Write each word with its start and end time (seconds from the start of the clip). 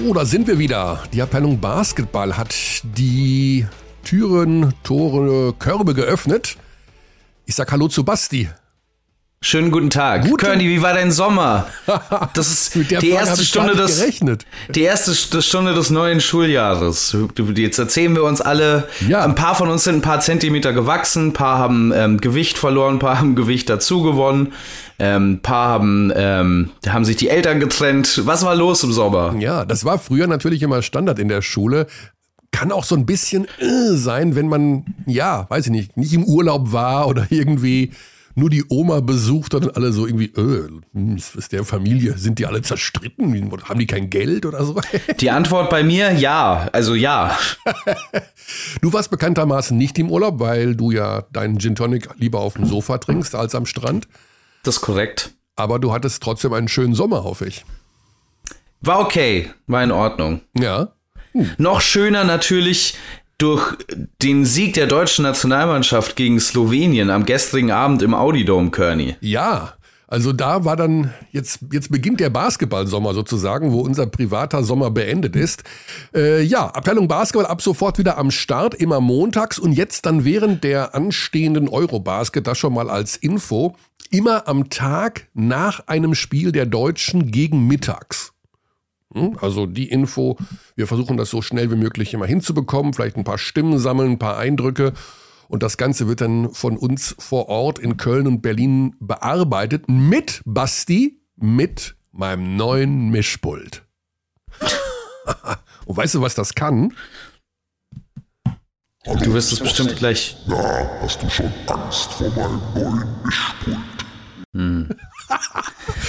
So, 0.00 0.14
da 0.14 0.24
sind 0.24 0.46
wir 0.46 0.58
wieder. 0.58 1.02
Die 1.12 1.20
Abteilung 1.20 1.60
Basketball 1.60 2.38
hat 2.38 2.54
die 2.84 3.66
Türen, 4.02 4.72
Tore, 4.82 5.52
Körbe 5.52 5.92
geöffnet. 5.92 6.56
Ich 7.44 7.54
sag 7.54 7.70
Hallo 7.70 7.86
zu 7.88 8.02
Basti. 8.02 8.48
Schönen 9.42 9.70
guten 9.70 9.88
Tag. 9.88 10.24
Guten- 10.24 10.36
Körny, 10.36 10.68
wie 10.68 10.82
war 10.82 10.92
dein 10.92 11.10
Sommer? 11.10 11.66
Das 12.34 12.50
ist 12.50 12.74
die 12.74 12.84
Frage 12.84 13.06
erste 13.06 13.42
Stunde 13.42 13.74
des 13.74 13.98
gerechnet. 13.98 14.44
die 14.74 14.82
erste 14.82 15.12
St- 15.12 15.40
Stunde 15.40 15.72
des 15.72 15.88
neuen 15.88 16.20
Schuljahres. 16.20 17.16
Jetzt 17.56 17.78
erzählen 17.78 18.14
wir 18.14 18.24
uns 18.24 18.42
alle. 18.42 18.86
Ja. 19.08 19.24
Ein 19.24 19.34
paar 19.34 19.54
von 19.54 19.70
uns 19.70 19.84
sind 19.84 19.94
ein 19.96 20.02
paar 20.02 20.20
Zentimeter 20.20 20.74
gewachsen, 20.74 21.28
ein 21.28 21.32
paar 21.32 21.56
haben 21.58 21.90
ähm, 21.94 22.20
Gewicht 22.20 22.58
verloren, 22.58 22.96
ein 22.96 22.98
paar 22.98 23.18
haben 23.18 23.34
Gewicht 23.34 23.70
dazu 23.70 24.02
gewonnen, 24.02 24.52
ähm, 24.98 25.32
ein 25.36 25.40
paar 25.42 25.68
haben 25.68 26.12
ähm, 26.14 26.70
haben 26.86 27.06
sich 27.06 27.16
die 27.16 27.30
Eltern 27.30 27.60
getrennt. 27.60 28.20
Was 28.26 28.44
war 28.44 28.54
los 28.54 28.84
im 28.84 28.92
Sommer? 28.92 29.34
Ja, 29.38 29.64
das 29.64 29.86
war 29.86 29.98
früher 29.98 30.26
natürlich 30.26 30.60
immer 30.60 30.82
Standard 30.82 31.18
in 31.18 31.28
der 31.28 31.40
Schule. 31.40 31.86
Kann 32.52 32.72
auch 32.72 32.84
so 32.84 32.94
ein 32.94 33.06
bisschen 33.06 33.46
äh, 33.58 33.94
sein, 33.94 34.34
wenn 34.36 34.48
man, 34.48 34.84
ja, 35.06 35.46
weiß 35.48 35.64
ich 35.64 35.72
nicht, 35.72 35.96
nicht 35.96 36.12
im 36.12 36.24
Urlaub 36.24 36.72
war 36.72 37.08
oder 37.08 37.26
irgendwie 37.30 37.92
nur 38.34 38.50
die 38.50 38.64
Oma 38.68 39.00
besucht 39.00 39.54
hat 39.54 39.66
und 39.66 39.76
alle 39.76 39.92
so 39.92 40.06
irgendwie, 40.06 40.26
äh, 40.26 40.68
hm, 40.92 41.16
was 41.16 41.34
ist 41.34 41.52
der 41.52 41.64
Familie? 41.64 42.16
Sind 42.18 42.38
die 42.38 42.46
alle 42.46 42.62
zerstritten? 42.62 43.52
Haben 43.64 43.78
die 43.78 43.86
kein 43.86 44.10
Geld 44.10 44.46
oder 44.46 44.64
so? 44.64 44.80
Die 45.20 45.30
Antwort 45.30 45.70
bei 45.70 45.82
mir 45.82 46.12
ja, 46.12 46.68
also 46.72 46.94
ja. 46.94 47.36
Du 48.80 48.92
warst 48.92 49.10
bekanntermaßen 49.10 49.76
nicht 49.76 49.98
im 49.98 50.10
Urlaub, 50.10 50.40
weil 50.40 50.74
du 50.74 50.90
ja 50.90 51.22
deinen 51.32 51.58
Gin 51.58 51.74
Tonic 51.74 52.08
lieber 52.16 52.40
auf 52.40 52.54
dem 52.54 52.66
Sofa 52.66 52.98
trinkst 52.98 53.34
als 53.34 53.54
am 53.54 53.66
Strand. 53.66 54.08
Das 54.62 54.76
ist 54.76 54.80
korrekt. 54.80 55.32
Aber 55.56 55.78
du 55.78 55.92
hattest 55.92 56.22
trotzdem 56.22 56.52
einen 56.52 56.68
schönen 56.68 56.94
Sommer, 56.94 57.24
hoffe 57.24 57.46
ich. 57.46 57.64
War 58.80 59.00
okay, 59.00 59.50
war 59.66 59.84
in 59.84 59.92
Ordnung. 59.92 60.40
Ja. 60.58 60.92
Noch 61.58 61.80
schöner 61.80 62.24
natürlich 62.24 62.96
durch 63.40 63.74
den 64.22 64.44
Sieg 64.44 64.74
der 64.74 64.86
deutschen 64.86 65.22
Nationalmannschaft 65.22 66.16
gegen 66.16 66.40
Slowenien 66.40 67.10
am 67.10 67.24
gestrigen 67.24 67.70
Abend 67.70 68.02
im 68.02 68.14
Audidome, 68.14 68.70
Kearney. 68.70 69.16
Ja. 69.20 69.74
Also 70.06 70.32
da 70.32 70.64
war 70.64 70.74
dann, 70.74 71.14
jetzt, 71.30 71.60
jetzt 71.72 71.92
beginnt 71.92 72.18
der 72.18 72.30
Basketballsommer 72.30 73.14
sozusagen, 73.14 73.70
wo 73.70 73.80
unser 73.80 74.06
privater 74.06 74.64
Sommer 74.64 74.90
beendet 74.90 75.36
ist. 75.36 75.62
Äh, 76.12 76.42
ja, 76.42 76.66
Abteilung 76.66 77.06
Basketball 77.06 77.46
ab 77.46 77.62
sofort 77.62 77.96
wieder 77.96 78.18
am 78.18 78.32
Start, 78.32 78.74
immer 78.74 79.00
montags 79.00 79.56
und 79.60 79.72
jetzt 79.72 80.06
dann 80.06 80.24
während 80.24 80.64
der 80.64 80.96
anstehenden 80.96 81.68
Eurobasket, 81.68 82.48
das 82.48 82.58
schon 82.58 82.74
mal 82.74 82.90
als 82.90 83.16
Info, 83.16 83.76
immer 84.10 84.48
am 84.48 84.68
Tag 84.68 85.28
nach 85.32 85.86
einem 85.86 86.16
Spiel 86.16 86.50
der 86.50 86.66
Deutschen 86.66 87.30
gegen 87.30 87.68
mittags. 87.68 88.32
Hm, 89.14 89.36
Also 89.40 89.66
die 89.66 89.88
Info, 89.88 90.36
wir 90.76 90.86
versuchen 90.86 91.16
das 91.16 91.30
so 91.30 91.42
schnell 91.42 91.70
wie 91.70 91.76
möglich 91.76 92.14
immer 92.14 92.26
hinzubekommen, 92.26 92.92
vielleicht 92.92 93.16
ein 93.16 93.24
paar 93.24 93.38
Stimmen 93.38 93.78
sammeln, 93.78 94.12
ein 94.12 94.18
paar 94.18 94.38
Eindrücke. 94.38 94.92
Und 95.48 95.64
das 95.64 95.76
Ganze 95.76 96.06
wird 96.06 96.20
dann 96.20 96.52
von 96.52 96.76
uns 96.76 97.16
vor 97.18 97.48
Ort 97.48 97.80
in 97.80 97.96
Köln 97.96 98.28
und 98.28 98.40
Berlin 98.40 98.94
bearbeitet 99.00 99.88
mit 99.88 100.42
Basti, 100.44 101.20
mit 101.36 101.96
meinem 102.12 102.56
neuen 102.56 103.10
Mischpult. 103.10 103.82
und 105.86 105.96
weißt 105.96 106.14
du, 106.14 106.20
was 106.22 106.36
das 106.36 106.54
kann? 106.54 106.92
Du 109.04 109.32
wirst 109.32 109.52
es 109.52 109.58
bestimmt 109.58 109.96
gleich. 109.96 110.36
Na, 110.46 110.88
hast 111.00 111.22
du 111.22 111.28
schon 111.30 111.52
Angst 111.66 112.12
vor 112.12 112.28
meinem 112.30 112.60
neuen 112.74 113.04
Mischpult? 113.24 113.78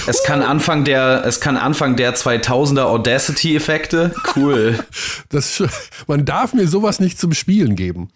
Es 0.06 0.22
kann 0.24 0.42
Anfang 0.42 0.84
der, 0.84 1.24
es 1.26 1.40
kann 1.40 1.56
Anfang 1.56 1.96
der 1.96 2.14
2000er 2.14 2.82
Audacity-Effekte. 2.84 4.12
Cool. 4.36 4.78
Das, 5.28 5.62
man 6.06 6.24
darf 6.24 6.54
mir 6.54 6.66
sowas 6.68 6.98
nicht 7.00 7.18
zum 7.18 7.32
Spielen 7.34 7.76
geben. 7.76 8.10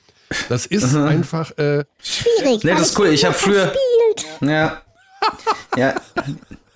Das 0.48 0.66
ist 0.66 0.96
einfach, 0.96 1.52
äh, 1.58 1.84
Schwierig. 2.02 2.64
Nee, 2.64 2.70
das 2.72 2.80
ist 2.90 2.98
cool. 2.98 3.08
Ich 3.08 3.24
hab 3.24 3.34
früher- 3.36 3.72
verspielt. 3.72 4.40
Ja. 4.40 4.82
Ja. 5.76 5.94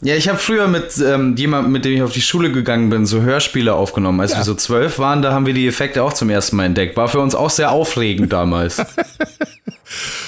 Ja, 0.03 0.15
ich 0.15 0.29
habe 0.31 0.39
früher 0.39 0.67
mit 0.67 0.97
ähm, 0.99 1.37
jemandem, 1.37 1.73
mit 1.73 1.85
dem 1.85 1.93
ich 1.93 2.03
auf 2.03 2.13
die 2.13 2.23
Schule 2.23 2.51
gegangen 2.53 2.89
bin, 2.89 3.05
so 3.05 3.21
Hörspiele 3.21 3.75
aufgenommen. 3.75 4.21
Als 4.21 4.35
wir 4.35 4.45
so 4.45 4.55
zwölf 4.55 4.99
waren, 4.99 5.21
da 5.21 5.33
haben 5.33 5.45
wir 5.45 5.53
die 5.53 5.67
Effekte 5.69 6.03
auch 6.03 6.15
zum 6.15 6.31
ersten 6.31 6.57
Mal 6.57 6.65
entdeckt. 6.67 6.97
War 6.97 7.09
für 7.09 7.21
uns 7.21 7.35
auch 7.35 7.51
sehr 7.51 7.71
aufregend 7.73 8.33
damals. 8.33 8.81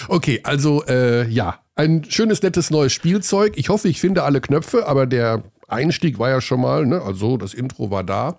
Okay, 0.08 0.40
also 0.42 0.84
äh, 0.88 1.28
ja, 1.28 1.60
ein 1.74 2.04
schönes, 2.04 2.42
nettes 2.42 2.70
neues 2.70 2.92
Spielzeug. 2.92 3.54
Ich 3.56 3.68
hoffe, 3.68 3.88
ich 3.88 4.00
finde 4.00 4.24
alle 4.24 4.40
Knöpfe, 4.40 4.86
aber 4.86 5.06
der 5.06 5.42
Einstieg 5.68 6.18
war 6.18 6.30
ja 6.30 6.40
schon 6.40 6.60
mal, 6.60 6.86
ne? 6.86 7.00
also 7.00 7.36
das 7.36 7.54
Intro 7.54 7.90
war 7.90 8.04
da. 8.04 8.38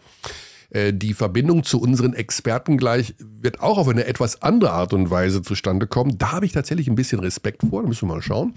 Äh, 0.69 0.93
die 0.93 1.13
Verbindung 1.13 1.63
zu 1.63 1.79
unseren 1.81 2.13
Experten 2.13 2.77
gleich 2.77 3.15
wird 3.19 3.61
auch 3.61 3.77
auf 3.77 3.87
eine 3.87 4.05
etwas 4.05 4.41
andere 4.41 4.71
Art 4.71 4.93
und 4.93 5.09
Weise 5.09 5.41
zustande 5.41 5.87
kommen. 5.87 6.17
Da 6.17 6.33
habe 6.33 6.45
ich 6.45 6.51
tatsächlich 6.51 6.87
ein 6.87 6.95
bisschen 6.95 7.19
Respekt 7.19 7.61
vor, 7.67 7.81
da 7.81 7.87
müssen 7.87 8.07
wir 8.07 8.15
mal 8.15 8.21
schauen. 8.21 8.53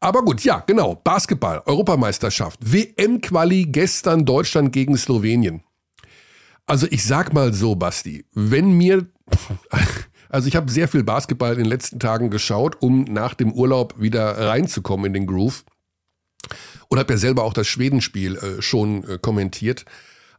Aber 0.00 0.24
gut, 0.24 0.42
ja, 0.44 0.62
genau. 0.66 0.94
Basketball, 0.94 1.62
Europameisterschaft, 1.66 2.58
WM-Quali 2.62 3.66
gestern 3.66 4.24
Deutschland 4.24 4.72
gegen 4.72 4.96
Slowenien. 4.96 5.62
Also 6.66 6.86
ich 6.90 7.04
sag 7.04 7.34
mal 7.34 7.52
so, 7.52 7.74
Basti, 7.74 8.24
wenn 8.32 8.72
mir, 8.72 9.06
also 10.30 10.48
ich 10.48 10.56
habe 10.56 10.70
sehr 10.70 10.88
viel 10.88 11.02
Basketball 11.02 11.52
in 11.52 11.58
den 11.58 11.66
letzten 11.66 11.98
Tagen 11.98 12.30
geschaut, 12.30 12.76
um 12.80 13.04
nach 13.04 13.34
dem 13.34 13.52
Urlaub 13.52 14.00
wieder 14.00 14.38
reinzukommen 14.38 15.06
in 15.06 15.12
den 15.12 15.26
Groove. 15.26 15.64
Und 16.88 16.98
habe 16.98 17.12
ja 17.12 17.18
selber 17.18 17.44
auch 17.44 17.52
das 17.52 17.68
Schwedenspiel 17.68 18.36
äh, 18.36 18.62
schon 18.62 19.04
äh, 19.04 19.18
kommentiert 19.20 19.84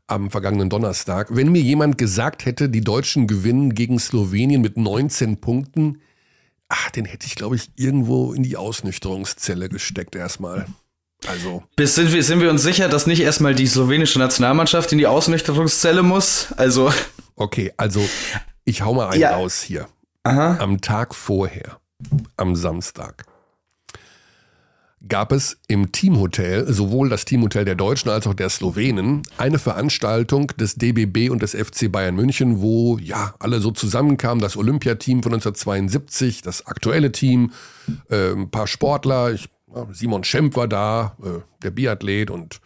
am 0.07 0.29
vergangenen 0.29 0.69
Donnerstag. 0.69 1.33
Wenn 1.35 1.51
mir 1.51 1.61
jemand 1.61 1.97
gesagt 1.97 2.45
hätte, 2.45 2.67
die 2.67 2.81
Deutschen 2.81 3.27
gewinnen 3.27 3.73
gegen 3.73 3.99
Slowenien 3.99 4.61
mit 4.61 4.75
19 4.75 5.39
Punkten, 5.39 6.01
ach, 6.67 6.91
den 6.91 7.05
hätte 7.05 7.27
ich, 7.27 7.35
glaube 7.35 7.55
ich, 7.55 7.71
irgendwo 7.77 8.33
in 8.33 8.43
die 8.43 8.57
Ausnüchterungszelle 8.57 9.69
gesteckt 9.69 10.15
erstmal. 10.15 10.65
Also. 11.27 11.63
Bis 11.75 11.95
sind 11.95 12.11
wir, 12.11 12.23
sind 12.23 12.41
wir 12.41 12.49
uns 12.49 12.63
sicher, 12.63 12.89
dass 12.89 13.07
nicht 13.07 13.21
erstmal 13.21 13.55
die 13.55 13.67
slowenische 13.67 14.19
Nationalmannschaft 14.19 14.91
in 14.91 14.97
die 14.97 15.07
Ausnüchterungszelle 15.07 16.03
muss? 16.03 16.47
Also, 16.57 16.91
Okay, 17.41 17.71
also 17.75 18.07
ich 18.71 18.81
hau 18.83 18.93
mal 18.93 19.09
einen 19.09 19.21
Ja. 19.21 19.35
raus 19.35 19.61
hier. 19.61 19.87
aha. 20.23 20.57
Am 20.59 20.81
Tag 20.81 21.13
vorher, 21.13 21.77
am 22.37 22.55
Samstag, 22.55 23.25
gab 25.07 25.31
es 25.31 25.57
im 25.67 25.91
Teamhotel, 25.91 26.71
sowohl 26.71 27.09
das 27.09 27.25
Teamhotel 27.25 27.65
der 27.65 27.73
Deutschen 27.75 28.09
als 28.11 28.27
auch 28.27 28.35
der 28.35 28.49
Slowenen, 28.49 29.23
eine 29.37 29.57
Veranstaltung 29.59 30.47
des 30.57 30.75
DBB 30.75 31.29
und 31.31 31.41
des 31.41 31.55
FC 31.55 31.91
Bayern 31.91 32.15
München, 32.15 32.61
wo 32.61 32.97
ja 32.99 33.33
alle 33.39 33.59
so 33.61 33.71
zusammenkamen, 33.71 34.41
das 34.41 34.55
Olympiateam 34.57 35.23
von 35.23 35.33
1972, 35.33 36.43
das 36.43 36.67
aktuelle 36.67 37.11
Team, 37.11 37.51
äh, 38.09 38.31
ein 38.33 38.51
paar 38.51 38.67
Sportler, 38.67 39.31
ich, 39.33 39.49
Simon 39.91 40.23
Schemp 40.23 40.55
war 40.55 40.67
da, 40.67 41.15
äh, 41.23 41.39
der 41.63 41.71
Biathlet 41.71 42.29
und 42.29 42.61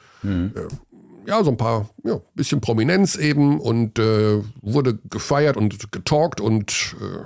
ja, 1.25 1.43
so 1.43 1.51
ein 1.51 1.57
paar, 1.57 1.89
ja, 2.03 2.19
bisschen 2.33 2.61
Prominenz 2.61 3.15
eben 3.15 3.59
und 3.59 3.99
äh, 3.99 4.41
wurde 4.61 4.99
gefeiert 5.09 5.57
und 5.57 5.91
getalkt 5.91 6.41
und 6.41 6.95
äh, 7.01 7.25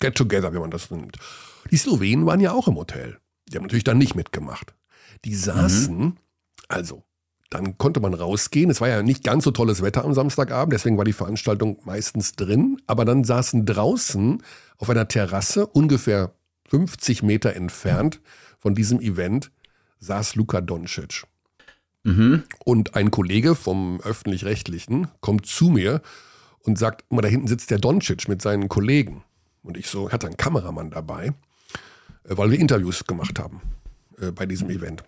get 0.00 0.14
together, 0.14 0.52
wie 0.52 0.58
man 0.58 0.70
das 0.70 0.90
nennt. 0.90 1.16
Die 1.70 1.76
Slowenen 1.76 2.26
waren 2.26 2.40
ja 2.40 2.52
auch 2.52 2.68
im 2.68 2.76
Hotel. 2.76 3.18
Die 3.48 3.56
haben 3.56 3.64
natürlich 3.64 3.84
dann 3.84 3.98
nicht 3.98 4.14
mitgemacht. 4.14 4.74
Die 5.24 5.34
saßen, 5.34 6.16
also, 6.68 7.04
dann 7.50 7.76
konnte 7.78 8.00
man 8.00 8.14
rausgehen. 8.14 8.70
Es 8.70 8.80
war 8.80 8.88
ja 8.88 9.02
nicht 9.02 9.24
ganz 9.24 9.44
so 9.44 9.50
tolles 9.50 9.82
Wetter 9.82 10.04
am 10.04 10.14
Samstagabend, 10.14 10.72
deswegen 10.72 10.96
war 10.96 11.04
die 11.04 11.12
Veranstaltung 11.12 11.78
meistens 11.84 12.32
drin. 12.34 12.80
Aber 12.86 13.04
dann 13.04 13.24
saßen 13.24 13.66
draußen 13.66 14.42
auf 14.78 14.88
einer 14.88 15.08
Terrasse, 15.08 15.66
ungefähr 15.66 16.32
50 16.68 17.22
Meter 17.22 17.54
entfernt 17.54 18.20
von 18.58 18.74
diesem 18.74 19.00
Event, 19.00 19.50
saß 19.98 20.36
Luka 20.36 20.60
Doncic. 20.60 21.24
Mhm. 22.02 22.44
Und 22.64 22.94
ein 22.94 23.10
Kollege 23.10 23.54
vom 23.54 24.00
Öffentlich-Rechtlichen 24.00 25.08
kommt 25.20 25.46
zu 25.46 25.68
mir 25.68 26.00
und 26.60 26.78
sagt, 26.78 27.04
guck 27.08 27.16
mal, 27.16 27.22
da 27.22 27.28
hinten 27.28 27.48
sitzt 27.48 27.70
der 27.70 27.78
Doncic 27.78 28.28
mit 28.28 28.42
seinen 28.42 28.68
Kollegen. 28.68 29.22
Und 29.62 29.76
ich 29.76 29.88
so, 29.88 30.10
hatte 30.10 30.26
einen 30.26 30.36
Kameramann 30.36 30.90
dabei, 30.90 31.26
äh, 31.26 32.36
weil 32.36 32.50
wir 32.50 32.58
Interviews 32.58 33.04
gemacht 33.04 33.38
haben 33.38 33.60
äh, 34.20 34.30
bei 34.30 34.46
diesem 34.46 34.70
Event. 34.70 35.04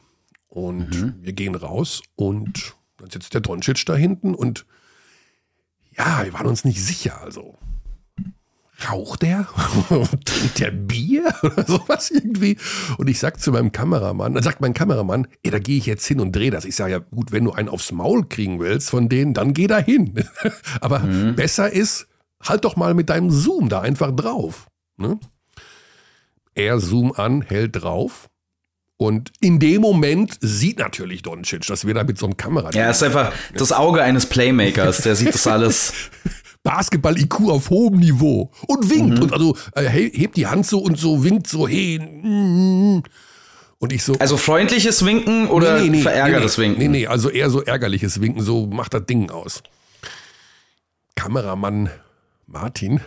Und 0.48 1.16
wir 1.22 1.32
gehen 1.32 1.54
raus 1.54 2.02
und 2.14 2.74
dann 2.98 3.08
sitzt 3.08 3.32
der 3.32 3.40
Doncic 3.40 3.86
da 3.86 3.96
hinten 3.96 4.34
und 4.34 4.66
ja, 5.96 6.24
wir 6.24 6.34
waren 6.34 6.46
uns 6.46 6.64
nicht 6.64 6.84
sicher. 6.84 7.22
Also 7.22 7.56
raucht 8.88 9.22
der? 9.22 9.46
Trinkt 10.24 10.58
der 10.58 10.70
Bier? 10.70 11.32
Oder 11.42 11.64
sowas 11.64 12.10
irgendwie? 12.10 12.56
Und 12.98 13.08
ich 13.08 13.18
sag 13.18 13.40
zu 13.40 13.52
meinem 13.52 13.72
Kameramann, 13.72 14.34
dann 14.34 14.42
sagt 14.42 14.60
mein 14.60 14.74
Kameramann, 14.74 15.28
ey, 15.42 15.50
da 15.50 15.58
gehe 15.58 15.78
ich 15.78 15.86
jetzt 15.86 16.06
hin 16.06 16.20
und 16.20 16.34
drehe 16.34 16.50
das. 16.50 16.64
Ich 16.64 16.76
sage 16.76 16.92
ja, 16.92 16.98
gut, 16.98 17.32
wenn 17.32 17.44
du 17.44 17.52
einen 17.52 17.68
aufs 17.68 17.92
Maul 17.92 18.26
kriegen 18.26 18.60
willst 18.60 18.90
von 18.90 19.08
denen, 19.08 19.34
dann 19.34 19.54
geh 19.54 19.66
da 19.66 19.78
hin. 19.78 20.14
Aber 20.80 21.00
besser 21.00 21.72
ist, 21.72 22.08
halt 22.42 22.64
doch 22.64 22.76
mal 22.76 22.94
mit 22.94 23.08
deinem 23.08 23.30
Zoom 23.30 23.68
da 23.68 23.80
einfach 23.80 24.10
drauf. 24.10 24.66
Ne? 24.96 25.18
Er 26.54 26.80
Zoom 26.80 27.12
an, 27.12 27.42
hält 27.42 27.82
drauf 27.82 28.28
Und 28.98 29.32
in 29.40 29.58
dem 29.58 29.80
Moment 29.80 30.38
sieht 30.40 30.78
natürlich 30.78 31.22
Doncic, 31.22 31.66
dass 31.66 31.86
wir 31.86 31.94
da 31.94 32.04
mit 32.04 32.18
so 32.18 32.26
einem 32.26 32.36
Kamera. 32.36 32.70
Ja, 32.72 32.82
er 32.84 32.90
ist 32.90 33.02
einfach 33.02 33.32
das 33.54 33.72
Auge 33.72 34.02
eines 34.02 34.26
Playmakers, 34.26 35.02
der 35.02 35.16
sieht 35.16 35.34
das 35.34 35.46
alles. 35.46 36.10
Basketball-IQ 36.62 37.48
auf 37.48 37.70
hohem 37.70 37.98
Niveau 37.98 38.50
und 38.66 38.90
winkt 38.90 39.18
mhm. 39.18 39.22
und 39.24 39.32
also 39.32 39.56
äh, 39.74 39.88
hebt 39.88 40.36
die 40.36 40.46
Hand 40.46 40.66
so 40.66 40.78
und 40.78 40.96
so 40.96 41.24
winkt 41.24 41.46
so 41.46 41.66
hey. 41.66 41.98
Mm, 41.98 43.02
und 43.78 43.92
ich 43.92 44.04
so. 44.04 44.14
Also 44.20 44.36
freundliches 44.36 45.04
Winken 45.04 45.48
oder 45.48 45.78
nee, 45.78 45.84
nee, 45.84 45.96
nee, 45.96 46.02
verärgertes 46.02 46.56
Winken? 46.58 46.78
Nee, 46.78 46.88
nee, 46.88 47.06
also 47.08 47.30
eher 47.30 47.50
so 47.50 47.62
ärgerliches 47.62 48.20
Winken, 48.20 48.42
so 48.42 48.66
macht 48.66 48.94
das 48.94 49.06
Ding 49.06 49.30
aus. 49.30 49.62
Kameramann 51.16 51.90
Martin 52.46 53.00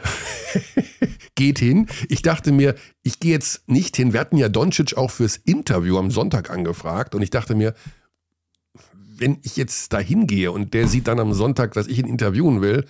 geht 1.36 1.60
hin. 1.60 1.88
Ich 2.10 2.22
dachte 2.22 2.52
mir, 2.52 2.76
ich 3.04 3.20
gehe 3.20 3.32
jetzt 3.32 3.68
nicht 3.70 3.96
hin. 3.96 4.12
Wir 4.12 4.20
hatten 4.20 4.38
ja 4.38 4.50
Doncic 4.50 4.98
auch 4.98 5.12
fürs 5.12 5.38
Interview 5.38 5.98
am 5.98 6.12
Sonntag 6.12 6.50
angefragt 6.50 7.16
und 7.16 7.22
ich 7.22 7.30
dachte 7.30 7.56
mir, 7.56 7.74
wenn 9.18 9.38
ich 9.44 9.56
jetzt 9.56 9.94
da 9.94 10.00
hingehe 10.00 10.52
und 10.52 10.74
der 10.74 10.88
sieht 10.88 11.08
dann 11.08 11.20
am 11.20 11.34
Sonntag, 11.34 11.74
dass 11.74 11.88
ich 11.88 12.00
ihn 12.00 12.08
interviewen 12.08 12.62
will, 12.62 12.86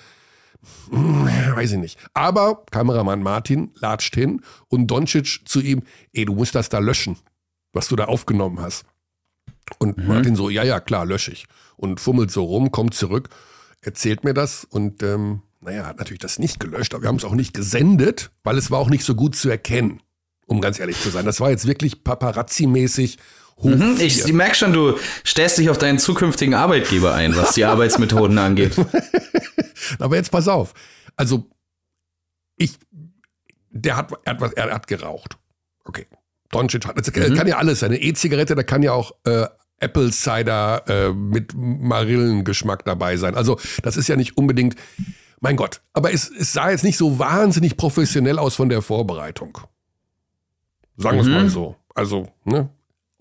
weiß 0.90 1.74
ich 1.74 1.78
nicht. 1.78 2.00
Aber 2.14 2.64
Kameramann 2.72 3.24
Martin 3.24 3.72
latscht 3.76 4.16
hin 4.16 4.42
und 4.68 4.88
Doncic 4.88 5.42
zu 5.46 5.62
ihm, 5.62 5.84
ey, 6.14 6.26
du 6.26 6.34
musst 6.34 6.56
das 6.56 6.70
da 6.70 6.80
löschen, 6.80 7.18
was 7.74 7.88
du 7.88 7.96
da 7.96 8.06
aufgenommen 8.06 8.62
hast. 8.62 8.86
Und 9.80 9.98
mhm. 9.98 10.08
Martin 10.08 10.36
so, 10.36 10.50
ja, 10.50 10.64
ja, 10.64 10.80
klar, 10.80 11.06
lösche 11.06 11.32
ich. 11.32 11.48
Und 11.78 12.00
fummelt 12.00 12.32
so 12.32 12.44
rum, 12.44 12.72
kommt 12.72 12.94
zurück, 12.94 13.30
erzählt 13.82 14.24
mir 14.24 14.34
das 14.34 14.64
und 14.64 15.04
ähm, 15.04 15.42
naja, 15.62 15.88
hat 15.88 15.98
natürlich 15.98 16.20
das 16.20 16.40
nicht 16.40 16.60
gelöscht, 16.60 16.94
aber 16.94 17.04
wir 17.04 17.08
haben 17.10 17.16
es 17.16 17.26
auch 17.26 17.34
nicht 17.34 17.54
gesendet, 17.54 18.32
weil 18.44 18.58
es 18.58 18.70
war 18.72 18.80
auch 18.80 18.90
nicht 18.90 19.04
so 19.04 19.16
gut 19.16 19.36
zu 19.36 19.50
erkennen, 19.50 20.02
um 20.46 20.62
ganz 20.62 20.80
ehrlich 20.80 21.00
zu 21.02 21.10
sein. 21.10 21.26
Das 21.26 21.40
war 21.40 21.50
jetzt 21.50 21.68
wirklich 21.68 22.04
paparazzi-mäßig 22.04 23.18
hoch. 23.58 23.70
Mhm, 23.70 23.96
ich, 24.00 24.24
ich 24.24 24.34
merke 24.34 24.56
schon, 24.56 24.74
du 24.74 24.98
stellst 25.26 25.58
dich 25.58 25.70
auf 25.70 25.78
deinen 25.78 25.98
zukünftigen 25.98 26.54
Arbeitgeber 26.54 27.14
ein, 27.14 27.36
was 27.36 27.54
die 27.56 27.66
Arbeitsmethoden 27.66 28.38
angeht. 28.38 28.76
Aber 30.00 30.16
jetzt 30.16 30.32
pass 30.32 30.48
auf. 30.48 30.74
Also, 31.16 31.50
ich, 32.58 32.78
der 33.70 33.98
hat, 33.98 34.12
er 34.24 34.38
hat, 34.38 34.54
er 34.54 34.74
hat 34.74 34.88
geraucht. 34.88 35.38
Okay. 35.84 36.08
Doncic 36.52 36.86
hat, 36.86 36.98
das 36.98 37.14
mhm. 37.14 37.36
kann 37.36 37.48
ja 37.48 37.58
alles 37.58 37.80
sein. 37.80 37.92
Eine 37.92 38.02
E-Zigarette, 38.02 38.56
da 38.56 38.64
kann 38.64 38.84
ja 38.84 38.94
auch 38.94 39.14
äh, 39.26 39.48
Apple 39.80 40.12
Cider 40.12 40.84
äh, 40.88 41.14
mit 41.14 41.54
Marillengeschmack 41.56 42.86
dabei 42.86 43.18
sein. 43.18 43.36
Also, 43.36 43.60
das 43.84 43.98
ist 43.98 44.08
ja 44.08 44.16
nicht 44.16 44.38
unbedingt 44.38 44.76
mein 45.42 45.58
Gott, 45.58 45.82
aber 45.94 46.14
es, 46.14 46.30
es 46.30 46.54
sah 46.54 46.72
jetzt 46.72 46.84
nicht 46.84 46.98
so 46.98 47.20
wahnsinnig 47.20 47.78
professionell 47.78 48.40
aus 48.40 48.56
von 48.56 48.70
der 48.70 48.82
Vorbereitung. 48.82 49.58
Sagen 50.98 51.18
wir 51.18 51.22
es 51.22 51.28
mhm. 51.28 51.34
mal 51.34 51.50
so. 51.50 51.76
Also, 51.94 52.28
ne? 52.46 52.70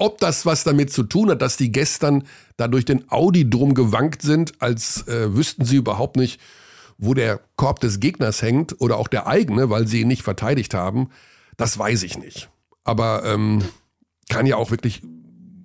Ob 0.05 0.19
das 0.19 0.45
was 0.45 0.65
damit 0.65 0.93
zu 0.93 1.05
tun 1.05 1.31
hat, 1.31 1.41
dass 1.41 1.57
die 1.57 1.73
gestern 1.73 2.25
da 2.59 2.69
durch 2.69 2.85
den 2.85 3.11
Audi 3.11 3.49
drum 3.49 3.73
gewankt 3.73 4.21
sind, 4.21 4.61
als 4.61 5.09
äh, 5.09 5.35
wüssten 5.35 5.65
sie 5.65 5.77
überhaupt 5.77 6.17
nicht, 6.17 6.39
wo 6.99 7.15
der 7.15 7.41
Korb 7.57 7.81
des 7.81 8.01
Gegners 8.01 8.43
hängt 8.43 8.79
oder 8.83 8.99
auch 8.99 9.09
der 9.09 9.27
eigene, 9.27 9.71
weil 9.71 9.87
sie 9.87 10.03
ihn 10.03 10.09
nicht 10.09 10.23
verteidigt 10.23 10.75
haben, 10.75 11.09
das 11.57 11.79
weiß 11.79 12.03
ich 12.03 12.19
nicht. 12.19 12.51
Aber 12.85 13.25
ähm, 13.25 13.65
kann 14.29 14.45
ja 14.45 14.57
auch 14.57 14.71
wirklich 14.71 15.01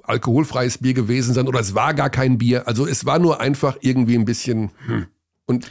alkoholfreies 0.04 0.78
Bier 0.78 0.94
gewesen 0.94 1.34
sein 1.34 1.50
oder 1.50 1.60
es 1.60 1.76
war 1.76 1.94
gar 1.94 2.10
kein 2.10 2.38
Bier. 2.38 2.66
Also 2.66 2.88
es 2.88 3.06
war 3.06 3.20
nur 3.20 3.42
einfach 3.42 3.76
irgendwie 3.82 4.16
ein 4.16 4.24
bisschen. 4.24 4.72
Hm. 4.86 5.08
Und 5.48 5.70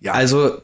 ja. 0.00 0.14
Also 0.14 0.58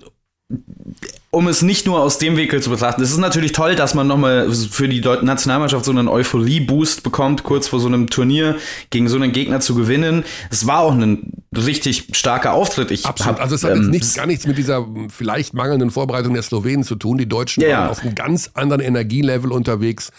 um 1.31 1.49
es 1.49 1.63
nicht 1.63 1.87
nur 1.87 2.01
aus 2.01 2.19
dem 2.19 2.37
Winkel 2.37 2.63
zu 2.63 2.71
betrachten, 2.71 3.03
es 3.03 3.11
ist 3.11 3.19
natürlich 3.19 3.53
toll, 3.53 3.75
dass 3.75 3.95
man 3.95 4.07
nochmal 4.07 4.51
für 4.53 4.89
die 4.89 5.01
Nationalmannschaft 5.01 5.85
so 5.85 5.91
einen 5.91 6.09
Euphorie-Boost 6.09 7.03
bekommt, 7.03 7.43
kurz 7.43 7.69
vor 7.69 7.81
so 7.81 7.89
einem 7.89 8.09
Turnier 8.09 8.57
gegen 8.91 9.09
so 9.09 9.17
einen 9.17 9.33
Gegner 9.33 9.61
zu 9.61 9.75
gewinnen. 9.75 10.25
Es 10.51 10.67
war 10.67 10.81
auch 10.81 10.93
ein 10.93 11.33
richtig 11.55 12.09
starker 12.13 12.53
Auftritt. 12.53 12.91
Ich 12.91 13.05
Absolut. 13.05 13.37
Hab, 13.37 13.43
also 13.43 13.57
es 13.57 13.65
hat 13.65 13.73
ähm, 13.73 13.83
jetzt 13.83 13.91
nichts, 13.91 14.15
gar 14.15 14.27
nichts 14.27 14.47
mit 14.47 14.59
dieser 14.59 14.87
vielleicht 15.09 15.55
mangelnden 15.55 15.91
Vorbereitung 15.91 16.35
der 16.35 16.43
Slowenen 16.43 16.85
zu 16.85 16.95
tun. 16.95 17.19
Die 17.19 17.29
Deutschen 17.29 17.63
ja, 17.63 17.81
waren 17.81 17.91
auf 17.91 18.03
einem 18.03 18.15
ganz 18.15 18.51
anderen 18.55 18.81
Energielevel 18.81 19.51
unterwegs 19.51 20.13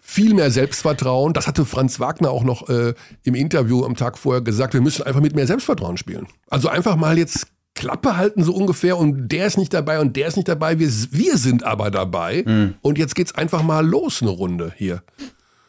viel 0.00 0.34
mehr 0.34 0.50
Selbstvertrauen. 0.50 1.32
Das 1.32 1.46
hatte 1.46 1.64
Franz 1.64 2.00
Wagner 2.00 2.30
auch 2.30 2.44
noch 2.44 2.68
äh, 2.68 2.92
im 3.22 3.34
Interview 3.34 3.84
am 3.84 3.96
Tag 3.96 4.18
vorher 4.18 4.42
gesagt. 4.42 4.74
Wir 4.74 4.80
müssen 4.80 5.02
einfach 5.04 5.20
mit 5.20 5.34
mehr 5.34 5.46
Selbstvertrauen 5.46 5.96
spielen. 5.96 6.26
Also 6.48 6.68
einfach 6.68 6.96
mal 6.96 7.16
jetzt 7.16 7.46
Klappe 7.82 8.16
halten 8.16 8.44
so 8.44 8.54
ungefähr 8.54 8.96
und 8.96 9.32
der 9.32 9.44
ist 9.44 9.58
nicht 9.58 9.74
dabei 9.74 9.98
und 9.98 10.14
der 10.14 10.28
ist 10.28 10.36
nicht 10.36 10.46
dabei. 10.46 10.78
Wir, 10.78 10.88
wir 11.10 11.36
sind 11.36 11.64
aber 11.64 11.90
dabei. 11.90 12.44
Mhm. 12.46 12.74
Und 12.80 12.96
jetzt 12.96 13.16
geht's 13.16 13.34
einfach 13.34 13.64
mal 13.64 13.84
los, 13.84 14.22
eine 14.22 14.30
Runde 14.30 14.72
hier. 14.76 15.02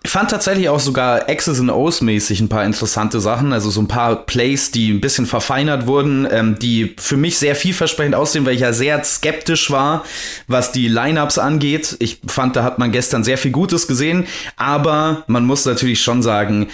Ich 0.03 0.11
fand 0.11 0.29
tatsächlich 0.29 0.69
auch 0.69 0.79
sogar 0.79 1.27
X's 1.27 1.59
and 1.59 1.71
O's 1.71 2.01
mäßig 2.01 2.39
ein 2.39 2.49
paar 2.49 2.65
interessante 2.65 3.19
Sachen, 3.19 3.51
also 3.51 3.71
so 3.71 3.81
ein 3.81 3.87
paar 3.87 4.27
Plays, 4.27 4.69
die 4.69 4.91
ein 4.91 5.01
bisschen 5.01 5.25
verfeinert 5.25 5.87
wurden, 5.87 6.27
ähm, 6.29 6.59
die 6.59 6.93
für 6.99 7.17
mich 7.17 7.39
sehr 7.39 7.55
vielversprechend 7.55 8.13
aussehen, 8.13 8.45
weil 8.45 8.53
ich 8.53 8.61
ja 8.61 8.73
sehr 8.73 9.03
skeptisch 9.03 9.71
war, 9.71 10.03
was 10.47 10.71
die 10.71 10.87
Lineups 10.87 11.39
angeht. 11.39 11.95
Ich 11.97 12.21
fand, 12.27 12.55
da 12.55 12.63
hat 12.63 12.77
man 12.77 12.91
gestern 12.91 13.23
sehr 13.23 13.39
viel 13.39 13.51
Gutes 13.51 13.87
gesehen, 13.87 14.27
aber 14.55 15.23
man 15.25 15.47
muss 15.47 15.65
natürlich 15.65 16.03
schon 16.03 16.21
sagen, 16.21 16.67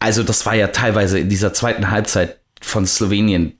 also 0.00 0.22
das 0.22 0.44
war 0.44 0.54
ja 0.54 0.66
teilweise 0.66 1.18
in 1.18 1.30
dieser 1.30 1.54
zweiten 1.54 1.90
Halbzeit 1.90 2.40
von 2.60 2.84
Slowenien 2.86 3.54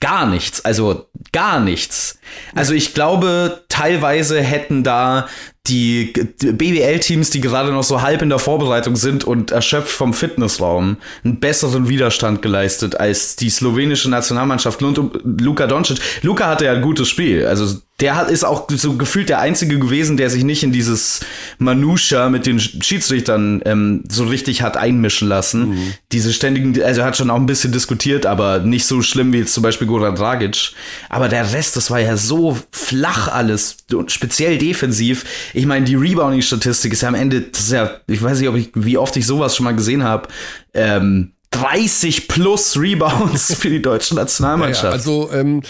gar 0.00 0.26
nichts, 0.26 0.64
also 0.64 1.06
gar 1.32 1.60
nichts. 1.60 2.18
Also 2.54 2.74
ich 2.74 2.94
glaube, 2.94 3.62
teilweise 3.68 4.40
hätten 4.40 4.84
da 4.84 5.28
die 5.66 6.12
BWL-Teams, 6.40 7.30
die 7.30 7.40
gerade 7.40 7.72
noch 7.72 7.82
so 7.82 8.02
halb 8.02 8.22
in 8.22 8.28
der 8.28 8.38
Vorbereitung 8.38 8.96
sind 8.96 9.24
und 9.24 9.50
erschöpft 9.50 9.90
vom 9.90 10.14
Fitnessraum, 10.14 10.98
einen 11.24 11.40
besseren 11.40 11.88
Widerstand 11.88 12.40
geleistet 12.40 13.00
als 13.00 13.36
die 13.36 13.50
slowenische 13.50 14.08
Nationalmannschaft 14.08 14.82
und 14.82 15.40
Luka 15.40 15.66
Doncic. 15.66 15.98
Luka 16.22 16.46
hatte 16.46 16.66
ja 16.66 16.72
ein 16.72 16.82
gutes 16.82 17.08
Spiel, 17.08 17.46
also 17.46 17.80
der 18.00 18.14
hat, 18.16 18.30
ist 18.30 18.44
auch 18.44 18.66
so 18.68 18.96
gefühlt 18.96 19.30
der 19.30 19.40
Einzige 19.40 19.78
gewesen, 19.78 20.18
der 20.18 20.28
sich 20.28 20.44
nicht 20.44 20.62
in 20.62 20.70
dieses 20.70 21.20
Manusha 21.58 22.28
mit 22.28 22.44
den 22.44 22.60
Schiedsrichtern 22.60 23.62
ähm, 23.64 24.04
so 24.06 24.24
richtig 24.24 24.60
hat 24.60 24.76
einmischen 24.76 25.28
lassen. 25.28 25.70
Mhm. 25.70 25.94
Diese 26.12 26.34
ständigen, 26.34 26.82
also 26.82 27.00
er 27.00 27.06
hat 27.06 27.16
schon 27.16 27.30
auch 27.30 27.36
ein 27.36 27.46
bisschen 27.46 27.72
diskutiert, 27.72 28.26
aber 28.26 28.58
nicht 28.58 28.84
so 28.84 29.00
schlimm 29.00 29.32
wie 29.32 29.38
jetzt 29.38 29.54
zum 29.54 29.62
Beispiel 29.62 29.86
Goran 29.86 30.14
Dragic. 30.14 30.72
Aber 31.08 31.28
der 31.28 31.54
Rest, 31.54 31.76
das 31.76 31.90
war 31.90 31.98
ja 31.98 32.18
so 32.18 32.58
flach 32.70 33.28
alles, 33.28 33.78
speziell 34.08 34.58
defensiv. 34.58 35.24
Ich 35.54 35.64
meine, 35.64 35.86
die 35.86 35.94
Rebounding-Statistik 35.94 36.92
ist 36.92 37.00
ja 37.00 37.08
am 37.08 37.14
Ende, 37.14 37.40
das 37.40 37.62
ist 37.62 37.72
ja, 37.72 37.92
ich 38.08 38.22
weiß 38.22 38.40
nicht, 38.40 38.48
ob 38.50 38.56
ich, 38.56 38.72
wie 38.74 38.98
oft 38.98 39.16
ich 39.16 39.26
sowas 39.26 39.56
schon 39.56 39.64
mal 39.64 39.74
gesehen 39.74 40.04
habe. 40.04 40.28
Ähm, 40.74 41.32
30 41.52 42.28
plus 42.28 42.78
Rebounds 42.78 43.54
für 43.58 43.70
die 43.70 43.80
deutsche 43.80 44.14
Nationalmannschaft. 44.14 44.84
Ja, 44.84 44.90
also 44.90 45.30
ähm, 45.32 45.62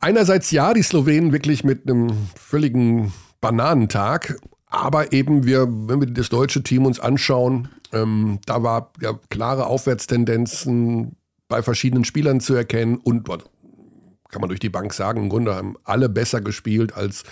einerseits 0.00 0.50
ja, 0.50 0.74
die 0.74 0.82
Slowenen 0.82 1.32
wirklich 1.32 1.64
mit 1.64 1.88
einem 1.88 2.12
völligen 2.34 3.12
Bananentag, 3.40 4.38
aber 4.66 5.12
eben 5.12 5.44
wir, 5.44 5.66
wenn 5.68 6.00
wir 6.00 6.08
das 6.08 6.28
deutsche 6.28 6.62
Team 6.62 6.86
uns 6.86 7.00
anschauen, 7.00 7.68
ähm, 7.92 8.38
da 8.46 8.62
war 8.62 8.92
ja 9.00 9.18
klare 9.30 9.66
Aufwärtstendenzen 9.66 11.16
bei 11.48 11.62
verschiedenen 11.62 12.04
Spielern 12.04 12.40
zu 12.40 12.54
erkennen 12.54 12.96
und 12.96 13.28
kann 13.28 14.40
man 14.40 14.48
durch 14.48 14.60
die 14.60 14.68
Bank 14.68 14.94
sagen, 14.94 15.24
im 15.24 15.28
Grunde 15.28 15.54
haben 15.54 15.76
alle 15.84 16.08
besser 16.08 16.40
gespielt 16.40 16.94
als 16.94 17.24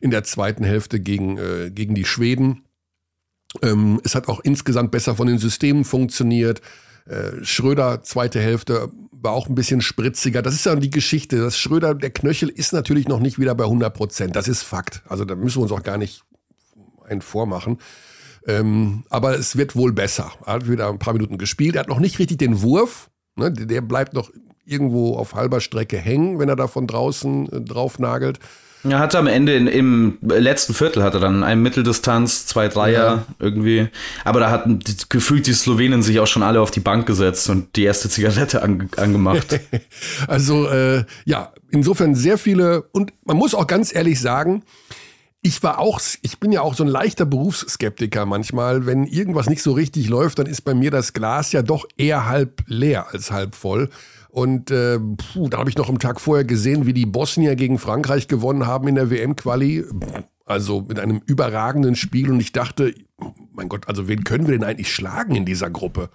in 0.00 0.10
der 0.10 0.24
zweiten 0.24 0.64
Hälfte 0.64 1.00
gegen, 1.00 1.38
äh, 1.38 1.70
gegen 1.70 1.94
die 1.94 2.04
Schweden. 2.04 2.64
Ähm, 3.62 4.00
es 4.04 4.14
hat 4.14 4.28
auch 4.28 4.40
insgesamt 4.40 4.90
besser 4.90 5.16
von 5.16 5.26
den 5.26 5.38
Systemen 5.38 5.84
funktioniert. 5.84 6.60
Äh, 7.06 7.42
Schröder, 7.42 8.02
zweite 8.02 8.40
Hälfte, 8.40 8.90
war 9.24 9.32
auch 9.32 9.48
ein 9.48 9.54
bisschen 9.54 9.80
spritziger. 9.80 10.42
Das 10.42 10.54
ist 10.54 10.66
ja 10.66 10.76
die 10.76 10.90
Geschichte. 10.90 11.38
Das 11.38 11.58
Schröder, 11.58 11.94
der 11.94 12.10
Knöchel 12.10 12.50
ist 12.50 12.72
natürlich 12.72 13.08
noch 13.08 13.20
nicht 13.20 13.38
wieder 13.38 13.54
bei 13.54 13.64
100 13.64 13.92
Prozent. 13.92 14.36
Das 14.36 14.46
ist 14.46 14.62
Fakt. 14.62 15.02
Also 15.08 15.24
da 15.24 15.34
müssen 15.34 15.58
wir 15.58 15.62
uns 15.62 15.72
auch 15.72 15.82
gar 15.82 15.98
nicht 15.98 16.22
einen 17.08 17.22
vormachen. 17.22 17.78
Ähm, 18.46 19.04
aber 19.08 19.38
es 19.38 19.56
wird 19.56 19.74
wohl 19.74 19.92
besser. 19.92 20.30
Er 20.44 20.54
hat 20.54 20.68
wieder 20.68 20.88
ein 20.90 20.98
paar 20.98 21.14
Minuten 21.14 21.38
gespielt. 21.38 21.74
Er 21.74 21.80
hat 21.80 21.88
noch 21.88 22.00
nicht 22.00 22.18
richtig 22.18 22.38
den 22.38 22.60
Wurf. 22.60 23.10
Ne? 23.36 23.50
Der 23.50 23.80
bleibt 23.80 24.12
noch 24.12 24.30
irgendwo 24.66 25.16
auf 25.16 25.34
halber 25.34 25.60
Strecke 25.60 25.98
hängen, 25.98 26.38
wenn 26.38 26.48
er 26.48 26.56
da 26.56 26.68
von 26.68 26.86
draußen 26.86 27.50
äh, 27.50 27.60
drauf 27.62 27.98
nagelt. 27.98 28.38
Er 28.84 28.98
hatte 28.98 29.18
am 29.18 29.26
Ende 29.26 29.54
in, 29.54 29.66
im 29.66 30.18
letzten 30.22 30.74
Viertel 30.74 31.02
hatte 31.02 31.18
dann 31.18 31.42
ein 31.42 31.60
Mitteldistanz, 31.60 32.46
zwei 32.46 32.68
Dreier 32.68 33.04
ja. 33.04 33.26
irgendwie. 33.38 33.88
Aber 34.24 34.40
da 34.40 34.50
hatten 34.50 34.80
gefühlt 35.08 35.46
die 35.46 35.54
Slowenen 35.54 36.02
sich 36.02 36.20
auch 36.20 36.26
schon 36.26 36.42
alle 36.42 36.60
auf 36.60 36.70
die 36.70 36.80
Bank 36.80 37.06
gesetzt 37.06 37.48
und 37.48 37.76
die 37.76 37.84
erste 37.84 38.08
Zigarette 38.08 38.62
an, 38.62 38.90
angemacht. 38.96 39.58
also 40.28 40.68
äh, 40.68 41.04
ja, 41.24 41.52
insofern 41.70 42.14
sehr 42.14 42.36
viele 42.36 42.82
und 42.92 43.12
man 43.24 43.36
muss 43.36 43.54
auch 43.54 43.66
ganz 43.66 43.94
ehrlich 43.94 44.20
sagen, 44.20 44.62
ich 45.46 45.62
war 45.62 45.78
auch, 45.78 46.00
ich 46.22 46.40
bin 46.40 46.52
ja 46.52 46.62
auch 46.62 46.74
so 46.74 46.84
ein 46.84 46.88
leichter 46.88 47.26
Berufsskeptiker 47.26 48.24
manchmal. 48.24 48.86
Wenn 48.86 49.04
irgendwas 49.04 49.46
nicht 49.46 49.62
so 49.62 49.72
richtig 49.72 50.08
läuft, 50.08 50.38
dann 50.38 50.46
ist 50.46 50.62
bei 50.62 50.72
mir 50.72 50.90
das 50.90 51.12
Glas 51.12 51.52
ja 51.52 51.60
doch 51.60 51.84
eher 51.98 52.26
halb 52.26 52.62
leer 52.66 53.08
als 53.12 53.30
halb 53.30 53.54
voll. 53.54 53.90
Und 54.34 54.72
äh, 54.72 54.98
puh, 54.98 55.48
da 55.48 55.58
habe 55.58 55.70
ich 55.70 55.76
noch 55.76 55.88
am 55.88 56.00
Tag 56.00 56.20
vorher 56.20 56.44
gesehen, 56.44 56.86
wie 56.86 56.92
die 56.92 57.06
Bosnier 57.06 57.54
gegen 57.54 57.78
Frankreich 57.78 58.26
gewonnen 58.26 58.66
haben 58.66 58.88
in 58.88 58.96
der 58.96 59.08
WM-Quali. 59.08 59.84
Also 60.44 60.80
mit 60.88 60.98
einem 60.98 61.22
überragenden 61.24 61.94
Spiel. 61.94 62.32
Und 62.32 62.40
ich 62.40 62.50
dachte, 62.50 62.92
mein 63.52 63.68
Gott, 63.68 63.86
also 63.86 64.08
wen 64.08 64.24
können 64.24 64.48
wir 64.48 64.58
denn 64.58 64.64
eigentlich 64.64 64.92
schlagen 64.92 65.36
in 65.36 65.44
dieser 65.44 65.70
Gruppe? 65.70 66.10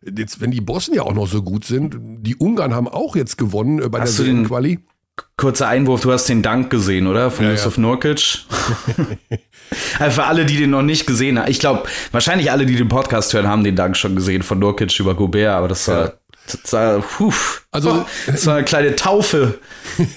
Jetzt, 0.00 0.40
wenn 0.40 0.52
die 0.52 0.64
ja 0.94 1.02
auch 1.02 1.12
noch 1.12 1.26
so 1.26 1.42
gut 1.42 1.66
sind, 1.66 1.98
die 2.00 2.34
Ungarn 2.34 2.72
haben 2.74 2.88
auch 2.88 3.14
jetzt 3.14 3.36
gewonnen 3.36 3.82
äh, 3.82 3.90
bei 3.90 4.00
Hast 4.00 4.18
der 4.18 4.24
du 4.24 4.32
den- 4.32 4.46
Quali. 4.46 4.78
Kurzer 5.36 5.68
Einwurf, 5.68 6.00
du 6.00 6.12
hast 6.12 6.30
den 6.30 6.40
Dank 6.40 6.70
gesehen, 6.70 7.06
oder? 7.06 7.30
Von 7.30 7.44
Ja, 7.44 7.50
Yusuf 7.50 7.76
Nurkic. 7.76 8.38
also 9.98 10.20
für 10.22 10.24
alle, 10.26 10.46
die 10.46 10.56
den 10.56 10.70
noch 10.70 10.80
nicht 10.80 11.06
gesehen 11.06 11.38
haben. 11.38 11.50
Ich 11.50 11.58
glaube, 11.60 11.82
wahrscheinlich 12.10 12.50
alle, 12.50 12.64
die 12.64 12.74
den 12.76 12.88
Podcast 12.88 13.34
hören, 13.34 13.46
haben 13.46 13.62
den 13.62 13.76
Dank 13.76 13.98
schon 13.98 14.16
gesehen 14.16 14.42
von 14.42 14.58
Nurkic 14.58 14.98
über 14.98 15.14
Gobert, 15.14 15.54
aber 15.54 15.68
das 15.68 15.86
war, 15.88 16.14
das 16.46 16.72
war, 16.72 17.00
puh, 17.00 17.32
Also- 17.70 18.04
das 18.26 18.46
war 18.46 18.56
eine 18.56 18.64
kleine 18.64 18.96
Taufe. 18.96 19.58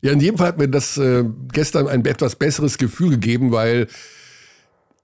Ja, 0.00 0.12
in 0.12 0.20
jedem 0.20 0.38
Fall 0.38 0.46
hat 0.46 0.58
mir 0.58 0.68
das 0.68 0.96
äh, 0.96 1.24
gestern 1.52 1.88
ein 1.88 2.04
etwas 2.04 2.36
besseres 2.36 2.78
Gefühl 2.78 3.10
gegeben, 3.10 3.50
weil 3.50 3.88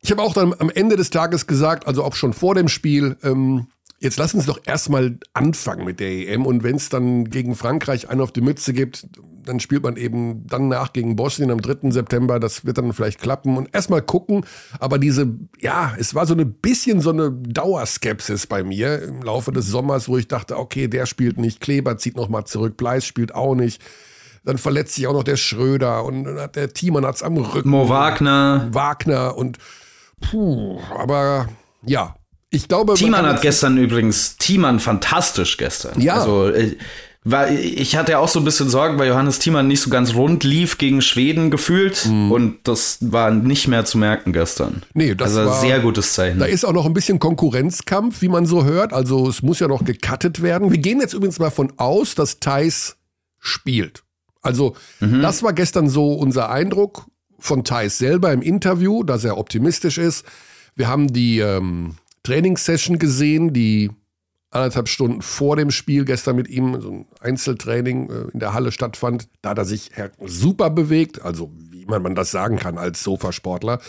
ich 0.02 0.12
habe 0.12 0.22
auch 0.22 0.34
dann 0.34 0.54
am 0.56 0.70
Ende 0.70 0.94
des 0.94 1.10
Tages 1.10 1.48
gesagt, 1.48 1.88
also 1.88 2.04
auch 2.04 2.14
schon 2.14 2.32
vor 2.32 2.54
dem 2.54 2.68
Spiel, 2.68 3.16
ähm, 3.24 3.66
jetzt 4.04 4.18
lass 4.18 4.34
uns 4.34 4.46
doch 4.46 4.60
erstmal 4.64 5.18
anfangen 5.32 5.84
mit 5.84 5.98
der 5.98 6.10
EM 6.10 6.46
und 6.46 6.62
wenn 6.62 6.76
es 6.76 6.90
dann 6.90 7.24
gegen 7.24 7.56
Frankreich 7.56 8.08
einen 8.08 8.20
auf 8.20 8.32
die 8.32 8.42
Mütze 8.42 8.72
gibt, 8.72 9.08
dann 9.44 9.60
spielt 9.60 9.82
man 9.82 9.96
eben 9.96 10.46
dann 10.46 10.68
nach 10.68 10.92
gegen 10.92 11.16
Bosnien 11.16 11.50
am 11.50 11.60
3. 11.60 11.90
September, 11.90 12.38
das 12.38 12.64
wird 12.64 12.78
dann 12.78 12.92
vielleicht 12.92 13.20
klappen 13.20 13.56
und 13.56 13.74
erstmal 13.74 14.02
gucken, 14.02 14.44
aber 14.78 14.98
diese, 14.98 15.34
ja, 15.60 15.94
es 15.98 16.14
war 16.14 16.26
so 16.26 16.34
ein 16.34 16.54
bisschen 16.54 17.00
so 17.00 17.10
eine 17.10 17.30
Dauerskepsis 17.32 18.46
bei 18.46 18.62
mir 18.62 19.02
im 19.02 19.22
Laufe 19.22 19.52
des 19.52 19.66
Sommers, 19.66 20.08
wo 20.08 20.18
ich 20.18 20.28
dachte, 20.28 20.58
okay, 20.58 20.86
der 20.86 21.06
spielt 21.06 21.38
nicht, 21.38 21.60
Kleber 21.60 21.96
zieht 21.96 22.16
nochmal 22.16 22.44
zurück, 22.44 22.76
Bleis 22.76 23.04
spielt 23.04 23.34
auch 23.34 23.54
nicht. 23.54 23.82
Dann 24.44 24.58
verletzt 24.58 24.94
sich 24.94 25.06
auch 25.06 25.14
noch 25.14 25.24
der 25.24 25.36
Schröder 25.36 26.04
und 26.04 26.24
dann 26.24 26.38
hat 26.38 26.56
der 26.56 26.68
Thiemann 26.68 27.06
hat's 27.06 27.22
am 27.22 27.38
Rücken. 27.38 27.70
Mo 27.70 27.88
Wagner. 27.88 28.68
Wagner 28.72 29.38
und 29.38 29.56
puh, 30.20 30.78
aber 30.98 31.48
ja, 31.86 32.14
ich 32.54 32.68
glaube. 32.68 32.92
man 32.92 32.96
Thiemann 32.96 33.24
kann 33.24 33.34
hat 33.34 33.42
gestern 33.42 33.76
übrigens, 33.76 34.36
Thiemann 34.38 34.80
fantastisch 34.80 35.56
gestern. 35.56 36.00
Ja. 36.00 36.14
Also, 36.14 36.48
äh, 36.48 36.76
war, 37.26 37.50
ich 37.50 37.96
hatte 37.96 38.12
ja 38.12 38.18
auch 38.18 38.28
so 38.28 38.38
ein 38.38 38.44
bisschen 38.44 38.68
Sorgen, 38.68 38.98
weil 38.98 39.08
Johannes 39.08 39.38
Thiemann 39.38 39.66
nicht 39.66 39.80
so 39.80 39.88
ganz 39.88 40.14
rund 40.14 40.44
lief 40.44 40.76
gegen 40.76 41.00
Schweden 41.00 41.50
gefühlt. 41.50 42.04
Und 42.04 42.58
das 42.64 42.98
war 43.00 43.30
nicht 43.30 43.66
mehr 43.66 43.86
zu 43.86 43.96
merken 43.96 44.34
gestern. 44.34 44.82
Nee, 44.92 45.14
das 45.14 45.34
also 45.34 45.48
war- 45.50 45.58
sehr 45.60 45.80
gutes 45.80 46.12
Zeichen. 46.12 46.38
Da 46.38 46.44
ist 46.44 46.66
auch 46.66 46.74
noch 46.74 46.84
ein 46.84 46.92
bisschen 46.92 47.18
Konkurrenzkampf, 47.18 48.20
wie 48.20 48.28
man 48.28 48.44
so 48.44 48.64
hört. 48.64 48.92
Also 48.92 49.26
es 49.26 49.40
muss 49.40 49.58
ja 49.58 49.68
noch 49.68 49.86
gecuttet 49.86 50.42
werden. 50.42 50.70
Wir 50.70 50.76
gehen 50.76 51.00
jetzt 51.00 51.14
übrigens 51.14 51.38
mal 51.38 51.50
von 51.50 51.72
aus, 51.78 52.14
dass 52.14 52.40
Thais 52.40 52.96
spielt. 53.40 54.02
Also 54.42 54.76
das 55.00 55.42
war 55.42 55.54
gestern 55.54 55.88
so 55.88 56.12
unser 56.12 56.50
Eindruck 56.50 57.06
von 57.38 57.64
Thais 57.64 57.96
selber 57.96 58.34
im 58.34 58.42
Interview, 58.42 59.02
dass 59.02 59.24
er 59.24 59.38
optimistisch 59.38 59.96
ist. 59.96 60.26
Wir 60.76 60.88
haben 60.88 61.10
die 61.10 61.38
ähm, 61.38 61.94
Trainingssession 62.24 62.98
gesehen, 62.98 63.52
die 63.52 63.90
anderthalb 64.50 64.88
Stunden 64.88 65.22
vor 65.22 65.56
dem 65.56 65.70
Spiel 65.70 66.04
gestern 66.04 66.36
mit 66.36 66.48
ihm 66.48 66.80
so 66.80 66.90
ein 66.90 67.06
Einzeltraining 67.20 68.10
äh, 68.10 68.30
in 68.32 68.40
der 68.40 68.54
Halle 68.54 68.72
stattfand. 68.72 69.28
Da 69.42 69.50
hat 69.50 69.58
er 69.58 69.64
sich 69.64 69.90
super 70.24 70.70
bewegt, 70.70 71.22
also 71.22 71.52
wie 71.56 71.84
man, 71.86 72.14
das 72.14 72.30
sagen 72.30 72.56
kann 72.56 72.78
als 72.78 73.02
Sofasportler. 73.02 73.80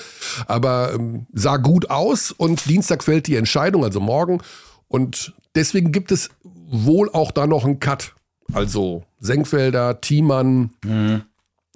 Aber 0.47 0.93
ähm, 0.93 1.27
sah 1.33 1.57
gut 1.57 1.89
aus 1.89 2.31
und 2.31 2.67
Dienstag 2.67 3.03
fällt 3.03 3.27
die 3.27 3.35
Entscheidung, 3.35 3.83
also 3.83 3.99
morgen. 3.99 4.41
Und 4.87 5.33
deswegen 5.53 5.91
gibt 5.91 6.11
es 6.11 6.29
wohl 6.43 7.09
auch 7.11 7.31
da 7.31 7.47
noch 7.47 7.63
einen 7.65 7.79
Cut. 7.79 8.13
Also 8.53 9.03
Senkfelder, 9.19 10.01
Thiemann, 10.01 10.71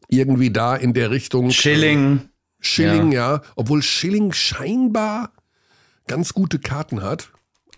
irgendwie 0.08 0.52
da 0.52 0.76
in 0.76 0.94
der 0.94 1.10
Richtung. 1.10 1.52
Schilling. 1.52 2.30
Schilling, 2.60 3.12
ja. 3.12 3.42
Obwohl 3.56 3.82
Schilling 3.82 4.34
scheinbar 4.34 5.32
ganz 6.10 6.34
gute 6.34 6.60
Karten 6.60 7.02
hat. 7.02 7.30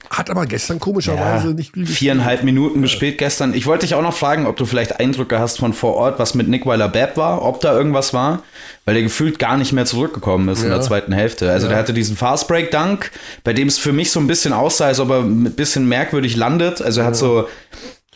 Hat 0.10 0.32
aber 0.32 0.48
gestern 0.48 0.80
komischerweise 0.80 1.50
Ja, 1.50 1.54
nicht 1.54 1.74
viel 1.74 1.84
gespielt. 1.84 2.00
Viereinhalb 2.00 2.44
Minuten 2.44 2.82
gespielt 2.82 3.20
gestern. 3.20 3.54
Ich 3.54 3.68
wollte 3.68 3.86
dich 3.86 3.94
auch 3.94 4.02
noch 4.02 4.16
fragen, 4.16 4.48
ob 4.48 4.58
du 4.58 4.66
vielleicht 4.66 5.00
Eindrücke 5.00 5.38
hast 5.38 5.60
von 5.60 5.74
vor 5.74 5.94
Ort, 5.94 6.18
was 6.18 6.34
mit 6.34 6.48
Nick 6.48 6.66
Weiler-Bepp 6.66 7.18
war, 7.18 7.44
ob 7.44 7.60
da 7.62 7.78
irgendwas 7.78 8.12
war, 8.12 8.42
weil 8.86 8.96
der 8.96 9.04
gefühlt 9.04 9.38
gar 9.38 9.58
nicht 9.58 9.74
mehr 9.74 9.86
zurückgekommen 9.86 10.50
ist 10.50 10.64
in 10.64 10.70
Ja. 10.70 10.78
der 10.78 10.82
zweiten 10.84 11.12
Hälfte. 11.14 11.52
Also 11.52 11.68
der 11.68 11.78
hatte 11.78 11.94
diesen 11.94 12.18
Fastbreak-Dunk, 12.18 13.12
bei 13.44 13.54
dem 13.54 13.68
es 13.68 13.78
für 13.78 13.94
mich 13.94 14.10
so 14.10 14.20
ein 14.20 14.26
bisschen 14.26 14.54
aussah, 14.54 14.88
als 14.88 15.00
ob 15.00 15.12
er 15.12 15.20
ein 15.20 15.54
bisschen 15.54 15.88
merkwürdig 15.88 16.36
landet. 16.36 16.82
Also 16.82 17.02
er 17.02 17.06
hat 17.08 17.16
so, 17.16 17.48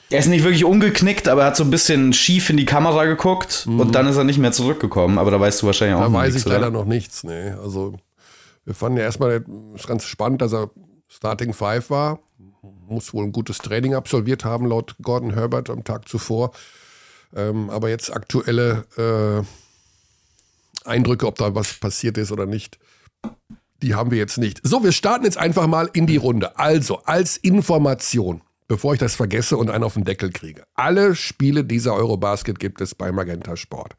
er 0.09 0.19
ist 0.19 0.27
nicht 0.27 0.43
wirklich 0.43 0.65
umgeknickt, 0.65 1.27
aber 1.27 1.41
er 1.41 1.47
hat 1.47 1.55
so 1.55 1.63
ein 1.63 1.69
bisschen 1.69 2.13
schief 2.13 2.49
in 2.49 2.57
die 2.57 2.65
Kamera 2.65 3.05
geguckt 3.05 3.67
und 3.67 3.93
dann 3.93 4.07
ist 4.07 4.17
er 4.17 4.23
nicht 4.23 4.39
mehr 4.39 4.51
zurückgekommen. 4.51 5.19
Aber 5.19 5.29
da 5.29 5.39
weißt 5.39 5.61
du 5.61 5.67
wahrscheinlich 5.67 5.95
auch 5.97 6.01
Da 6.01 6.09
noch 6.09 6.17
weiß 6.17 6.33
nichts, 6.33 6.47
ich 6.47 6.51
leider 6.51 6.69
oder? 6.69 6.79
noch 6.79 6.85
nichts. 6.85 7.23
Nee. 7.23 7.51
Also 7.63 7.93
wir 8.65 8.73
fanden 8.73 8.97
ja 8.97 9.03
erstmal 9.03 9.45
ist 9.75 9.87
ganz 9.87 10.03
spannend, 10.03 10.41
dass 10.41 10.53
er 10.53 10.71
Starting 11.07 11.53
Five 11.53 11.89
war. 11.89 12.19
Muss 12.87 13.13
wohl 13.13 13.23
ein 13.23 13.31
gutes 13.31 13.59
Training 13.59 13.93
absolviert 13.93 14.43
haben, 14.43 14.65
laut 14.67 14.95
Gordon 15.01 15.33
Herbert 15.33 15.69
am 15.69 15.83
Tag 15.83 16.07
zuvor. 16.09 16.51
Ähm, 17.35 17.69
aber 17.69 17.89
jetzt 17.89 18.11
aktuelle 18.13 18.85
äh, 18.97 20.89
Eindrücke, 20.89 21.27
ob 21.27 21.35
da 21.35 21.53
was 21.55 21.75
passiert 21.75 22.17
ist 22.17 22.31
oder 22.31 22.45
nicht, 22.45 22.79
die 23.81 23.95
haben 23.95 24.11
wir 24.11 24.17
jetzt 24.17 24.37
nicht. 24.37 24.61
So, 24.63 24.83
wir 24.83 24.91
starten 24.91 25.25
jetzt 25.25 25.37
einfach 25.37 25.67
mal 25.67 25.89
in 25.93 26.07
die 26.07 26.17
Runde. 26.17 26.57
Also, 26.57 27.03
als 27.03 27.37
Information, 27.37 28.41
bevor 28.67 28.93
ich 28.93 28.99
das 28.99 29.15
vergesse 29.15 29.57
und 29.57 29.69
einen 29.69 29.83
auf 29.83 29.93
den 29.93 30.05
Deckel 30.05 30.31
kriege. 30.31 30.63
Alle 30.73 31.15
Spiele 31.15 31.63
dieser 31.63 31.93
Eurobasket 31.93 32.59
gibt 32.59 32.81
es 32.81 32.95
bei 32.95 33.11
Magenta 33.11 33.57
Sport. 33.57 33.95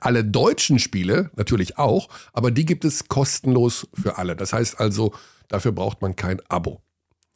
Alle 0.00 0.24
deutschen 0.24 0.78
Spiele 0.78 1.30
natürlich 1.36 1.78
auch, 1.78 2.08
aber 2.32 2.50
die 2.50 2.64
gibt 2.64 2.84
es 2.84 3.08
kostenlos 3.08 3.88
für 3.94 4.18
alle. 4.18 4.36
Das 4.36 4.52
heißt 4.52 4.80
also, 4.80 5.12
dafür 5.48 5.72
braucht 5.72 6.02
man 6.02 6.16
kein 6.16 6.40
Abo 6.48 6.80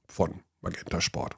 von 0.08 0.40
Magenta 0.60 1.00
Sport. 1.00 1.36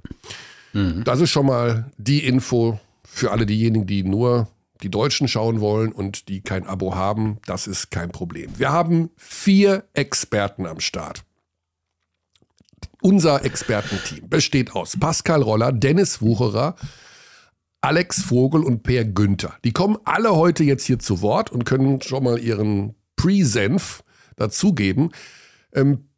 Das 1.05 1.21
ist 1.21 1.31
schon 1.31 1.47
mal 1.47 1.91
die 1.97 2.25
Info 2.25 2.79
für 3.03 3.31
alle 3.31 3.47
diejenigen, 3.47 3.87
die 3.87 4.05
nur 4.05 4.49
die 4.83 4.91
Deutschen 4.91 5.27
schauen 5.27 5.61
wollen 5.61 5.93
und 5.93 6.29
die 6.29 6.41
kein 6.41 6.67
Abo 6.67 6.95
haben. 6.95 7.39
Das 7.47 7.67
ist 7.67 7.91
kein 7.91 8.11
Problem. 8.11 8.59
Wir 8.59 8.71
haben 8.71 9.11
vier 9.17 9.85
Experten 9.95 10.67
am 10.67 10.81
Start. 10.81 11.25
Unser 13.01 13.45
Expertenteam 13.45 14.29
besteht 14.29 14.75
aus 14.75 14.97
Pascal 14.99 15.43
Roller, 15.43 15.73
Dennis 15.73 16.21
Wucherer, 16.21 16.77
Alex 17.81 18.23
Vogel 18.23 18.65
und 18.65 18.83
Per 18.83 19.05
Günther. 19.05 19.57
Die 19.65 19.73
kommen 19.73 19.97
alle 20.05 20.35
heute 20.35 20.65
jetzt 20.65 20.85
hier 20.85 20.99
zu 20.99 21.23
Wort 21.23 21.53
und 21.53 21.65
können 21.65 22.01
schon 22.03 22.25
mal 22.25 22.39
ihren 22.39 22.95
Pre-Senf 23.17 24.03
dazugeben. 24.37 25.11
Ähm, 25.73 26.09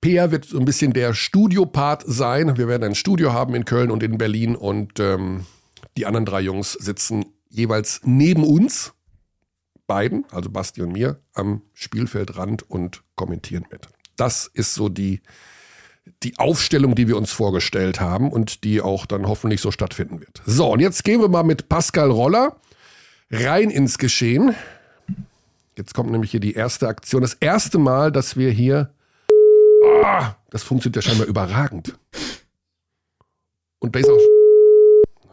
Peer 0.00 0.30
wird 0.30 0.44
so 0.44 0.58
ein 0.58 0.64
bisschen 0.64 0.92
der 0.92 1.14
Studiopart 1.14 2.04
sein. 2.06 2.56
Wir 2.56 2.68
werden 2.68 2.84
ein 2.84 2.94
Studio 2.94 3.32
haben 3.32 3.54
in 3.54 3.64
Köln 3.64 3.90
und 3.90 4.02
in 4.02 4.18
Berlin 4.18 4.54
und 4.54 5.00
ähm, 5.00 5.46
die 5.96 6.06
anderen 6.06 6.26
drei 6.26 6.40
Jungs 6.40 6.72
sitzen 6.72 7.24
jeweils 7.48 8.00
neben 8.04 8.44
uns, 8.44 8.92
beiden, 9.86 10.24
also 10.30 10.50
Basti 10.50 10.82
und 10.82 10.92
mir, 10.92 11.22
am 11.32 11.62
Spielfeldrand 11.72 12.68
und 12.68 13.02
kommentieren 13.14 13.64
mit. 13.70 13.88
Das 14.16 14.46
ist 14.46 14.74
so 14.74 14.88
die, 14.88 15.20
die 16.22 16.38
Aufstellung, 16.38 16.94
die 16.94 17.08
wir 17.08 17.16
uns 17.16 17.30
vorgestellt 17.30 18.00
haben 18.00 18.30
und 18.30 18.64
die 18.64 18.80
auch 18.80 19.06
dann 19.06 19.26
hoffentlich 19.26 19.60
so 19.60 19.70
stattfinden 19.70 20.20
wird. 20.20 20.42
So, 20.46 20.72
und 20.72 20.80
jetzt 20.80 21.04
gehen 21.04 21.20
wir 21.20 21.28
mal 21.28 21.44
mit 21.44 21.68
Pascal 21.68 22.10
Roller 22.10 22.56
rein 23.30 23.70
ins 23.70 23.98
Geschehen. 23.98 24.54
Jetzt 25.76 25.94
kommt 25.94 26.10
nämlich 26.10 26.30
hier 26.30 26.40
die 26.40 26.54
erste 26.54 26.88
Aktion. 26.88 27.22
Das 27.22 27.34
erste 27.34 27.78
Mal, 27.78 28.12
dass 28.12 28.36
wir 28.36 28.50
hier 28.50 28.90
Ah, 30.02 30.36
das 30.50 30.62
funktioniert 30.62 30.96
ja 30.96 31.02
scheinbar 31.02 31.26
überragend. 31.26 31.98
Und 33.78 33.94
da 33.94 34.00
ist 34.00 34.08
auch 34.08 34.18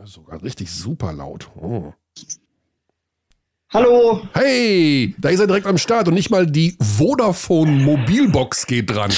sogar 0.05 0.41
richtig 0.43 0.71
super 0.71 1.13
laut. 1.13 1.49
Oh. 1.55 1.93
Hallo, 3.73 4.19
Hey, 4.33 5.15
da 5.17 5.29
ist 5.29 5.39
er 5.39 5.47
direkt 5.47 5.65
am 5.65 5.77
Start 5.77 6.09
und 6.09 6.13
nicht 6.13 6.29
mal 6.29 6.45
die 6.45 6.75
Vodafone 6.81 7.71
Mobilbox 7.71 8.67
geht 8.67 8.93
dran. 8.93 9.11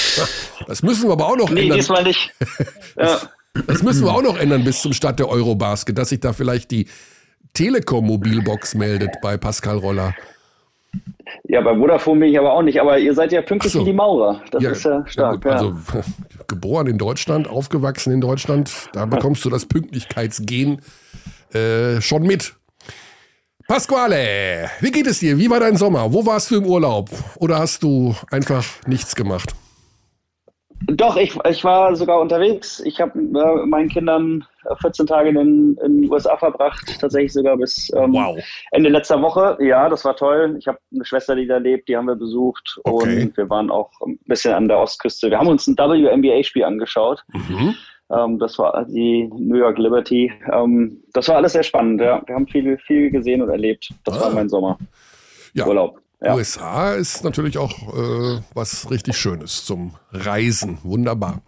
Das 0.68 0.80
müssen 0.84 1.08
wir 1.08 1.12
aber 1.12 1.26
auch 1.26 1.36
noch 1.36 1.50
nee, 1.50 1.62
ändern. 1.62 1.78
diesmal 1.78 2.04
nicht. 2.04 2.32
ja. 2.96 3.18
Das 3.66 3.82
müssen 3.82 4.04
wir 4.04 4.12
auch 4.12 4.22
noch 4.22 4.38
ändern 4.38 4.62
bis 4.62 4.80
zum 4.80 4.92
Start 4.92 5.18
der 5.18 5.28
Eurobasket, 5.28 5.98
dass 5.98 6.10
sich 6.10 6.20
da 6.20 6.32
vielleicht 6.32 6.70
die 6.70 6.86
Telekom 7.52 8.06
Mobilbox 8.06 8.76
meldet 8.76 9.10
bei 9.20 9.36
Pascal 9.36 9.78
Roller. 9.78 10.14
ja, 11.48 11.60
bei 11.60 11.76
Vodafone 11.76 12.20
bin 12.20 12.28
ich 12.28 12.38
aber 12.38 12.52
auch 12.52 12.62
nicht, 12.62 12.80
aber 12.80 12.96
ihr 12.96 13.12
seid 13.12 13.32
ja 13.32 13.42
pünktlich 13.42 13.72
so. 13.72 13.80
wie 13.80 13.86
die 13.86 13.92
Maurer. 13.92 14.40
Das 14.52 14.62
ist 14.62 14.84
ja 14.84 15.04
stark. 15.08 15.44
Ja, 15.44 15.50
Also 15.50 15.74
geboren 16.46 16.86
in 16.86 16.98
Deutschland, 16.98 17.48
aufgewachsen 17.48 18.12
in 18.12 18.20
Deutschland, 18.20 18.72
da 18.92 19.04
bekommst 19.04 19.44
du 19.44 19.50
das 19.50 19.66
Pünktlichkeitsgen 19.66 20.80
äh, 21.52 22.00
schon 22.00 22.22
mit. 22.22 22.54
Pasquale, 23.66 24.68
wie 24.80 24.90
geht 24.90 25.06
es 25.06 25.20
dir? 25.20 25.38
Wie 25.38 25.48
war 25.48 25.58
dein 25.58 25.76
Sommer? 25.76 26.12
Wo 26.12 26.24
warst 26.26 26.50
du 26.50 26.56
im 26.56 26.66
Urlaub? 26.66 27.08
Oder 27.36 27.58
hast 27.58 27.82
du 27.82 28.14
einfach 28.30 28.64
nichts 28.86 29.14
gemacht? 29.14 29.54
Doch, 30.86 31.16
ich, 31.16 31.34
ich 31.48 31.64
war 31.64 31.96
sogar 31.96 32.20
unterwegs. 32.20 32.80
Ich 32.84 33.00
habe 33.00 33.18
äh, 33.18 33.66
meinen 33.66 33.88
Kindern 33.88 34.44
14 34.82 35.06
Tage 35.06 35.30
in, 35.30 35.38
in 35.82 36.02
den 36.02 36.10
USA 36.12 36.36
verbracht, 36.36 37.00
tatsächlich 37.00 37.32
sogar 37.32 37.56
bis 37.56 37.90
ähm, 37.96 38.12
Wow. 38.12 38.38
Ende 38.72 38.90
letzter 38.90 39.22
Woche. 39.22 39.56
Ja, 39.60 39.88
das 39.88 40.04
war 40.04 40.14
toll. 40.14 40.56
Ich 40.58 40.68
habe 40.68 40.78
eine 40.94 41.04
Schwester, 41.06 41.34
die 41.34 41.46
da 41.46 41.56
lebt, 41.56 41.88
die 41.88 41.96
haben 41.96 42.06
wir 42.06 42.16
besucht 42.16 42.78
Okay. 42.84 43.22
und 43.22 43.36
wir 43.36 43.48
waren 43.48 43.70
auch 43.70 43.90
ein 44.06 44.18
bisschen 44.26 44.52
an 44.52 44.68
der 44.68 44.78
Ostküste. 44.78 45.30
Wir 45.30 45.38
haben 45.38 45.46
uns 45.48 45.66
ein 45.66 45.76
WNBA-Spiel 45.78 46.64
angeschaut. 46.64 47.22
Mhm. 47.32 47.74
Ähm, 48.10 48.38
das 48.38 48.58
war 48.58 48.84
die 48.84 49.28
New 49.36 49.56
York 49.56 49.78
Liberty. 49.78 50.32
Ähm, 50.52 51.02
das 51.12 51.28
war 51.28 51.36
alles 51.36 51.52
sehr 51.52 51.62
spannend. 51.62 52.00
Ja. 52.00 52.22
Wir 52.26 52.34
haben 52.34 52.46
viel, 52.46 52.76
viel 52.86 53.10
gesehen 53.10 53.40
und 53.42 53.48
erlebt. 53.50 53.90
Das 54.04 54.18
Ah. 54.18 54.26
war 54.26 54.30
mein 54.32 54.48
Sommer. 54.48 54.78
Ja. 55.54 55.66
Urlaub. 55.66 56.00
Ja. 56.22 56.34
USA 56.34 56.94
ist 56.94 57.22
natürlich 57.24 57.58
auch 57.58 57.72
äh, 57.94 58.40
was 58.54 58.90
richtig 58.90 59.16
Schönes 59.16 59.64
zum 59.64 59.94
Reisen. 60.12 60.78
Wunderbar. 60.82 61.42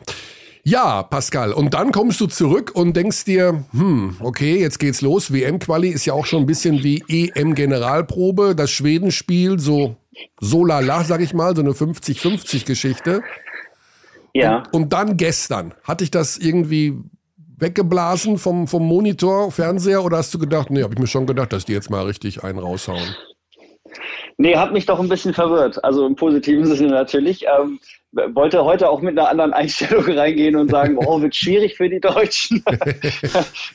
Ja, 0.64 1.02
Pascal. 1.04 1.52
Und 1.52 1.74
dann 1.74 1.92
kommst 1.92 2.20
du 2.20 2.26
zurück 2.26 2.72
und 2.74 2.96
denkst 2.96 3.24
dir, 3.24 3.64
hm, 3.72 4.16
okay, 4.20 4.60
jetzt 4.60 4.78
geht's 4.80 5.00
los. 5.00 5.32
WM-Quali 5.32 5.88
ist 5.88 6.04
ja 6.06 6.12
auch 6.12 6.26
schon 6.26 6.40
ein 6.42 6.46
bisschen 6.46 6.82
wie 6.82 7.04
EM-Generalprobe. 7.08 8.54
Das 8.56 8.70
Schwedenspiel, 8.72 9.58
so, 9.60 9.94
so 10.40 10.64
lala, 10.64 11.04
sag 11.04 11.20
ich 11.20 11.32
mal, 11.34 11.54
so 11.54 11.62
eine 11.62 11.70
50-50-Geschichte. 11.70 13.22
Ja. 14.42 14.62
Und 14.72 14.92
dann 14.92 15.16
gestern, 15.16 15.74
hatte 15.84 16.04
ich 16.04 16.10
das 16.10 16.36
irgendwie 16.36 16.94
weggeblasen 17.58 18.38
vom, 18.38 18.68
vom 18.68 18.86
Monitor, 18.86 19.50
Fernseher, 19.50 20.04
oder 20.04 20.18
hast 20.18 20.32
du 20.34 20.38
gedacht, 20.38 20.70
nee, 20.70 20.82
habe 20.82 20.94
ich 20.94 21.00
mir 21.00 21.06
schon 21.06 21.26
gedacht, 21.26 21.52
dass 21.52 21.64
die 21.64 21.72
jetzt 21.72 21.90
mal 21.90 22.04
richtig 22.04 22.44
einen 22.44 22.58
raushauen? 22.58 23.16
Nee, 24.38 24.56
hat 24.56 24.72
mich 24.72 24.84
doch 24.86 25.00
ein 25.00 25.08
bisschen 25.08 25.32
verwirrt. 25.32 25.82
Also 25.82 26.06
im 26.06 26.16
positiven 26.16 26.66
Sinne 26.76 26.90
natürlich. 26.90 27.44
Ähm, 27.44 27.78
wollte 28.34 28.64
heute 28.64 28.88
auch 28.88 29.00
mit 29.00 29.18
einer 29.18 29.28
anderen 29.28 29.52
Einstellung 29.52 30.04
reingehen 30.04 30.56
und 30.56 30.70
sagen, 30.70 30.96
oh, 31.06 31.20
wird 31.20 31.34
schwierig 31.34 31.76
für 31.76 31.88
die 31.88 32.00
Deutschen. 32.00 32.64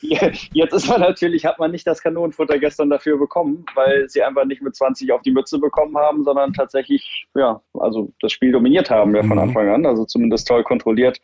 Jetzt 0.00 0.72
ist 0.72 0.88
man 0.88 1.00
natürlich, 1.00 1.44
hat 1.44 1.58
man 1.58 1.70
nicht 1.70 1.86
das 1.86 2.02
Kanonenfutter 2.02 2.58
gestern 2.58 2.90
dafür 2.90 3.18
bekommen, 3.18 3.64
weil 3.74 4.08
sie 4.08 4.22
einfach 4.22 4.44
nicht 4.44 4.62
mit 4.62 4.74
20 4.74 5.12
auf 5.12 5.22
die 5.22 5.30
Mütze 5.30 5.58
bekommen 5.58 5.96
haben, 5.96 6.24
sondern 6.24 6.52
tatsächlich, 6.52 7.26
ja, 7.34 7.60
also 7.74 8.10
das 8.20 8.32
Spiel 8.32 8.52
dominiert 8.52 8.90
haben 8.90 9.14
ja 9.14 9.22
von 9.22 9.38
Mhm. 9.42 9.42
Anfang 9.42 9.68
an, 9.68 9.86
also 9.86 10.04
zumindest 10.04 10.48
toll 10.48 10.62
kontrolliert. 10.62 11.18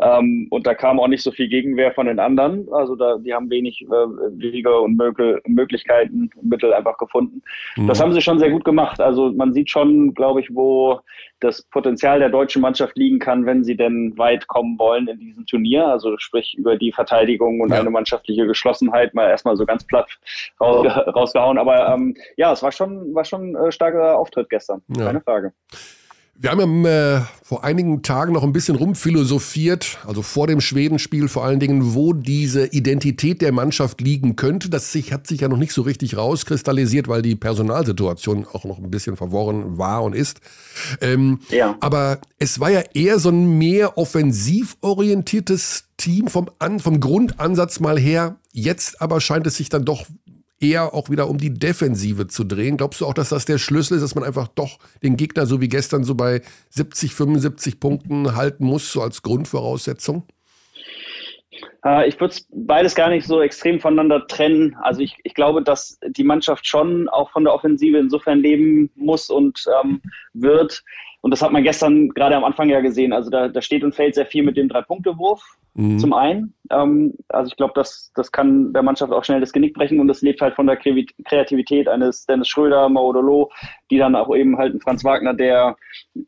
Ähm, 0.00 0.46
und 0.50 0.66
da 0.66 0.74
kam 0.74 1.00
auch 1.00 1.08
nicht 1.08 1.22
so 1.22 1.30
viel 1.30 1.48
Gegenwehr 1.48 1.92
von 1.92 2.06
den 2.06 2.18
anderen. 2.18 2.68
Also 2.72 2.96
da, 2.96 3.18
die 3.18 3.32
haben 3.32 3.50
wenig 3.50 3.82
äh, 3.82 3.86
Wege 3.88 4.80
und 4.80 4.96
Möglichkeiten, 5.46 6.30
Mittel 6.42 6.72
einfach 6.72 6.98
gefunden. 6.98 7.42
Das 7.86 8.00
haben 8.00 8.12
sie 8.12 8.20
schon 8.20 8.38
sehr 8.38 8.50
gut 8.50 8.64
gemacht. 8.64 9.00
Also 9.00 9.32
man 9.32 9.52
sieht 9.52 9.70
schon, 9.70 10.14
glaube 10.14 10.40
ich, 10.40 10.54
wo 10.54 11.00
das 11.44 11.62
Potenzial 11.62 12.18
der 12.18 12.30
deutschen 12.30 12.60
Mannschaft 12.62 12.96
liegen 12.96 13.18
kann, 13.20 13.46
wenn 13.46 13.62
sie 13.62 13.76
denn 13.76 14.16
weit 14.18 14.46
kommen 14.48 14.78
wollen 14.78 15.06
in 15.06 15.18
diesem 15.20 15.46
Turnier. 15.46 15.86
Also 15.86 16.16
sprich 16.18 16.54
über 16.58 16.76
die 16.76 16.90
Verteidigung 16.92 17.60
und 17.60 17.70
Ja. 17.70 17.80
eine 17.80 17.90
mannschaftliche 17.90 18.46
Geschlossenheit 18.46 19.14
mal 19.14 19.28
erstmal 19.28 19.56
so 19.56 19.64
ganz 19.66 19.84
platt 19.84 20.08
raus, 20.60 20.86
rausgehauen. 21.14 21.58
Aber 21.58 21.88
ähm, 21.88 22.16
ja, 22.36 22.52
es 22.52 22.62
war 22.62 22.72
schon, 22.72 23.14
war 23.14 23.24
schon 23.24 23.54
ein 23.54 23.68
äh, 23.68 23.72
starker 23.72 24.18
Auftritt 24.18 24.50
gestern. 24.50 24.82
Ja. 24.96 25.06
Keine 25.06 25.20
Frage. 25.20 25.52
Wir 26.36 26.50
haben 26.50 26.84
ja, 26.84 27.18
äh, 27.18 27.22
vor 27.42 27.62
einigen 27.62 28.02
Tagen 28.02 28.32
noch 28.32 28.42
ein 28.42 28.52
bisschen 28.52 28.74
rumphilosophiert, 28.74 29.98
also 30.06 30.20
vor 30.22 30.46
dem 30.46 30.60
Schwedenspiel 30.60 31.28
vor 31.28 31.44
allen 31.44 31.60
Dingen, 31.60 31.94
wo 31.94 32.12
diese 32.12 32.66
Identität 32.66 33.40
der 33.40 33.52
Mannschaft 33.52 34.00
liegen 34.00 34.34
könnte. 34.34 34.68
Das 34.68 34.90
sich, 34.90 35.12
hat 35.12 35.26
sich 35.26 35.42
ja 35.42 35.48
noch 35.48 35.56
nicht 35.58 35.72
so 35.72 35.82
richtig 35.82 36.16
rauskristallisiert, 36.16 37.06
weil 37.06 37.22
die 37.22 37.36
Personalsituation 37.36 38.46
auch 38.52 38.64
noch 38.64 38.78
ein 38.78 38.90
bisschen 38.90 39.16
verworren 39.16 39.78
war 39.78 40.02
und 40.02 40.14
ist. 40.14 40.40
Ähm, 41.00 41.38
Ja. 41.50 41.76
aber 41.80 42.18
es 42.38 42.58
war 42.58 42.70
ja 42.70 42.82
eher 42.94 43.18
so 43.18 43.28
ein 43.28 43.56
mehr 43.56 43.96
offensiv 43.96 44.76
orientiertes 44.80 45.84
Team 45.96 46.26
vom, 46.26 46.50
An 46.58 46.80
vom 46.80 46.98
Grundansatz 46.98 47.78
mal 47.78 47.98
her. 47.98 48.36
Jetzt 48.52 49.00
aber 49.00 49.20
scheint 49.20 49.46
es 49.46 49.56
sich 49.56 49.68
dann 49.68 49.84
doch 49.84 50.04
eher 50.64 50.94
auch 50.94 51.10
wieder 51.10 51.28
um 51.28 51.38
die 51.38 51.52
Defensive 51.52 52.26
zu 52.26 52.44
drehen. 52.44 52.76
Glaubst 52.76 53.00
du 53.00 53.06
auch, 53.06 53.14
dass 53.14 53.28
das 53.28 53.44
der 53.44 53.58
Schlüssel 53.58 53.96
ist, 53.96 54.02
dass 54.02 54.14
man 54.14 54.24
einfach 54.24 54.48
doch 54.48 54.78
den 55.02 55.16
Gegner 55.16 55.46
so 55.46 55.60
wie 55.60 55.68
gestern 55.68 56.04
so 56.04 56.14
bei 56.14 56.40
70, 56.70 57.14
75 57.14 57.80
Punkten 57.80 58.34
halten 58.34 58.64
muss, 58.64 58.90
so 58.92 59.02
als 59.02 59.22
Grundvoraussetzung? 59.22 60.24
Äh, 61.84 62.08
ich 62.08 62.18
würde 62.18 62.34
beides 62.52 62.94
gar 62.94 63.10
nicht 63.10 63.26
so 63.26 63.40
extrem 63.40 63.80
voneinander 63.80 64.26
trennen. 64.26 64.76
Also 64.80 65.00
ich, 65.00 65.16
ich 65.22 65.34
glaube, 65.34 65.62
dass 65.62 65.98
die 66.06 66.24
Mannschaft 66.24 66.66
schon 66.66 67.08
auch 67.08 67.30
von 67.30 67.44
der 67.44 67.54
Offensive 67.54 67.98
insofern 67.98 68.40
leben 68.40 68.90
muss 68.94 69.30
und 69.30 69.64
ähm, 69.82 70.00
wird. 70.32 70.82
Und 71.20 71.30
das 71.30 71.42
hat 71.42 71.52
man 71.52 71.62
gestern 71.62 72.08
gerade 72.10 72.36
am 72.36 72.44
Anfang 72.44 72.68
ja 72.68 72.80
gesehen. 72.80 73.12
Also 73.12 73.30
da, 73.30 73.48
da 73.48 73.62
steht 73.62 73.84
und 73.84 73.94
fällt 73.94 74.14
sehr 74.14 74.26
viel 74.26 74.42
mit 74.42 74.56
dem 74.56 74.68
Drei-Punkte-Wurf 74.68 75.42
Mhm. 75.74 75.98
zum 75.98 76.12
einen. 76.12 76.54
Ähm, 76.70 77.14
also 77.28 77.48
ich 77.48 77.56
glaube, 77.56 77.72
das, 77.74 78.12
das 78.14 78.30
kann 78.30 78.72
der 78.72 78.82
Mannschaft 78.82 79.12
auch 79.12 79.24
schnell 79.24 79.40
das 79.40 79.52
Genick 79.52 79.74
brechen 79.74 79.98
und 79.98 80.08
es 80.08 80.22
lebt 80.22 80.40
halt 80.40 80.54
von 80.54 80.66
der 80.66 80.76
Kreativität 80.76 81.88
eines 81.88 82.26
Dennis 82.26 82.48
Schröder, 82.48 82.88
Maudolo, 82.88 83.50
die 83.90 83.98
dann 83.98 84.14
auch 84.14 84.34
eben 84.34 84.56
halt 84.56 84.70
einen 84.70 84.80
Franz 84.80 85.04
Wagner, 85.04 85.34
der 85.34 85.76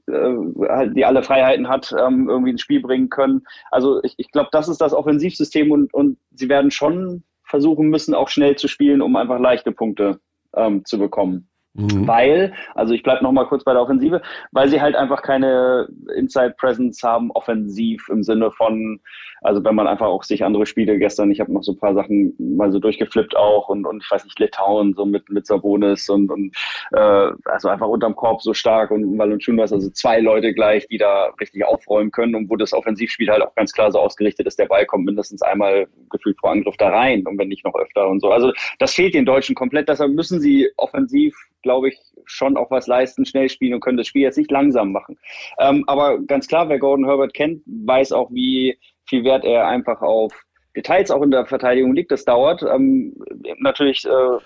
äh, 0.09 0.35
halt 0.69 0.97
die 0.97 1.05
alle 1.05 1.23
Freiheiten 1.23 1.69
hat, 1.69 1.95
ähm, 1.97 2.29
irgendwie 2.29 2.51
ins 2.51 2.61
Spiel 2.61 2.81
bringen 2.81 3.09
können. 3.09 3.43
Also 3.71 4.03
ich, 4.03 4.15
ich 4.19 4.31
glaube, 4.33 4.49
das 4.51 4.69
ist 4.69 4.81
das 4.81 4.93
Offensivsystem 4.93 5.71
und, 5.71 5.95
und 5.95 6.19
sie 6.33 6.49
werden 6.49 6.73
schon 6.73 7.23
versuchen 7.45 7.89
müssen, 7.89 8.15
auch 8.15 8.29
schnell 8.29 8.57
zu 8.57 8.67
spielen, 8.67 9.01
um 9.01 9.15
einfach 9.15 9.39
leichte 9.39 9.71
Punkte 9.71 10.19
ähm, 10.57 10.85
zu 10.85 10.99
bekommen. 10.99 11.49
Mhm. 11.77 12.07
Weil, 12.07 12.53
also 12.75 12.95
ich 12.95 13.03
bleibe 13.03 13.23
nochmal 13.23 13.47
kurz 13.47 13.65
bei 13.65 13.73
der 13.73 13.83
Offensive, 13.83 14.23
weil 14.53 14.69
sie 14.69 14.81
halt 14.81 14.97
einfach 14.97 15.23
keine 15.23 15.89
Inside 16.17 16.55
Presence 16.59 17.03
haben, 17.03 17.31
offensiv 17.33 18.09
im 18.09 18.23
Sinne 18.23 18.51
von, 18.51 19.01
also 19.43 19.63
wenn 19.63 19.75
man 19.75 19.87
einfach 19.87 20.07
auch 20.07 20.23
sich 20.23 20.45
andere 20.45 20.65
Spiele 20.65 20.99
gestern, 20.99 21.31
ich 21.31 21.41
habe 21.41 21.53
noch 21.53 21.63
so 21.63 21.73
ein 21.73 21.79
paar 21.79 21.95
Sachen 21.95 22.35
mal 22.39 22.73
so 22.73 22.79
durchgeflippt 22.79 23.37
auch 23.37 23.69
und, 23.69 23.85
und 23.85 24.03
ich 24.03 24.11
weiß 24.11 24.25
nicht, 24.25 24.39
Litauen 24.39 24.95
so 24.95 25.05
mit, 25.05 25.29
mit 25.29 25.47
Sabonis 25.47 26.09
und, 26.09 26.31
und 26.31 26.57
äh, 26.93 27.31
also 27.45 27.69
einfach 27.69 27.89
unterm 27.89 28.17
Korb 28.17 28.43
so 28.43 28.55
stark 28.55 28.91
und 28.91 29.19
Valanciunas, 29.19 29.73
also 29.73 29.91
zwei 29.91 30.21
Leute 30.21 30.55
gleich, 30.55 30.87
die 30.89 30.99
da 30.99 31.31
richtig 31.41 31.65
aufräumen 31.67 32.11
können 32.11 32.35
und 32.35 32.49
wo 32.49 32.57
das 32.57 32.73
Offensivspiel 32.73 33.31
halt 33.31 33.43
auch 33.43 33.55
ganz 33.55 33.73
klar 33.73 33.93
so 33.93 33.99
ausgerichtet 33.99 34.47
ist, 34.47 34.59
der 34.59 34.67
Ball 34.67 34.87
kommt 34.87 35.05
mindestens 35.05 35.43
einmal 35.43 35.87
gefühlt 36.11 36.39
vor 36.41 36.53
Angriff 36.53 36.77
da 36.79 36.89
rein 36.89 37.27
und 37.27 37.39
wenn 37.39 37.49
nicht 37.49 37.65
noch 37.65 37.75
öfter 37.75 38.09
und 38.09 38.21
so. 38.21 38.31
Also 38.31 38.53
das 38.79 38.95
fehlt 38.95 39.15
den 39.15 39.27
Deutschen 39.27 39.55
komplett, 39.55 39.89
deshalb 39.89 40.13
müssen 40.13 40.41
sie 40.41 40.69
offensiv 40.77 41.37
glaube 41.67 41.89
ich, 41.89 41.99
schon 42.25 42.57
auch 42.57 42.71
was 42.71 42.87
leisten, 42.87 43.27
schnell 43.27 43.49
spielen 43.49 43.75
und 43.75 43.81
können 43.81 43.99
das 43.99 44.07
Spiel 44.07 44.23
jetzt 44.23 44.39
nicht 44.39 44.53
langsam 44.53 44.93
machen. 44.93 45.19
Ähm, 45.59 45.83
aber 45.89 46.19
ganz 46.21 46.47
klar, 46.47 46.69
wer 46.69 46.79
Gordon 46.79 47.07
Herbert 47.07 47.35
kennt, 47.35 47.63
weiß 47.67 48.13
auch, 48.13 48.31
wie 48.31 48.79
viel 49.09 49.25
Wert 49.25 49.45
er 49.45 49.67
einfach 49.67 50.01
auf 50.01 50.33
Details 50.77 51.11
auch 51.11 51.23
in 51.23 51.33
der 51.33 51.45
Verteidigung 51.47 51.93
liegt. 51.93 52.13
Das 52.13 52.25
dauert 52.25 52.63
ähm, 52.63 53.15
natürlich 53.59 54.05
äh, 54.05 54.39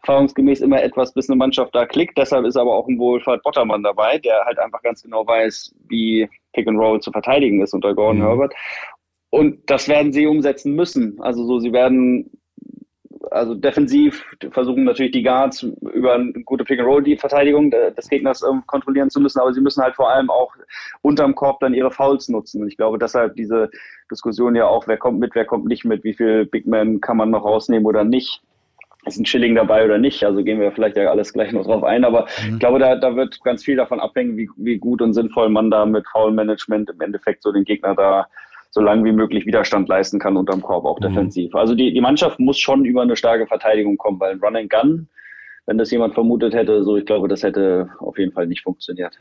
erfahrungsgemäß 0.00 0.60
immer 0.62 0.82
etwas, 0.82 1.14
bis 1.14 1.28
eine 1.28 1.36
Mannschaft 1.36 1.74
da 1.74 1.86
klickt. 1.86 2.18
Deshalb 2.18 2.44
ist 2.44 2.56
aber 2.56 2.74
auch 2.74 2.88
ein 2.88 2.98
Wohlfahrt 2.98 3.42
Bottermann 3.44 3.84
dabei, 3.84 4.18
der 4.18 4.44
halt 4.46 4.58
einfach 4.58 4.82
ganz 4.82 5.02
genau 5.02 5.24
weiß, 5.26 5.74
wie 5.88 6.28
Pick 6.54 6.66
and 6.66 6.78
Roll 6.78 7.00
zu 7.00 7.12
verteidigen 7.12 7.62
ist 7.62 7.74
unter 7.74 7.94
Gordon 7.94 8.18
Mhm. 8.18 8.26
Herbert. 8.26 8.54
Und 9.30 9.70
das 9.70 9.88
werden 9.88 10.12
sie 10.12 10.26
umsetzen 10.26 10.74
müssen. 10.74 11.20
Also 11.20 11.44
so, 11.44 11.58
sie 11.60 11.72
werden 11.72 12.30
also 13.30 13.54
defensiv 13.54 14.24
versuchen 14.50 14.84
natürlich 14.84 15.12
die 15.12 15.22
Guards 15.22 15.62
über 15.62 16.14
eine 16.14 16.32
gute 16.44 16.64
Pick-and-Roll 16.64 17.02
die 17.02 17.16
Verteidigung 17.16 17.70
des 17.70 18.08
Gegners 18.08 18.42
ähm, 18.42 18.62
kontrollieren 18.66 19.10
zu 19.10 19.20
müssen, 19.20 19.40
aber 19.40 19.52
sie 19.52 19.60
müssen 19.60 19.82
halt 19.82 19.96
vor 19.96 20.10
allem 20.10 20.30
auch 20.30 20.54
unterm 21.02 21.34
Korb 21.34 21.60
dann 21.60 21.74
ihre 21.74 21.90
Fouls 21.90 22.28
nutzen. 22.28 22.62
Und 22.62 22.68
ich 22.68 22.76
glaube, 22.76 22.98
deshalb 22.98 23.36
diese 23.36 23.70
Diskussion 24.10 24.54
ja 24.56 24.66
auch, 24.66 24.86
wer 24.88 24.96
kommt 24.96 25.18
mit, 25.20 25.34
wer 25.34 25.44
kommt 25.44 25.66
nicht 25.66 25.84
mit, 25.84 26.04
wie 26.04 26.14
viel 26.14 26.46
Big 26.46 26.66
Man 26.66 27.00
kann 27.00 27.16
man 27.16 27.30
noch 27.30 27.44
rausnehmen 27.44 27.86
oder 27.86 28.04
nicht. 28.04 28.42
Ist 29.06 29.18
ein 29.18 29.26
Schilling 29.26 29.54
dabei 29.54 29.84
oder 29.84 29.96
nicht? 29.98 30.24
Also 30.24 30.42
gehen 30.42 30.60
wir 30.60 30.72
vielleicht 30.72 30.96
ja 30.96 31.08
alles 31.10 31.32
gleich 31.32 31.52
noch 31.52 31.64
drauf 31.64 31.84
ein, 31.84 32.04
aber 32.04 32.26
Mhm. 32.44 32.54
ich 32.54 32.58
glaube, 32.58 32.78
da, 32.78 32.96
da 32.96 33.16
wird 33.16 33.42
ganz 33.44 33.64
viel 33.64 33.76
davon 33.76 34.00
abhängen, 34.00 34.36
wie, 34.36 34.50
wie 34.56 34.78
gut 34.78 35.00
und 35.00 35.14
sinnvoll 35.14 35.48
man 35.48 35.70
da 35.70 35.86
mit 35.86 36.06
Foul-Management 36.08 36.90
im 36.90 37.00
Endeffekt 37.00 37.42
so 37.42 37.52
den 37.52 37.64
Gegner 37.64 37.94
da 37.94 38.26
so 38.70 38.80
lange 38.80 39.04
wie 39.04 39.12
möglich 39.12 39.46
Widerstand 39.46 39.88
leisten 39.88 40.18
kann 40.18 40.36
unterm 40.36 40.60
Korb, 40.60 40.84
auch 40.84 41.00
Mhm. 41.00 41.08
defensiv. 41.08 41.54
Also 41.54 41.74
die, 41.74 41.92
die 41.92 42.00
Mannschaft 42.00 42.38
muss 42.38 42.58
schon 42.58 42.84
über 42.84 43.02
eine 43.02 43.16
starke 43.16 43.46
Verteidigung 43.46 43.96
kommen, 43.96 44.20
weil 44.20 44.32
ein 44.32 44.40
Run 44.40 44.56
and 44.56 44.70
Gun, 44.70 45.08
wenn 45.64 45.76
das 45.76 45.90
jemand 45.90 46.14
vermutet 46.14 46.54
hätte, 46.54 46.82
so 46.82 46.96
ich 46.96 47.04
glaube, 47.04 47.28
das 47.28 47.42
hätte 47.42 47.90
auf 47.98 48.18
jeden 48.18 48.32
Fall 48.32 48.46
nicht 48.46 48.62
funktioniert. 48.62 49.18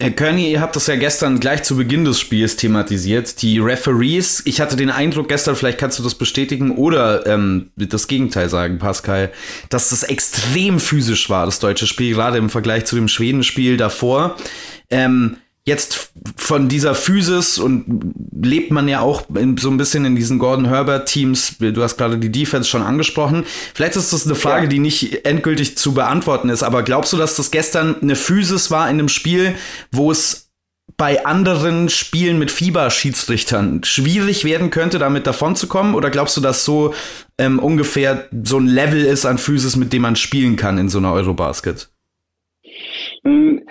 Äh, 0.00 0.10
Kearney, 0.10 0.50
ihr 0.50 0.60
habt 0.60 0.74
das 0.74 0.88
ja 0.88 0.96
gestern 0.96 1.38
gleich 1.38 1.62
zu 1.62 1.76
Beginn 1.76 2.04
des 2.04 2.18
Spiels 2.18 2.56
thematisiert. 2.56 3.40
Die 3.42 3.60
Referees, 3.60 4.42
ich 4.44 4.60
hatte 4.60 4.74
den 4.76 4.90
Eindruck 4.90 5.28
gestern, 5.28 5.54
vielleicht 5.54 5.78
kannst 5.78 6.00
du 6.00 6.02
das 6.02 6.16
bestätigen 6.16 6.76
oder 6.76 7.26
ähm, 7.26 7.70
das 7.76 8.08
Gegenteil 8.08 8.48
sagen, 8.48 8.78
Pascal, 8.78 9.30
dass 9.70 9.90
das 9.90 10.02
extrem 10.02 10.80
physisch 10.80 11.30
war, 11.30 11.46
das 11.46 11.60
deutsche 11.60 11.86
Spiel, 11.86 12.14
gerade 12.14 12.38
im 12.38 12.50
Vergleich 12.50 12.84
zu 12.84 12.96
dem 12.96 13.06
Schwedenspiel 13.06 13.76
davor. 13.76 14.36
Ähm, 14.90 15.36
Jetzt 15.64 16.10
von 16.36 16.68
dieser 16.68 16.96
Physis 16.96 17.58
und 17.58 17.84
lebt 18.42 18.72
man 18.72 18.88
ja 18.88 18.98
auch 18.98 19.22
in, 19.36 19.56
so 19.56 19.70
ein 19.70 19.76
bisschen 19.76 20.04
in 20.04 20.16
diesen 20.16 20.40
Gordon 20.40 20.64
Herbert 20.64 21.08
Teams. 21.08 21.54
Du 21.60 21.82
hast 21.82 21.96
gerade 21.96 22.18
die 22.18 22.32
Defense 22.32 22.68
schon 22.68 22.82
angesprochen. 22.82 23.44
Vielleicht 23.72 23.94
ist 23.94 24.12
das 24.12 24.26
eine 24.26 24.34
Frage, 24.34 24.64
Ja. 24.64 24.68
die 24.70 24.80
nicht 24.80 25.24
endgültig 25.24 25.78
zu 25.78 25.94
beantworten 25.94 26.48
ist. 26.48 26.64
Aber 26.64 26.82
glaubst 26.82 27.12
du, 27.12 27.16
dass 27.16 27.36
das 27.36 27.52
gestern 27.52 27.94
eine 28.02 28.16
Physis 28.16 28.72
war 28.72 28.90
in 28.90 28.98
einem 28.98 29.08
Spiel, 29.08 29.54
wo 29.92 30.10
es 30.10 30.48
bei 30.96 31.24
anderen 31.24 31.88
Spielen 31.88 32.40
mit 32.40 32.50
Fieberschiedsrichtern 32.50 33.84
schwierig 33.84 34.44
werden 34.44 34.70
könnte, 34.70 34.98
damit 34.98 35.28
davonzukommen? 35.28 35.94
Oder 35.94 36.10
glaubst 36.10 36.36
du, 36.36 36.40
dass 36.40 36.64
so 36.64 36.92
ähm, 37.38 37.60
ungefähr 37.60 38.28
so 38.42 38.58
ein 38.58 38.66
Level 38.66 39.04
ist 39.04 39.24
an 39.26 39.38
Physis, 39.38 39.76
mit 39.76 39.92
dem 39.92 40.02
man 40.02 40.16
spielen 40.16 40.56
kann 40.56 40.76
in 40.78 40.88
so 40.88 40.98
einer 40.98 41.12
Eurobasket? 41.12 41.88
Hm, 43.24 43.66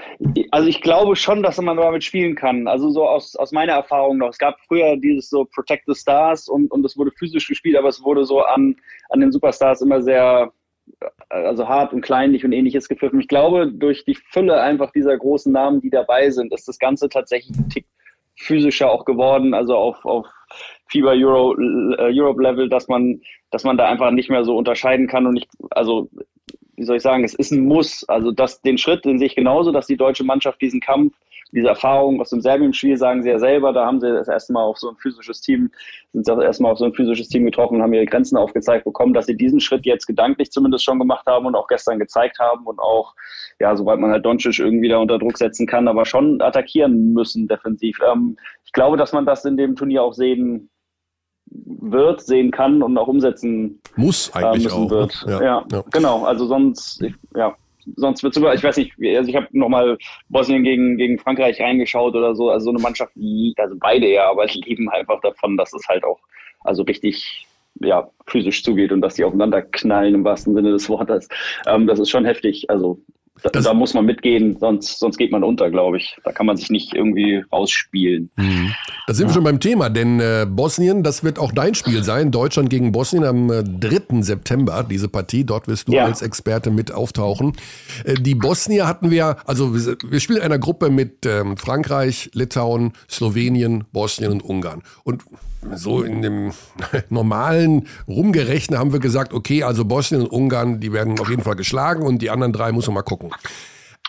also 0.51 0.67
ich 0.69 0.81
glaube 0.81 1.15
schon, 1.15 1.43
dass 1.43 1.59
man 1.59 1.77
damit 1.77 2.03
spielen 2.03 2.35
kann. 2.35 2.67
Also 2.67 2.89
so 2.89 3.07
aus, 3.07 3.35
aus 3.35 3.51
meiner 3.51 3.73
Erfahrung 3.73 4.17
noch. 4.17 4.29
Es 4.29 4.37
gab 4.37 4.59
früher 4.61 4.95
dieses 4.97 5.29
so 5.29 5.45
Protect 5.45 5.83
the 5.87 5.95
Stars 5.95 6.47
und, 6.47 6.71
und 6.71 6.85
es 6.85 6.97
wurde 6.97 7.11
physisch 7.11 7.47
gespielt, 7.47 7.77
aber 7.77 7.89
es 7.89 8.01
wurde 8.03 8.23
so 8.25 8.41
an, 8.41 8.75
an 9.09 9.19
den 9.19 9.31
Superstars 9.31 9.81
immer 9.81 10.01
sehr 10.01 10.51
also 11.29 11.67
hart 11.67 11.93
und 11.93 12.01
kleinlich 12.01 12.43
und 12.45 12.51
ähnliches 12.51 12.87
gepfiffen. 12.89 13.19
Ich 13.19 13.27
glaube, 13.27 13.71
durch 13.71 14.03
die 14.05 14.15
Fülle 14.15 14.61
einfach 14.61 14.91
dieser 14.91 15.17
großen 15.17 15.51
Namen, 15.51 15.81
die 15.81 15.89
dabei 15.89 16.29
sind, 16.29 16.53
ist 16.53 16.67
das 16.67 16.79
Ganze 16.79 17.09
tatsächlich 17.09 17.57
ein 17.57 17.69
Tick 17.69 17.85
physischer 18.35 18.89
auch 18.89 19.05
geworden, 19.05 19.53
also 19.53 19.75
auf, 19.75 20.03
auf 20.05 20.27
FIBA 20.87 21.11
Euro, 21.11 21.55
äh, 21.59 22.11
Europe 22.19 22.41
Level, 22.41 22.69
dass 22.69 22.87
man, 22.87 23.21
dass 23.51 23.63
man 23.63 23.77
da 23.77 23.85
einfach 23.85 24.11
nicht 24.11 24.29
mehr 24.29 24.43
so 24.43 24.57
unterscheiden 24.57 25.07
kann 25.07 25.27
und 25.27 25.37
ich, 25.37 25.47
also 25.69 26.09
wie 26.81 26.85
soll 26.85 26.97
ich 26.97 27.03
sagen, 27.03 27.23
es 27.23 27.35
ist 27.35 27.51
ein 27.51 27.63
Muss. 27.63 28.03
Also 28.09 28.31
das, 28.31 28.59
den 28.63 28.79
Schritt, 28.79 29.05
den 29.05 29.19
sehe 29.19 29.27
ich 29.27 29.35
genauso, 29.35 29.71
dass 29.71 29.85
die 29.85 29.97
deutsche 29.97 30.23
Mannschaft 30.23 30.59
diesen 30.61 30.79
Kampf, 30.81 31.13
diese 31.51 31.67
Erfahrung 31.67 32.19
aus 32.19 32.31
dem 32.31 32.41
Serbien-Spiel, 32.41 32.97
sagen 32.97 33.21
sie 33.21 33.29
ja 33.29 33.37
selber, 33.37 33.71
da 33.71 33.85
haben 33.85 33.99
sie 33.99 34.11
das 34.11 34.27
erste 34.27 34.51
Mal 34.51 34.63
auf 34.63 34.79
so 34.79 34.89
ein 34.89 34.95
physisches 34.95 35.41
Team, 35.41 35.69
sind 36.11 36.27
das 36.27 36.43
erste 36.43 36.63
Mal 36.63 36.71
auf 36.71 36.79
so 36.79 36.85
ein 36.85 36.93
physisches 36.93 37.27
Team 37.27 37.45
getroffen 37.45 37.75
und 37.75 37.83
haben 37.83 37.93
ihre 37.93 38.07
Grenzen 38.07 38.35
aufgezeigt 38.35 38.85
bekommen, 38.85 39.13
dass 39.13 39.27
sie 39.27 39.37
diesen 39.37 39.59
Schritt 39.59 39.85
jetzt 39.85 40.07
gedanklich 40.07 40.49
zumindest 40.49 40.83
schon 40.83 40.97
gemacht 40.97 41.27
haben 41.27 41.45
und 41.45 41.53
auch 41.53 41.67
gestern 41.67 41.99
gezeigt 41.99 42.39
haben 42.39 42.65
und 42.65 42.79
auch, 42.79 43.13
ja, 43.59 43.75
sobald 43.75 43.99
man 43.99 44.09
halt 44.09 44.25
Doncic 44.25 44.57
irgendwie 44.57 44.89
da 44.89 44.97
unter 44.97 45.19
Druck 45.19 45.37
setzen 45.37 45.67
kann, 45.67 45.87
aber 45.87 46.05
schon 46.05 46.41
attackieren 46.41 47.13
müssen 47.13 47.47
defensiv. 47.47 47.99
Ähm, 48.11 48.37
ich 48.65 48.71
glaube, 48.71 48.97
dass 48.97 49.13
man 49.13 49.27
das 49.27 49.45
in 49.45 49.55
dem 49.55 49.75
Turnier 49.75 50.01
auch 50.01 50.13
sehen 50.13 50.71
wird, 51.51 52.21
sehen 52.21 52.51
kann 52.51 52.81
und 52.81 52.97
auch 52.97 53.07
umsetzen 53.07 53.81
muss 53.95 54.33
eigentlich 54.33 54.65
äh, 54.65 54.75
auch. 54.75 54.83
Ne? 54.83 54.89
Wird. 54.89 55.25
Ja, 55.27 55.43
ja, 55.43 55.65
ja, 55.71 55.83
genau. 55.91 56.23
Also 56.23 56.45
sonst, 56.45 57.03
ja, 57.35 57.55
sonst 57.95 58.23
wird 58.23 58.33
sogar, 58.33 58.53
ich 58.53 58.63
weiß 58.63 58.77
nicht, 58.77 58.93
also 59.15 59.29
ich 59.29 59.35
habe 59.35 59.47
nochmal 59.51 59.97
Bosnien 60.29 60.63
gegen, 60.63 60.97
gegen 60.97 61.19
Frankreich 61.19 61.59
reingeschaut 61.59 62.15
oder 62.15 62.35
so. 62.35 62.49
Also 62.49 62.65
so 62.65 62.69
eine 62.71 62.79
Mannschaft, 62.79 63.13
die, 63.15 63.53
also 63.57 63.75
beide 63.79 64.07
ja, 64.07 64.29
aber 64.29 64.45
die 64.45 64.61
leben 64.65 64.89
einfach 64.89 65.19
davon, 65.21 65.57
dass 65.57 65.73
es 65.73 65.87
halt 65.87 66.03
auch 66.03 66.19
also 66.63 66.83
richtig 66.83 67.47
ja, 67.79 68.09
physisch 68.27 68.63
zugeht 68.63 68.91
und 68.91 69.01
dass 69.01 69.15
die 69.15 69.23
aufeinander 69.23 69.61
knallen 69.61 70.15
im 70.15 70.23
wahrsten 70.23 70.53
Sinne 70.53 70.71
des 70.71 70.89
Wortes. 70.89 71.27
Ähm, 71.65 71.87
das 71.87 71.99
ist 71.99 72.09
schon 72.09 72.25
heftig. 72.25 72.69
Also 72.69 72.99
da, 73.43 73.49
da, 73.49 73.73
muss 73.73 73.93
man 73.93 74.05
mitgehen, 74.05 74.57
sonst, 74.59 74.99
sonst 74.99 75.17
geht 75.17 75.31
man 75.31 75.43
unter, 75.43 75.71
glaube 75.71 75.97
ich. 75.97 76.17
Da 76.23 76.31
kann 76.31 76.45
man 76.45 76.57
sich 76.57 76.69
nicht 76.69 76.93
irgendwie 76.93 77.43
rausspielen. 77.51 78.29
Mhm. 78.35 78.73
Da 79.07 79.13
sind 79.13 79.25
ja. 79.25 79.29
wir 79.29 79.33
schon 79.33 79.43
beim 79.43 79.59
Thema, 79.59 79.89
denn 79.89 80.19
äh, 80.19 80.45
Bosnien, 80.47 81.01
das 81.01 81.23
wird 81.23 81.39
auch 81.39 81.51
dein 81.51 81.73
Spiel 81.73 82.03
sein. 82.03 82.31
Deutschland 82.31 82.69
gegen 82.69 82.91
Bosnien 82.91 83.23
am 83.23 83.49
äh, 83.49 83.63
3. 83.63 84.21
September, 84.21 84.85
diese 84.87 85.07
Partie. 85.07 85.43
Dort 85.43 85.67
wirst 85.67 85.87
du 85.87 85.93
ja. 85.93 86.05
als 86.05 86.21
Experte 86.21 86.69
mit 86.69 86.91
auftauchen. 86.91 87.53
Äh, 88.03 88.15
die 88.15 88.35
Bosnier 88.35 88.87
hatten 88.87 89.09
wir, 89.09 89.37
also 89.45 89.73
wir, 89.73 89.97
wir 90.07 90.19
spielen 90.19 90.39
in 90.39 90.45
einer 90.45 90.59
Gruppe 90.59 90.89
mit 90.89 91.25
ähm, 91.25 91.57
Frankreich, 91.57 92.29
Litauen, 92.33 92.93
Slowenien, 93.09 93.85
Bosnien 93.91 94.31
und 94.31 94.43
Ungarn. 94.43 94.83
Und 95.03 95.23
so 95.75 96.01
in 96.01 96.21
dem 96.21 96.51
normalen 97.09 97.87
Rumgerechnen 98.07 98.79
haben 98.79 98.93
wir 98.93 98.99
gesagt, 98.99 99.33
okay, 99.33 99.63
also 99.63 99.85
Bosnien 99.85 100.21
und 100.21 100.31
Ungarn, 100.31 100.79
die 100.79 100.91
werden 100.91 101.19
auf 101.19 101.29
jeden 101.29 101.43
Fall 101.43 101.55
geschlagen 101.55 102.03
und 102.03 102.21
die 102.21 102.29
anderen 102.29 102.53
drei 102.53 102.71
muss 102.71 102.87
man 102.87 102.95
mal 102.95 103.01
gucken. 103.03 103.20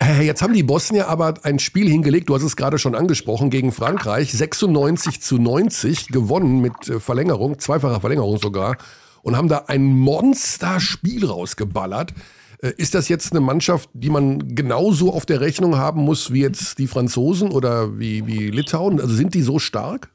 Äh, 0.00 0.22
jetzt 0.24 0.42
haben 0.42 0.54
die 0.54 0.62
Bosnier 0.62 1.08
aber 1.08 1.34
ein 1.42 1.58
Spiel 1.58 1.88
hingelegt, 1.88 2.28
du 2.28 2.34
hast 2.34 2.42
es 2.42 2.56
gerade 2.56 2.78
schon 2.78 2.94
angesprochen, 2.94 3.50
gegen 3.50 3.72
Frankreich, 3.72 4.32
96 4.32 5.20
zu 5.20 5.38
90 5.38 6.08
gewonnen 6.08 6.60
mit 6.60 6.88
äh, 6.88 6.98
Verlängerung, 6.98 7.58
zweifacher 7.58 8.00
Verlängerung 8.00 8.38
sogar, 8.38 8.76
und 9.22 9.36
haben 9.36 9.48
da 9.48 9.64
ein 9.68 9.84
Monsterspiel 9.84 11.26
rausgeballert. 11.26 12.14
Äh, 12.62 12.72
ist 12.76 12.94
das 12.94 13.08
jetzt 13.08 13.32
eine 13.32 13.40
Mannschaft, 13.40 13.90
die 13.92 14.10
man 14.10 14.54
genauso 14.54 15.12
auf 15.12 15.26
der 15.26 15.40
Rechnung 15.40 15.76
haben 15.76 16.00
muss 16.02 16.32
wie 16.32 16.40
jetzt 16.40 16.78
die 16.78 16.86
Franzosen 16.86 17.50
oder 17.50 17.98
wie, 17.98 18.26
wie 18.26 18.50
Litauen? 18.50 19.00
Also 19.00 19.14
sind 19.14 19.34
die 19.34 19.42
so 19.42 19.58
stark? 19.58 20.10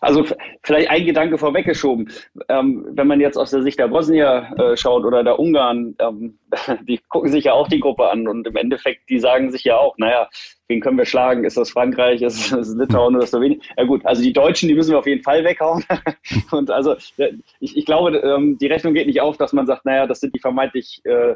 Also 0.00 0.24
vielleicht 0.62 0.90
ein 0.90 1.06
Gedanke 1.06 1.38
vorweggeschoben. 1.38 2.10
Ähm, 2.48 2.84
wenn 2.90 3.06
man 3.06 3.20
jetzt 3.20 3.36
aus 3.36 3.50
der 3.50 3.62
Sicht 3.62 3.78
der 3.78 3.88
Bosnier 3.88 4.52
äh, 4.58 4.76
schaut 4.76 5.04
oder 5.04 5.22
der 5.22 5.38
Ungarn, 5.38 5.94
ähm, 6.00 6.38
die 6.88 6.98
gucken 7.08 7.30
sich 7.30 7.44
ja 7.44 7.52
auch 7.52 7.68
die 7.68 7.80
Gruppe 7.80 8.10
an 8.10 8.26
und 8.26 8.46
im 8.46 8.56
Endeffekt, 8.56 9.08
die 9.08 9.20
sagen 9.20 9.50
sich 9.50 9.64
ja 9.64 9.76
auch, 9.76 9.96
naja, 9.98 10.28
wen 10.68 10.80
können 10.80 10.98
wir 10.98 11.06
schlagen? 11.06 11.44
Ist 11.44 11.56
das 11.56 11.70
Frankreich? 11.70 12.22
Ist 12.22 12.52
das 12.52 12.74
Litauen 12.74 13.14
oder 13.14 13.26
Slowenien? 13.26 13.62
Ja 13.76 13.84
gut, 13.84 14.04
also 14.04 14.22
die 14.22 14.32
Deutschen, 14.32 14.68
die 14.68 14.74
müssen 14.74 14.90
wir 14.90 14.98
auf 14.98 15.06
jeden 15.06 15.22
Fall 15.22 15.44
weghauen. 15.44 15.84
und 16.50 16.70
also 16.70 16.96
ich, 17.60 17.76
ich 17.76 17.86
glaube, 17.86 18.16
ähm, 18.18 18.58
die 18.58 18.66
Rechnung 18.66 18.94
geht 18.94 19.06
nicht 19.06 19.20
auf, 19.20 19.36
dass 19.36 19.52
man 19.52 19.66
sagt, 19.66 19.84
naja, 19.84 20.06
das 20.06 20.20
sind 20.20 20.34
die 20.34 20.40
vermeintlich 20.40 21.00
äh, 21.04 21.34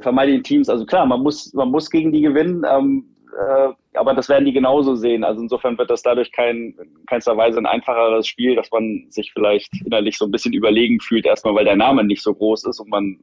vermeintlichen 0.00 0.42
Teams. 0.42 0.68
Also 0.68 0.84
klar, 0.84 1.06
man 1.06 1.22
muss, 1.22 1.52
man 1.54 1.70
muss 1.70 1.90
gegen 1.90 2.12
die 2.12 2.22
gewinnen. 2.22 2.64
Ähm, 2.68 3.04
äh, 3.32 3.68
aber 3.94 4.14
das 4.14 4.28
werden 4.28 4.44
die 4.44 4.52
genauso 4.52 4.94
sehen. 4.94 5.24
Also 5.24 5.42
insofern 5.42 5.76
wird 5.78 5.90
das 5.90 6.02
dadurch 6.02 6.30
kein, 6.32 6.74
keinster 7.06 7.36
Weise 7.36 7.58
ein 7.58 7.66
einfacheres 7.66 8.26
Spiel, 8.26 8.54
dass 8.54 8.70
man 8.70 9.06
sich 9.08 9.32
vielleicht 9.32 9.70
innerlich 9.84 10.18
so 10.18 10.26
ein 10.26 10.30
bisschen 10.30 10.52
überlegen 10.52 11.00
fühlt, 11.00 11.26
erstmal 11.26 11.54
weil 11.54 11.64
der 11.64 11.76
Name 11.76 12.04
nicht 12.04 12.22
so 12.22 12.34
groß 12.34 12.64
ist 12.66 12.80
und 12.80 12.88
man 12.88 13.18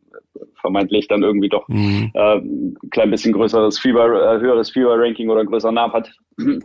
vermeintlich 0.59 1.07
dann 1.07 1.23
irgendwie 1.23 1.49
doch 1.49 1.67
mhm. 1.67 2.11
äh, 2.13 2.37
ein 2.37 2.77
klein 2.91 3.11
bisschen 3.11 3.33
größeres 3.33 3.79
Fieber, 3.79 4.05
äh, 4.05 4.39
höheres 4.39 4.71
Fieber-Ranking 4.71 5.29
oder 5.29 5.41
einen 5.41 5.49
größeren 5.49 5.75
Namen 5.75 5.93
hat. 5.93 6.11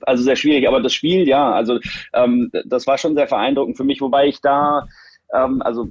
Also 0.03 0.23
sehr 0.23 0.37
schwierig. 0.37 0.67
Aber 0.67 0.81
das 0.81 0.95
Spiel, 0.95 1.29
ja, 1.29 1.53
also 1.53 1.79
ähm, 2.15 2.51
das 2.65 2.87
war 2.87 2.97
schon 2.97 3.15
sehr 3.15 3.27
beeindruckend 3.27 3.77
für 3.77 3.85
mich, 3.85 4.01
wobei 4.01 4.29
ich 4.29 4.41
da 4.41 4.87
ähm, 5.35 5.63
also 5.63 5.89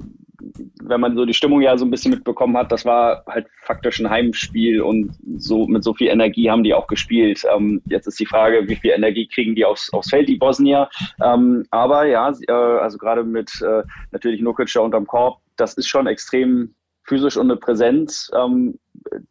wenn 0.83 1.01
man 1.01 1.15
so 1.15 1.25
die 1.25 1.33
Stimmung 1.33 1.61
ja 1.61 1.77
so 1.77 1.85
ein 1.85 1.91
bisschen 1.91 2.11
mitbekommen 2.11 2.55
hat, 2.57 2.71
das 2.71 2.85
war 2.85 3.23
halt 3.27 3.47
faktisch 3.63 3.99
ein 3.99 4.09
Heimspiel 4.09 4.81
und 4.81 5.11
so 5.37 5.67
mit 5.67 5.83
so 5.83 5.93
viel 5.93 6.07
Energie 6.07 6.49
haben 6.49 6.63
die 6.63 6.73
auch 6.73 6.87
gespielt. 6.87 7.43
Ähm, 7.53 7.81
jetzt 7.85 8.07
ist 8.07 8.19
die 8.19 8.25
Frage, 8.25 8.67
wie 8.67 8.75
viel 8.75 8.91
Energie 8.91 9.27
kriegen 9.27 9.55
die 9.55 9.65
aufs, 9.65 9.91
aufs 9.93 10.09
Feld, 10.09 10.29
die 10.29 10.37
Bosnier. 10.37 10.89
Ähm, 11.23 11.65
aber 11.71 12.05
ja, 12.05 12.31
äh, 12.47 12.51
also 12.51 12.97
gerade 12.97 13.23
mit 13.23 13.51
äh, 13.61 13.83
natürlich 14.11 14.41
Nukic 14.41 14.75
unterm 14.75 15.07
Korb, 15.07 15.39
das 15.55 15.73
ist 15.73 15.87
schon 15.87 16.07
extrem 16.07 16.73
physisch 17.03 17.37
und 17.37 17.49
eine 17.49 17.57
Präsenz, 17.57 18.29
ähm, 18.35 18.77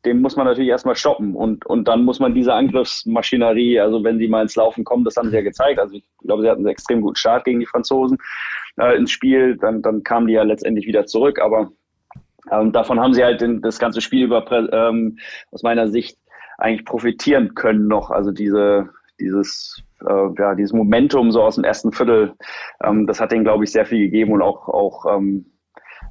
den 0.06 0.22
muss 0.22 0.34
man 0.36 0.46
natürlich 0.46 0.70
erstmal 0.70 0.96
stoppen 0.96 1.34
und, 1.34 1.66
und 1.66 1.86
dann 1.86 2.04
muss 2.04 2.18
man 2.18 2.34
diese 2.34 2.54
Angriffsmaschinerie, 2.54 3.78
also 3.80 4.02
wenn 4.02 4.18
sie 4.18 4.28
mal 4.28 4.42
ins 4.42 4.56
Laufen 4.56 4.82
kommen, 4.84 5.04
das 5.04 5.16
haben 5.16 5.28
sie 5.28 5.36
ja 5.36 5.42
gezeigt. 5.42 5.78
Also 5.78 5.96
ich 5.96 6.04
glaube, 6.22 6.42
sie 6.42 6.48
hatten 6.48 6.60
einen 6.60 6.68
extrem 6.68 7.02
guten 7.02 7.16
Start 7.16 7.44
gegen 7.44 7.60
die 7.60 7.66
Franzosen 7.66 8.16
äh, 8.78 8.96
ins 8.96 9.10
Spiel, 9.10 9.56
dann, 9.56 9.82
dann 9.82 10.02
kamen 10.02 10.26
die 10.26 10.34
ja 10.34 10.42
letztendlich 10.42 10.86
wieder 10.86 11.06
zurück, 11.06 11.40
aber 11.40 11.70
ähm, 12.50 12.72
davon 12.72 13.00
haben 13.00 13.14
sie 13.14 13.24
halt 13.24 13.40
den, 13.40 13.60
das 13.60 13.78
ganze 13.78 14.00
Spiel 14.00 14.24
über 14.24 14.44
ähm, 14.72 15.18
aus 15.50 15.62
meiner 15.62 15.88
Sicht 15.88 16.18
eigentlich 16.58 16.84
profitieren 16.84 17.54
können 17.54 17.86
noch. 17.88 18.10
Also 18.10 18.30
diese, 18.30 18.88
dieses, 19.20 19.82
äh, 20.06 20.28
ja, 20.38 20.54
dieses 20.54 20.72
Momentum 20.72 21.32
so 21.32 21.42
aus 21.42 21.56
dem 21.56 21.64
ersten 21.64 21.92
Viertel, 21.92 22.34
ähm, 22.82 23.06
das 23.06 23.20
hat 23.20 23.32
denen, 23.32 23.44
glaube 23.44 23.64
ich, 23.64 23.72
sehr 23.72 23.86
viel 23.86 23.98
gegeben 23.98 24.32
und 24.32 24.42
auch, 24.42 24.68
auch 24.68 25.16
ähm, 25.16 25.46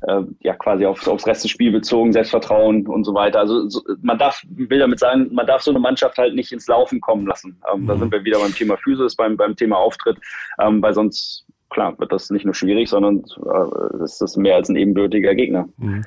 äh, 0.08 0.21
ja 0.41 0.54
quasi 0.56 0.86
aufs, 0.86 1.08
aufs 1.08 1.25
Rest 1.25 1.43
des 1.43 1.51
Spiels 1.51 1.73
bezogen, 1.73 2.13
Selbstvertrauen 2.13 2.86
und 2.88 3.04
so 3.04 3.13
weiter. 3.13 3.39
Also 3.39 3.69
so, 3.69 3.82
man 4.01 4.17
darf, 4.17 4.43
will 4.49 4.80
damit 4.80 4.99
sagen, 4.99 5.30
man 5.32 5.47
darf 5.47 5.62
so 5.62 5.71
eine 5.71 5.80
Mannschaft 5.80 6.17
halt 6.17 6.36
nicht 6.36 6.51
ins 6.51 6.67
Laufen 6.67 6.99
kommen 7.01 7.25
lassen. 7.25 7.62
Ähm, 7.71 7.84
mhm. 7.84 7.88
Da 7.88 7.97
sind 7.97 8.12
wir 8.12 8.23
wieder 8.23 8.39
beim 8.39 8.54
Thema 8.54 8.78
Physis, 8.78 9.15
beim, 9.15 9.38
beim 9.38 9.56
Thema 9.56 9.78
Auftritt, 9.78 10.17
ähm, 10.60 10.82
weil 10.82 10.93
sonst 10.93 11.44
klar 11.75 11.99
wird 11.99 12.11
das 12.11 12.29
nicht 12.29 12.45
nur 12.45 12.55
schwierig, 12.55 12.89
sondern 12.89 13.19
äh, 13.19 13.97
das 13.99 14.21
ist 14.21 14.38
mehr 14.38 14.55
als 14.55 14.69
ein 14.69 14.77
ebenbürtiger 14.77 15.35
Gegner. 15.35 15.67
Mhm. 15.77 16.05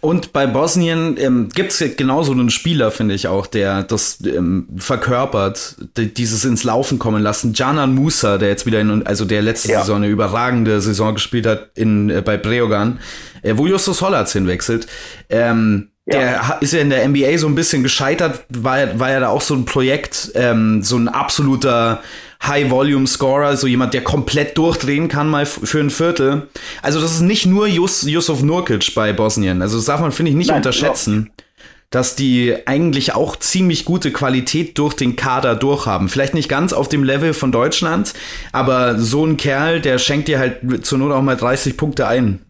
Und 0.00 0.32
bei 0.32 0.46
Bosnien 0.46 1.16
ähm, 1.18 1.50
gibt 1.54 1.72
es 1.72 1.96
genauso 1.96 2.32
einen 2.32 2.50
Spieler, 2.50 2.90
finde 2.90 3.14
ich 3.14 3.28
auch, 3.28 3.46
der 3.46 3.82
das 3.82 4.18
ähm, 4.24 4.66
verkörpert, 4.76 5.76
dieses 5.96 6.44
ins 6.44 6.64
Laufen 6.64 6.98
kommen 6.98 7.22
lassen. 7.22 7.52
Janan 7.54 7.94
Musa, 7.94 8.38
der 8.38 8.48
jetzt 8.48 8.66
wieder 8.66 8.80
in, 8.80 9.06
also 9.06 9.24
der 9.24 9.42
letzte 9.42 9.72
ja. 9.72 9.80
Saison 9.80 9.96
eine 9.98 10.08
überragende 10.08 10.80
Saison 10.80 11.14
gespielt 11.14 11.46
hat 11.46 11.70
in, 11.74 12.08
äh, 12.08 12.22
bei 12.22 12.38
Breogan, 12.38 12.98
äh, 13.42 13.54
wo 13.56 13.66
Justus 13.66 14.00
Hollatz 14.00 14.32
hinwechselt. 14.32 14.86
Ähm, 15.28 15.90
ja. 16.06 16.18
Der 16.18 16.58
ist 16.60 16.72
ja 16.72 16.80
in 16.80 16.90
der 16.90 17.06
NBA 17.06 17.38
so 17.38 17.46
ein 17.46 17.54
bisschen 17.54 17.82
gescheitert, 17.82 18.44
war, 18.50 18.98
war 18.98 19.10
ja 19.10 19.20
da 19.20 19.28
auch 19.28 19.40
so 19.40 19.54
ein 19.54 19.64
Projekt, 19.64 20.32
ähm, 20.34 20.82
so 20.82 20.96
ein 20.96 21.08
absoluter 21.08 22.02
High-Volume-Scorer, 22.46 23.56
so 23.56 23.66
jemand, 23.66 23.94
der 23.94 24.02
komplett 24.02 24.56
durchdrehen 24.58 25.08
kann 25.08 25.28
mal 25.28 25.46
für 25.46 25.80
ein 25.80 25.90
Viertel. 25.90 26.48
Also 26.82 27.00
das 27.00 27.12
ist 27.12 27.20
nicht 27.20 27.46
nur 27.46 27.66
Jus 27.66 28.02
Yusuf 28.02 28.42
Nurkic 28.42 28.94
bei 28.94 29.12
Bosnien. 29.12 29.62
Also 29.62 29.76
das 29.76 29.86
darf 29.86 30.00
man, 30.00 30.12
finde 30.12 30.30
ich, 30.30 30.36
nicht 30.36 30.48
Nein, 30.48 30.58
unterschätzen. 30.58 31.30
Ja. 31.36 31.44
Dass 31.90 32.16
die 32.16 32.56
eigentlich 32.66 33.14
auch 33.14 33.36
ziemlich 33.36 33.84
gute 33.84 34.10
Qualität 34.10 34.78
durch 34.78 34.94
den 34.94 35.14
Kader 35.14 35.54
durchhaben. 35.54 36.08
Vielleicht 36.08 36.34
nicht 36.34 36.48
ganz 36.48 36.72
auf 36.72 36.88
dem 36.88 37.04
Level 37.04 37.34
von 37.34 37.52
Deutschland, 37.52 38.14
aber 38.52 38.98
so 38.98 39.24
ein 39.24 39.36
Kerl, 39.36 39.80
der 39.80 39.98
schenkt 39.98 40.26
dir 40.26 40.40
halt 40.40 40.84
zur 40.84 40.98
Not 40.98 41.12
auch 41.12 41.22
mal 41.22 41.36
30 41.36 41.76
Punkte 41.76 42.08
ein. 42.08 42.44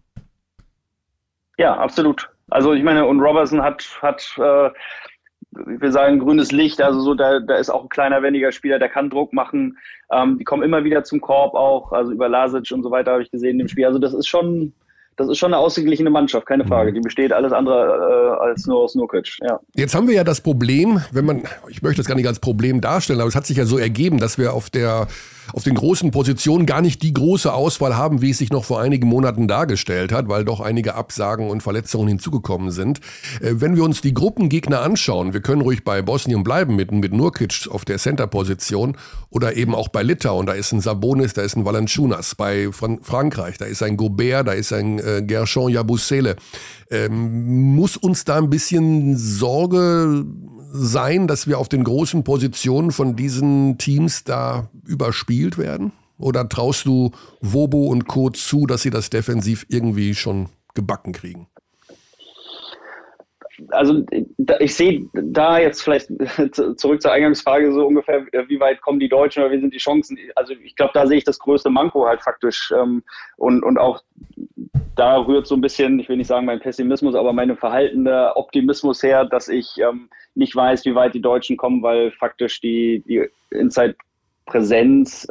Ja, 1.59 1.76
absolut. 1.76 2.30
Also 2.50 2.72
ich 2.72 2.83
meine, 2.83 3.04
und 3.04 3.20
Robertson 3.20 3.62
hat, 3.62 3.85
hat 4.00 4.24
äh, 4.38 4.70
will 5.54 5.92
sagen, 5.92 6.18
grünes 6.18 6.52
Licht. 6.52 6.80
Also 6.80 7.00
so, 7.00 7.14
da, 7.14 7.40
da 7.40 7.56
ist 7.56 7.70
auch 7.70 7.82
ein 7.82 7.88
kleiner, 7.88 8.22
wendiger 8.22 8.52
Spieler, 8.52 8.78
der 8.78 8.88
kann 8.88 9.10
Druck 9.10 9.32
machen. 9.32 9.78
Ähm, 10.12 10.38
die 10.38 10.44
kommen 10.44 10.62
immer 10.62 10.84
wieder 10.84 11.04
zum 11.04 11.20
Korb 11.20 11.54
auch, 11.54 11.92
also 11.92 12.12
über 12.12 12.28
Lasic 12.28 12.70
und 12.72 12.82
so 12.82 12.90
weiter 12.90 13.12
habe 13.12 13.22
ich 13.22 13.30
gesehen 13.30 13.60
im 13.60 13.68
Spiel. 13.68 13.86
Also 13.86 13.98
das 13.98 14.14
ist 14.14 14.26
schon, 14.26 14.72
das 15.16 15.28
ist 15.28 15.38
schon 15.38 15.54
eine 15.54 15.62
ausgeglichene 15.62 16.10
Mannschaft, 16.10 16.46
keine 16.46 16.66
Frage. 16.66 16.90
Mhm. 16.90 16.94
Die 16.96 17.00
besteht 17.00 17.32
alles 17.32 17.52
andere 17.52 18.38
äh, 18.40 18.42
als 18.42 18.66
nur 18.66 18.78
aus 18.80 18.94
Nurkic. 18.94 19.38
Ja. 19.42 19.60
Jetzt 19.74 19.94
haben 19.94 20.08
wir 20.08 20.14
ja 20.14 20.24
das 20.24 20.40
Problem, 20.40 21.00
wenn 21.12 21.24
man, 21.24 21.44
ich 21.68 21.82
möchte 21.82 21.98
das 21.98 22.06
gar 22.06 22.16
nicht 22.16 22.28
als 22.28 22.40
Problem 22.40 22.80
darstellen, 22.80 23.20
aber 23.20 23.28
es 23.28 23.36
hat 23.36 23.46
sich 23.46 23.56
ja 23.56 23.64
so 23.64 23.78
ergeben, 23.78 24.18
dass 24.18 24.38
wir 24.38 24.52
auf 24.52 24.70
der 24.70 25.06
auf 25.52 25.64
den 25.64 25.74
großen 25.74 26.11
Positionen 26.11 26.66
gar 26.66 26.80
nicht 26.80 27.02
die 27.02 27.12
große 27.12 27.52
Auswahl 27.52 27.96
haben, 27.96 28.22
wie 28.22 28.30
es 28.30 28.38
sich 28.38 28.50
noch 28.50 28.64
vor 28.64 28.80
einigen 28.80 29.09
Monaten 29.09 29.48
dargestellt 29.48 30.12
hat, 30.12 30.28
weil 30.28 30.44
doch 30.44 30.61
einige 30.61 30.94
Absagen 30.94 31.50
und 31.50 31.62
Verletzungen 31.62 32.09
hinzugekommen 32.09 32.70
sind. 32.70 33.00
Äh, 33.40 33.54
wenn 33.57 33.76
wir 33.76 33.85
uns 33.85 34.00
die 34.00 34.14
Gruppengegner 34.14 34.80
anschauen, 34.80 35.33
wir 35.33 35.40
können 35.40 35.62
ruhig 35.62 35.85
bei 35.85 36.02
Bosnien 36.02 36.44
bleiben 36.44 36.76
mit, 36.76 36.92
mit 36.92 37.12
Nurkic 37.12 37.68
auf 37.70 37.85
der 37.85 37.98
Center-Position 37.98 38.96
oder 39.30 39.57
eben 39.57 39.74
auch 39.74 39.88
bei 39.88 40.02
Litauen, 40.02 40.46
da 40.46 40.52
ist 40.52 40.72
ein 40.72 40.80
Sabonis, 40.80 41.35
da 41.35 41.42
ist 41.42 41.57
ein 41.57 41.64
Valanciunas, 41.64 42.35
bei 42.35 42.68
Frankreich, 42.72 43.59
da 43.59 43.64
ist 43.64 43.83
ein 43.83 43.96
Gobert, 43.96 44.48
da 44.48 44.52
ist 44.52 44.72
ein 44.72 44.98
äh, 44.98 45.22
Gershon 45.22 45.70
Yabusele. 45.70 46.37
Ähm, 46.90 47.74
muss 47.74 47.96
uns 47.96 48.24
da 48.24 48.37
ein 48.37 48.50
bisschen 48.50 49.16
Sorge 49.16 50.24
sein, 50.76 51.28
dass 51.28 51.46
wir 51.46 51.58
auf 51.58 51.68
den 51.68 51.84
großen 51.84 52.24
Positionen 52.24 52.90
von 52.90 53.14
diesen 53.14 53.78
Teams 53.78 54.24
da 54.24 54.68
überspielt 54.84 55.56
werden? 55.56 55.92
Oder 56.18 56.48
traust 56.48 56.87
du 56.87 57.12
Wobo 57.40 57.87
und 57.87 58.08
Co. 58.08 58.30
zu, 58.30 58.66
dass 58.66 58.82
sie 58.82 58.90
das 58.90 59.08
defensiv 59.08 59.66
irgendwie 59.68 60.14
schon 60.14 60.48
gebacken 60.74 61.12
kriegen? 61.12 61.46
also 63.70 64.04
ich 64.58 64.74
sehe 64.74 65.08
da 65.12 65.58
jetzt 65.58 65.82
vielleicht 65.82 66.08
zurück 66.76 67.00
zur 67.00 67.12
Eingangsfrage 67.12 67.72
so 67.72 67.87
ungefähr, 67.87 68.26
wie 68.48 68.60
weit 68.60 68.80
kommen 68.80 68.98
die 68.98 69.08
Deutschen 69.08 69.42
oder 69.42 69.52
wie 69.52 69.60
sind 69.60 69.72
die 69.72 69.78
Chancen? 69.78 70.18
Also 70.34 70.54
ich 70.54 70.74
glaube, 70.76 70.92
da 70.94 71.06
sehe 71.06 71.18
ich 71.18 71.24
das 71.24 71.38
größte 71.38 71.70
Manko 71.70 72.06
halt 72.06 72.22
faktisch 72.22 72.72
ähm, 72.76 73.02
und, 73.37 73.62
und 73.62 73.78
auch 73.78 74.02
da 74.96 75.18
rührt 75.18 75.46
so 75.46 75.54
ein 75.54 75.60
bisschen, 75.60 75.98
ich 75.98 76.08
will 76.08 76.16
nicht 76.16 76.26
sagen 76.26 76.46
mein 76.46 76.60
Pessimismus, 76.60 77.14
aber 77.14 77.32
meine 77.32 77.56
verhaltene 77.56 78.37
Optimismus 78.37 79.02
her, 79.02 79.24
dass 79.24 79.48
ich 79.48 79.76
ähm, 79.78 80.08
nicht 80.35 80.55
weiß, 80.55 80.85
wie 80.85 80.94
weit 80.94 81.14
die 81.14 81.23
Deutschen 81.23 81.57
kommen, 81.57 81.83
weil 81.83 82.11
faktisch 82.12 82.61
die, 82.61 83.03
die 83.07 83.29
Inside-Präsenz 83.51 85.29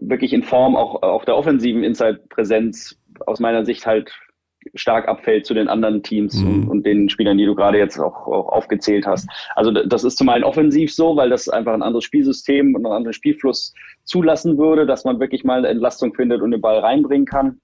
wirklich 0.00 0.32
in 0.32 0.42
Form 0.42 0.76
auch 0.76 1.02
auf 1.02 1.24
der 1.24 1.36
offensiven 1.36 1.84
Inside-Präsenz 1.84 2.96
aus 3.26 3.40
meiner 3.40 3.64
Sicht 3.64 3.86
halt 3.86 4.12
stark 4.74 5.08
abfällt 5.08 5.44
zu 5.44 5.54
den 5.54 5.68
anderen 5.68 6.02
Teams 6.02 6.34
mhm. 6.36 6.46
und, 6.46 6.68
und, 6.68 6.86
den 6.86 7.08
Spielern, 7.08 7.36
die 7.36 7.46
du 7.46 7.54
gerade 7.54 7.78
jetzt 7.78 7.98
auch, 7.98 8.26
auch, 8.26 8.48
aufgezählt 8.48 9.06
hast. 9.06 9.28
Also 9.56 9.70
das 9.72 10.04
ist 10.04 10.18
zum 10.18 10.28
einen 10.28 10.44
offensiv 10.44 10.94
so, 10.94 11.16
weil 11.16 11.30
das 11.30 11.48
einfach 11.48 11.72
ein 11.74 11.82
anderes 11.82 12.04
Spielsystem 12.04 12.74
und 12.74 12.86
einen 12.86 12.94
anderen 12.94 13.12
Spielfluss 13.12 13.74
zulassen 14.04 14.58
würde, 14.58 14.86
dass 14.86 15.04
man 15.04 15.20
wirklich 15.20 15.44
mal 15.44 15.58
eine 15.58 15.68
Entlastung 15.68 16.14
findet 16.14 16.42
und 16.42 16.52
den 16.52 16.60
Ball 16.60 16.78
reinbringen 16.78 17.26
kann. 17.26 17.60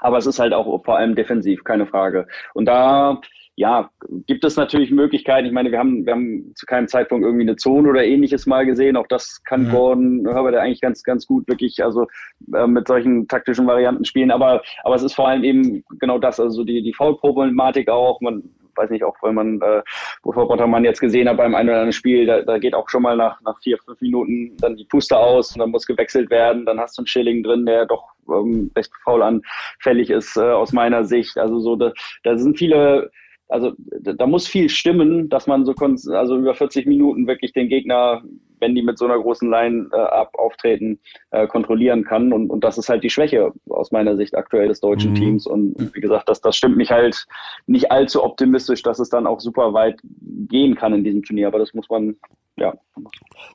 Aber 0.00 0.18
es 0.18 0.26
ist 0.26 0.38
halt 0.38 0.52
auch 0.52 0.84
vor 0.84 0.98
allem 0.98 1.14
defensiv, 1.14 1.64
keine 1.64 1.86
Frage. 1.86 2.26
Und 2.52 2.66
da 2.66 3.20
ja, 3.56 3.88
gibt 4.26 4.44
es 4.44 4.56
natürlich 4.56 4.90
Möglichkeiten. 4.90 5.46
Ich 5.46 5.52
meine, 5.52 5.70
wir 5.70 5.78
haben, 5.78 6.04
wir 6.04 6.12
haben 6.12 6.52
zu 6.56 6.66
keinem 6.66 6.88
Zeitpunkt 6.88 7.24
irgendwie 7.24 7.44
eine 7.44 7.56
Zone 7.56 7.88
oder 7.88 8.04
ähnliches 8.04 8.46
mal 8.46 8.66
gesehen. 8.66 8.96
Auch 8.96 9.06
das 9.06 9.42
kann 9.44 9.66
ja. 9.66 9.72
Gordon 9.72 10.26
Herbert 10.26 10.56
eigentlich 10.56 10.80
ganz, 10.80 11.04
ganz 11.04 11.26
gut 11.26 11.46
wirklich, 11.46 11.82
also 11.84 12.06
äh, 12.52 12.66
mit 12.66 12.88
solchen 12.88 13.28
taktischen 13.28 13.66
Varianten 13.66 14.04
spielen. 14.04 14.32
Aber, 14.32 14.62
aber 14.82 14.94
es 14.96 15.04
ist 15.04 15.14
vor 15.14 15.28
allem 15.28 15.44
eben 15.44 15.84
genau 16.00 16.18
das, 16.18 16.40
also 16.40 16.64
die, 16.64 16.82
die 16.82 16.92
Foul-Problematik 16.92 17.88
auch. 17.88 18.20
Man 18.20 18.42
weiß 18.74 18.90
nicht, 18.90 19.04
auch 19.04 19.14
wenn 19.22 19.36
man, 19.36 19.60
äh, 19.60 19.82
bevor 20.24 20.48
Bottermann 20.48 20.84
jetzt 20.84 21.00
gesehen 21.00 21.28
hat 21.28 21.36
beim 21.36 21.54
einen 21.54 21.68
oder 21.68 21.78
anderen 21.78 21.92
Spiel, 21.92 22.26
da, 22.26 22.42
da 22.42 22.58
geht 22.58 22.74
auch 22.74 22.88
schon 22.88 23.02
mal 23.02 23.16
nach, 23.16 23.40
nach 23.42 23.56
vier, 23.62 23.78
fünf 23.78 24.00
Minuten 24.00 24.56
dann 24.56 24.74
die 24.74 24.84
Puste 24.84 25.16
aus 25.16 25.52
und 25.52 25.60
dann 25.60 25.70
muss 25.70 25.86
gewechselt 25.86 26.28
werden. 26.30 26.66
Dann 26.66 26.80
hast 26.80 26.98
du 26.98 27.02
einen 27.02 27.06
Schilling 27.06 27.44
drin, 27.44 27.66
der 27.66 27.86
doch 27.86 28.14
ähm, 28.28 28.72
recht 28.76 28.90
faul 29.04 29.22
anfällig 29.22 30.10
ist 30.10 30.36
äh, 30.36 30.40
aus 30.40 30.72
meiner 30.72 31.04
Sicht. 31.04 31.38
Also 31.38 31.60
so, 31.60 31.76
da, 31.76 31.92
da 32.24 32.36
sind 32.36 32.58
viele 32.58 33.12
also 33.48 33.72
da 34.00 34.26
muss 34.26 34.46
viel 34.46 34.68
stimmen, 34.68 35.28
dass 35.28 35.46
man 35.46 35.64
so 35.64 35.74
also 36.12 36.36
über 36.36 36.54
40 36.54 36.86
Minuten 36.86 37.26
wirklich 37.26 37.52
den 37.52 37.68
Gegner, 37.68 38.22
wenn 38.60 38.74
die 38.74 38.82
mit 38.82 38.98
so 38.98 39.04
einer 39.04 39.18
großen 39.18 39.50
Line 39.50 39.88
äh, 39.92 39.96
ab 39.96 40.34
auftreten, 40.38 40.98
äh, 41.30 41.46
kontrollieren 41.46 42.04
kann. 42.04 42.32
Und, 42.32 42.50
und 42.50 42.64
das 42.64 42.78
ist 42.78 42.88
halt 42.88 43.04
die 43.04 43.10
Schwäche 43.10 43.52
aus 43.68 43.92
meiner 43.92 44.16
Sicht 44.16 44.34
aktuell 44.34 44.68
des 44.68 44.80
deutschen 44.80 45.10
mhm. 45.10 45.16
Teams. 45.16 45.46
Und 45.46 45.94
wie 45.94 46.00
gesagt, 46.00 46.28
das, 46.28 46.40
das 46.40 46.56
stimmt 46.56 46.76
mich 46.76 46.90
halt 46.90 47.26
nicht 47.66 47.92
allzu 47.92 48.24
optimistisch, 48.24 48.82
dass 48.82 48.98
es 48.98 49.10
dann 49.10 49.26
auch 49.26 49.40
super 49.40 49.74
weit 49.74 50.00
gehen 50.48 50.74
kann 50.74 50.94
in 50.94 51.04
diesem 51.04 51.22
Turnier. 51.22 51.48
Aber 51.48 51.58
das 51.58 51.74
muss 51.74 51.88
man 51.90 52.16
ja, 52.56 52.72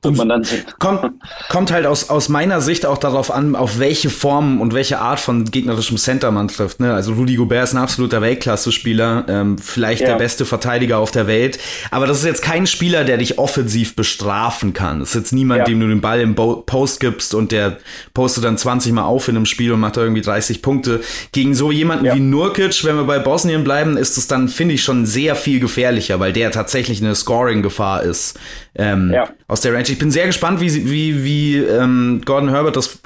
und 0.02 0.16
man 0.16 0.30
dann 0.30 0.46
kommt, 0.80 1.12
kommt 1.50 1.72
halt 1.72 1.86
aus, 1.86 2.10
aus 2.10 2.30
meiner 2.30 2.62
Sicht 2.62 2.86
auch 2.86 2.98
darauf 2.98 3.32
an, 3.32 3.56
auf 3.56 3.80
welche 3.80 4.10
Form 4.10 4.62
und 4.62 4.74
welche 4.74 5.00
Art 5.00 5.20
von 5.20 5.46
gegnerischem 5.46 5.98
Center 5.98 6.32
man 6.32 6.48
trifft. 6.48 6.80
Ne? 6.80 6.94
Also 6.94 7.14
Rudy 7.14 7.36
Gobert 7.36 7.66
ist 7.66 7.74
ein 7.74 7.82
absoluter 7.82 8.22
Weltklasse-Spieler, 8.22 9.26
ähm, 9.28 9.58
vielleicht 9.58 10.02
ja. 10.02 10.10
der 10.10 10.16
beste 10.16 10.46
Verteidiger 10.46 11.00
auf 11.00 11.12
der 11.12 11.28
Welt, 11.28 11.60
aber 11.92 12.08
das 12.08 12.20
ist 12.20 12.26
jetzt 12.26 12.42
kein 12.42 12.66
Spieler, 12.66 13.04
der 13.04 13.18
dich 13.18 13.40
offensiv 13.40 13.96
bestrafen 13.96 14.74
kann. 14.74 15.02
Das 15.02 15.10
ist 15.10 15.16
jetzt 15.16 15.34
niemand, 15.34 15.60
ja. 15.60 15.66
dem 15.66 15.80
du 15.82 15.88
den 15.88 16.02
Ball 16.02 16.22
im 16.22 16.36
Bo 16.36 16.64
Post 16.66 17.00
gibst 17.00 17.34
und 17.34 17.52
der 17.52 17.78
postet 18.14 18.44
dann 18.44 18.58
20 18.58 18.94
Mal 18.94 19.04
auf 19.04 19.28
in 19.28 19.36
einem 19.36 19.46
Spiel 19.46 19.72
und 19.72 19.80
macht 19.80 19.98
da 19.98 20.02
irgendwie 20.02 20.22
30 20.22 20.62
Punkte. 20.62 21.02
Gegen 21.32 21.56
so 21.56 21.72
jemanden 21.72 22.06
ja. 22.06 22.16
wie 22.16 22.20
Nurkic, 22.20 22.84
wenn 22.86 22.96
wir 22.96 23.04
bei 23.04 23.20
Bosnien 23.20 23.64
bleiben, 23.64 23.98
ist 23.98 24.18
es 24.18 24.28
dann, 24.28 24.48
finde 24.48 24.76
ich, 24.76 24.84
schon 24.84 25.06
sehr 25.06 25.36
viel 25.36 25.60
gefährlicher, 25.60 26.20
weil 26.20 26.32
der 26.32 26.52
tatsächlich 26.52 27.02
eine 27.02 27.16
Scoring-Gefahr 27.16 28.04
ist 28.04 28.40
ähm, 28.76 29.12
ja. 29.14 29.30
aus 29.48 29.62
der 29.62 29.74
Range. 29.74 29.88
Ich 29.88 30.00
bin 30.00 30.12
sehr 30.12 30.28
gespannt, 30.28 30.62
wie, 30.62 30.90
wie, 30.90 31.24
wie 31.24 31.58
ähm, 31.58 32.22
Gordon 32.26 32.50
Herbert 32.50 32.76
das 32.76 33.00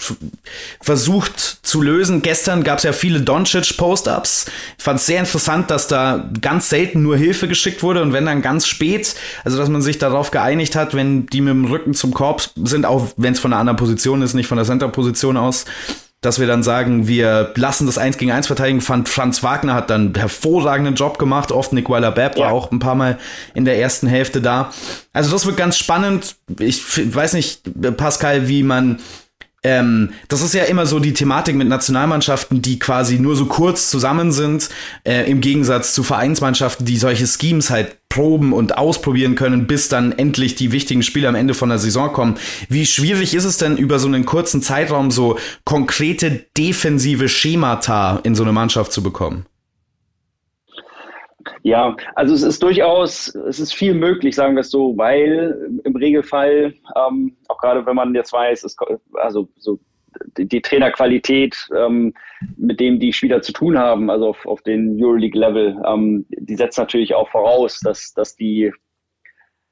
versucht 0.81 1.39
zu 1.39 1.81
lösen. 1.81 2.21
Gestern 2.21 2.63
gab 2.63 2.79
es 2.79 2.83
ja 2.83 2.93
viele 2.93 3.21
Doncic-Post-Ups. 3.21 4.45
Ich 4.77 4.83
fand 4.83 4.99
es 4.99 5.05
sehr 5.05 5.19
interessant, 5.19 5.71
dass 5.71 5.87
da 5.87 6.29
ganz 6.41 6.69
selten 6.69 7.01
nur 7.01 7.17
Hilfe 7.17 7.47
geschickt 7.47 7.83
wurde 7.83 8.01
und 8.01 8.13
wenn 8.13 8.25
dann 8.25 8.41
ganz 8.41 8.67
spät, 8.67 9.15
also 9.43 9.57
dass 9.57 9.69
man 9.69 9.81
sich 9.81 9.97
darauf 9.97 10.31
geeinigt 10.31 10.75
hat, 10.75 10.93
wenn 10.93 11.25
die 11.27 11.41
mit 11.41 11.53
dem 11.53 11.65
Rücken 11.65 11.93
zum 11.93 12.13
Korb 12.13 12.49
sind, 12.55 12.85
auch 12.85 13.09
wenn 13.17 13.33
es 13.33 13.39
von 13.39 13.53
einer 13.53 13.59
anderen 13.59 13.77
Position 13.77 14.21
ist, 14.21 14.33
nicht 14.33 14.47
von 14.47 14.57
der 14.57 14.65
Center-Position 14.65 15.37
aus, 15.37 15.65
dass 16.25 16.39
wir 16.39 16.47
dann 16.47 16.63
sagen, 16.63 17.07
wir 17.07 17.51
lassen 17.55 17.85
das 17.85 17.97
eins 17.97 18.17
gegen 18.17 18.31
eins 18.31 18.47
verteidigen. 18.47 18.81
Fand 18.81 19.09
Franz 19.09 19.43
Wagner 19.43 19.73
hat 19.73 19.89
dann 19.89 20.07
einen 20.07 20.15
hervorragenden 20.15 20.95
Job 20.95 21.19
gemacht. 21.19 21.51
Oft 21.51 21.73
Nick 21.73 21.89
Weiler-Bepp 21.89 22.37
ja. 22.37 22.45
war 22.45 22.53
auch 22.53 22.71
ein 22.71 22.79
paar 22.79 22.95
Mal 22.95 23.19
in 23.53 23.65
der 23.65 23.79
ersten 23.79 24.07
Hälfte 24.07 24.41
da. 24.41 24.71
Also 25.11 25.31
das 25.31 25.45
wird 25.45 25.57
ganz 25.57 25.77
spannend. 25.77 26.35
Ich 26.59 26.81
weiß 27.15 27.33
nicht, 27.33 27.61
Pascal, 27.97 28.47
wie 28.47 28.63
man 28.63 28.99
ähm, 29.63 30.11
das 30.27 30.41
ist 30.41 30.53
ja 30.53 30.63
immer 30.63 30.85
so 30.85 30.99
die 30.99 31.13
Thematik 31.13 31.55
mit 31.55 31.67
Nationalmannschaften, 31.67 32.61
die 32.61 32.79
quasi 32.79 33.19
nur 33.19 33.35
so 33.35 33.45
kurz 33.45 33.89
zusammen 33.89 34.31
sind, 34.31 34.69
äh, 35.05 35.29
im 35.29 35.41
Gegensatz 35.41 35.93
zu 35.93 36.03
Vereinsmannschaften, 36.03 36.85
die 36.85 36.97
solche 36.97 37.25
Schemes 37.25 37.69
halt 37.69 37.97
proben 38.09 38.53
und 38.53 38.77
ausprobieren 38.77 39.35
können, 39.35 39.65
bis 39.65 39.89
dann 39.89 40.11
endlich 40.11 40.55
die 40.55 40.71
wichtigen 40.71 41.01
Spiele 41.01 41.27
am 41.27 41.35
Ende 41.35 41.53
von 41.53 41.69
der 41.69 41.79
Saison 41.79 42.13
kommen. 42.13 42.35
Wie 42.69 42.85
schwierig 42.85 43.33
ist 43.33 43.45
es 43.45 43.57
denn 43.57 43.77
über 43.77 43.97
so 43.97 44.07
einen 44.07 44.25
kurzen 44.25 44.61
Zeitraum 44.61 45.09
so 45.09 45.39
konkrete 45.63 46.45
defensive 46.57 47.27
Schemata 47.27 48.19
in 48.23 48.35
so 48.35 48.43
eine 48.43 48.51
Mannschaft 48.51 48.91
zu 48.91 49.01
bekommen? 49.01 49.45
Ja, 51.61 51.95
also 52.15 52.33
es 52.33 52.43
ist 52.43 52.61
durchaus, 52.63 53.33
es 53.35 53.59
ist 53.59 53.73
viel 53.73 53.93
möglich, 53.93 54.35
sagen 54.35 54.55
wir 54.55 54.61
es 54.61 54.71
so, 54.71 54.97
weil 54.97 55.69
im 55.83 55.95
Regelfall, 55.95 56.73
ähm, 56.95 57.35
auch 57.47 57.57
gerade 57.57 57.85
wenn 57.85 57.95
man 57.95 58.15
jetzt 58.15 58.33
weiß, 58.33 58.63
es, 58.63 58.75
also 59.13 59.49
so 59.57 59.79
die, 60.37 60.47
die 60.47 60.61
Trainerqualität, 60.61 61.55
ähm, 61.75 62.13
mit 62.57 62.79
dem 62.79 62.99
die 62.99 63.13
Spieler 63.13 63.41
zu 63.41 63.51
tun 63.53 63.77
haben, 63.77 64.09
also 64.09 64.29
auf, 64.29 64.45
auf 64.45 64.61
den 64.61 65.01
Euroleague-Level, 65.01 65.81
ähm, 65.85 66.25
die 66.29 66.55
setzt 66.55 66.77
natürlich 66.77 67.13
auch 67.13 67.29
voraus, 67.29 67.79
dass, 67.79 68.13
dass 68.13 68.35
die 68.35 68.71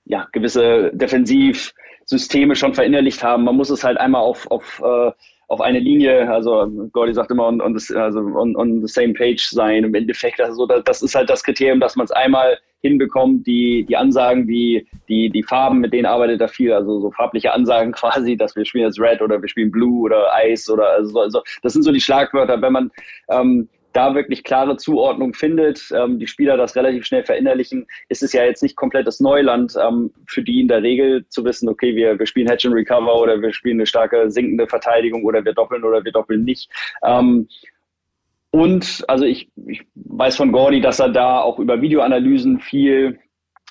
ja, 0.06 0.28
gewisse 0.32 0.92
Defensivsysteme 0.94 2.56
schon 2.56 2.74
verinnerlicht 2.74 3.24
haben. 3.24 3.44
Man 3.44 3.56
muss 3.56 3.70
es 3.70 3.84
halt 3.84 3.98
einmal 3.98 4.22
auf, 4.22 4.50
auf 4.50 4.82
äh, 4.84 5.12
auf 5.52 5.60
eine 5.60 5.80
Linie, 5.80 6.32
also 6.32 6.66
Gordy 6.94 7.14
sagt 7.14 7.30
immer, 7.30 7.46
on, 7.46 7.60
on, 7.60 7.78
the, 7.78 7.94
also 7.94 8.22
on, 8.22 8.56
on 8.56 8.80
the 8.80 8.88
same 8.88 9.14
page 9.14 9.50
sein 9.50 9.84
im 9.84 9.94
Endeffekt. 9.94 10.40
Also 10.40 10.66
das, 10.66 11.02
ist 11.02 11.14
halt 11.14 11.30
das 11.30 11.44
Kriterium, 11.44 11.82
dass 11.82 11.98
man 11.98 12.06
es 12.06 12.12
einmal 12.12 12.58
hinbekommt, 12.80 13.46
die, 13.46 13.86
die 13.86 13.98
Ansagen, 13.98 14.48
die, 14.48 14.88
die, 15.10 15.30
die 15.30 15.44
Farben, 15.44 15.80
mit 15.80 15.92
denen 15.92 16.06
arbeitet 16.06 16.40
er 16.40 16.48
viel, 16.48 16.72
also 16.72 17.02
so 17.02 17.12
farbliche 17.12 17.52
Ansagen 17.52 17.92
quasi, 18.02 18.38
dass 18.38 18.56
wir 18.56 18.64
spielen 18.64 18.86
jetzt 18.86 19.00
Red 19.00 19.22
oder 19.22 19.42
wir 19.42 19.50
spielen 19.50 19.72
Blue 19.72 20.04
oder 20.04 20.26
Ice 20.46 20.72
oder 20.72 20.92
also, 20.92 21.20
also 21.20 21.44
das 21.64 21.74
sind 21.74 21.84
so 21.84 21.92
die 21.92 22.00
Schlagwörter, 22.00 22.62
wenn 22.62 22.72
man 22.72 22.92
ähm, 23.30 23.68
da 23.94 24.16
wirklich 24.16 24.44
klare 24.44 24.78
Zuordnung 24.78 25.34
findet, 25.34 25.92
ähm, 25.92 26.20
die 26.20 26.28
Spieler 26.28 26.58
das 26.58 26.76
relativ 26.76 27.06
schnell 27.06 27.24
verinnerlichen, 27.24 27.88
ist 28.10 28.24
es 28.24 28.34
ja 28.34 28.44
jetzt 28.44 28.64
nicht 28.64 28.76
komplettes 28.76 29.20
Neuland 29.20 29.76
ähm, 29.82 30.12
für 30.28 30.44
die 30.44 30.62
in 30.62 30.68
der 30.68 30.84
Regel 30.84 31.26
zu 31.30 31.44
wissen, 31.44 31.70
okay, 31.70 31.96
wir, 31.96 32.18
wir 32.18 32.26
spielen 32.26 32.50
Hedge 32.50 32.68
and 32.68 32.76
Recover 32.76 33.20
oder 33.20 33.42
wir 33.42 33.54
spielen 33.54 33.78
eine 33.78 33.86
starke 33.86 34.30
sinkende 34.32 34.68
Verteidigung 34.68 35.24
oder 35.24 35.44
wir 35.44 35.54
doppeln 35.54 35.84
oder 35.84 36.04
wir 36.04 36.12
doppeln 36.12 36.44
nicht. 36.44 36.70
Ähm, 37.04 37.48
und 38.52 39.06
also 39.08 39.24
ich, 39.24 39.50
ich 39.66 39.84
weiß 39.96 40.36
von 40.36 40.52
Gordy, 40.52 40.82
dass 40.82 41.00
er 41.00 41.10
da 41.10 41.40
auch 41.40 41.58
über 41.60 41.82
Videoanalysen 41.82 42.60
viel 42.60 43.20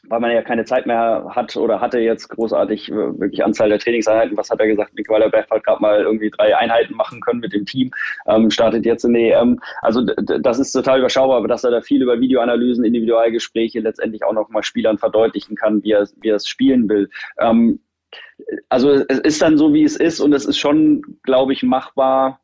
weil 0.08 0.20
man 0.20 0.32
ja 0.32 0.42
keine 0.42 0.64
Zeit 0.64 0.86
mehr 0.86 1.26
hat 1.30 1.56
oder 1.56 1.80
hatte 1.80 1.98
jetzt 1.98 2.28
großartig 2.28 2.90
äh, 2.90 2.94
wirklich 2.94 3.44
Anzahl 3.44 3.68
der 3.68 3.78
Trainingseinheiten. 3.78 4.36
Was 4.36 4.50
hat 4.50 4.60
er 4.60 4.66
gesagt? 4.66 4.94
Nikolai 4.94 5.28
Berg 5.28 5.50
hat 5.50 5.64
gerade 5.64 5.82
mal 5.82 6.00
irgendwie 6.00 6.30
drei 6.30 6.56
Einheiten 6.56 6.94
machen 6.94 7.20
können 7.20 7.40
mit 7.40 7.52
dem 7.52 7.66
Team, 7.66 7.90
ähm, 8.26 8.50
startet 8.50 8.84
jetzt 8.86 9.04
in 9.04 9.14
der 9.14 9.40
EM. 9.40 9.60
Also 9.82 10.02
das 10.02 10.58
ist 10.58 10.72
total 10.72 11.00
überschaubar, 11.00 11.38
aber 11.38 11.48
dass 11.48 11.64
er 11.64 11.70
da 11.70 11.80
viel 11.80 12.02
über 12.02 12.20
Videoanalysen, 12.20 12.84
Individualgespräche 12.84 13.80
letztendlich 13.80 14.24
auch 14.24 14.32
noch 14.32 14.48
mal 14.48 14.62
Spielern 14.62 14.98
verdeutlichen 14.98 15.56
kann, 15.56 15.82
wie 15.82 15.92
er, 15.92 16.08
wie 16.20 16.28
er 16.28 16.36
es 16.36 16.46
spielen 16.46 16.88
will. 16.88 17.10
Ähm, 17.38 17.80
also 18.68 18.90
es 18.90 19.18
ist 19.20 19.42
dann 19.42 19.58
so, 19.58 19.72
wie 19.72 19.84
es 19.84 19.96
ist 19.96 20.20
und 20.20 20.32
es 20.32 20.44
ist 20.44 20.58
schon, 20.58 21.02
glaube 21.22 21.52
ich, 21.52 21.62
machbar, 21.62 22.40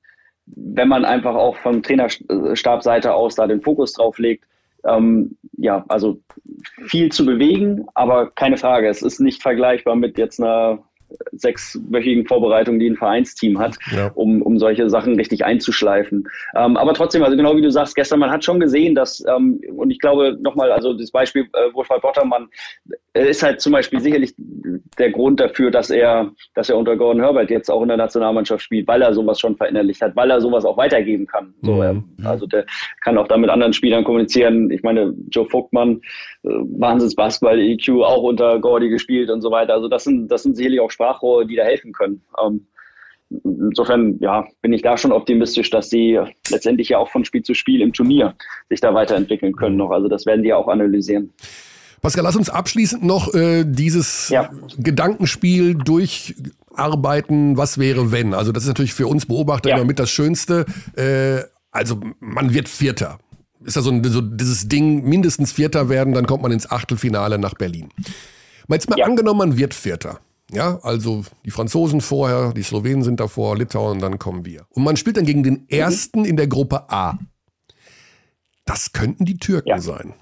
wenn 0.47 0.89
man 0.89 1.05
einfach 1.05 1.35
auch 1.35 1.57
vom 1.57 1.83
Trainerstabseite 1.83 3.15
aus 3.15 3.35
da 3.35 3.47
den 3.47 3.63
Fokus 3.63 3.95
drauf 3.95 4.19
legt 4.19 4.45
ähm, 4.87 5.37
ja, 5.59 5.85
also 5.89 6.21
viel 6.87 7.11
zu 7.11 7.25
bewegen, 7.25 7.87
aber 7.95 8.31
keine 8.31 8.57
Frage, 8.57 8.89
es 8.89 9.03
ist 9.03 9.21
nicht 9.21 9.43
vergleichbar 9.43 9.97
mit 9.97 10.19
jetzt 10.19 10.41
einer 10.41 10.83
sechswöchigen 11.33 12.27
Vorbereitung, 12.27 12.79
die 12.79 12.89
ein 12.89 12.97
Vereinsteam 12.97 13.59
hat, 13.59 13.77
ja. 13.95 14.09
um, 14.15 14.43
um 14.43 14.59
solche 14.59 14.89
Sachen 14.91 15.17
richtig 15.17 15.45
einzuschleifen. 15.45 16.29
Ähm, 16.55 16.77
aber 16.77 16.95
trotzdem, 16.95 17.23
also 17.23 17.37
genau 17.37 17.57
wie 17.57 17.63
du 17.63 17.71
sagst, 17.71 17.95
gestern, 17.95 18.19
man 18.19 18.31
hat 18.31 18.45
schon 18.45 18.61
gesehen, 18.61 18.95
dass, 18.95 19.25
ähm, 19.29 19.61
und 19.77 19.91
ich 19.91 19.99
glaube 19.99 20.37
nochmal, 20.41 20.73
also 20.73 20.95
das 20.95 21.11
Beispiel 21.11 21.49
äh, 21.53 21.73
Wolfgang 21.75 22.03
Bottermann 22.03 22.49
ist 23.25 23.43
halt 23.43 23.61
zum 23.61 23.73
Beispiel 23.73 24.01
sicherlich 24.01 24.35
der 24.99 25.11
Grund 25.11 25.41
dafür, 25.41 25.71
dass 25.71 25.91
er, 25.91 26.31
dass 26.55 26.69
er 26.69 26.77
unter 26.77 26.97
Gordon 26.97 27.23
Herbert 27.23 27.51
jetzt 27.51 27.71
auch 27.71 27.83
in 27.83 27.89
der 27.89 27.97
Nationalmannschaft 27.97 28.63
spielt, 28.63 28.87
weil 28.89 29.03
er 29.03 29.15
sowas 29.15 29.39
schon 29.41 29.57
verinnerlicht 29.57 30.03
hat, 30.03 30.17
weil 30.17 30.31
er 30.31 30.41
sowas 30.41 30.65
auch 30.65 30.77
weitergeben 30.77 31.27
kann. 31.27 31.55
So, 31.63 31.75
mhm. 31.75 32.05
äh, 32.23 32.27
also 32.27 32.47
der 32.47 32.67
kann 33.03 33.19
auch 33.19 33.29
da 33.29 33.37
mit 33.37 33.51
anderen 33.51 33.73
Spielern 33.73 34.05
kommunizieren. 34.05 34.71
Ich 34.71 34.83
meine, 34.83 35.15
Joe 35.31 35.47
Vogtmann, 35.47 36.01
äh, 36.43 36.49
Wahnsinns 36.49 37.15
Basketball, 37.15 37.59
EQ, 37.59 38.03
auch 38.03 38.23
unter 38.23 38.59
Gordy 38.61 38.89
gespielt 38.89 39.31
und 39.31 39.43
so 39.43 39.51
weiter. 39.51 39.75
Also 39.75 39.89
das 39.89 40.05
sind, 40.05 40.29
das 40.29 40.43
sind 40.43 40.57
sicherlich 40.57 40.81
auch 40.81 40.91
Sprachrohre, 40.91 41.47
die 41.47 41.57
da 41.57 41.65
helfen 41.65 41.93
können. 41.93 42.23
Ähm, 42.45 42.67
insofern, 43.45 44.19
ja, 44.21 44.47
bin 44.63 44.73
ich 44.73 44.83
da 44.83 44.97
schon 44.97 45.13
optimistisch, 45.13 45.71
dass 45.71 45.91
sie 45.91 46.21
letztendlich 46.51 46.91
ja 46.91 46.99
auch 46.99 47.09
von 47.09 47.25
Spiel 47.25 47.43
zu 47.43 47.55
Spiel 47.55 47.81
im 47.81 47.93
Turnier 47.93 48.35
sich 48.69 48.81
da 48.81 48.95
weiterentwickeln 48.95 49.55
können 49.55 49.77
noch. 49.77 49.91
Also 49.91 50.09
das 50.09 50.27
werden 50.27 50.43
die 50.43 50.53
auch 50.53 50.69
analysieren. 50.69 51.33
Pascal, 52.03 52.25
lass 52.25 52.37
uns 52.37 52.51
abschließend 52.51 53.03
noch 53.03 53.35
äh, 53.35 53.65
dieses 53.65 54.29
ja. 54.29 54.51
Gedankenspiel 54.79 55.75
durcharbeiten, 55.75 57.57
was 57.57 57.79
wäre, 57.79 58.13
wenn. 58.13 58.35
Also 58.35 58.53
das 58.53 58.65
ist 58.65 58.69
natürlich 58.69 58.95
für 58.95 59.07
uns 59.07 59.27
Beobachter 59.27 59.71
ja. 59.71 59.77
immer 59.77 59.85
mit 59.85 59.99
das 59.99 60.11
Schönste. 60.11 60.67
Äh, 60.95 61.43
also 61.71 62.01
man 62.21 62.55
wird 62.55 62.69
Vierter. 62.69 63.19
Ist 63.65 63.77
ja 63.77 63.83
so, 63.83 63.91
ein, 63.91 64.05
so 64.05 64.21
dieses 64.21 64.69
Ding, 64.69 65.05
mindestens 65.05 65.53
Vierter 65.53 65.89
werden, 65.89 66.15
dann 66.15 66.27
kommt 66.27 66.43
man 66.43 66.53
ins 66.53 66.71
Achtelfinale 66.71 67.39
nach 67.39 67.55
Berlin. 67.55 67.89
Mal 68.69 68.77
jetzt 68.77 68.89
mal 68.89 68.99
ja. 68.99 69.07
angenommen, 69.07 69.39
man 69.39 69.57
wird 69.57 69.75
Vierter. 69.75 70.21
Ja, 70.53 70.79
also 70.83 71.25
die 71.45 71.51
Franzosen 71.51 72.01
vorher, 72.01 72.53
die 72.53 72.63
Slowenen 72.63 73.03
sind 73.03 73.19
davor, 73.19 73.57
Litauen 73.57 73.99
dann 73.99 74.19
kommen 74.19 74.45
wir. 74.45 74.67
Und 74.71 74.85
man 74.85 74.97
spielt 74.97 75.17
dann 75.17 75.27
gegen 75.27 75.43
den 75.43 75.69
ersten 75.69 76.25
in 76.25 76.37
der 76.37 76.47
Gruppe 76.47 76.89
A. 76.91 77.19
Das 78.65 78.93
könnten 78.93 79.25
die 79.25 79.39
Türken 79.39 79.69
ja. 79.69 79.81
sein. 79.81 80.15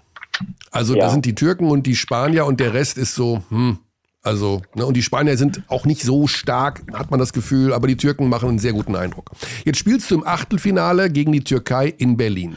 Also 0.70 0.94
ja. 0.94 1.02
da 1.02 1.10
sind 1.10 1.24
die 1.24 1.34
Türken 1.34 1.68
und 1.70 1.86
die 1.86 1.96
Spanier 1.96 2.46
und 2.46 2.60
der 2.60 2.74
Rest 2.74 2.98
ist 2.98 3.14
so, 3.14 3.42
hm, 3.48 3.78
also, 4.22 4.62
ne, 4.74 4.86
und 4.86 4.94
die 4.94 5.02
Spanier 5.02 5.36
sind 5.36 5.62
auch 5.68 5.84
nicht 5.84 6.02
so 6.02 6.26
stark, 6.26 6.82
hat 6.94 7.10
man 7.10 7.20
das 7.20 7.32
Gefühl, 7.32 7.72
aber 7.72 7.86
die 7.86 7.96
Türken 7.96 8.28
machen 8.28 8.48
einen 8.48 8.58
sehr 8.58 8.72
guten 8.72 8.96
Eindruck. 8.96 9.30
Jetzt 9.64 9.78
spielst 9.78 10.10
du 10.10 10.16
im 10.16 10.26
Achtelfinale 10.26 11.10
gegen 11.10 11.32
die 11.32 11.44
Türkei 11.44 11.88
in 11.88 12.16
Berlin 12.16 12.56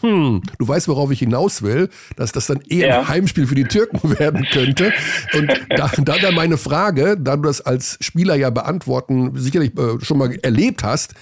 hm, 0.00 0.42
du 0.58 0.68
weißt, 0.68 0.88
worauf 0.88 1.10
ich 1.10 1.18
hinaus 1.18 1.62
will, 1.62 1.88
dass 2.16 2.32
das 2.32 2.46
dann 2.46 2.60
eher 2.68 2.88
ja. 2.88 3.00
ein 3.00 3.08
Heimspiel 3.08 3.46
für 3.46 3.54
die 3.54 3.64
Türken 3.64 4.18
werden 4.18 4.46
könnte. 4.50 4.92
Und 5.34 5.48
da, 5.68 5.90
da 5.98 6.18
dann 6.18 6.34
meine 6.34 6.58
Frage, 6.58 7.16
da 7.18 7.36
du 7.36 7.42
das 7.42 7.60
als 7.60 7.98
Spieler 8.00 8.34
ja 8.34 8.50
beantworten 8.50 9.32
sicherlich 9.36 9.76
äh, 9.78 10.02
schon 10.02 10.18
mal 10.18 10.34
erlebt 10.42 10.82
hast, 10.84 11.14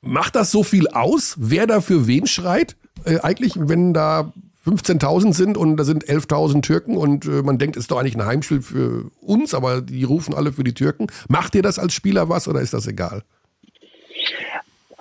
macht 0.00 0.36
das 0.36 0.50
so 0.50 0.62
viel 0.62 0.88
aus, 0.88 1.34
wer 1.38 1.66
da 1.66 1.80
für 1.80 2.06
wen 2.06 2.26
schreit? 2.26 2.76
Äh, 3.04 3.20
eigentlich, 3.20 3.54
wenn 3.56 3.94
da 3.94 4.32
15.000 4.68 5.32
sind 5.32 5.56
und 5.56 5.76
da 5.76 5.84
sind 5.84 6.04
11.000 6.04 6.62
Türken 6.62 6.96
und 6.96 7.24
äh, 7.24 7.42
man 7.42 7.58
denkt, 7.58 7.76
ist 7.76 7.90
doch 7.90 7.98
eigentlich 7.98 8.16
ein 8.16 8.26
Heimspiel 8.26 8.60
für 8.60 9.10
uns, 9.20 9.54
aber 9.54 9.80
die 9.80 10.04
rufen 10.04 10.34
alle 10.34 10.52
für 10.52 10.64
die 10.64 10.74
Türken. 10.74 11.06
Macht 11.28 11.54
dir 11.54 11.62
das 11.62 11.78
als 11.78 11.94
Spieler 11.94 12.28
was 12.28 12.48
oder 12.48 12.60
ist 12.60 12.74
das 12.74 12.86
egal? 12.86 13.22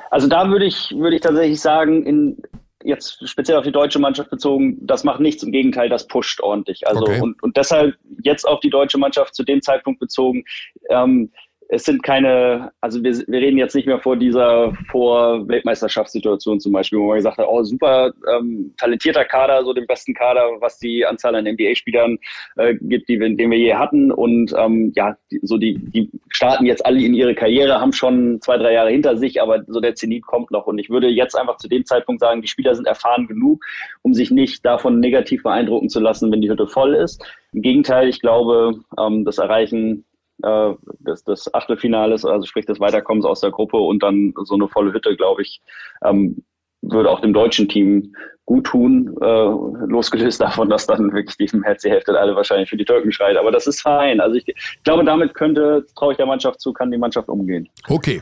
Also 0.10 0.28
da 0.28 0.50
würde 0.50 0.66
ich, 0.66 0.96
würde 0.98 1.18
ich 1.18 1.22
tatsächlich 1.22 1.60
sagen, 1.60 2.06
in, 2.06 2.38
jetzt 2.84 3.28
speziell 3.28 3.58
auf 3.58 3.66
die 3.66 3.72
deutsche 3.72 4.00
Mannschaft 4.00 4.30
bezogen, 4.30 4.78
das 4.82 5.04
macht 5.04 5.20
nichts, 5.20 5.44
im 5.44 5.52
Gegenteil, 5.52 5.90
das 5.90 6.08
pusht 6.08 6.40
ordentlich. 6.40 6.88
Also 6.88 7.02
okay. 7.02 7.20
und, 7.20 7.42
und 7.44 7.58
deshalb 7.58 7.96
jetzt 8.24 8.48
auf 8.48 8.62
die 8.62 8.70
deutsche 8.70 8.98
Mannschaft 8.98 9.36
zu 9.36 9.44
dem 9.44 9.62
Zeitpunkt 9.62 10.00
bezogen, 10.00 10.46
ähm, 10.90 11.30
es 11.70 11.84
sind 11.84 12.02
keine, 12.02 12.72
also 12.82 13.04
wir, 13.04 13.14
wir 13.28 13.40
reden 13.40 13.58
jetzt 13.58 13.76
nicht 13.76 13.88
mehr 13.88 14.00
vor 14.00 14.16
dieser 14.16 14.74
Vor-Weltmeisterschaftssituation 14.90 16.60
zum 16.60 16.72
Beispiel, 16.72 17.00
wo 17.00 17.08
man 17.08 17.18
gesagt 17.18 17.38
hat, 17.38 17.48
oh 17.50 17.62
super 17.64 18.14
ähm, 18.34 18.74
talentierter 18.78 19.26
Kader, 19.26 19.64
so 19.64 19.74
den 19.74 19.86
besten 19.86 20.14
Kader, 20.14 20.50
was 20.60 20.80
die 20.80 21.06
Anzahl 21.06 21.36
an 21.36 21.46
NBA-Spielern 21.46 22.18
äh, 22.56 22.76
gibt, 22.76 23.10
die 23.10 23.20
wir, 23.20 23.36
den 23.36 23.52
wir 23.52 23.58
je 23.58 23.74
hatten. 23.74 24.12
Und 24.12 24.54
ähm, 24.58 24.94
ja, 24.96 25.18
so 25.42 25.58
die, 25.58 25.78
die 25.78 26.10
starten 26.30 26.66
jetzt 26.66 26.86
alle 26.86 27.02
in 27.02 27.14
ihre 27.14 27.36
Karriere, 27.36 27.82
haben 27.82 27.94
schon 27.94 28.40
zwei, 28.42 28.58
drei 28.58 28.74
Jahre 28.74 28.92
hinter 28.92 29.18
sich, 29.18 29.42
aber 29.42 29.64
so 29.68 29.82
der 29.82 29.96
Zenit 29.96 30.26
kommt 30.26 30.52
noch. 30.52 30.68
Und 30.68 30.80
ich 30.80 30.90
würde 30.90 31.08
jetzt 31.08 31.36
einfach 31.36 31.58
zu 31.58 31.68
dem 31.68 31.86
Zeitpunkt 31.86 32.22
sagen, 32.22 32.42
die 32.42 32.48
Spieler 32.48 32.76
sind 32.76 32.88
erfahren 32.88 33.28
genug, 33.28 33.64
um 34.04 34.14
sich 34.14 34.32
nicht 34.32 34.66
davon 34.66 35.00
negativ 35.02 35.44
beeindrucken 35.44 35.90
zu 35.90 36.00
lassen, 36.00 36.32
wenn 36.32 36.42
die 36.42 36.50
Hütte 36.50 36.68
voll 36.68 36.96
ist. 36.96 37.22
Im 37.52 37.62
Gegenteil, 37.62 38.08
ich 38.08 38.22
glaube, 38.22 38.80
ähm, 38.98 39.26
das 39.26 39.38
Erreichen 39.38 40.06
äh, 40.44 40.74
des, 41.00 41.24
des 41.24 41.54
Achtelfinales, 41.54 42.26
also 42.26 42.46
sprich 42.46 42.66
des 42.66 42.80
Weiterkommens 42.80 43.26
aus 43.26 43.42
der 43.42 43.52
Gruppe 43.52 43.78
und 43.78 44.04
dann 44.04 44.34
so 44.44 44.56
eine 44.56 44.68
volle 44.68 44.94
Hütte, 44.94 45.16
glaube 45.16 45.42
ich, 45.42 45.62
ähm, 46.04 46.44
würde 46.82 47.10
auch 47.10 47.22
dem 47.22 47.34
deutschen 47.34 47.68
Team 47.68 48.16
gut 48.46 48.68
tun, 48.68 49.16
äh, 49.22 49.26
losgelöst 49.26 50.40
davon, 50.40 50.70
dass 50.70 50.88
dann 50.88 51.12
wirklich 51.14 51.36
die 51.38 51.64
Herz 51.64 51.82
die 51.82 51.90
Hälfte 51.90 52.18
alle 52.18 52.36
wahrscheinlich 52.36 52.70
für 52.70 52.78
die 52.78 52.86
Türken 52.86 53.12
schreit. 53.12 53.36
Aber 53.36 53.52
das 53.52 53.68
ist 53.68 53.82
fein. 53.82 54.22
Also 54.22 54.36
ich, 54.36 54.48
ich 54.48 54.84
glaube, 54.84 55.04
damit 55.04 55.34
könnte, 55.34 55.86
traue 55.96 56.14
ich 56.14 56.18
der 56.18 56.28
Mannschaft 56.28 56.62
zu, 56.62 56.72
kann 56.72 56.92
die 56.92 56.98
Mannschaft 56.98 57.28
umgehen. 57.28 57.68
Okay. 57.90 58.22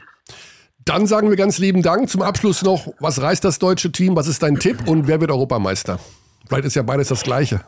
Dann 0.83 1.05
sagen 1.07 1.29
wir 1.29 1.35
ganz 1.35 1.59
lieben 1.59 1.81
Dank. 1.81 2.09
Zum 2.09 2.21
Abschluss 2.21 2.63
noch, 2.63 2.93
was 2.99 3.21
reißt 3.21 3.43
das 3.43 3.59
deutsche 3.59 3.91
Team? 3.91 4.15
Was 4.15 4.27
ist 4.27 4.41
dein 4.41 4.57
Tipp 4.57 4.87
und 4.87 5.07
wer 5.07 5.19
wird 5.19 5.31
Europameister? 5.31 5.99
Vielleicht 6.47 6.65
ist 6.65 6.75
ja 6.75 6.83
beides 6.83 7.09
das 7.09 7.23
Gleiche. 7.23 7.61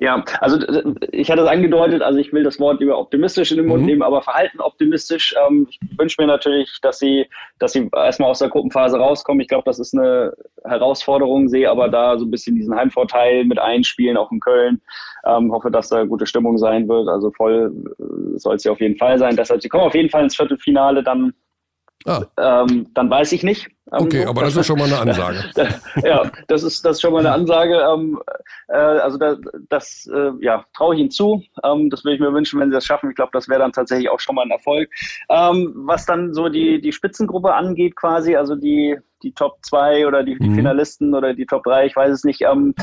Ja, 0.00 0.24
also 0.40 0.58
ich 1.12 1.30
hatte 1.30 1.42
es 1.42 1.48
angedeutet, 1.48 2.00
also 2.00 2.18
ich 2.18 2.32
will 2.32 2.42
das 2.42 2.58
Wort 2.58 2.80
lieber 2.80 2.98
optimistisch 2.98 3.50
in 3.50 3.58
den 3.58 3.66
Mund 3.66 3.82
mhm. 3.82 3.86
nehmen, 3.86 4.02
aber 4.02 4.22
verhalten 4.22 4.58
optimistisch. 4.58 5.34
Ähm, 5.46 5.66
ich 5.68 5.78
wünsche 5.98 6.16
mir 6.18 6.26
natürlich, 6.26 6.78
dass 6.80 6.98
sie, 6.98 7.26
dass 7.58 7.72
sie 7.72 7.86
erstmal 7.94 8.30
aus 8.30 8.38
der 8.38 8.48
Gruppenphase 8.48 8.96
rauskommen. 8.96 9.42
Ich 9.42 9.48
glaube, 9.48 9.64
das 9.66 9.78
ist 9.78 9.94
eine 9.94 10.32
Herausforderung, 10.64 11.50
sehe 11.50 11.70
aber 11.70 11.90
da 11.90 12.18
so 12.18 12.24
ein 12.24 12.30
bisschen 12.30 12.56
diesen 12.56 12.74
Heimvorteil 12.74 13.44
mit 13.44 13.58
einspielen, 13.58 14.16
auch 14.16 14.32
in 14.32 14.40
Köln. 14.40 14.80
Ähm, 15.26 15.52
hoffe, 15.52 15.70
dass 15.70 15.90
da 15.90 16.04
gute 16.04 16.24
Stimmung 16.24 16.56
sein 16.56 16.88
wird. 16.88 17.06
Also 17.06 17.30
voll 17.30 17.70
äh, 17.98 18.38
soll 18.38 18.56
es 18.56 18.64
ja 18.64 18.72
auf 18.72 18.80
jeden 18.80 18.96
Fall 18.96 19.18
sein. 19.18 19.36
Deshalb, 19.36 19.60
sie 19.60 19.68
kommen 19.68 19.84
auf 19.84 19.94
jeden 19.94 20.08
Fall 20.08 20.24
ins 20.24 20.36
Viertelfinale 20.36 21.02
dann 21.02 21.34
Ah. 22.06 22.22
Ähm, 22.38 22.88
dann 22.94 23.10
weiß 23.10 23.32
ich 23.32 23.42
nicht. 23.42 23.66
Ähm, 23.92 24.04
okay, 24.04 24.24
aber 24.24 24.42
das 24.42 24.56
ist 24.56 24.66
schon 24.66 24.78
mal 24.78 24.86
eine 24.86 25.00
Ansage. 25.00 25.44
ja, 26.04 26.30
das 26.48 26.62
ist, 26.62 26.84
das 26.84 26.96
ist 26.96 27.02
schon 27.02 27.12
mal 27.12 27.18
eine 27.18 27.32
Ansage. 27.32 27.76
Ähm, 27.76 28.18
äh, 28.68 28.76
also 28.76 29.18
da, 29.18 29.36
das 29.68 30.08
äh, 30.12 30.30
ja, 30.40 30.64
traue 30.74 30.94
ich 30.94 31.00
Ihnen 31.00 31.10
zu. 31.10 31.42
Ähm, 31.62 31.90
das 31.90 32.04
würde 32.04 32.14
ich 32.14 32.20
mir 32.20 32.32
wünschen, 32.32 32.58
wenn 32.58 32.70
Sie 32.70 32.74
das 32.74 32.86
schaffen. 32.86 33.10
Ich 33.10 33.16
glaube, 33.16 33.32
das 33.32 33.48
wäre 33.48 33.60
dann 33.60 33.72
tatsächlich 33.72 34.08
auch 34.08 34.20
schon 34.20 34.34
mal 34.34 34.44
ein 34.44 34.50
Erfolg. 34.50 34.88
Ähm, 35.28 35.72
was 35.74 36.06
dann 36.06 36.32
so 36.32 36.48
die, 36.48 36.80
die 36.80 36.92
Spitzengruppe 36.92 37.52
angeht, 37.52 37.96
quasi, 37.96 38.34
also 38.36 38.54
die, 38.54 38.96
die 39.22 39.32
Top 39.32 39.58
2 39.62 40.06
oder 40.06 40.22
die, 40.22 40.38
die 40.38 40.48
mhm. 40.48 40.54
Finalisten 40.54 41.14
oder 41.14 41.34
die 41.34 41.46
Top 41.46 41.64
3, 41.64 41.86
ich 41.86 41.96
weiß 41.96 42.12
es 42.12 42.24
nicht. 42.24 42.42
Ähm, 42.42 42.74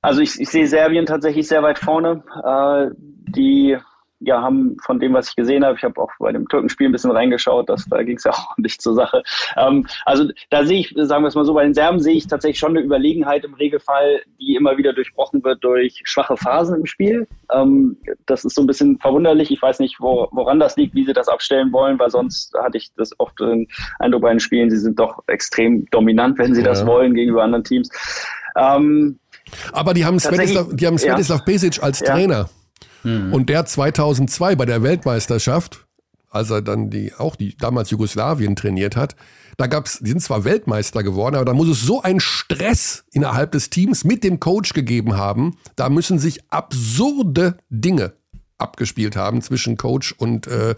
also 0.00 0.20
ich, 0.20 0.40
ich 0.40 0.48
sehe 0.48 0.66
Serbien 0.66 1.06
tatsächlich 1.06 1.46
sehr 1.46 1.62
weit 1.62 1.78
vorne. 1.78 2.24
Äh, 2.44 2.94
die 2.96 3.76
ja, 4.20 4.42
haben 4.42 4.76
von 4.82 4.98
dem, 4.98 5.14
was 5.14 5.28
ich 5.28 5.36
gesehen 5.36 5.64
habe, 5.64 5.76
ich 5.76 5.84
habe 5.84 6.00
auch 6.00 6.10
bei 6.18 6.32
dem 6.32 6.48
Türkenspiel 6.48 6.88
ein 6.88 6.92
bisschen 6.92 7.10
reingeschaut, 7.10 7.68
dass, 7.68 7.84
da 7.88 8.02
ging 8.02 8.16
es 8.16 8.24
ja 8.24 8.30
auch 8.34 8.56
nicht 8.56 8.82
zur 8.82 8.94
Sache. 8.94 9.22
Ähm, 9.56 9.86
also 10.04 10.28
da 10.50 10.64
sehe 10.64 10.80
ich, 10.80 10.94
sagen 10.96 11.22
wir 11.22 11.28
es 11.28 11.34
mal 11.34 11.44
so, 11.44 11.54
bei 11.54 11.64
den 11.64 11.74
Serben 11.74 12.00
sehe 12.00 12.14
ich 12.14 12.26
tatsächlich 12.26 12.58
schon 12.58 12.76
eine 12.76 12.84
Überlegenheit 12.84 13.44
im 13.44 13.54
Regelfall, 13.54 14.22
die 14.40 14.56
immer 14.56 14.76
wieder 14.76 14.92
durchbrochen 14.92 15.42
wird 15.44 15.62
durch 15.62 16.00
schwache 16.04 16.36
Phasen 16.36 16.76
im 16.76 16.86
Spiel. 16.86 17.28
Ähm, 17.52 17.96
das 18.26 18.44
ist 18.44 18.54
so 18.54 18.62
ein 18.62 18.66
bisschen 18.66 18.98
verwunderlich. 18.98 19.50
Ich 19.50 19.62
weiß 19.62 19.78
nicht, 19.78 20.00
wo, 20.00 20.28
woran 20.32 20.58
das 20.58 20.76
liegt, 20.76 20.94
wie 20.94 21.04
sie 21.04 21.12
das 21.12 21.28
abstellen 21.28 21.72
wollen, 21.72 21.98
weil 21.98 22.10
sonst 22.10 22.52
hatte 22.54 22.78
ich 22.78 22.92
das 22.96 23.18
oft 23.18 23.38
den 23.40 23.68
Eindruck 23.98 24.22
bei 24.22 24.30
den 24.30 24.40
Spielen, 24.40 24.70
sie 24.70 24.78
sind 24.78 24.98
doch 24.98 25.22
extrem 25.28 25.86
dominant, 25.90 26.38
wenn 26.38 26.54
sie 26.54 26.62
ja. 26.62 26.68
das 26.68 26.86
wollen 26.86 27.14
gegenüber 27.14 27.42
anderen 27.42 27.64
Teams. 27.64 27.88
Ähm, 28.56 29.18
aber 29.72 29.94
die 29.94 30.04
haben 30.04 30.18
Svetislav, 30.18 30.68
die 30.72 30.86
haben 30.86 30.98
Svetislav 30.98 31.38
ja. 31.38 31.44
Pesic 31.44 31.82
als 31.82 32.00
Trainer. 32.00 32.48
Mhm. 33.04 33.32
Und 33.32 33.48
der 33.48 33.66
2002 33.66 34.56
bei 34.56 34.66
der 34.66 34.82
Weltmeisterschaft 34.82 35.88
als 36.30 36.50
er 36.50 36.62
dann 36.62 36.90
die, 36.90 37.12
auch 37.14 37.36
die 37.36 37.56
damals 37.56 37.90
Jugoslawien 37.90 38.56
trainiert 38.56 38.96
hat. 38.96 39.16
Da 39.56 39.66
gab's, 39.66 39.98
die 40.00 40.10
sind 40.10 40.20
zwar 40.20 40.44
Weltmeister 40.44 41.02
geworden, 41.02 41.34
aber 41.34 41.44
da 41.44 41.52
muss 41.52 41.68
es 41.68 41.82
so 41.82 42.02
einen 42.02 42.20
Stress 42.20 43.04
innerhalb 43.10 43.52
des 43.52 43.70
Teams 43.70 44.04
mit 44.04 44.22
dem 44.24 44.38
Coach 44.38 44.72
gegeben 44.72 45.16
haben. 45.16 45.56
Da 45.74 45.88
müssen 45.88 46.18
sich 46.18 46.40
absurde 46.50 47.58
Dinge 47.70 48.12
abgespielt 48.58 49.16
haben 49.16 49.40
zwischen 49.40 49.76
Coach 49.76 50.12
und 50.12 50.46
äh, 50.48 50.74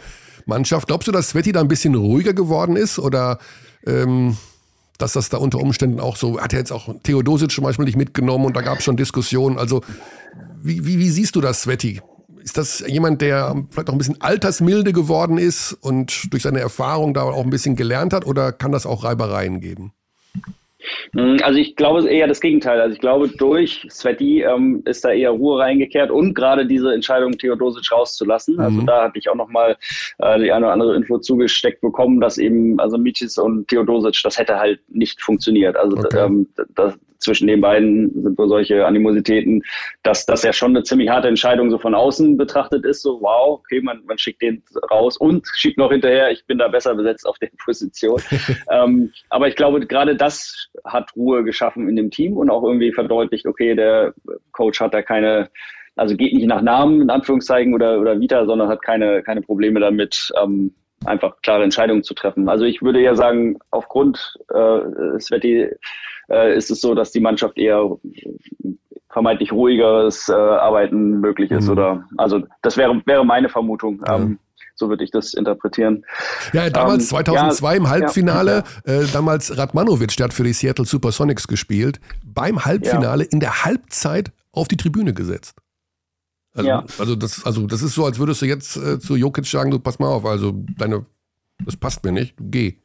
Mannschaft. 0.46 0.86
Glaubst 0.88 1.08
du, 1.08 1.12
dass 1.12 1.30
Sveti 1.30 1.52
da 1.52 1.60
ein 1.60 1.68
bisschen 1.68 1.94
ruhiger 1.94 2.34
geworden 2.34 2.76
ist 2.76 2.98
oder 2.98 3.38
ähm, 3.86 4.36
dass 5.02 5.12
das 5.12 5.28
da 5.28 5.38
unter 5.38 5.58
Umständen 5.58 6.00
auch 6.00 6.16
so, 6.16 6.40
hat 6.40 6.52
er 6.52 6.58
jetzt 6.58 6.72
auch 6.72 6.94
Theodosic 7.02 7.50
zum 7.50 7.64
Beispiel 7.64 7.84
nicht 7.84 7.96
mitgenommen 7.96 8.44
und 8.44 8.56
da 8.56 8.60
gab 8.60 8.78
es 8.78 8.84
schon 8.84 8.96
Diskussionen. 8.96 9.58
Also 9.58 9.82
wie, 10.62 10.84
wie, 10.86 10.98
wie 10.98 11.10
siehst 11.10 11.36
du 11.36 11.40
das, 11.40 11.62
Sveti? 11.62 12.00
Ist 12.42 12.56
das 12.56 12.82
jemand, 12.86 13.20
der 13.20 13.54
vielleicht 13.70 13.88
auch 13.88 13.94
ein 13.94 13.98
bisschen 13.98 14.20
altersmilde 14.20 14.92
geworden 14.92 15.36
ist 15.36 15.72
und 15.72 16.32
durch 16.32 16.42
seine 16.42 16.60
Erfahrung 16.60 17.12
da 17.12 17.22
auch 17.22 17.44
ein 17.44 17.50
bisschen 17.50 17.76
gelernt 17.76 18.12
hat 18.12 18.26
oder 18.26 18.52
kann 18.52 18.72
das 18.72 18.86
auch 18.86 19.04
Reibereien 19.04 19.60
geben? 19.60 19.92
Mm, 21.12 21.36
also 21.42 21.58
ich 21.58 21.76
glaube 21.76 22.08
eher 22.08 22.26
das 22.26 22.40
Gegenteil. 22.40 22.80
Also 22.80 22.94
ich 22.94 23.00
glaube, 23.00 23.28
durch 23.28 23.86
Sveti 23.90 24.42
ähm, 24.42 24.82
ist 24.86 25.04
da 25.04 25.10
eher 25.10 25.30
Ruhe 25.30 25.60
reingekehrt 25.60 26.10
und 26.10 26.34
gerade 26.34 26.66
diese 26.66 26.92
Entscheidung, 26.92 27.32
Theodosic 27.32 27.90
rauszulassen. 27.92 28.58
Also 28.60 28.80
mhm. 28.80 28.86
da 28.86 29.04
hatte 29.04 29.18
ich 29.18 29.28
auch 29.28 29.34
nochmal 29.34 29.76
äh, 30.18 30.38
die 30.38 30.52
eine 30.52 30.66
oder 30.66 30.72
andere 30.72 30.96
Info 30.96 31.18
zugesteckt 31.18 31.80
bekommen, 31.80 32.20
dass 32.20 32.38
eben 32.38 32.78
also 32.80 32.98
Micis 32.98 33.38
und 33.38 33.68
Theodosic, 33.68 34.20
das 34.22 34.38
hätte 34.38 34.58
halt 34.58 34.80
nicht 34.88 35.20
funktioniert. 35.20 35.76
Also 35.76 35.96
okay. 35.96 36.24
ähm, 36.24 36.48
das, 36.74 36.98
zwischen 37.20 37.46
den 37.46 37.60
beiden 37.60 38.10
sind 38.22 38.36
wohl 38.36 38.48
solche 38.48 38.84
Animositäten, 38.86 39.62
dass 40.02 40.26
das 40.26 40.42
ja 40.42 40.52
schon 40.52 40.70
eine 40.70 40.82
ziemlich 40.82 41.08
harte 41.08 41.28
Entscheidung 41.28 41.70
so 41.70 41.78
von 41.78 41.94
außen 41.94 42.36
betrachtet 42.36 42.84
ist. 42.84 43.02
So, 43.02 43.20
wow, 43.20 43.60
okay, 43.60 43.80
man, 43.80 44.02
man 44.06 44.18
schickt 44.18 44.42
den 44.42 44.62
raus 44.90 45.16
und 45.18 45.46
schiebt 45.54 45.78
noch 45.78 45.92
hinterher, 45.92 46.30
ich 46.30 46.44
bin 46.46 46.58
da 46.58 46.68
besser 46.68 46.94
besetzt 46.94 47.26
auf 47.26 47.38
der 47.38 47.50
Position. 47.64 48.20
ähm, 48.70 49.12
aber 49.28 49.48
ich 49.48 49.56
glaube, 49.56 49.86
gerade 49.86 50.16
das 50.16 50.69
hat 50.84 51.14
Ruhe 51.16 51.44
geschaffen 51.44 51.88
in 51.88 51.96
dem 51.96 52.10
Team 52.10 52.36
und 52.36 52.50
auch 52.50 52.62
irgendwie 52.62 52.92
verdeutlicht, 52.92 53.46
okay, 53.46 53.74
der 53.74 54.14
Coach 54.52 54.80
hat 54.80 54.94
da 54.94 55.02
keine 55.02 55.50
also 55.96 56.16
geht 56.16 56.32
nicht 56.32 56.46
nach 56.46 56.62
Namen 56.62 57.02
in 57.02 57.10
Anführungszeichen 57.10 57.74
oder, 57.74 58.00
oder 58.00 58.18
Vita, 58.18 58.46
sondern 58.46 58.68
hat 58.68 58.82
keine, 58.82 59.22
keine 59.22 59.42
Probleme 59.42 59.80
damit, 59.80 60.32
ähm, 60.40 60.72
einfach 61.04 61.40
klare 61.42 61.64
Entscheidungen 61.64 62.02
zu 62.02 62.14
treffen. 62.14 62.48
Also 62.48 62.64
ich 62.64 62.82
würde 62.82 63.00
ja 63.00 63.14
sagen, 63.14 63.58
aufgrund 63.70 64.38
äh, 64.48 65.18
Sveti 65.18 65.68
äh, 66.28 66.56
ist 66.56 66.70
es 66.70 66.80
so, 66.80 66.94
dass 66.94 67.10
die 67.10 67.20
Mannschaft 67.20 67.58
eher 67.58 67.96
vermeintlich 69.08 69.52
ruhigeres 69.52 70.28
äh, 70.28 70.32
Arbeiten 70.32 71.20
möglich 71.20 71.50
ist. 71.50 71.66
Mhm. 71.66 71.72
Oder 71.72 72.04
also 72.16 72.42
das 72.62 72.76
wäre, 72.76 73.00
wäre 73.06 73.24
meine 73.24 73.48
Vermutung. 73.48 74.02
Ja. 74.06 74.16
Ähm, 74.16 74.38
so 74.80 74.88
würde 74.88 75.04
ich 75.04 75.12
das 75.12 75.34
interpretieren. 75.34 76.04
Ja, 76.52 76.68
damals 76.68 77.04
ähm, 77.04 77.08
2002 77.10 77.70
ja, 77.70 77.76
im 77.76 77.88
Halbfinale, 77.88 78.64
ja. 78.84 78.92
äh, 78.92 79.06
damals 79.12 79.56
Radmanovic, 79.56 80.16
der 80.16 80.24
hat 80.24 80.34
für 80.34 80.42
die 80.42 80.52
Seattle 80.52 80.84
Supersonics 80.84 81.46
gespielt, 81.46 82.00
beim 82.24 82.64
Halbfinale 82.64 83.22
in 83.22 83.38
der 83.38 83.64
Halbzeit 83.64 84.32
auf 84.50 84.66
die 84.66 84.76
Tribüne 84.76 85.14
gesetzt. 85.14 85.54
Also, 86.52 86.68
ja. 86.68 86.84
also, 86.98 87.14
das, 87.14 87.44
also 87.44 87.68
das 87.68 87.82
ist 87.82 87.94
so, 87.94 88.04
als 88.04 88.18
würdest 88.18 88.42
du 88.42 88.46
jetzt 88.46 88.76
äh, 88.76 88.98
zu 88.98 89.14
Jokic 89.14 89.46
sagen, 89.46 89.70
du 89.70 89.78
pass 89.78 90.00
mal 90.00 90.08
auf, 90.08 90.24
also 90.24 90.52
deine, 90.76 91.06
das 91.64 91.76
passt 91.76 92.02
mir 92.02 92.10
nicht, 92.10 92.34
geh. 92.40 92.78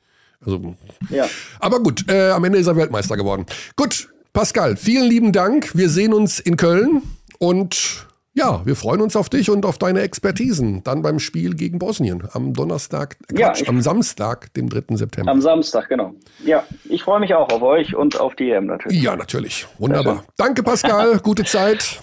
Also, 0.45 0.75
ja. 1.09 1.25
Aber 1.59 1.81
gut, 1.81 2.07
äh, 2.07 2.29
am 2.29 2.43
Ende 2.43 2.59
ist 2.59 2.67
er 2.67 2.75
Weltmeister 2.75 3.17
geworden. 3.17 3.47
Gut, 3.75 4.09
Pascal, 4.33 4.75
vielen 4.75 5.09
lieben 5.09 5.31
Dank. 5.31 5.75
Wir 5.75 5.89
sehen 5.89 6.13
uns 6.13 6.39
in 6.39 6.57
Köln 6.57 7.01
und 7.39 8.05
ja, 8.38 8.65
wir 8.65 8.75
freuen 8.75 9.01
uns 9.01 9.15
auf 9.15 9.29
dich 9.29 9.49
und 9.49 9.65
auf 9.65 9.77
deine 9.77 10.01
Expertisen. 10.01 10.83
Dann 10.83 11.01
beim 11.01 11.19
Spiel 11.19 11.55
gegen 11.55 11.79
Bosnien 11.79 12.27
am 12.33 12.53
Donnerstag, 12.53 13.17
Quatsch, 13.33 13.61
ja, 13.61 13.69
am 13.69 13.81
Samstag, 13.81 14.53
dem 14.55 14.67
3. 14.67 14.97
September. 14.97 15.31
Am 15.31 15.41
Samstag, 15.41 15.88
genau. 15.88 16.13
Ja, 16.43 16.65
ich 16.83 17.03
freue 17.03 17.21
mich 17.21 17.33
auch 17.33 17.49
auf 17.49 17.61
euch 17.61 17.95
und 17.95 18.19
auf 18.19 18.36
die 18.36 18.51
EM 18.51 18.65
natürlich. 18.65 19.01
Ja, 19.01 19.15
natürlich. 19.15 19.65
Wunderbar. 19.77 20.25
Danke, 20.36 20.63
Pascal. 20.63 21.19
Gute 21.23 21.45
Zeit. 21.45 22.01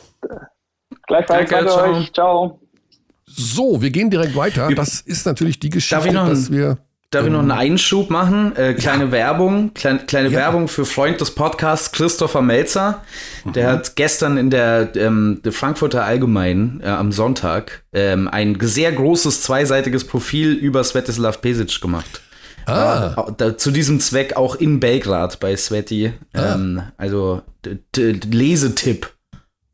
Gleichfalls. 1.06 1.50
Danke, 1.50 1.68
ciao. 1.68 1.92
euch. 1.92 2.12
Ciao. 2.14 2.60
So, 3.26 3.82
wir 3.82 3.90
gehen 3.90 4.08
direkt 4.08 4.34
weiter. 4.34 4.70
Das 4.74 5.02
ist 5.02 5.26
natürlich 5.26 5.60
die 5.60 5.70
Geschichte, 5.70 6.12
dass 6.12 6.50
wir. 6.50 6.78
Darf 7.12 7.26
ich 7.26 7.30
noch 7.30 7.40
einen 7.40 7.50
ähm, 7.50 7.58
Einschub 7.58 8.08
machen? 8.08 8.56
Äh, 8.56 8.72
kleine 8.72 9.04
ja. 9.04 9.12
Werbung, 9.12 9.74
kleine, 9.74 9.98
kleine 10.00 10.30
ja. 10.30 10.38
Werbung 10.38 10.66
für 10.66 10.86
Freund 10.86 11.20
des 11.20 11.32
Podcasts 11.32 11.92
Christopher 11.92 12.40
Melzer. 12.40 13.02
Der 13.44 13.68
mhm. 13.68 13.72
hat 13.72 13.96
gestern 13.96 14.38
in 14.38 14.48
der, 14.48 14.96
ähm, 14.96 15.40
der 15.44 15.52
Frankfurter 15.52 16.04
Allgemein 16.04 16.80
äh, 16.82 16.88
am 16.88 17.12
Sonntag 17.12 17.84
ähm, 17.92 18.28
ein 18.28 18.56
sehr 18.62 18.90
großes 18.92 19.42
zweiseitiges 19.42 20.06
Profil 20.06 20.54
über 20.54 20.82
Svetislav 20.82 21.42
Pesic 21.42 21.82
gemacht. 21.82 22.22
Ah. 22.64 23.26
Äh, 23.28 23.32
da, 23.36 23.58
zu 23.58 23.72
diesem 23.72 24.00
Zweck 24.00 24.36
auch 24.36 24.54
in 24.54 24.80
Belgrad 24.80 25.38
bei 25.38 25.54
Sveti. 25.54 26.14
Ah. 26.32 26.54
Ähm, 26.54 26.82
also 26.96 27.42
Lesetipp. 27.94 29.12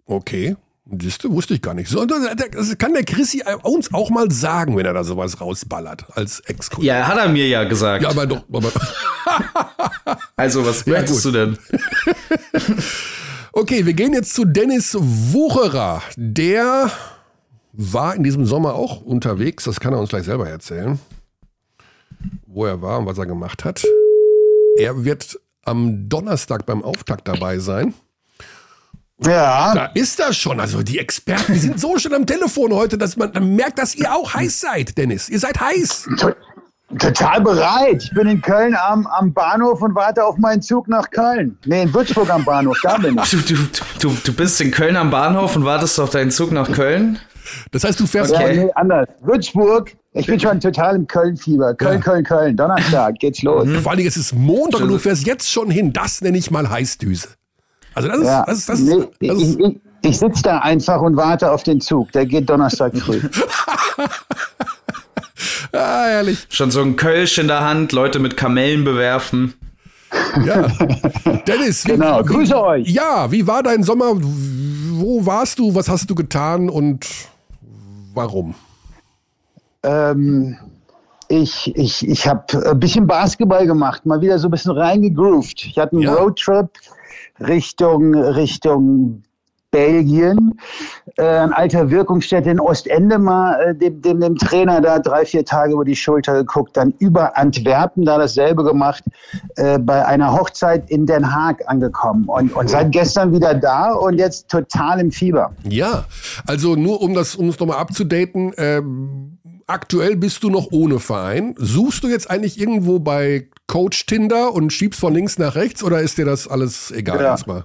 Okay. 0.07 0.57
Das 0.91 1.19
wusste 1.25 1.53
ich 1.53 1.61
gar 1.61 1.75
nicht. 1.75 1.95
Das 1.95 2.79
kann 2.79 2.95
der 2.95 3.05
Chrissy 3.05 3.43
uns 3.63 3.93
auch 3.93 4.09
mal 4.09 4.31
sagen, 4.31 4.75
wenn 4.75 4.87
er 4.87 4.95
da 4.95 5.05
sowas 5.05 5.39
rausballert 5.39 6.07
als 6.17 6.41
ex 6.41 6.71
-Kollege. 6.71 6.85
Ja, 6.85 7.07
hat 7.07 7.19
er 7.19 7.29
mir 7.29 7.47
ja 7.47 7.65
gesagt. 7.65 8.05
Ja, 8.05 8.09
aber 8.09 8.27
doch. 8.27 8.43
Aber 8.51 8.73
also, 10.37 10.65
was 10.65 10.87
ja, 10.87 10.95
möchtest 10.95 11.27
du 11.27 11.33
denn? 11.33 11.59
okay, 13.53 13.85
wir 13.85 13.93
gehen 13.93 14.15
jetzt 14.15 14.33
zu 14.33 14.47
Dennis 14.47 14.97
Wucherer. 14.99 16.03
Der 16.17 16.91
war 17.73 18.15
in 18.15 18.23
diesem 18.23 18.47
Sommer 18.47 18.75
auch 18.75 19.03
unterwegs. 19.03 19.65
Das 19.65 19.81
kann 19.81 19.93
er 19.93 20.01
uns 20.01 20.09
gleich 20.09 20.25
selber 20.25 20.49
erzählen. 20.49 20.99
Wo 22.47 22.65
er 22.65 22.81
war 22.81 22.99
und 22.99 23.05
was 23.05 23.19
er 23.19 23.27
gemacht 23.27 23.67
hat. 23.67 23.85
Er 24.79 25.05
wird 25.05 25.39
am 25.65 26.09
Donnerstag 26.09 26.65
beim 26.65 26.83
Auftakt 26.83 27.29
dabei 27.29 27.59
sein. 27.59 27.93
Ja. 29.25 29.75
Da 29.75 29.87
ist 29.95 30.19
das 30.19 30.37
schon. 30.37 30.61
Also 30.61 30.83
die 30.83 30.99
Experten, 30.99 31.53
die 31.53 31.59
sind 31.59 31.81
so 31.81 31.99
schon 31.99 32.15
am 32.15 32.27
Telefon 32.27 32.73
heute, 32.73 32.99
dass 32.99 33.17
man 33.17 33.33
dann 33.33 33.57
merkt, 33.57 33.79
dass 33.79 33.95
ihr 33.95 34.15
auch 34.15 34.35
heiß 34.35 34.61
seid, 34.61 34.97
Dennis. 34.97 35.29
Ihr 35.29 35.41
seid 35.41 35.61
heiß. 35.61 36.09
Total 36.99 37.41
bereit. 37.43 38.03
Ich 38.03 38.15
bin 38.15 38.29
in 38.29 38.41
Köln 38.41 38.75
am, 38.75 39.07
am 39.09 39.33
Bahnhof 39.35 39.83
und 39.83 39.95
warte 39.95 40.25
auf 40.25 40.39
meinen 40.39 40.63
Zug 40.63 40.89
nach 40.89 41.11
Köln. 41.11 41.59
Nee, 41.67 41.83
in 41.83 41.93
Würzburg 41.93 42.31
am 42.31 42.45
Bahnhof, 42.45 42.79
da 42.83 42.97
bin 42.97 43.19
ich. 43.23 43.31
Du, 43.49 43.55
du, 43.55 43.63
du, 44.01 44.17
du 44.25 44.33
bist 44.33 44.59
in 44.61 44.71
Köln 44.71 44.97
am 44.97 45.11
Bahnhof 45.11 45.55
und 45.55 45.65
wartest 45.65 46.01
auf 46.01 46.11
deinen 46.11 46.31
Zug 46.31 46.51
nach 46.51 46.71
Köln? 46.73 47.19
Das 47.73 47.85
heißt, 47.85 48.01
du 48.01 48.07
fährst. 48.07 48.33
Okay. 48.33 48.57
Ja, 48.57 48.65
nee, 48.65 48.71
anders. 48.75 49.09
Würzburg. 49.21 49.93
Ich 50.13 50.27
bin 50.27 50.41
schon 50.41 50.59
total 50.61 50.97
im 50.97 51.07
Köln-Fieber. 51.07 51.75
Köln, 51.75 51.95
ja. 51.95 52.01
Köln, 52.01 52.25
Köln. 52.25 52.57
Donnerstag 52.57 53.17
geht's 53.19 53.43
los. 53.43 53.67
Mhm. 53.67 53.81
Vor 53.81 53.91
allen 53.91 53.99
Dingen, 53.99 54.09
es 54.09 54.17
ist 54.17 54.35
Montag 54.35 54.81
und 54.81 54.89
du 54.89 54.99
fährst 54.99 55.27
jetzt 55.27 55.51
schon 55.51 55.71
hin. 55.71 55.93
Das 55.93 56.23
nenne 56.23 56.39
ich 56.39 56.51
mal 56.51 56.69
Heißdüse. 56.69 57.29
Also 57.99 58.09
das 58.11 58.19
ist, 58.19 58.27
ja. 58.27 58.45
das 58.47 58.59
ist, 58.59 58.69
das, 58.69 58.81
nee, 58.81 59.09
das 59.21 59.43
ist, 59.43 59.59
ich, 59.59 59.67
ich, 59.67 59.77
ich 60.03 60.19
sitze 60.19 60.43
da 60.43 60.59
einfach 60.59 61.01
und 61.01 61.17
warte 61.17 61.51
auf 61.51 61.65
den 61.65 61.81
Zug. 61.81 62.13
Der 62.13 62.27
geht 62.27 62.49
Donnerstag 62.49 62.97
früh. 62.97 63.21
ah, 65.73 66.05
herrlich. 66.05 66.47
Schon 66.49 66.71
so 66.71 66.81
ein 66.81 66.95
Kölsch 66.95 67.39
in 67.39 67.49
der 67.49 67.65
Hand, 67.65 67.91
Leute 67.91 68.21
mit 68.21 68.37
Kamellen 68.37 68.85
bewerfen. 68.85 69.55
Ja. 70.47 70.69
Dennis, 71.47 71.85
wie, 71.87 71.91
genau. 71.91 72.23
Grüße 72.23 72.55
wie, 72.55 72.59
euch. 72.59 72.89
Ja, 72.89 73.33
wie 73.33 73.45
war 73.49 73.65
dein 73.65 73.83
Sommer? 73.83 74.13
Wo 74.15 75.27
warst 75.27 75.59
du? 75.59 75.75
Was 75.75 75.89
hast 75.89 76.09
du 76.09 76.15
getan 76.15 76.71
und 76.71 77.05
warum? 78.15 78.55
Ähm, 79.83 80.57
ich 81.27 81.77
ich, 81.77 82.09
ich 82.09 82.29
habe 82.29 82.71
ein 82.71 82.79
bisschen 82.79 83.09
Basketball 83.09 83.67
gemacht, 83.67 84.07
mal 84.07 84.21
wieder 84.21 84.39
so 84.39 84.47
ein 84.47 84.53
bisschen 84.53 84.71
reingegroovt. 84.71 85.67
Ich 85.67 85.77
hatte 85.77 85.97
einen 85.97 86.03
ja. 86.03 86.15
Roadtrip 86.15 86.71
Richtung, 87.41 88.15
Richtung 88.15 89.23
Belgien, 89.71 90.59
äh, 91.17 91.23
ein 91.23 91.53
alter 91.53 91.91
Wirkungsstätte 91.91 92.51
in 92.51 92.61
Ostende 92.61 93.19
mal 93.19 93.61
äh, 93.61 93.75
dem, 93.75 94.01
dem, 94.01 94.21
dem 94.21 94.37
Trainer 94.37 94.81
da 94.81 94.99
drei, 94.99 95.27
vier 95.27 95.45
Tage 95.45 95.75
über 95.75 95.85
die 95.85 95.97
Schulter 95.97 96.35
geguckt, 96.35 96.77
dann 96.77 96.95
über 96.99 97.37
Antwerpen 97.37 98.05
da 98.07 98.17
dasselbe 98.17 98.65
gemacht, 98.65 99.05
äh, 99.57 99.79
bei 99.79 100.07
einer 100.07 100.33
Hochzeit 100.33 100.89
in 100.91 101.05
Den 101.05 101.35
Haag 101.35 101.63
angekommen 101.67 102.25
und, 102.29 102.55
und 102.55 102.71
seit 102.71 102.93
gestern 102.93 103.33
wieder 103.33 103.55
da 103.55 103.93
und 103.93 104.15
jetzt 104.19 104.49
total 104.49 105.01
im 105.01 105.11
Fieber. 105.11 105.53
Ja, 105.69 106.07
also 106.47 106.75
nur 106.75 107.03
um 107.03 107.13
das, 107.13 107.37
um 107.37 107.49
es 107.51 107.59
nochmal 107.59 107.79
abzudaten, 107.79 108.55
ähm 108.57 109.38
aktuell 109.69 110.17
bist 110.17 110.43
du 110.43 110.51
noch 110.51 110.69
ohne 110.73 110.99
Verein. 110.99 111.55
Suchst 111.59 112.03
du 112.03 112.09
jetzt 112.09 112.31
eigentlich 112.31 112.59
irgendwo 112.59 112.99
bei 112.99 113.49
Coach 113.67 114.07
Tinder 114.07 114.53
und 114.53 114.73
schiebst 114.73 114.99
von 114.99 115.15
links 115.15 115.39
nach 115.39 115.55
rechts 115.55 115.85
oder 115.85 116.01
ist 116.01 116.19
dir 116.19 116.25
das 116.25 116.49
alles 116.49 116.91
egal 116.91 117.21
ja. 117.21 117.27
erstmal? 117.27 117.65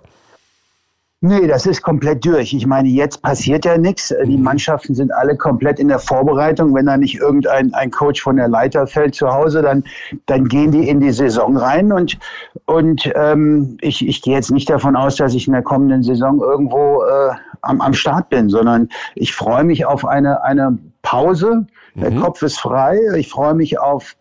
Nee, 1.25 1.47
das 1.47 1.65
ist 1.65 1.81
komplett 1.81 2.25
durch. 2.25 2.53
Ich 2.53 2.67
meine, 2.67 2.89
jetzt 2.89 3.21
passiert 3.21 3.63
ja 3.63 3.77
nichts. 3.77 4.13
Die 4.25 4.35
mhm. 4.35 4.43
Mannschaften 4.43 4.93
sind 4.93 5.09
alle 5.13 5.37
komplett 5.37 5.79
in 5.79 5.87
der 5.87 5.99
Vorbereitung. 5.99 6.75
Wenn 6.75 6.85
da 6.85 6.97
nicht 6.97 7.15
irgendein 7.15 7.73
ein 7.73 7.91
Coach 7.91 8.21
von 8.21 8.35
der 8.35 8.49
Leiter 8.49 8.85
fällt 8.85 9.15
zu 9.15 9.29
Hause, 9.29 9.61
dann, 9.61 9.85
dann 10.25 10.49
gehen 10.49 10.71
die 10.71 10.89
in 10.89 10.99
die 10.99 11.13
Saison 11.13 11.55
rein. 11.55 11.93
Und, 11.93 12.19
und 12.65 13.09
ähm, 13.15 13.77
ich, 13.79 14.05
ich 14.05 14.21
gehe 14.21 14.33
jetzt 14.33 14.51
nicht 14.51 14.69
davon 14.69 14.97
aus, 14.97 15.15
dass 15.15 15.33
ich 15.33 15.47
in 15.47 15.53
der 15.53 15.61
kommenden 15.61 16.03
Saison 16.03 16.41
irgendwo 16.41 17.03
äh, 17.03 17.31
am, 17.61 17.79
am 17.79 17.93
Start 17.93 18.27
bin, 18.27 18.49
sondern 18.49 18.89
ich 19.15 19.33
freue 19.33 19.63
mich 19.63 19.85
auf 19.85 20.05
eine, 20.05 20.43
eine 20.43 20.77
Pause. 21.03 21.65
Der 21.95 22.11
Mhm. 22.11 22.21
Kopf 22.21 22.41
ist 22.41 22.59
frei. 22.59 22.97
Ich 23.17 23.29
freue 23.29 23.53
mich 23.53 23.79
auf, 23.79 24.15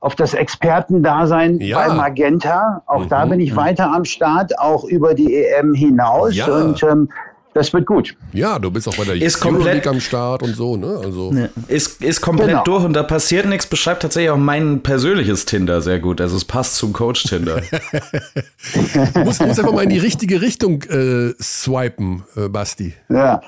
auf 0.00 0.14
das 0.14 0.34
Expertendasein 0.34 1.60
Ja. 1.60 1.78
bei 1.88 1.94
Magenta. 1.94 2.82
Auch 2.86 3.06
da 3.06 3.26
Mhm. 3.26 3.30
bin 3.30 3.40
ich 3.40 3.56
weiter 3.56 3.92
am 3.92 4.04
Start, 4.04 4.58
auch 4.58 4.84
über 4.84 5.14
die 5.14 5.34
EM 5.34 5.74
hinaus. 5.74 6.34
Ja. 6.36 6.46
Und 6.46 6.82
ähm, 6.84 7.08
das 7.54 7.72
wird 7.72 7.86
gut. 7.86 8.14
Ja, 8.32 8.60
du 8.60 8.70
bist 8.70 8.86
auch 8.86 8.94
bei 8.96 9.04
der 9.04 9.16
Ist 9.16 9.40
komplett- 9.40 9.88
am 9.88 9.98
Start 9.98 10.44
und 10.44 10.54
so, 10.54 10.76
ne? 10.76 11.00
Also 11.02 11.32
Ist, 11.66 12.00
ist 12.02 12.20
komplett 12.20 12.50
Genau. 12.50 12.62
durch 12.62 12.84
und 12.84 12.92
da 12.92 13.02
passiert 13.02 13.46
nichts. 13.46 13.66
Beschreibt 13.66 14.02
tatsächlich 14.02 14.30
auch 14.30 14.36
mein 14.36 14.80
persönliches 14.84 15.44
Tinder 15.44 15.80
sehr 15.80 15.98
gut. 15.98 16.20
Also 16.20 16.36
es 16.36 16.44
passt 16.44 16.76
zum 16.76 16.92
Coach 16.92 17.24
Tinder. 17.24 17.60
du 19.14 19.24
musst, 19.24 19.40
musst 19.44 19.58
einfach 19.58 19.72
mal 19.72 19.82
in 19.82 19.90
die 19.90 19.98
richtige 19.98 20.40
Richtung 20.40 20.82
äh, 20.84 21.32
swipen, 21.42 22.22
äh, 22.36 22.48
Basti. 22.48 22.94
Ja. 23.08 23.40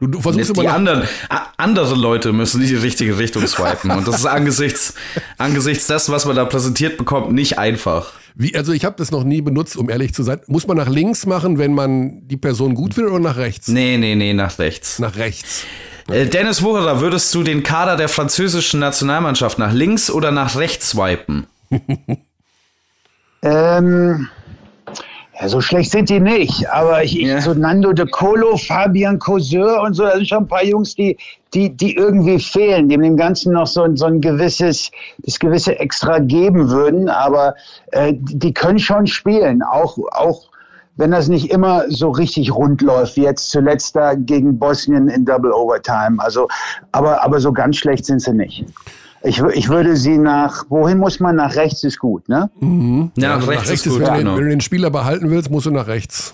Du, 0.00 0.06
du 0.06 0.20
versuchst 0.20 0.50
immer 0.50 0.62
die 0.62 0.68
anderen, 0.68 1.02
andere 1.56 1.94
Leute 1.94 2.32
müssen 2.32 2.60
in 2.62 2.68
die 2.68 2.74
richtige 2.74 3.18
Richtung 3.18 3.46
swipen. 3.46 3.90
Und 3.90 4.06
das 4.06 4.18
ist 4.20 4.26
angesichts, 4.26 4.94
angesichts 5.38 5.86
dessen, 5.86 6.12
was 6.12 6.24
man 6.26 6.36
da 6.36 6.44
präsentiert 6.44 6.98
bekommt, 6.98 7.32
nicht 7.32 7.58
einfach. 7.58 8.12
wie, 8.34 8.54
also 8.56 8.72
ich 8.72 8.84
habe 8.84 8.96
das 8.98 9.10
noch 9.10 9.24
nie 9.24 9.40
benutzt, 9.40 9.76
um 9.76 9.88
ehrlich 9.88 10.14
zu 10.14 10.22
sein. 10.22 10.40
Muss 10.46 10.66
man 10.66 10.76
nach 10.76 10.88
links 10.88 11.26
machen, 11.26 11.58
wenn 11.58 11.74
man 11.74 12.26
die 12.28 12.36
Person 12.36 12.74
gut 12.74 12.94
findet 12.94 13.12
oder 13.12 13.22
nach 13.22 13.36
rechts? 13.36 13.68
Nee, 13.68 13.96
nee, 13.96 14.14
nee, 14.14 14.34
nach 14.34 14.58
rechts. 14.58 14.98
Nach 14.98 15.16
rechts. 15.16 15.64
Äh, 16.08 16.26
Dennis 16.26 16.62
Wucherer, 16.62 17.00
würdest 17.00 17.34
du 17.34 17.42
den 17.42 17.62
Kader 17.62 17.96
der 17.96 18.08
französischen 18.08 18.80
Nationalmannschaft 18.80 19.58
nach 19.58 19.72
links 19.72 20.10
oder 20.10 20.30
nach 20.30 20.56
rechts 20.56 20.90
swipen? 20.90 21.46
Ähm, 23.42 24.28
ja, 25.40 25.48
so 25.48 25.60
schlecht 25.60 25.90
sind 25.90 26.08
die 26.08 26.20
nicht. 26.20 26.68
Aber 26.70 27.02
ich, 27.04 27.12
Ja. 27.14 27.40
so 27.40 27.52
Nando 27.54 27.92
de 27.92 28.06
Colo, 28.06 28.56
Fabian 28.56 29.18
Causeur 29.18 29.82
und 29.82 29.94
so, 29.94 30.04
da 30.04 30.12
sind 30.16 30.28
schon 30.28 30.38
ein 30.44 30.48
paar 30.48 30.64
Jungs, 30.64 30.94
die, 30.94 31.16
die, 31.54 31.70
die 31.76 31.94
irgendwie 31.96 32.38
fehlen, 32.38 32.88
die 32.88 32.96
dem 32.96 33.16
Ganzen 33.16 33.52
noch 33.52 33.66
so, 33.66 33.82
ein- 33.82 33.96
so 33.96 34.06
ein 34.06 34.20
gewisses, 34.20 34.90
das 35.18 35.38
gewisse 35.38 35.78
Extra 35.78 36.18
geben 36.18 36.68
würden. 36.70 37.08
Aber 37.08 37.54
äh, 37.92 38.14
die 38.16 38.52
können 38.54 38.78
schon 38.78 39.06
spielen, 39.06 39.62
auch, 39.62 39.98
auch 40.12 40.42
wenn 40.98 41.10
das 41.10 41.28
nicht 41.28 41.50
immer 41.50 41.84
so 41.90 42.08
richtig 42.10 42.54
rund 42.54 42.80
läuft, 42.80 43.16
wie 43.16 43.24
jetzt 43.24 43.50
zuletzt 43.50 43.94
da 43.96 44.14
gegen 44.14 44.58
Bosnien 44.58 45.08
in 45.08 45.26
Double 45.26 45.52
Overtime. 45.52 46.16
Also, 46.18 46.48
aber, 46.92 47.22
aber 47.22 47.38
so 47.38 47.52
ganz 47.52 47.76
schlecht 47.76 48.06
sind 48.06 48.20
sie 48.22 48.32
nicht. 48.32 48.64
Ich, 49.22 49.40
ich 49.54 49.68
würde 49.68 49.96
sie 49.96 50.18
nach, 50.18 50.64
wohin 50.68 50.98
muss 50.98 51.18
man? 51.20 51.36
Nach 51.36 51.54
rechts 51.56 51.82
ist 51.84 51.98
gut, 51.98 52.28
ne? 52.28 52.50
Ja, 53.16 53.34
Also 53.34 53.46
nach 53.46 53.48
rechts 53.48 53.70
ist 53.70 53.84
gut, 53.88 53.98
wenn, 54.00 54.04
du, 54.04 54.12
genau. 54.18 54.30
den- 54.30 54.36
wenn 54.38 54.44
du 54.44 54.50
den 54.50 54.60
Spieler 54.60 54.90
behalten 54.90 55.30
willst, 55.30 55.50
musst 55.50 55.66
du 55.66 55.70
nach 55.70 55.86
rechts. 55.86 56.32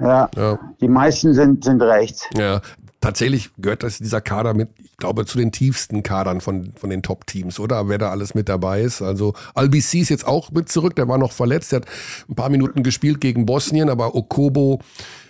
Ja. 0.00 0.28
Ja. 0.36 0.58
Die 0.80 0.88
meisten 0.88 1.34
sind, 1.34 1.62
sind 1.64 1.82
rechts. 1.82 2.24
Ja, 2.36 2.62
tatsächlich 3.00 3.50
gehört 3.58 3.82
das 3.82 3.98
dieser 3.98 4.20
Kader 4.22 4.54
mit, 4.54 4.70
ich 4.82 4.96
glaube, 4.96 5.26
zu 5.26 5.36
den 5.38 5.52
tiefsten 5.52 6.02
Kadern 6.02 6.40
von, 6.40 6.72
von 6.74 6.88
den 6.90 7.02
Top-Teams, 7.02 7.60
oder? 7.60 7.88
Wer 7.88 7.98
da 7.98 8.10
alles 8.10 8.34
mit 8.34 8.48
dabei 8.48 8.80
ist. 8.80 9.02
Also 9.02 9.34
Albisi 9.54 10.00
ist 10.00 10.08
jetzt 10.08 10.26
auch 10.26 10.50
mit 10.52 10.68
zurück, 10.70 10.96
der 10.96 11.06
war 11.06 11.18
noch 11.18 11.32
verletzt, 11.32 11.72
der 11.72 11.80
hat 11.80 11.86
ein 12.28 12.34
paar 12.34 12.48
Minuten 12.48 12.82
gespielt 12.82 13.20
gegen 13.20 13.44
Bosnien, 13.46 13.90
aber 13.90 14.14
Okobo, 14.14 14.80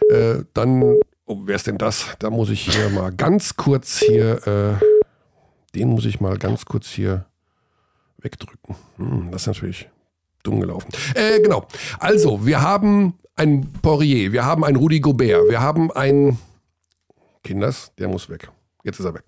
äh, 0.08 0.44
dann, 0.54 0.82
oh, 1.26 1.38
wer 1.44 1.56
ist 1.56 1.66
denn 1.66 1.78
das? 1.78 2.06
Da 2.20 2.30
muss 2.30 2.48
ich 2.50 2.62
hier 2.72 2.88
mal 2.90 3.10
ganz 3.12 3.56
kurz 3.56 3.98
hier, 3.98 4.46
äh, 4.46 4.84
den 5.74 5.88
muss 5.88 6.04
ich 6.04 6.20
mal 6.20 6.36
ganz 6.38 6.64
kurz 6.64 6.88
hier 6.88 7.26
wegdrücken. 8.18 8.76
Hm, 8.96 9.30
das 9.30 9.42
ist 9.42 9.46
natürlich 9.48 9.88
dumm 10.42 10.60
gelaufen. 10.60 10.90
Äh, 11.14 11.40
genau. 11.40 11.66
Also, 11.98 12.46
wir 12.46 12.62
haben 12.62 13.14
einen 13.36 13.72
Poirier, 13.72 14.32
wir 14.32 14.44
haben 14.44 14.64
einen 14.64 14.76
Rudi 14.76 15.00
Gobert, 15.00 15.48
wir 15.48 15.60
haben 15.60 15.90
einen 15.92 16.38
Kinders, 17.42 17.92
der 17.98 18.08
muss 18.08 18.28
weg. 18.28 18.50
Jetzt 18.84 19.00
ist 19.00 19.06
er 19.06 19.14
weg. 19.14 19.24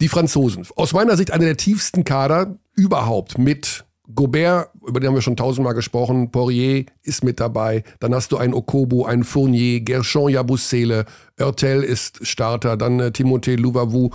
Die 0.00 0.08
Franzosen. 0.08 0.66
Aus 0.76 0.92
meiner 0.92 1.16
Sicht 1.16 1.30
einer 1.30 1.44
der 1.44 1.56
tiefsten 1.56 2.04
Kader 2.04 2.58
überhaupt 2.74 3.38
mit 3.38 3.84
Gobert, 4.14 4.70
über 4.86 4.98
den 4.98 5.08
haben 5.08 5.14
wir 5.14 5.22
schon 5.22 5.36
tausendmal 5.36 5.74
gesprochen, 5.74 6.30
Poirier 6.30 6.86
ist 7.02 7.22
mit 7.22 7.38
dabei, 7.38 7.84
dann 8.00 8.14
hast 8.14 8.32
du 8.32 8.36
einen 8.36 8.52
Okobo, 8.52 9.04
einen 9.04 9.24
Fournier, 9.24 9.80
Gershon 9.80 10.30
Yabusele, 10.30 11.06
Oertel 11.38 11.82
ist 11.82 12.26
Starter, 12.26 12.76
dann 12.76 12.98
äh, 13.00 13.10
Timothée 13.10 13.56
Louvavu. 13.56 14.10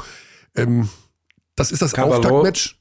Ähm, 0.56 0.90
das 1.58 1.72
ist 1.72 1.82
das 1.82 1.92
Cavallo. 1.92 2.16
Auftaktmatch. 2.16 2.78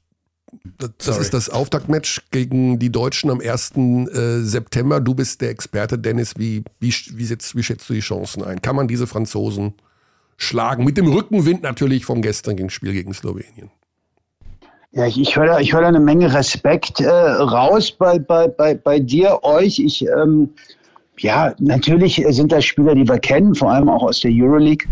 Das, 0.77 0.91
Sorry. 0.99 1.21
ist 1.21 1.33
das 1.33 1.49
Auftaktmatch 1.49 2.21
gegen 2.31 2.79
die 2.79 2.89
Deutschen 2.89 3.29
am 3.29 3.41
1. 3.41 3.71
Äh, 3.75 4.41
September. 4.43 5.01
Du 5.01 5.13
bist 5.13 5.41
der 5.41 5.49
Experte, 5.49 5.99
Dennis. 5.99 6.35
Wie, 6.37 6.63
wie, 6.79 6.93
wie, 7.13 7.25
setzt, 7.25 7.55
wie 7.57 7.63
schätzt 7.63 7.89
du 7.89 7.93
die 7.93 7.99
Chancen 7.99 8.43
ein? 8.43 8.61
Kann 8.61 8.77
man 8.77 8.87
diese 8.87 9.07
Franzosen 9.07 9.73
schlagen? 10.37 10.85
Mit 10.85 10.97
dem 10.97 11.07
Rückenwind 11.11 11.63
natürlich 11.63 12.05
vom 12.05 12.21
gestrigen 12.21 12.69
Spiel 12.69 12.93
gegen 12.93 13.13
Slowenien. 13.13 13.71
Ja, 14.91 15.05
ich, 15.05 15.19
ich 15.19 15.35
höre 15.35 15.47
da, 15.47 15.59
ich 15.59 15.73
höre 15.73 15.81
da 15.81 15.87
eine 15.89 15.99
Menge 15.99 16.33
Respekt 16.33 17.01
äh, 17.01 17.09
raus 17.09 17.91
bei, 17.91 18.17
bei, 18.17 18.47
bei, 18.47 18.73
bei 18.73 18.99
dir, 18.99 19.39
euch. 19.43 19.79
Ich, 19.79 20.05
ähm, 20.07 20.49
ja, 21.19 21.53
natürlich 21.59 22.23
sind 22.29 22.51
das 22.51 22.63
Spieler, 22.63 22.95
die 22.95 23.07
wir 23.07 23.19
kennen, 23.19 23.53
vor 23.53 23.71
allem 23.71 23.89
auch 23.89 24.03
aus 24.03 24.21
der 24.21 24.31
Euroleague. 24.33 24.87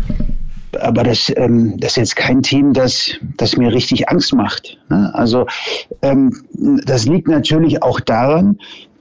Aber 0.80 1.02
das, 1.02 1.32
ähm, 1.36 1.78
das 1.78 1.92
ist 1.92 1.96
jetzt 1.96 2.16
kein 2.16 2.42
Team, 2.42 2.72
das, 2.72 3.10
das 3.36 3.56
mir 3.56 3.72
richtig 3.72 4.08
Angst 4.08 4.34
macht. 4.34 4.78
Ne? 4.88 5.10
Also 5.14 5.46
ähm, 6.02 6.32
das 6.84 7.06
liegt 7.06 7.28
natürlich 7.28 7.82
auch 7.82 8.00
daran, 8.00 8.58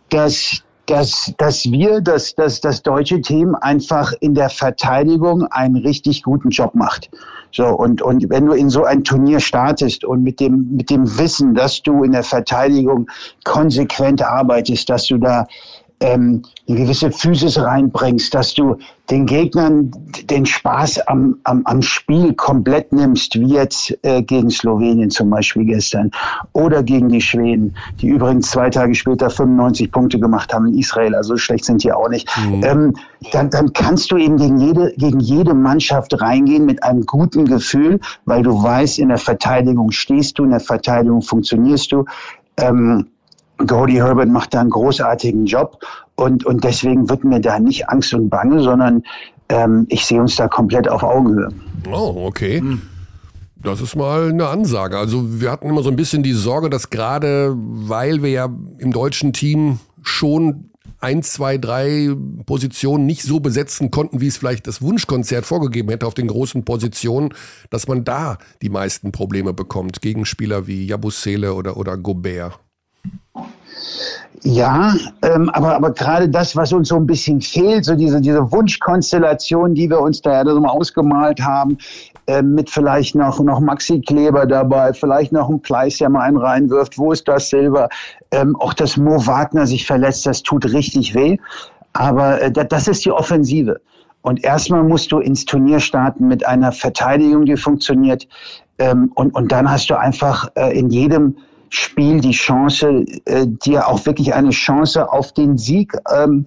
dass, 0.09 0.63
dass, 0.86 1.34
dass 1.38 1.65
wir, 1.65 2.01
dass, 2.01 2.36
dass 2.36 2.61
das 2.61 2.84
deutsche 2.84 3.21
Team 3.21 3.55
einfach 3.55 4.13
in 4.19 4.36
der 4.36 4.49
Verteidigung 4.49 5.45
einen 5.47 5.78
richtig 5.78 6.23
guten 6.23 6.49
Job 6.49 6.76
macht. 6.76 7.09
So, 7.51 7.67
und, 7.67 8.01
und 8.01 8.30
wenn 8.30 8.45
du 8.45 8.51
in 8.51 8.69
so 8.69 8.84
ein 8.84 9.05
Turnier 9.05 9.39
startest 9.39 10.03
und 10.03 10.23
mit 10.23 10.41
dem, 10.41 10.76
mit 10.76 10.89
dem 10.89 11.17
Wissen, 11.17 11.55
dass 11.55 11.82
du 11.82 12.03
in 12.03 12.11
der 12.11 12.23
Verteidigung 12.23 13.09
konsequent 13.45 14.21
arbeitest, 14.21 14.89
dass 14.89 15.07
du 15.07 15.17
da 15.17 15.47
ähm, 16.00 16.43
eine 16.68 16.78
gewisse 16.78 17.12
Physis 17.12 17.58
reinbringst, 17.58 18.34
dass 18.34 18.54
du 18.54 18.78
den 19.10 19.26
Gegnern 19.26 19.91
den 20.30 20.46
Spaß 20.46 21.00
am, 21.08 21.38
am, 21.43 21.62
am 21.66 21.82
Spiel 21.82 22.34
komplett 22.34 22.91
nimmst, 22.91 23.36
wie 23.36 23.54
jetzt 23.54 23.96
äh, 24.02 24.22
gegen 24.22 24.50
Slowenien 24.50 25.10
zum 25.10 25.30
Beispiel 25.30 25.64
gestern 25.66 26.12
oder 26.54 26.82
gegen 26.82 27.10
die 27.10 27.22
Schweden, 27.22 27.76
die 28.02 28.08
übrigens 28.08 28.50
zwei 28.52 28.70
Tage 28.70 28.96
später 28.96 29.30
95 29.30 29.91
Punkte 29.91 30.20
gemacht 30.20 30.54
haben 30.54 30.68
in 30.68 30.80
Israel, 30.80 31.16
also 31.16 31.38
schlecht 31.38 31.66
sind 31.66 31.84
die 31.84 31.91
auch 31.91 32.10
nicht. 32.10 32.28
Ähm, 32.64 32.93
dann, 33.32 33.50
dann 33.50 33.72
kannst 33.74 34.12
du 34.12 34.18
eben 34.18 34.38
gegen 34.38 34.58
jede, 34.58 34.93
gegen 34.98 35.20
jede 35.20 35.54
Mannschaft 35.54 36.20
reingehen 36.20 36.66
mit 36.66 36.84
einem 36.84 37.06
guten 37.06 37.46
Gefühl, 37.46 38.00
weil 38.26 38.41
du 38.41 38.62
weißt, 38.62 39.00
in 39.00 39.10
der 39.10 39.18
Verteidigung 39.18 39.91
stehst 39.91 40.39
du, 40.39 40.43
in 40.43 40.52
der 40.52 40.60
Verteidigung 40.60 41.22
funktionierst 41.22 41.91
du. 41.91 42.06
Ähm, 42.58 43.08
Cody 43.68 43.93
Herbert 43.93 44.30
macht 44.30 44.53
da 44.53 44.62
einen 44.62 44.70
großartigen 44.70 45.45
Job 45.45 45.80
und, 46.16 46.45
und 46.45 46.64
deswegen 46.64 47.10
wird 47.10 47.24
mir 47.24 47.39
da 47.39 47.60
nicht 47.60 47.89
Angst 47.89 48.14
und 48.14 48.30
Bange, 48.30 48.62
sondern 48.62 49.03
ähm, 49.49 49.86
ich 49.89 50.06
sehe 50.06 50.20
uns 50.20 50.36
da 50.36 50.47
komplett 50.47 50.88
auf 50.88 51.03
Augenhöhe. 51.03 51.49
Oh, 51.91 52.26
okay. 52.26 52.62
Das 53.58 53.82
ist 53.82 53.95
mal 53.95 54.30
eine 54.30 54.47
Ansage. 54.47 54.97
Also 54.97 55.41
wir 55.41 55.51
hatten 55.51 55.70
immer 55.70 55.84
so 55.84 55.89
ein 55.89 55.95
bisschen 55.95 56.24
die 56.24 56.34
Sorge, 56.34 56.70
dass 56.70 56.89
gerade 56.89 57.53
weil 57.56 58.22
wir 58.22 58.30
ja 58.30 58.49
im 58.78 58.91
deutschen 58.91 59.34
Team 59.34 59.80
schon 60.03 60.70
ein, 60.99 61.24
zwei, 61.24 61.58
drei 61.58 62.10
Positionen 62.45 63.06
nicht 63.06 63.24
so 63.24 63.39
besetzen 63.39 63.91
konnten, 63.91 64.22
wie 64.22 64.28
es 64.28 64.38
vielleicht 64.38 64.68
das 64.68 64.82
Wunschkonzert 64.82 65.45
vorgegeben 65.45 65.89
hätte 65.89 66.08
auf 66.08 66.14
den 66.14 66.28
großen 66.28 66.64
Positionen, 66.66 67.34
dass 67.70 67.88
man 67.88 68.03
da 68.03 68.38
die 68.62 68.70
meisten 68.70 69.12
Probleme 69.12 69.53
bekommt 69.53 70.01
gegen 70.01 70.26
Spieler 70.26 70.68
wie 70.68 70.86
Jabusele 70.86 71.53
oder, 71.53 71.78
oder 71.78 71.97
Gobert. 71.97 72.60
Ja, 74.43 74.93
ähm, 75.24 75.49
aber, 75.49 75.76
aber 75.76 75.91
gerade 75.91 76.30
das, 76.30 76.56
was 76.56 76.72
uns 76.72 76.89
so 76.89 76.97
ein 76.97 77.08
bisschen 77.08 77.41
fehlt, 77.41 77.86
so 77.86 77.95
diese, 77.95 78.22
diese 78.22 78.51
Wunschkonstellation, 78.51 79.74
die 79.74 79.89
wir 79.89 79.99
uns 79.99 80.22
da 80.22 80.43
ja 80.43 80.43
mal 80.43 80.70
ausgemalt 80.70 81.41
haben, 81.41 81.80
äh, 82.28 82.43
mit 82.43 82.70
vielleicht 82.70 83.16
noch, 83.16 83.39
noch 83.39 83.60
Maxi 83.60 84.01
Kleber 84.01 84.45
dabei, 84.45 84.93
vielleicht 84.93 85.32
noch 85.32 85.49
ein 85.49 85.60
Pleiss, 85.62 85.97
der 85.97 86.10
mal 86.10 86.22
einen 86.22 86.38
reinwirft, 86.38 86.97
wo 86.97 87.12
ist 87.12 87.28
das 87.28 87.49
Silber? 87.49 87.89
Ähm, 88.30 88.56
auch 88.58 88.76
dass 88.76 88.97
Mo 88.97 89.26
Wagner 89.26 89.66
sich 89.66 89.86
verletzt, 89.86 90.28
das 90.28 90.43
tut 90.43 90.66
richtig 90.66 91.16
weh. 91.16 91.38
Aber 91.93 92.39
äh, 92.39 92.51
das, 92.51 92.68
das 92.68 92.88
ist 92.88 93.06
die 93.06 93.12
Offensive. 93.12 93.82
Und 94.22 94.43
erstmal 94.43 94.84
musst 94.84 95.12
du 95.12 95.20
ins 95.20 95.45
Turnier 95.45 95.80
starten 95.80 96.28
mit 96.28 96.45
einer 96.45 96.72
Verteidigung, 96.72 97.45
die 97.45 97.58
funktioniert. 97.58 98.28
Ähm, 98.78 99.12
und, 99.16 99.34
und 99.34 99.51
dann 99.51 99.70
hast 99.70 99.89
du 99.89 99.97
einfach 99.97 100.49
äh, 100.56 100.78
in 100.78 100.89
jedem 100.89 101.36
Spiel 101.70 102.20
die 102.22 102.32
Chance, 102.32 103.05
äh, 103.26 103.45
dir 103.47 103.88
auch 103.88 104.05
wirklich 104.05 104.34
eine 104.34 104.51
Chance 104.51 105.11
auf 105.11 105.34
den 105.34 105.57
Sieg 105.57 105.93
ähm, 106.13 106.45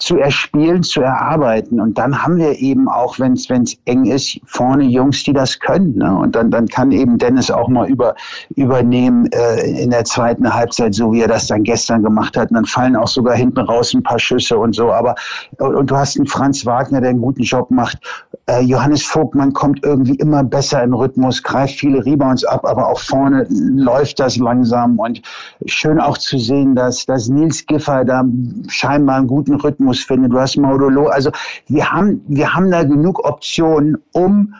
zu 0.00 0.16
erspielen, 0.16 0.82
zu 0.82 1.02
erarbeiten. 1.02 1.78
Und 1.80 1.98
dann 1.98 2.22
haben 2.22 2.38
wir 2.38 2.58
eben 2.58 2.88
auch, 2.88 3.18
wenn 3.18 3.34
es 3.34 3.48
eng 3.84 4.06
ist, 4.06 4.40
vorne 4.46 4.84
Jungs, 4.84 5.22
die 5.24 5.32
das 5.32 5.60
können. 5.60 5.96
Ne? 5.96 6.16
Und 6.16 6.34
dann, 6.34 6.50
dann 6.50 6.66
kann 6.66 6.90
eben 6.90 7.18
Dennis 7.18 7.50
auch 7.50 7.68
mal 7.68 7.88
über, 7.88 8.14
übernehmen 8.56 9.30
äh, 9.32 9.82
in 9.82 9.90
der 9.90 10.04
zweiten 10.04 10.52
Halbzeit, 10.52 10.94
so 10.94 11.12
wie 11.12 11.20
er 11.20 11.28
das 11.28 11.46
dann 11.46 11.62
gestern 11.62 12.02
gemacht 12.02 12.36
hat. 12.36 12.50
Und 12.50 12.54
dann 12.54 12.64
fallen 12.64 12.96
auch 12.96 13.08
sogar 13.08 13.36
hinten 13.36 13.60
raus 13.60 13.92
ein 13.92 14.02
paar 14.02 14.18
Schüsse 14.18 14.58
und 14.58 14.74
so. 14.74 14.90
Aber 14.90 15.14
und, 15.58 15.74
und 15.74 15.90
du 15.90 15.96
hast 15.96 16.16
einen 16.16 16.26
Franz 16.26 16.64
Wagner, 16.64 17.00
der 17.00 17.10
einen 17.10 17.20
guten 17.20 17.42
Job 17.42 17.70
macht. 17.70 17.98
Äh, 18.50 18.62
Johannes 18.62 19.04
Vogtmann 19.04 19.52
kommt 19.52 19.84
irgendwie 19.84 20.16
immer 20.16 20.42
besser 20.42 20.82
in 20.82 20.92
Rhythmus, 20.92 21.40
greift 21.40 21.74
viele 21.74 22.04
Rebounds 22.04 22.44
ab, 22.44 22.66
aber 22.66 22.88
auch 22.88 22.98
vorne 22.98 23.46
läuft 23.48 24.18
das 24.18 24.38
langsam 24.38 24.98
und 24.98 25.22
schön 25.66 26.00
auch 26.00 26.18
zu 26.18 26.36
sehen, 26.36 26.74
dass, 26.74 27.06
dass 27.06 27.28
Nils 27.28 27.64
Giffer 27.66 28.04
da 28.04 28.24
scheinbar 28.66 29.18
einen 29.18 29.28
guten 29.28 29.54
Rhythmus 29.54 30.00
findet. 30.00 30.32
Du 30.32 30.40
hast 30.40 30.56
Maudolo, 30.56 31.06
also 31.06 31.30
wir 31.68 31.92
haben, 31.92 32.24
wir 32.26 32.52
haben 32.52 32.72
da 32.72 32.82
genug 32.82 33.24
Optionen, 33.24 33.96
um, 34.12 34.52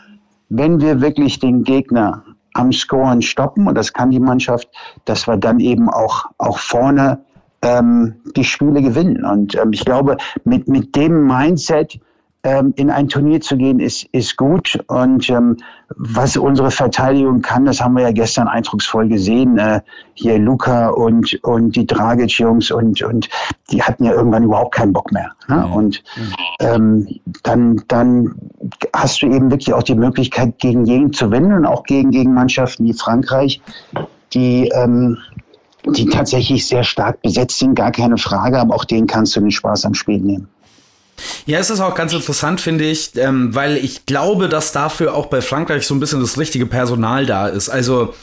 wenn 0.51 0.81
wir 0.81 1.01
wirklich 1.01 1.41
den 1.41 1.65
Gegner 1.65 2.23
am 2.55 2.73
Scoren 2.73 3.23
stoppen, 3.23 3.67
und 3.67 3.75
das 3.75 3.93
kann 3.93 4.13
die 4.13 4.21
Mannschaft, 4.21 4.69
dass 5.05 5.27
wir 5.27 5.37
dann 5.37 5.59
eben 5.59 5.89
auch, 5.91 6.27
auch 6.39 6.59
vorne 6.59 7.19
ähm, 7.63 8.15
die 8.37 8.45
Spiele 8.45 8.83
gewinnen. 8.83 9.25
Und 9.25 9.57
ähm, 9.57 9.73
ich 9.73 9.85
glaube, 9.85 10.17
mit, 10.45 10.69
mit 10.69 10.95
dem 10.95 11.27
Mindset, 11.27 11.99
ähm, 12.45 12.73
in 12.77 12.91
ein 12.91 13.09
Turnier 13.09 13.41
zu 13.41 13.57
gehen, 13.57 13.81
ist, 13.81 14.05
ist 14.13 14.37
gut. 14.37 14.79
Und 14.87 15.29
ähm, 15.31 15.57
was 15.97 16.37
unsere 16.37 16.71
Verteidigung 16.71 17.43
kann, 17.43 17.65
das 17.65 17.81
haben 17.81 17.95
wir 17.95 18.03
ja 18.03 18.13
gestern 18.13 18.49
eindrucksvoll 18.49 19.09
gesehen. 19.09 19.59
Äh, 19.59 19.81
hier 20.15 20.39
Luca 20.39 20.89
und, 20.89 21.43
und 21.43 21.75
die 21.77 21.87
Dragic-Jungs 21.87 22.71
und, 22.71 23.03
und 23.03 23.29
die 23.71 23.83
hatten 23.83 24.05
ja 24.05 24.13
irgendwann 24.13 24.45
überhaupt 24.45 24.75
keinen 24.75 24.93
Bock 24.93 25.11
mehr. 25.13 25.33
Ne? 25.49 25.57
Mhm. 25.67 25.73
Und 25.73 26.03
ähm, 26.61 27.09
dann, 27.43 27.83
dann 27.89 28.35
hast 28.95 29.23
du 29.23 29.27
eben 29.27 29.51
wirklich 29.51 29.73
auch 29.73 29.83
die 29.83 29.95
Möglichkeit, 29.95 30.59
gegen 30.59 30.85
jeden 30.85 31.13
zu 31.13 31.31
gewinnen 31.31 31.53
und 31.53 31.67
auch 31.67 31.85
gegen, 31.85 32.11
gegen 32.11 32.35
Mannschaften 32.35 32.85
wie 32.85 32.93
Frankreich, 32.93 33.61
die, 34.33 34.69
ähm, 34.75 35.19
die 35.87 36.07
tatsächlich 36.07 36.67
sehr 36.67 36.83
stark 36.83 37.23
besetzt 37.23 37.59
sind, 37.59 37.75
gar 37.75 37.93
keine 37.93 38.19
Frage, 38.19 38.59
aber 38.59 38.75
auch 38.75 38.85
denen 38.85 39.07
kannst 39.07 39.37
du 39.37 39.41
den 39.41 39.51
Spaß 39.51 39.87
am 39.87 39.95
Spiel 39.95 40.19
nehmen. 40.19 40.49
Ja, 41.47 41.59
es 41.59 41.71
ist 41.71 41.81
auch 41.81 41.95
ganz 41.95 42.13
interessant, 42.13 42.61
finde 42.61 42.85
ich, 42.85 43.17
ähm, 43.17 43.55
weil 43.55 43.77
ich 43.77 44.07
glaube, 44.07 44.49
dass 44.49 44.73
dafür 44.73 45.15
auch 45.15 45.27
bei 45.27 45.41
Frankreich 45.41 45.87
so 45.87 45.95
ein 45.95 46.01
bisschen 46.01 46.21
das 46.21 46.39
richtige 46.39 46.67
Personal 46.67 47.27
da 47.27 47.49
ist. 47.49 47.69
Also, 47.69 48.15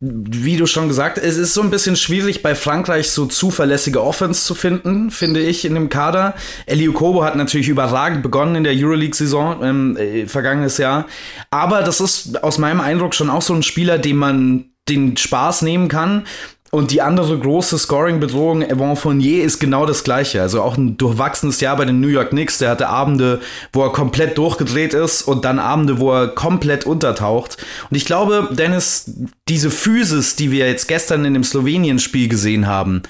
wie 0.00 0.56
du 0.56 0.66
schon 0.66 0.88
gesagt, 0.88 1.18
es 1.18 1.36
ist 1.36 1.54
so 1.54 1.62
ein 1.62 1.70
bisschen 1.70 1.94
schwierig 1.94 2.42
bei 2.42 2.54
Frankreich 2.54 3.10
so 3.10 3.26
zuverlässige 3.26 4.02
Offense 4.02 4.44
zu 4.44 4.54
finden, 4.54 5.10
finde 5.10 5.40
ich, 5.40 5.64
in 5.64 5.74
dem 5.74 5.88
Kader. 5.88 6.34
Elio 6.66 6.92
Kobo 6.92 7.22
hat 7.22 7.36
natürlich 7.36 7.68
überragend 7.68 8.22
begonnen 8.22 8.56
in 8.56 8.64
der 8.64 8.74
Euroleague-Saison 8.74 9.62
ähm, 9.62 9.96
äh, 9.96 10.26
vergangenes 10.26 10.78
Jahr. 10.78 11.06
Aber 11.50 11.82
das 11.82 12.00
ist 12.00 12.42
aus 12.42 12.58
meinem 12.58 12.80
Eindruck 12.80 13.14
schon 13.14 13.30
auch 13.30 13.42
so 13.42 13.54
ein 13.54 13.62
Spieler, 13.62 13.98
dem 13.98 14.16
man 14.16 14.64
den 14.88 15.16
Spaß 15.16 15.62
nehmen 15.62 15.88
kann 15.88 16.24
und 16.70 16.90
die 16.90 17.00
andere 17.00 17.38
große 17.38 17.78
Scoring-Bedrohung, 17.78 18.62
Evan 18.62 18.96
Fournier, 18.96 19.42
ist 19.42 19.58
genau 19.58 19.86
das 19.86 20.04
gleiche. 20.04 20.42
Also 20.42 20.60
auch 20.62 20.76
ein 20.76 20.98
durchwachsenes 20.98 21.60
Jahr 21.60 21.76
bei 21.76 21.86
den 21.86 22.00
New 22.00 22.08
York 22.08 22.30
Knicks. 22.30 22.58
Der 22.58 22.70
hatte 22.70 22.88
Abende, 22.88 23.40
wo 23.72 23.82
er 23.82 23.92
komplett 23.92 24.36
durchgedreht 24.36 24.92
ist 24.92 25.22
und 25.22 25.46
dann 25.46 25.58
Abende, 25.58 25.98
wo 25.98 26.12
er 26.12 26.28
komplett 26.28 26.84
untertaucht. 26.84 27.56
Und 27.90 27.96
ich 27.96 28.04
glaube, 28.04 28.50
Dennis, 28.52 29.10
diese 29.48 29.70
Physis, 29.70 30.36
die 30.36 30.50
wir 30.50 30.68
jetzt 30.68 30.88
gestern 30.88 31.24
in 31.24 31.32
dem 31.32 31.44
Slowenien-Spiel 31.44 32.28
gesehen 32.28 32.66
haben, 32.66 33.02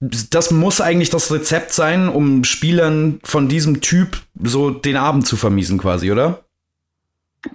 das 0.00 0.50
muss 0.50 0.80
eigentlich 0.80 1.10
das 1.10 1.32
Rezept 1.32 1.72
sein, 1.72 2.08
um 2.08 2.44
Spielern 2.44 3.20
von 3.22 3.48
diesem 3.48 3.80
Typ 3.80 4.18
so 4.42 4.70
den 4.70 4.96
Abend 4.96 5.26
zu 5.26 5.36
vermiesen, 5.36 5.78
quasi, 5.78 6.12
oder? 6.12 6.45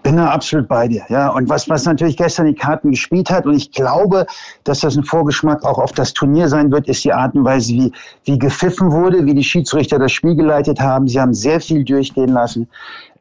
Bin 0.03 0.17
da 0.17 0.29
absolut 0.29 0.67
bei 0.67 0.87
dir, 0.87 1.03
ja. 1.09 1.29
Und 1.29 1.49
was, 1.49 1.69
was 1.69 1.85
natürlich 1.85 2.17
gestern 2.17 2.47
die 2.47 2.55
Karten 2.55 2.91
gespielt 2.91 3.29
hat, 3.29 3.45
und 3.45 3.55
ich 3.55 3.71
glaube, 3.71 4.25
dass 4.63 4.81
das 4.81 4.95
ein 4.95 5.03
Vorgeschmack 5.03 5.63
auch 5.63 5.77
auf 5.77 5.91
das 5.91 6.13
Turnier 6.13 6.47
sein 6.47 6.71
wird, 6.71 6.87
ist 6.87 7.03
die 7.03 7.13
Art 7.13 7.35
und 7.35 7.45
Weise, 7.45 7.73
wie, 7.73 7.91
wie 8.25 8.39
gepfiffen 8.39 8.91
wurde, 8.91 9.25
wie 9.25 9.33
die 9.33 9.43
Schiedsrichter 9.43 9.99
das 9.99 10.11
Spiel 10.11 10.35
geleitet 10.35 10.79
haben. 10.79 11.07
Sie 11.07 11.19
haben 11.19 11.33
sehr 11.33 11.59
viel 11.59 11.83
durchgehen 11.83 12.29
lassen, 12.29 12.67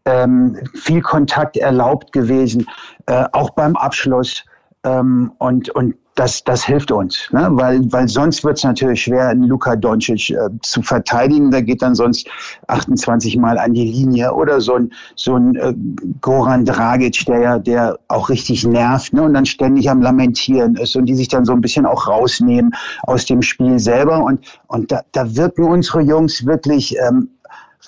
ähm, 0.04 0.56
viel 0.74 1.02
Kontakt 1.02 1.56
erlaubt 1.56 2.12
gewesen, 2.12 2.66
äh, 3.06 3.24
auch 3.32 3.50
beim 3.50 3.76
Abschluss. 3.76 4.44
Ähm, 4.82 5.32
und, 5.38 5.68
und 5.70 5.94
das, 6.16 6.42
das 6.44 6.64
hilft 6.64 6.90
uns, 6.90 7.28
ne? 7.32 7.48
weil, 7.52 7.80
weil 7.92 8.08
sonst 8.08 8.44
wird 8.44 8.58
es 8.58 8.64
natürlich 8.64 9.02
schwer, 9.02 9.28
einen 9.28 9.44
Luka 9.44 9.76
Doncic 9.76 10.30
äh, 10.30 10.48
zu 10.62 10.82
verteidigen. 10.82 11.50
Da 11.50 11.61
geht 11.61 11.82
dann 11.82 11.94
sonst 11.94 12.28
28 12.66 13.36
Mal 13.36 13.58
an 13.58 13.72
die 13.74 13.84
Linie 13.84 14.34
oder 14.34 14.61
so 14.61 14.74
ein, 14.74 14.92
so 15.14 15.36
ein 15.36 15.54
äh, 15.56 15.72
Goran 16.20 16.64
Dragic, 16.64 17.24
der 17.26 17.58
der 17.58 17.98
auch 18.08 18.28
richtig 18.28 18.64
nervt 18.64 19.12
ne? 19.12 19.22
und 19.22 19.34
dann 19.34 19.46
ständig 19.46 19.88
am 19.88 20.02
Lamentieren 20.02 20.74
ist 20.76 20.96
und 20.96 21.06
die 21.06 21.14
sich 21.14 21.28
dann 21.28 21.44
so 21.44 21.52
ein 21.52 21.61
bisschen 21.61 21.86
auch 21.86 22.06
rausnehmen 22.06 22.74
aus 23.04 23.24
dem 23.24 23.40
Spiel 23.40 23.78
selber. 23.78 24.22
Und, 24.22 24.44
und 24.66 24.90
da, 24.90 25.02
da 25.12 25.36
wirken 25.36 25.64
unsere 25.64 26.00
Jungs 26.00 26.44
wirklich 26.44 26.96
ähm, 27.06 27.30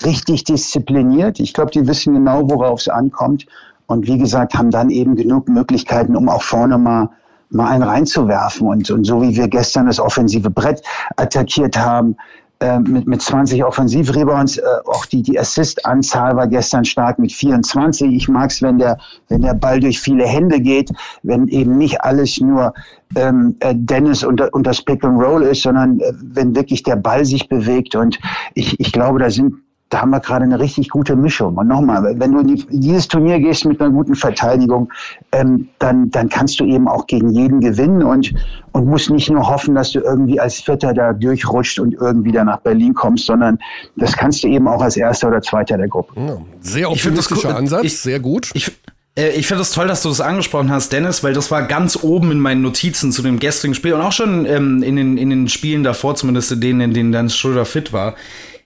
richtig 0.04 0.44
diszipliniert. 0.44 1.40
Ich 1.40 1.52
glaube, 1.52 1.72
die 1.72 1.86
wissen 1.86 2.14
genau, 2.14 2.48
worauf 2.48 2.80
es 2.80 2.88
ankommt. 2.88 3.46
Und 3.86 4.06
wie 4.06 4.16
gesagt, 4.16 4.54
haben 4.54 4.70
dann 4.70 4.90
eben 4.90 5.16
genug 5.16 5.48
Möglichkeiten, 5.48 6.16
um 6.16 6.28
auch 6.28 6.42
vorne 6.42 6.78
mal 6.78 7.10
mal 7.52 7.68
einen 7.68 7.82
reinzuwerfen. 7.82 8.66
Und, 8.66 8.90
und 8.90 9.04
so 9.04 9.22
wie 9.22 9.36
wir 9.36 9.48
gestern 9.48 9.86
das 9.86 10.00
offensive 10.00 10.50
Brett 10.50 10.82
attackiert 11.16 11.76
haben, 11.76 12.16
äh, 12.62 12.78
mit, 12.78 13.08
mit 13.08 13.20
20 13.20 13.64
Offensivrebounds, 13.64 14.58
äh, 14.58 14.62
auch 14.86 15.04
die, 15.06 15.20
die 15.20 15.38
Assist-Anzahl 15.38 16.36
war 16.36 16.46
gestern 16.46 16.84
stark 16.84 17.18
mit 17.18 17.32
24. 17.32 18.12
Ich 18.12 18.28
mag 18.28 18.50
es, 18.50 18.62
wenn 18.62 18.78
der, 18.78 18.98
wenn 19.28 19.42
der 19.42 19.54
Ball 19.54 19.80
durch 19.80 20.00
viele 20.00 20.24
Hände 20.24 20.60
geht, 20.60 20.92
wenn 21.24 21.48
eben 21.48 21.76
nicht 21.76 22.00
alles 22.02 22.40
nur 22.40 22.72
ähm, 23.16 23.56
äh, 23.60 23.74
Dennis 23.76 24.22
und, 24.22 24.40
und 24.52 24.64
das 24.64 24.80
Pick 24.80 25.02
and 25.04 25.20
Roll 25.20 25.42
ist, 25.42 25.62
sondern 25.62 25.98
äh, 25.98 26.12
wenn 26.22 26.54
wirklich 26.54 26.84
der 26.84 26.96
Ball 26.96 27.24
sich 27.24 27.48
bewegt. 27.48 27.96
Und 27.96 28.20
ich, 28.54 28.78
ich 28.78 28.92
glaube, 28.92 29.18
da 29.18 29.28
sind 29.28 29.54
da 29.92 30.00
haben 30.00 30.10
wir 30.10 30.20
gerade 30.20 30.44
eine 30.44 30.58
richtig 30.58 30.88
gute 30.88 31.14
Mischung. 31.14 31.54
Und 31.56 31.68
nochmal, 31.68 32.18
wenn 32.18 32.32
du 32.32 32.40
in 32.40 32.64
dieses 32.70 33.06
Turnier 33.08 33.38
gehst 33.38 33.66
mit 33.66 33.78
einer 33.78 33.90
guten 33.90 34.14
Verteidigung, 34.14 34.90
ähm, 35.32 35.68
dann, 35.80 36.10
dann 36.10 36.30
kannst 36.30 36.58
du 36.60 36.64
eben 36.64 36.88
auch 36.88 37.06
gegen 37.06 37.28
jeden 37.28 37.60
gewinnen 37.60 38.02
und, 38.02 38.32
und 38.72 38.86
musst 38.86 39.10
nicht 39.10 39.28
nur 39.28 39.46
hoffen, 39.46 39.74
dass 39.74 39.92
du 39.92 40.00
irgendwie 40.00 40.40
als 40.40 40.54
Vierter 40.54 40.94
da 40.94 41.12
durchrutscht 41.12 41.78
und 41.78 41.92
irgendwie 41.92 42.32
da 42.32 42.42
nach 42.42 42.60
Berlin 42.60 42.94
kommst, 42.94 43.26
sondern 43.26 43.58
das 43.96 44.16
kannst 44.16 44.42
du 44.42 44.48
eben 44.48 44.66
auch 44.66 44.80
als 44.80 44.96
Erster 44.96 45.28
oder 45.28 45.42
Zweiter 45.42 45.76
der 45.76 45.88
Gruppe. 45.88 46.14
Ja, 46.18 46.38
sehr 46.62 46.90
optimistischer 46.90 47.54
Ansatz, 47.54 47.84
ich, 47.84 48.00
sehr 48.00 48.18
gut. 48.18 48.50
Ich, 48.54 48.72
äh, 49.14 49.28
ich 49.32 49.46
finde 49.46 49.60
es 49.60 49.72
toll, 49.72 49.88
dass 49.88 50.02
du 50.02 50.08
das 50.08 50.22
angesprochen 50.22 50.70
hast, 50.70 50.90
Dennis, 50.94 51.22
weil 51.22 51.34
das 51.34 51.50
war 51.50 51.64
ganz 51.64 52.02
oben 52.02 52.32
in 52.32 52.40
meinen 52.40 52.62
Notizen 52.62 53.12
zu 53.12 53.20
dem 53.20 53.38
gestrigen 53.38 53.74
Spiel 53.74 53.92
und 53.92 54.00
auch 54.00 54.12
schon 54.12 54.46
ähm, 54.46 54.82
in, 54.82 54.96
den, 54.96 55.18
in 55.18 55.28
den 55.28 55.48
Spielen 55.50 55.82
davor, 55.82 56.14
zumindest 56.14 56.50
in 56.50 56.62
denen, 56.62 56.80
in 56.80 56.94
denen 56.94 57.12
Dennis 57.12 57.36
Schröder 57.36 57.66
fit 57.66 57.92
war. 57.92 58.14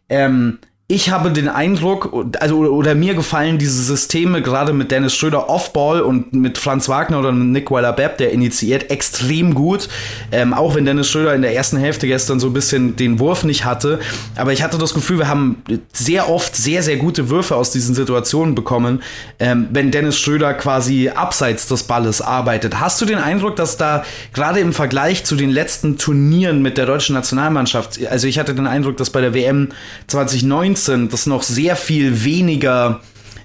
Ähm, 0.08 0.58
ich 0.89 1.11
habe 1.11 1.32
den 1.32 1.49
Eindruck, 1.49 2.26
also 2.39 2.59
oder 2.59 2.95
mir 2.95 3.14
gefallen 3.14 3.59
diese 3.59 3.82
Systeme 3.82 4.41
gerade 4.41 4.72
mit 4.72 4.93
Dennis 4.93 5.16
Schröder 5.16 5.49
Offball 5.49 6.01
und 6.01 6.32
mit 6.32 6.59
Franz 6.59 6.89
Wagner 6.89 7.18
oder 7.18 7.32
mit 7.32 7.49
Nick 7.49 7.72
Weiler-Bepp, 7.72 8.18
der 8.18 8.30
initiiert, 8.30 8.89
extrem 8.89 9.55
gut. 9.55 9.89
Ähm, 10.30 10.55
auch 10.55 10.76
wenn 10.76 10.84
Dennis 10.84 11.11
Schröder 11.11 11.34
in 11.34 11.43
der 11.43 11.57
ersten 11.57 11.76
Hälfte 11.76 12.07
gestern 12.07 12.39
so 12.39 12.47
ein 12.47 12.53
bisschen 12.53 12.95
den 12.95 13.18
Wurf 13.18 13.43
nicht 13.43 13.64
hatte. 13.64 13.99
Aber 14.37 14.53
ich 14.53 14.62
hatte 14.62 14.78
das 14.78 14.95
Gefühl, 14.95 15.18
wir 15.18 15.28
haben 15.28 15.61
sehr 15.93 16.30
oft 16.30 16.55
sehr, 16.55 16.84
sehr 16.84 16.99
gute 16.99 17.30
Würfe 17.30 17.57
aus 17.57 17.72
diesen 17.72 17.97
Situationen 17.97 18.55
bekommen, 18.55 19.03
ähm, 19.41 19.66
wenn 19.72 19.91
Dennis 19.91 20.20
Schröder 20.20 20.55
quasi 20.55 21.09
abseits 21.09 21.66
des 21.66 21.82
Balles 21.82 22.22
arbeitet. 22.22 22.78
Hast 22.78 23.01
du 23.01 23.07
den 23.07 23.18
Eindruck, 23.18 23.57
dass 23.57 23.76
da 23.76 24.05
gerade 24.32 24.61
im 24.61 24.72
Vergleich 24.72 25.24
zu 25.24 25.34
den 25.34 25.51
letzten 25.51 25.99
Turnieren 25.99 26.62
mit 26.62 26.78
der 26.78 26.87
deutschen 26.87 27.14
Nationalmannschaft, 27.14 28.07
also 28.07 28.28
ich 28.28 28.39
hatte 28.39 28.55
den 28.55 28.68
Eindruck, 28.68 28.97
dass 28.99 29.11
bei 29.11 29.20
der 29.20 29.34
WM 29.34 29.70
2019 30.07 30.75
19 30.76 31.08
das 31.08 31.26
noch 31.26 31.42
sehr 31.42 31.76
viel 31.76 32.24
weniger 32.24 33.00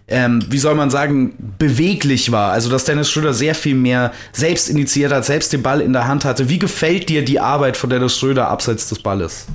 ähm, 0.08 0.44
wie 0.50 0.58
soll 0.58 0.76
man 0.76 0.90
sagen, 0.90 1.54
beweglich 1.58 2.34
war. 2.34 2.52
Also, 2.52 2.70
dass 2.70 2.84
Dennis 2.84 3.10
Schröder 3.10 3.34
sehr 3.34 3.56
viel 3.56 3.76
mehr 3.76 4.12
selbst 4.34 4.70
initiiert 4.70 5.14
hat, 5.14 5.24
selbst 5.24 5.54
den 5.54 5.64
Ball 5.64 5.80
in 5.80 5.94
der 5.94 6.06
Hand 6.06 6.26
hatte. 6.26 6.50
Wie 6.50 6.60
gefällt 6.60 7.08
dir 7.08 7.24
die 7.24 7.40
Arbeit 7.40 7.78
von 7.78 7.90
Dennis 7.90 8.18
Schröder 8.18 8.50
abseits 8.50 8.90
des 8.90 9.02
Balles? 9.02 9.48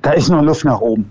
Da 0.00 0.12
ist 0.12 0.30
noch 0.30 0.40
Luft 0.40 0.64
nach 0.64 0.80
oben. 0.80 1.10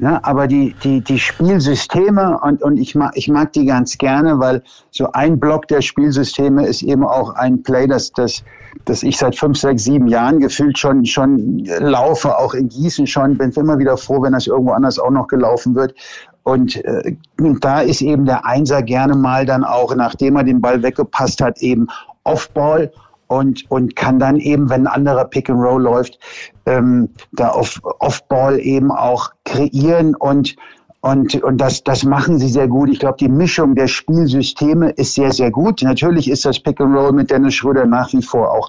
Ja, 0.00 0.20
aber 0.22 0.46
die, 0.48 0.74
die, 0.82 1.00
die 1.00 1.18
Spielsysteme 1.18 2.38
und, 2.40 2.62
und 2.62 2.78
ich, 2.78 2.94
mag, 2.94 3.12
ich 3.14 3.28
mag 3.28 3.52
die 3.52 3.66
ganz 3.66 3.98
gerne, 3.98 4.38
weil 4.38 4.62
so 4.90 5.12
ein 5.12 5.38
Block 5.38 5.68
der 5.68 5.82
Spielsysteme 5.82 6.66
ist 6.66 6.82
eben 6.82 7.04
auch 7.04 7.34
ein 7.34 7.62
Play, 7.62 7.86
das, 7.86 8.10
das 8.12 8.42
dass 8.84 9.02
ich 9.02 9.16
seit 9.16 9.36
fünf, 9.36 9.58
sechs, 9.58 9.84
sieben 9.84 10.08
Jahren 10.08 10.40
gefühlt 10.40 10.78
schon, 10.78 11.04
schon 11.04 11.64
laufe, 11.78 12.36
auch 12.36 12.54
in 12.54 12.68
Gießen 12.68 13.06
schon. 13.06 13.36
Bin 13.36 13.50
immer 13.52 13.78
wieder 13.78 13.96
froh, 13.96 14.22
wenn 14.22 14.32
das 14.32 14.46
irgendwo 14.46 14.72
anders 14.72 14.98
auch 14.98 15.10
noch 15.10 15.28
gelaufen 15.28 15.74
wird. 15.74 15.94
Und 16.42 16.84
äh, 16.84 17.16
da 17.60 17.80
ist 17.80 18.02
eben 18.02 18.24
der 18.24 18.44
Einser 18.44 18.82
gerne 18.82 19.14
mal 19.14 19.46
dann 19.46 19.62
auch, 19.62 19.94
nachdem 19.94 20.36
er 20.36 20.44
den 20.44 20.60
Ball 20.60 20.82
weggepasst 20.82 21.40
hat, 21.40 21.58
eben 21.58 21.86
Offball 22.24 22.92
und, 23.32 23.70
und 23.70 23.96
kann 23.96 24.18
dann 24.18 24.36
eben, 24.36 24.68
wenn 24.68 24.86
ein 24.86 24.92
anderer 24.92 25.24
Pick 25.24 25.48
and 25.48 25.60
Roll 25.60 25.82
läuft, 25.82 26.18
ähm, 26.66 27.08
da 27.32 27.54
Offball 27.54 28.60
eben 28.60 28.90
auch 28.92 29.30
kreieren 29.44 30.14
und 30.14 30.56
und, 31.04 31.34
und 31.42 31.58
das, 31.60 31.82
das 31.82 32.04
machen 32.04 32.38
sie 32.38 32.46
sehr 32.46 32.68
gut. 32.68 32.88
Ich 32.88 33.00
glaube, 33.00 33.16
die 33.18 33.28
Mischung 33.28 33.74
der 33.74 33.88
Spielsysteme 33.88 34.90
ist 34.90 35.16
sehr, 35.16 35.32
sehr 35.32 35.50
gut. 35.50 35.82
Natürlich 35.82 36.30
ist 36.30 36.44
das 36.44 36.60
Pick 36.60 36.80
and 36.80 36.96
Roll 36.96 37.10
mit 37.10 37.28
Dennis 37.28 37.54
Schröder 37.54 37.86
nach 37.86 38.12
wie 38.12 38.22
vor 38.22 38.52
auch 38.52 38.68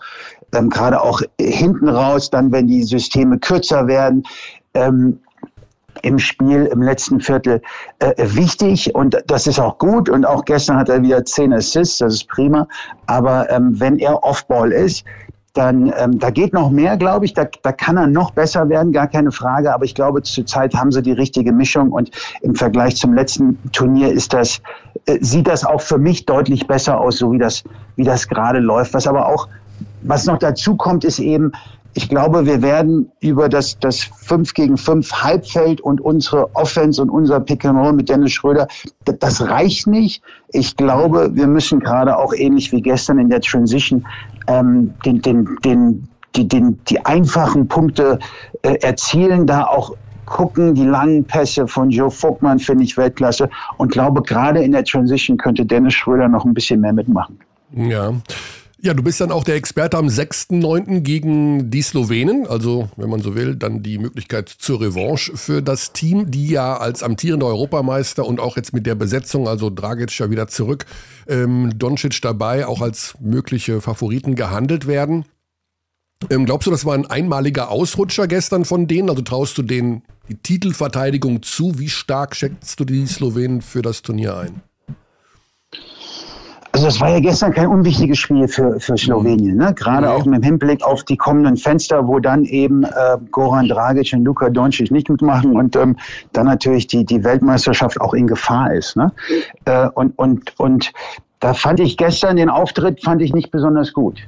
ähm, 0.51 0.71
gerade 0.71 0.99
auch 0.99 1.21
hinten 1.39 1.87
raus, 1.87 2.31
dann 2.31 2.51
wenn 2.51 2.65
die 2.65 2.81
Systeme 2.81 3.37
kürzer 3.37 3.85
werden. 3.85 4.23
Ähm, 4.73 5.19
im 6.03 6.19
Spiel 6.19 6.65
im 6.65 6.81
letzten 6.81 7.19
Viertel 7.19 7.61
äh, 7.99 8.13
wichtig 8.17 8.93
und 8.93 9.17
das 9.27 9.47
ist 9.47 9.59
auch 9.59 9.77
gut 9.79 10.09
und 10.09 10.25
auch 10.25 10.45
gestern 10.45 10.77
hat 10.77 10.89
er 10.89 11.01
wieder 11.01 11.25
zehn 11.25 11.51
Assists, 11.51 11.97
das 11.97 12.13
ist 12.13 12.27
prima. 12.27 12.67
Aber 13.07 13.49
ähm, 13.49 13.79
wenn 13.79 13.97
er 13.97 14.23
Offball 14.23 14.71
ist, 14.71 15.03
dann 15.53 15.93
ähm, 15.97 16.19
da 16.19 16.29
geht 16.29 16.51
noch 16.51 16.71
mehr, 16.71 16.97
glaube 16.97 17.25
ich. 17.25 17.33
Da, 17.33 17.45
da 17.61 17.71
kann 17.71 17.95
er 17.95 18.07
noch 18.07 18.31
besser 18.31 18.67
werden, 18.69 18.91
gar 18.91 19.07
keine 19.07 19.31
Frage. 19.31 19.73
Aber 19.73 19.85
ich 19.85 19.93
glaube, 19.93 20.21
zurzeit 20.23 20.73
haben 20.73 20.91
sie 20.91 21.01
die 21.01 21.11
richtige 21.11 21.51
Mischung 21.51 21.91
und 21.91 22.09
im 22.41 22.55
Vergleich 22.55 22.95
zum 22.95 23.13
letzten 23.13 23.59
Turnier 23.71 24.11
ist 24.11 24.33
das 24.33 24.61
äh, 25.05 25.19
sieht 25.21 25.47
das 25.47 25.63
auch 25.63 25.81
für 25.81 25.97
mich 25.97 26.25
deutlich 26.25 26.67
besser 26.67 26.99
aus, 26.99 27.17
so 27.17 27.31
wie 27.31 27.37
das 27.37 27.63
wie 27.95 28.03
das 28.03 28.27
gerade 28.27 28.59
läuft. 28.59 28.93
Was 28.93 29.07
aber 29.07 29.27
auch 29.27 29.47
was 30.01 30.25
noch 30.25 30.39
dazu 30.39 30.75
kommt, 30.75 31.05
ist 31.05 31.19
eben 31.19 31.51
ich 31.95 32.09
glaube, 32.09 32.45
wir 32.45 32.61
werden 32.61 33.11
über 33.19 33.49
das, 33.49 33.77
das 33.79 33.99
5 33.99 34.53
gegen 34.53 34.77
5 34.77 35.11
Halbfeld 35.11 35.81
und 35.81 36.01
unsere 36.01 36.53
Offense 36.55 37.01
und 37.01 37.09
unser 37.09 37.39
Pick 37.39 37.65
and 37.65 37.77
Roll 37.77 37.93
mit 37.93 38.09
Dennis 38.09 38.31
Schröder, 38.33 38.67
das 39.05 39.41
reicht 39.47 39.87
nicht. 39.87 40.23
Ich 40.49 40.75
glaube, 40.75 41.29
wir 41.33 41.47
müssen 41.47 41.79
gerade 41.79 42.17
auch 42.17 42.33
ähnlich 42.33 42.71
wie 42.71 42.81
gestern 42.81 43.19
in 43.19 43.29
der 43.29 43.41
Transition 43.41 44.05
ähm, 44.47 44.93
den, 45.05 45.21
den, 45.21 45.57
den, 45.63 46.07
die, 46.35 46.47
den, 46.47 46.79
die 46.85 47.03
einfachen 47.05 47.67
Punkte 47.67 48.17
äh, 48.63 48.75
erzielen, 48.81 49.45
da 49.45 49.65
auch 49.65 49.95
gucken, 50.25 50.73
die 50.73 50.85
langen 50.85 51.23
Pässe 51.23 51.67
von 51.67 51.89
Joe 51.89 52.09
Vogtmann 52.09 52.57
finde 52.57 52.85
ich 52.85 52.97
Weltklasse 52.97 53.49
und 53.77 53.91
glaube, 53.91 54.21
gerade 54.23 54.63
in 54.63 54.71
der 54.71 54.83
Transition 54.83 55.37
könnte 55.37 55.65
Dennis 55.65 55.93
Schröder 55.93 56.27
noch 56.27 56.45
ein 56.45 56.53
bisschen 56.53 56.81
mehr 56.81 56.93
mitmachen. 56.93 57.39
Ja. 57.75 58.13
Ja, 58.85 58.93
du 58.93 59.01
bist 59.01 59.21
dann 59.21 59.31
auch 59.31 59.45
der 59.45 59.55
Experte 59.55 59.97
am 59.97 60.07
6.9. 60.07 60.99
gegen 60.99 61.71
die 61.71 61.81
Slowenen. 61.81 62.45
Also, 62.45 62.89
wenn 62.97 63.09
man 63.09 63.21
so 63.21 63.33
will, 63.33 63.55
dann 63.55 63.81
die 63.81 63.97
Möglichkeit 63.97 64.49
zur 64.49 64.81
Revanche 64.81 65.37
für 65.37 65.61
das 65.61 65.93
Team, 65.93 66.29
die 66.29 66.49
ja 66.49 66.75
als 66.75 67.01
amtierender 67.01 67.45
Europameister 67.45 68.25
und 68.25 68.41
auch 68.41 68.57
jetzt 68.57 68.73
mit 68.73 68.85
der 68.85 68.95
Besetzung, 68.95 69.47
also 69.47 69.69
Dragic 69.69 70.19
ja 70.19 70.29
wieder 70.29 70.49
zurück, 70.49 70.85
ähm, 71.29 71.71
Doncic 71.79 72.21
dabei, 72.21 72.67
auch 72.67 72.81
als 72.81 73.15
mögliche 73.21 73.79
Favoriten 73.79 74.35
gehandelt 74.35 74.85
werden. 74.85 75.23
Ähm, 76.29 76.45
glaubst 76.45 76.67
du, 76.67 76.71
das 76.71 76.83
war 76.83 76.93
ein 76.93 77.05
einmaliger 77.05 77.71
Ausrutscher 77.71 78.27
gestern 78.27 78.65
von 78.65 78.87
denen? 78.87 79.09
Also 79.09 79.21
traust 79.21 79.57
du 79.57 79.61
denen 79.61 80.03
die 80.27 80.35
Titelverteidigung 80.35 81.41
zu? 81.41 81.79
Wie 81.79 81.87
stark 81.87 82.35
schätzt 82.35 82.81
du 82.81 82.83
die 82.83 83.07
Slowenen 83.07 83.61
für 83.61 83.81
das 83.81 84.01
Turnier 84.01 84.35
ein? 84.35 84.61
Also 86.83 86.95
das 86.95 87.01
war 87.01 87.11
ja 87.11 87.21
gestern 87.21 87.53
kein 87.53 87.67
unwichtiges 87.67 88.17
Spiel 88.17 88.45
für, 88.45 88.77
für 88.77 88.97
Slowenien, 88.97 89.55
ne? 89.55 89.73
gerade 89.73 90.11
auch 90.11 90.25
mit 90.25 90.43
Hinblick 90.43 90.83
auf 90.83 91.05
die 91.05 91.15
kommenden 91.15 91.55
Fenster, 91.55 92.05
wo 92.09 92.19
dann 92.19 92.43
eben 92.43 92.83
äh, 92.83 93.17
Goran 93.31 93.69
Dragic 93.69 94.11
und 94.11 94.25
Luka 94.25 94.49
Doncic 94.49 94.91
nicht 94.91 95.07
mitmachen 95.07 95.55
und 95.55 95.77
ähm, 95.77 95.95
dann 96.33 96.45
natürlich 96.45 96.87
die, 96.87 97.05
die 97.05 97.23
Weltmeisterschaft 97.23 98.01
auch 98.01 98.13
in 98.13 98.27
Gefahr 98.27 98.73
ist. 98.73 98.97
Ne? 98.97 99.13
Äh, 99.63 99.87
und, 99.93 100.19
und, 100.19 100.59
und 100.59 100.91
da 101.39 101.53
fand 101.53 101.79
ich 101.79 101.95
gestern 101.95 102.35
den 102.35 102.49
Auftritt 102.49 103.01
fand 103.01 103.21
ich 103.21 103.33
nicht 103.33 103.49
besonders 103.49 103.93
gut. 103.93 104.19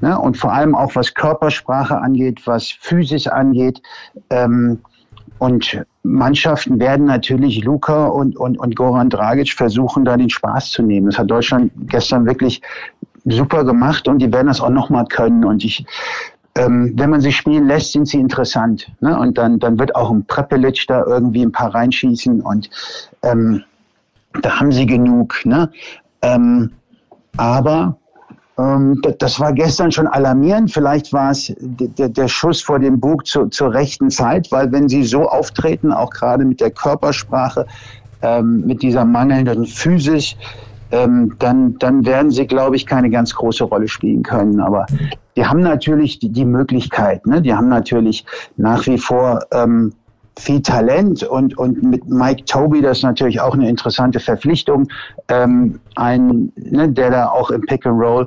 Ne? 0.00 0.18
Und 0.18 0.38
vor 0.38 0.54
allem 0.54 0.74
auch 0.74 0.94
was 0.94 1.12
Körpersprache 1.12 1.98
angeht, 1.98 2.40
was 2.46 2.70
Physis 2.80 3.26
angeht. 3.26 3.82
Ähm, 4.30 4.78
und 5.38 5.84
Mannschaften 6.02 6.80
werden 6.80 7.06
natürlich 7.06 7.62
Luca 7.64 8.06
und, 8.06 8.36
und, 8.36 8.58
und 8.58 8.76
Goran 8.76 9.10
Dragic 9.10 9.52
versuchen, 9.52 10.04
da 10.04 10.16
den 10.16 10.30
Spaß 10.30 10.70
zu 10.70 10.82
nehmen. 10.82 11.06
Das 11.06 11.18
hat 11.18 11.30
Deutschland 11.30 11.70
gestern 11.86 12.26
wirklich 12.26 12.60
super 13.24 13.64
gemacht 13.64 14.08
und 14.08 14.18
die 14.18 14.32
werden 14.32 14.48
das 14.48 14.60
auch 14.60 14.70
nochmal 14.70 15.04
können. 15.06 15.44
Und 15.44 15.64
ich, 15.64 15.84
ähm, 16.56 16.92
wenn 16.96 17.10
man 17.10 17.20
sie 17.20 17.32
spielen 17.32 17.66
lässt, 17.66 17.92
sind 17.92 18.08
sie 18.08 18.18
interessant. 18.18 18.90
Ne? 19.00 19.18
Und 19.18 19.38
dann, 19.38 19.58
dann 19.58 19.78
wird 19.78 19.94
auch 19.94 20.10
ein 20.10 20.24
Prepelic 20.24 20.84
da 20.88 21.04
irgendwie 21.04 21.42
ein 21.42 21.52
paar 21.52 21.74
reinschießen 21.74 22.40
und 22.40 22.70
ähm, 23.22 23.62
da 24.42 24.58
haben 24.58 24.72
sie 24.72 24.86
genug. 24.86 25.44
Ne? 25.44 25.70
Ähm, 26.22 26.72
aber 27.36 27.96
das 29.18 29.38
war 29.38 29.52
gestern 29.52 29.92
schon 29.92 30.08
alarmierend. 30.08 30.72
Vielleicht 30.72 31.12
war 31.12 31.30
es 31.30 31.54
der 31.58 32.28
Schuss 32.28 32.60
vor 32.60 32.80
dem 32.80 32.98
Bug 32.98 33.24
zur, 33.24 33.50
zur 33.50 33.72
rechten 33.72 34.10
Zeit, 34.10 34.50
weil 34.50 34.72
wenn 34.72 34.88
sie 34.88 35.04
so 35.04 35.28
auftreten, 35.28 35.92
auch 35.92 36.10
gerade 36.10 36.44
mit 36.44 36.60
der 36.60 36.72
Körpersprache, 36.72 37.66
ähm, 38.22 38.66
mit 38.66 38.82
dieser 38.82 39.04
mangelnden 39.04 39.64
Physis, 39.64 40.34
ähm, 40.90 41.36
dann, 41.38 41.78
dann 41.78 42.04
werden 42.04 42.30
sie, 42.30 42.46
glaube 42.46 42.74
ich, 42.74 42.86
keine 42.86 43.10
ganz 43.10 43.34
große 43.34 43.62
Rolle 43.62 43.86
spielen 43.86 44.22
können. 44.22 44.58
Aber 44.58 44.86
die 45.36 45.46
haben 45.46 45.60
natürlich 45.60 46.18
die, 46.18 46.44
Möglichkeit. 46.44 47.26
Ne? 47.26 47.40
Die 47.40 47.54
haben 47.54 47.68
natürlich 47.68 48.24
nach 48.56 48.86
wie 48.86 48.98
vor 48.98 49.40
ähm, 49.52 49.92
viel 50.38 50.62
Talent 50.62 51.22
und, 51.22 51.56
und 51.58 51.82
mit 51.82 52.06
Mike 52.08 52.44
Toby, 52.44 52.80
das 52.80 52.98
ist 52.98 53.04
natürlich 53.04 53.40
auch 53.40 53.54
eine 53.54 53.68
interessante 53.68 54.20
Verpflichtung, 54.20 54.88
ähm, 55.28 55.80
ein, 55.96 56.52
ne, 56.56 56.88
der 56.88 57.10
da 57.10 57.28
auch 57.28 57.50
im 57.50 57.62
Pick 57.62 57.84
and 57.86 58.00
Roll 58.00 58.26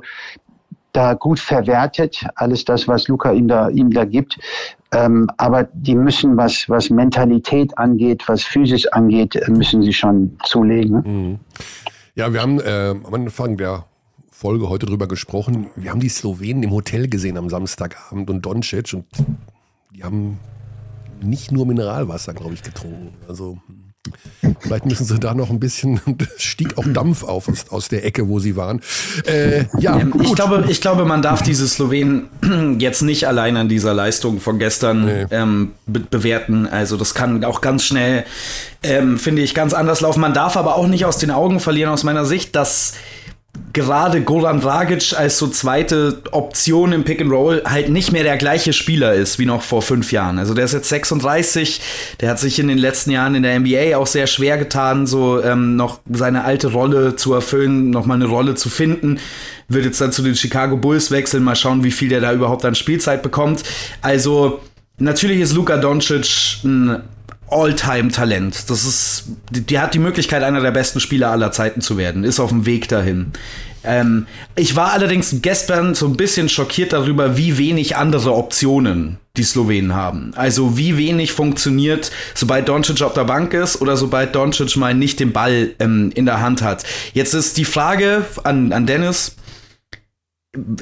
da 0.92 1.14
gut 1.14 1.40
verwertet, 1.40 2.24
alles 2.34 2.64
das, 2.64 2.86
was 2.86 3.08
Luca 3.08 3.32
ihm 3.32 3.48
da, 3.48 3.70
ihm 3.70 3.90
da 3.90 4.04
gibt. 4.04 4.38
Ähm, 4.92 5.30
aber 5.38 5.64
die 5.72 5.94
müssen, 5.94 6.36
was, 6.36 6.68
was 6.68 6.90
Mentalität 6.90 7.76
angeht, 7.78 8.24
was 8.26 8.44
Physis 8.44 8.86
angeht, 8.88 9.40
müssen 9.48 9.82
sie 9.82 9.92
schon 9.92 10.36
zulegen. 10.44 11.02
Ne? 11.02 11.08
Mhm. 11.08 11.38
Ja, 12.14 12.32
wir 12.34 12.42
haben 12.42 12.60
äh, 12.60 12.90
am 12.90 13.14
Anfang 13.14 13.56
der 13.56 13.86
Folge 14.30 14.68
heute 14.68 14.84
drüber 14.84 15.08
gesprochen. 15.08 15.68
Wir 15.76 15.90
haben 15.90 16.00
die 16.00 16.10
Slowenen 16.10 16.62
im 16.62 16.72
Hotel 16.72 17.08
gesehen 17.08 17.38
am 17.38 17.48
Samstagabend 17.48 18.28
und 18.28 18.44
Doncic 18.44 18.92
und 18.92 19.06
die 19.94 20.04
haben 20.04 20.38
nicht 21.22 21.52
nur 21.52 21.66
Mineralwasser, 21.66 22.34
glaube 22.34 22.54
ich, 22.54 22.62
getrunken. 22.62 23.14
Also 23.28 23.58
vielleicht 24.60 24.86
müssen 24.86 25.04
sie 25.04 25.18
da 25.18 25.34
noch 25.34 25.50
ein 25.50 25.60
bisschen, 25.60 26.00
stieg 26.36 26.76
auch 26.78 26.84
Dampf 26.86 27.22
auf 27.22 27.48
aus, 27.48 27.68
aus 27.70 27.88
der 27.88 28.04
Ecke, 28.04 28.28
wo 28.28 28.38
sie 28.38 28.56
waren. 28.56 28.80
Äh, 29.26 29.66
ja, 29.78 29.98
ähm, 29.98 30.12
ich, 30.20 30.34
glaube, 30.34 30.64
ich 30.68 30.80
glaube, 30.80 31.04
man 31.04 31.22
darf 31.22 31.42
diese 31.42 31.68
Slowenen 31.68 32.28
jetzt 32.78 33.02
nicht 33.02 33.26
allein 33.26 33.56
an 33.56 33.68
dieser 33.68 33.94
Leistung 33.94 34.40
von 34.40 34.58
gestern 34.58 35.04
nee. 35.04 35.26
ähm, 35.30 35.72
be 35.86 36.00
bewerten. 36.00 36.66
Also 36.66 36.96
das 36.96 37.14
kann 37.14 37.44
auch 37.44 37.60
ganz 37.60 37.84
schnell, 37.84 38.24
ähm, 38.82 39.18
finde 39.18 39.42
ich, 39.42 39.54
ganz 39.54 39.72
anders 39.72 40.00
laufen. 40.00 40.20
Man 40.20 40.34
darf 40.34 40.56
aber 40.56 40.76
auch 40.76 40.88
nicht 40.88 41.04
aus 41.04 41.18
den 41.18 41.30
Augen 41.30 41.60
verlieren, 41.60 41.90
aus 41.90 42.02
meiner 42.02 42.24
Sicht, 42.24 42.56
dass 42.56 42.94
gerade 43.72 44.20
Goran 44.22 44.60
Dragic 44.60 45.14
als 45.16 45.38
so 45.38 45.48
zweite 45.48 46.22
Option 46.32 46.92
im 46.92 47.04
Pick 47.04 47.20
and 47.20 47.30
Roll 47.30 47.62
halt 47.64 47.88
nicht 47.88 48.12
mehr 48.12 48.22
der 48.22 48.36
gleiche 48.36 48.72
Spieler 48.72 49.14
ist 49.14 49.38
wie 49.38 49.46
noch 49.46 49.62
vor 49.62 49.82
fünf 49.82 50.12
Jahren. 50.12 50.38
Also 50.38 50.54
der 50.54 50.64
ist 50.64 50.72
jetzt 50.72 50.88
36, 50.88 51.80
der 52.20 52.30
hat 52.30 52.38
sich 52.38 52.58
in 52.58 52.68
den 52.68 52.78
letzten 52.78 53.10
Jahren 53.10 53.34
in 53.34 53.42
der 53.42 53.58
NBA 53.58 53.96
auch 53.96 54.06
sehr 54.06 54.26
schwer 54.26 54.58
getan, 54.58 55.06
so 55.06 55.42
ähm, 55.42 55.76
noch 55.76 56.00
seine 56.10 56.44
alte 56.44 56.68
Rolle 56.72 57.16
zu 57.16 57.32
erfüllen, 57.32 57.90
noch 57.90 58.06
mal 58.06 58.14
eine 58.14 58.26
Rolle 58.26 58.54
zu 58.54 58.68
finden. 58.68 59.18
Wird 59.68 59.84
jetzt 59.84 60.00
dann 60.00 60.12
zu 60.12 60.22
den 60.22 60.34
Chicago 60.34 60.76
Bulls 60.76 61.10
wechseln, 61.10 61.42
mal 61.42 61.56
schauen, 61.56 61.84
wie 61.84 61.92
viel 61.92 62.08
der 62.08 62.20
da 62.20 62.32
überhaupt 62.32 62.64
an 62.64 62.74
Spielzeit 62.74 63.22
bekommt. 63.22 63.62
Also 64.02 64.60
natürlich 64.98 65.40
ist 65.40 65.54
Luka 65.54 65.78
Doncic 65.78 66.62
ein 66.64 67.02
All-Time-Talent. 67.52 68.70
Das 68.70 68.84
ist, 68.84 69.24
die, 69.50 69.60
die, 69.60 69.78
hat 69.78 69.94
die 69.94 69.98
Möglichkeit, 69.98 70.42
einer 70.42 70.60
der 70.60 70.70
besten 70.70 71.00
Spieler 71.00 71.30
aller 71.30 71.52
Zeiten 71.52 71.80
zu 71.80 71.96
werden. 71.96 72.24
Ist 72.24 72.40
auf 72.40 72.50
dem 72.50 72.66
Weg 72.66 72.88
dahin. 72.88 73.32
Ähm, 73.84 74.26
ich 74.54 74.76
war 74.76 74.92
allerdings 74.92 75.36
gestern 75.42 75.94
so 75.94 76.06
ein 76.06 76.16
bisschen 76.16 76.48
schockiert 76.48 76.92
darüber, 76.92 77.36
wie 77.36 77.58
wenig 77.58 77.96
andere 77.96 78.34
Optionen 78.34 79.18
die 79.36 79.42
Slowenen 79.42 79.94
haben. 79.94 80.32
Also 80.36 80.76
wie 80.76 80.96
wenig 80.98 81.32
funktioniert, 81.32 82.10
sobald 82.34 82.68
Doncic 82.68 83.02
auf 83.02 83.14
der 83.14 83.24
Bank 83.24 83.54
ist 83.54 83.80
oder 83.80 83.96
sobald 83.96 84.34
Doncic 84.34 84.76
mal 84.76 84.94
nicht 84.94 85.20
den 85.20 85.32
Ball 85.32 85.70
ähm, 85.78 86.12
in 86.14 86.26
der 86.26 86.40
Hand 86.40 86.62
hat. 86.62 86.84
Jetzt 87.14 87.34
ist 87.34 87.56
die 87.56 87.64
Frage 87.64 88.24
an, 88.44 88.72
an 88.72 88.86
Dennis, 88.86 89.36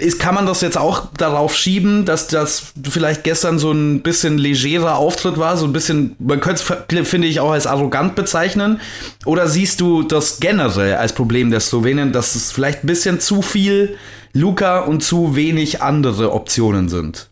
ist, 0.01 0.19
kann 0.19 0.35
man 0.35 0.47
das 0.47 0.63
jetzt 0.63 0.77
auch 0.77 1.13
darauf 1.17 1.55
schieben, 1.55 2.05
dass 2.05 2.27
das 2.27 2.73
vielleicht 2.91 3.23
gestern 3.23 3.61
so 3.61 3.71
ein 3.71 4.03
bisschen 4.03 4.37
legerer 4.37 4.97
Auftritt 4.97 5.39
war, 5.39 5.57
so 5.57 5.65
ein 5.65 5.73
bisschen, 5.73 6.17
man 6.19 6.41
könnte 6.41 6.63
es, 6.89 7.09
finde 7.09 7.29
ich, 7.29 7.39
auch 7.39 7.53
als 7.53 7.69
arrogant 7.69 8.17
bezeichnen? 8.17 8.81
Oder 9.27 9.49
siehst 9.49 9.81
du 9.81 10.03
das 10.03 10.41
generell 10.41 10.97
als 10.97 11.13
Problem 11.13 11.51
der 11.51 11.61
Slowenien, 11.61 12.13
dass 12.13 12.35
es 12.35 12.51
vielleicht 12.51 12.83
ein 12.83 12.89
bisschen 12.89 13.21
zu 13.21 13.43
viel 13.43 13.97
Luca 14.33 14.81
und 14.81 15.05
zu 15.05 15.37
wenig 15.37 15.83
andere 15.83 16.33
Optionen 16.33 16.89
sind? 16.89 17.31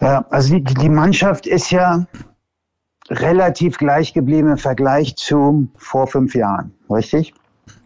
Ja, 0.00 0.24
also 0.30 0.54
die, 0.54 0.64
die 0.64 0.88
Mannschaft 0.88 1.46
ist 1.46 1.70
ja 1.70 2.06
relativ 3.10 3.76
gleich 3.76 4.14
geblieben 4.14 4.52
im 4.52 4.58
Vergleich 4.58 5.16
zu 5.16 5.68
vor 5.76 6.06
fünf 6.06 6.34
Jahren, 6.34 6.72
richtig? 6.88 7.34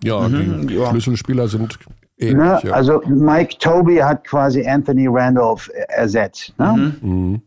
Ja, 0.04 0.28
mhm, 0.28 0.68
die 0.68 0.74
ja. 0.74 0.90
Schlüsselspieler 0.90 1.48
sind 1.48 1.78
ähnlich. 2.18 2.36
Ne? 2.36 2.60
Ja. 2.64 2.72
Also 2.72 3.00
Mike 3.06 3.56
Toby 3.58 3.96
hat 3.96 4.24
quasi 4.24 4.66
Anthony 4.66 5.06
Randolph 5.08 5.70
ersetzt. 5.88 6.54
Ne? 6.58 6.96
Mhm. 7.02 7.10
mhm. 7.10 7.42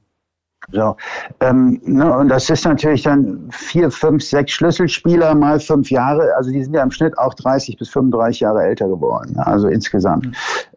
So, 0.72 0.96
ähm, 1.40 1.82
ne, 1.84 2.16
und 2.16 2.30
das 2.30 2.50
ist 2.50 2.64
natürlich 2.66 3.04
dann 3.04 3.50
vier, 3.52 3.90
fünf, 3.90 4.24
sechs 4.24 4.52
Schlüsselspieler 4.52 5.34
mal 5.34 5.60
fünf 5.60 5.90
Jahre. 5.90 6.36
Also 6.36 6.52
die 6.52 6.64
sind 6.64 6.74
ja 6.74 6.84
im 6.84 6.92
Schnitt 6.92 7.18
auch 7.18 7.34
30 7.34 7.78
bis 7.78 7.90
35 7.90 8.42
Jahre 8.42 8.64
älter 8.64 8.88
geworden. 8.88 9.34
Ne? 9.36 9.48
Also 9.48 9.68
insgesamt. 9.68 10.28
Mhm. 10.28 10.34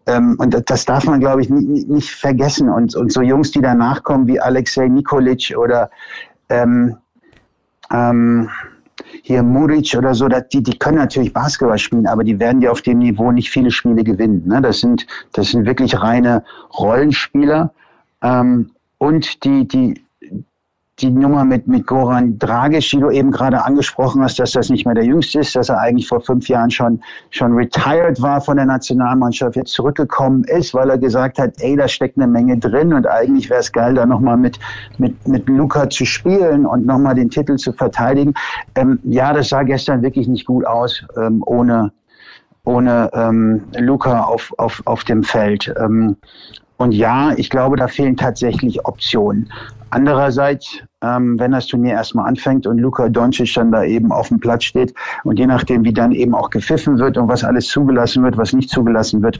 ähm, 0.07 0.37
und 0.39 0.71
das 0.71 0.85
darf 0.87 1.05
man, 1.05 1.21
glaube 1.21 1.43
ich, 1.43 1.51
nicht, 1.51 1.89
nicht 1.89 2.11
vergessen. 2.11 2.71
Und, 2.71 2.95
und 2.95 3.13
so 3.13 3.21
Jungs, 3.21 3.51
die 3.51 3.61
danach 3.61 4.03
kommen, 4.03 4.27
wie 4.27 4.41
Alexei 4.41 4.89
Nikolic 4.89 5.55
oder 5.59 5.91
ähm, 6.49 6.97
ähm, 7.93 8.49
hier 9.23 9.43
Muric 9.43 9.95
oder 9.97 10.15
so, 10.15 10.29
die, 10.29 10.63
die 10.63 10.79
können 10.79 10.99
natürlich 10.99 11.33
Basketball 11.33 11.79
spielen, 11.79 12.07
aber 12.07 12.25
die 12.25 12.39
werden 12.39 12.61
ja 12.61 12.71
auf 12.71 12.83
dem 12.83 12.99
Niveau 12.99 13.31
nicht 13.31 13.51
viele 13.51 13.71
Spiele 13.71 14.05
gewinnen. 14.05 14.43
Ne? 14.47 14.61
Das, 14.61 14.81
sind, 14.81 15.07
das 15.33 15.51
sind 15.51 15.67
wirklich 15.67 16.01
reine 16.01 16.45
Rollenspieler. 16.79 17.73
Ähm, 18.23 18.71
und 18.99 19.45
die, 19.45 19.67
die, 19.67 20.05
die 21.03 21.11
Nummer 21.11 21.45
mit, 21.45 21.67
mit 21.67 21.87
Goran 21.87 22.39
Dragic, 22.39 22.89
die 22.91 23.01
du 23.01 23.11
eben 23.11 23.31
gerade 23.31 23.65
angesprochen 23.65 24.23
hast, 24.23 24.39
dass 24.39 24.53
das 24.53 24.71
nicht 24.71 24.87
mehr 24.87 24.95
der 24.95 25.05
Jüngste 25.05 25.41
ist, 25.41 25.57
dass 25.57 25.69
er 25.69 25.81
eigentlich 25.81 26.07
vor 26.07 26.21
fünf 26.21 26.49
Jahren 26.49 26.71
schon, 26.71 27.01
schon 27.31 27.53
retired 27.55 28.21
war 28.23 28.41
von 28.41 28.57
der 28.57 28.67
Nationalmannschaft, 28.67 29.57
jetzt 29.57 29.73
zurückgekommen 29.73 30.45
ist, 30.45 30.75
weil 30.75 30.91
er 30.91 30.99
gesagt 30.99 31.39
hat, 31.39 31.55
ey, 31.59 31.77
da 31.77 31.89
steckt 31.89 32.17
eine 32.17 32.27
Menge 32.27 32.57
drin 32.59 32.93
und 32.93 33.07
eigentlich 33.07 33.51
wäre 33.51 33.61
es 33.61 33.73
geil, 33.73 33.95
da 33.95 34.07
nochmal 34.07 34.37
mit, 34.37 34.59
mit, 34.99 35.27
mit 35.27 35.49
Luca 35.49 35.91
zu 35.91 36.05
spielen 36.05 36.67
und 36.67 36.87
nochmal 36.87 37.15
den 37.15 37.31
Titel 37.31 37.57
zu 37.57 37.73
verteidigen. 37.73 38.35
Ähm, 38.75 39.01
ja, 39.05 39.33
das 39.33 39.49
sah 39.49 39.63
gestern 39.63 40.03
wirklich 40.03 40.29
nicht 40.29 40.47
gut 40.47 40.65
aus, 40.65 41.05
ähm, 41.17 41.43
ohne, 41.45 41.93
ohne 42.65 43.11
ähm, 43.13 43.65
Luca 43.79 44.23
auf, 44.23 44.53
auf, 44.59 44.83
auf 44.85 45.05
dem 45.05 45.25
Feld. 45.25 45.73
Ähm, 45.79 46.17
und 46.83 46.93
ja, 46.93 47.33
ich 47.37 47.49
glaube, 47.49 47.77
da 47.77 47.87
fehlen 47.87 48.17
tatsächlich 48.17 48.85
Optionen. 48.85 49.49
Andererseits, 49.91 50.79
ähm, 51.01 51.39
wenn 51.39 51.53
das 51.53 51.69
Turnier 51.69 51.93
erstmal 51.93 52.27
anfängt 52.27 52.67
und 52.67 52.79
Luka 52.79 53.09
Doncic 53.09 53.55
dann 53.55 53.71
da 53.71 53.85
eben 53.85 54.11
auf 54.11 54.29
dem 54.29 54.41
Platz 54.41 54.65
steht 54.65 54.93
und 55.23 55.39
je 55.39 55.47
nachdem, 55.47 55.85
wie 55.85 55.93
dann 55.93 56.11
eben 56.11 56.35
auch 56.35 56.51
gepfiffen 56.51 56.99
wird 56.99 57.17
und 57.19 57.29
was 57.29 57.45
alles 57.45 57.69
zugelassen 57.69 58.25
wird, 58.25 58.37
was 58.37 58.53
nicht 58.53 58.69
zugelassen 58.69 59.23
wird, 59.23 59.39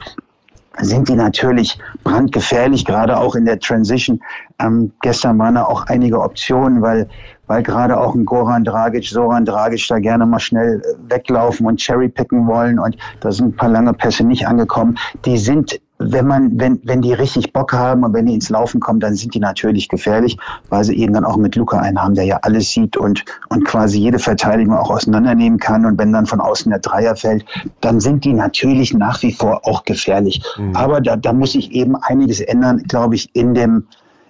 sind 0.79 1.09
die 1.09 1.15
natürlich 1.15 1.77
brandgefährlich, 2.05 2.85
gerade 2.85 3.17
auch 3.17 3.35
in 3.35 3.43
der 3.43 3.59
Transition. 3.59 4.21
Ähm, 4.59 4.93
gestern 5.01 5.37
waren 5.37 5.55
da 5.55 5.65
auch 5.65 5.85
einige 5.87 6.21
Optionen, 6.21 6.81
weil, 6.81 7.09
weil 7.47 7.61
gerade 7.61 7.99
auch 7.99 8.15
ein 8.15 8.23
Goran 8.23 8.63
Dragic, 8.63 9.05
Soran 9.05 9.43
Dragic 9.43 9.85
da 9.89 9.99
gerne 9.99 10.25
mal 10.25 10.39
schnell 10.39 10.81
äh, 10.81 11.11
weglaufen 11.11 11.65
und 11.65 11.81
cherrypicken 11.81 12.47
wollen 12.47 12.79
und 12.79 12.95
da 13.19 13.31
sind 13.33 13.47
ein 13.47 13.55
paar 13.55 13.69
lange 13.69 13.93
Pässe 13.93 14.23
nicht 14.23 14.47
angekommen. 14.47 14.97
Die 15.25 15.37
sind 15.37 15.79
wenn 16.11 16.27
man, 16.27 16.59
wenn, 16.59 16.79
wenn 16.83 17.01
die 17.01 17.13
richtig 17.13 17.53
Bock 17.53 17.73
haben 17.73 18.03
und 18.03 18.13
wenn 18.13 18.25
die 18.25 18.33
ins 18.33 18.49
Laufen 18.49 18.79
kommen, 18.79 18.99
dann 18.99 19.15
sind 19.15 19.33
die 19.33 19.39
natürlich 19.39 19.87
gefährlich, 19.87 20.37
weil 20.69 20.83
sie 20.83 20.97
eben 20.97 21.13
dann 21.13 21.25
auch 21.25 21.37
mit 21.37 21.55
Luca 21.55 21.79
einen 21.79 22.01
haben, 22.01 22.15
der 22.15 22.25
ja 22.25 22.39
alles 22.41 22.71
sieht 22.71 22.97
und, 22.97 23.23
und 23.49 23.65
quasi 23.65 23.99
jede 23.99 24.19
Verteidigung 24.19 24.75
auch 24.75 24.89
auseinandernehmen 24.89 25.59
kann. 25.59 25.85
Und 25.85 25.97
wenn 25.97 26.11
dann 26.11 26.25
von 26.25 26.39
außen 26.39 26.69
der 26.69 26.79
Dreier 26.79 27.15
fällt, 27.15 27.45
dann 27.81 27.99
sind 27.99 28.25
die 28.25 28.33
natürlich 28.33 28.93
nach 28.93 29.21
wie 29.23 29.31
vor 29.31 29.61
auch 29.65 29.83
gefährlich. 29.85 30.41
Mhm. 30.57 30.75
Aber 30.75 31.01
da, 31.01 31.15
da 31.15 31.33
muss 31.33 31.53
sich 31.53 31.71
eben 31.71 31.95
einiges 31.95 32.39
ändern, 32.39 32.83
glaube 32.87 33.15
ich, 33.15 33.29
in 33.35 33.53
dem, 33.53 33.87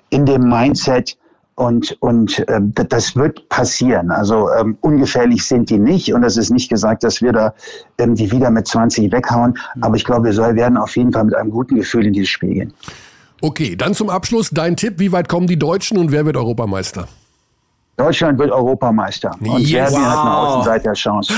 in 0.09 0.26
dem 0.26 0.43
Mindset, 0.43 1.17
und, 1.56 1.95
und 2.01 2.39
äh, 2.47 2.60
das 2.89 3.16
wird 3.16 3.47
passieren. 3.49 4.10
Also 4.12 4.49
ähm, 4.60 4.78
ungefährlich 4.82 5.45
sind 5.45 5.70
die 5.70 5.78
nicht. 5.78 6.14
Und 6.14 6.24
es 6.24 6.38
ist 6.38 6.49
nicht 6.49 6.70
gesagt, 6.70 7.04
dass 7.04 7.22
wir 7.22 7.32
da 7.32 7.54
ähm, 7.99 8.16
die 8.16 8.32
wieder 8.32 8.49
mit 8.49 8.68
20 8.68 9.12
weghauen. 9.12 9.58
Aber 9.82 9.95
ich 9.95 10.04
glaube, 10.04 10.26
wir 10.26 10.34
soll, 10.34 10.56
werden 10.56 10.78
auf 10.78 10.95
jeden 10.95 11.12
Fall 11.12 11.26
mit 11.26 11.36
einem 11.36 11.51
guten 11.51 11.76
Gefühl 11.76 12.08
in 12.08 12.14
dieses 12.14 12.30
Spiel 12.30 12.54
gehen. 12.54 12.74
Okay, 13.41 13.76
dann 13.76 13.93
zum 13.93 14.10
Abschluss 14.10 14.49
dein 14.49 14.76
Tipp. 14.76 14.95
Wie 14.97 15.12
weit 15.12 15.30
kommen 15.30 15.47
die 15.47 15.60
Deutschen 15.60 15.97
und 15.97 16.12
wer 16.12 16.26
wird 16.26 16.38
Europameister? 16.38 17.08
Deutschland 17.95 18.39
wird 18.39 18.51
Europameister. 18.51 19.36
Und 19.39 19.60
yes. 19.60 19.91
Serbien 19.91 20.01
wow. 20.01 20.08
hat 20.08 20.20
eine 20.20 20.38
Außenseiterchance. 20.38 21.34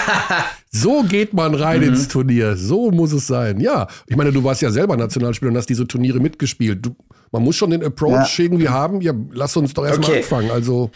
so 0.70 1.02
geht 1.02 1.34
man 1.34 1.54
rein 1.54 1.80
mhm. 1.80 1.88
ins 1.88 2.06
Turnier. 2.06 2.56
So 2.56 2.92
muss 2.92 3.12
es 3.12 3.26
sein. 3.26 3.58
Ja, 3.58 3.88
ich 4.06 4.16
meine, 4.16 4.30
du 4.30 4.44
warst 4.44 4.62
ja 4.62 4.70
selber 4.70 4.96
Nationalspieler 4.96 5.50
und 5.50 5.56
hast 5.56 5.68
diese 5.68 5.86
Turniere 5.86 6.20
mitgespielt. 6.20 6.86
Du, 6.86 6.94
man 7.32 7.42
muss 7.42 7.56
schon 7.56 7.70
den 7.70 7.84
Approach 7.84 8.38
ja. 8.38 8.44
irgendwie 8.44 8.68
haben. 8.68 9.00
Ja, 9.00 9.12
lass 9.32 9.56
uns 9.56 9.74
doch 9.74 9.84
erstmal 9.84 10.10
okay. 10.10 10.18
anfangen. 10.18 10.50
Also, 10.50 10.90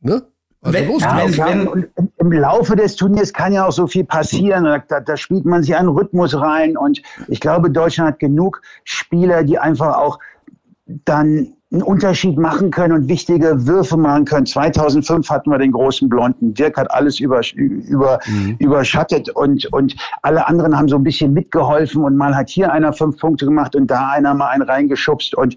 ne? 0.00 0.22
Also 0.62 0.78
wenn, 0.78 0.88
los, 0.88 1.02
ja, 1.02 1.18
wenn, 1.18 1.66
wenn, 1.66 2.10
Im 2.18 2.32
Laufe 2.32 2.74
des 2.74 2.96
Turniers 2.96 3.32
kann 3.32 3.52
ja 3.52 3.66
auch 3.66 3.72
so 3.72 3.86
viel 3.86 4.04
passieren. 4.04 4.64
Da, 4.88 5.00
da, 5.00 5.16
spielt 5.16 5.44
man 5.44 5.62
sich 5.62 5.76
einen 5.76 5.88
Rhythmus 5.88 6.34
rein. 6.34 6.76
Und 6.76 7.02
ich 7.28 7.40
glaube, 7.40 7.70
Deutschland 7.70 8.12
hat 8.12 8.18
genug 8.18 8.62
Spieler, 8.84 9.44
die 9.44 9.58
einfach 9.58 9.96
auch 9.96 10.18
dann 10.86 11.53
einen 11.74 11.82
Unterschied 11.82 12.38
machen 12.38 12.70
können 12.70 12.94
und 12.94 13.08
wichtige 13.08 13.66
Würfe 13.66 13.96
machen 13.96 14.24
können. 14.24 14.46
2005 14.46 15.28
hatten 15.28 15.50
wir 15.50 15.58
den 15.58 15.72
großen 15.72 16.08
Blonden. 16.08 16.54
Dirk 16.54 16.76
hat 16.76 16.90
alles 16.90 17.18
über, 17.20 17.40
über, 17.54 18.20
mhm. 18.26 18.56
überschattet 18.60 19.28
und, 19.30 19.66
und 19.72 19.96
alle 20.22 20.46
anderen 20.46 20.78
haben 20.78 20.88
so 20.88 20.96
ein 20.96 21.02
bisschen 21.02 21.32
mitgeholfen 21.32 22.04
und 22.04 22.16
mal 22.16 22.34
hat 22.34 22.48
hier 22.48 22.72
einer 22.72 22.92
fünf 22.92 23.18
Punkte 23.18 23.44
gemacht 23.44 23.74
und 23.74 23.88
da 23.88 24.10
einer 24.10 24.34
mal 24.34 24.48
einen 24.48 24.62
reingeschubst 24.62 25.34
und 25.34 25.56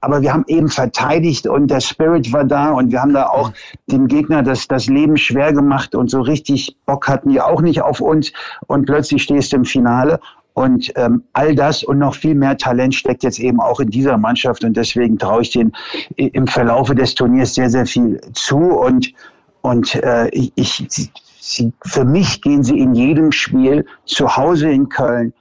aber 0.00 0.22
wir 0.22 0.32
haben 0.32 0.44
eben 0.46 0.68
verteidigt 0.68 1.48
und 1.48 1.68
der 1.68 1.80
Spirit 1.80 2.32
war 2.32 2.44
da 2.44 2.70
und 2.70 2.92
wir 2.92 3.02
haben 3.02 3.12
da 3.12 3.26
auch 3.26 3.50
dem 3.90 4.06
Gegner 4.06 4.44
das, 4.44 4.68
das 4.68 4.86
Leben 4.86 5.16
schwer 5.16 5.52
gemacht 5.52 5.96
und 5.96 6.10
so 6.10 6.20
richtig 6.20 6.76
Bock 6.86 7.08
hatten 7.08 7.30
die 7.30 7.40
auch 7.40 7.60
nicht 7.60 7.82
auf 7.82 8.00
uns 8.00 8.32
und 8.68 8.86
plötzlich 8.86 9.24
stehst 9.24 9.52
du 9.52 9.56
im 9.56 9.64
Finale 9.64 10.20
und 10.56 10.90
ähm, 10.96 11.22
all 11.34 11.54
das 11.54 11.84
und 11.84 11.98
noch 11.98 12.14
viel 12.14 12.34
mehr 12.34 12.56
Talent 12.56 12.94
steckt 12.94 13.22
jetzt 13.22 13.38
eben 13.38 13.60
auch 13.60 13.78
in 13.78 13.90
dieser 13.90 14.16
Mannschaft. 14.16 14.64
Und 14.64 14.74
deswegen 14.74 15.18
traue 15.18 15.42
ich 15.42 15.50
den 15.50 15.70
im 16.16 16.46
Verlaufe 16.46 16.94
des 16.94 17.14
Turniers 17.14 17.54
sehr, 17.54 17.68
sehr 17.68 17.84
viel 17.84 18.18
zu. 18.32 18.56
Und, 18.56 19.12
und 19.60 19.94
äh, 19.96 20.28
ich, 20.32 21.12
sie, 21.38 21.72
für 21.84 22.06
mich 22.06 22.40
gehen 22.40 22.64
sie 22.64 22.78
in 22.78 22.94
jedem 22.94 23.32
Spiel 23.32 23.84
zu 24.06 24.34
Hause 24.34 24.70
in 24.70 24.88
Köln 24.88 25.34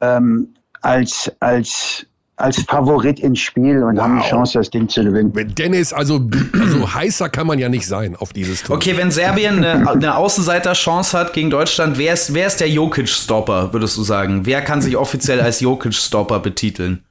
ähm, 0.00 0.54
als, 0.82 1.32
als 1.40 2.06
als 2.40 2.62
Favorit 2.62 3.20
ins 3.20 3.40
Spiel 3.40 3.82
und 3.82 3.96
wow. 3.96 4.04
haben 4.04 4.20
die 4.20 4.28
Chance, 4.28 4.58
das 4.58 4.70
Ding 4.70 4.88
zu 4.88 5.04
gewinnen. 5.04 5.32
Dennis, 5.54 5.92
also, 5.92 6.20
also 6.52 6.94
heißer 6.94 7.28
kann 7.28 7.46
man 7.46 7.58
ja 7.58 7.68
nicht 7.68 7.86
sein 7.86 8.16
auf 8.16 8.32
dieses 8.32 8.62
Tor. 8.62 8.76
Okay, 8.76 8.96
wenn 8.96 9.10
Serbien 9.10 9.64
eine, 9.64 9.90
eine 9.90 10.16
Außenseiter-Chance 10.16 11.18
hat 11.18 11.32
gegen 11.32 11.50
Deutschland, 11.50 11.98
wer 11.98 12.14
ist, 12.14 12.34
wer 12.34 12.46
ist 12.46 12.60
der 12.60 12.68
Jokic-Stopper, 12.68 13.72
würdest 13.72 13.96
du 13.96 14.02
sagen? 14.02 14.46
Wer 14.46 14.62
kann 14.62 14.80
sich 14.80 14.96
offiziell 14.96 15.40
als 15.40 15.60
Jokic-Stopper 15.60 16.40
betiteln? 16.40 17.04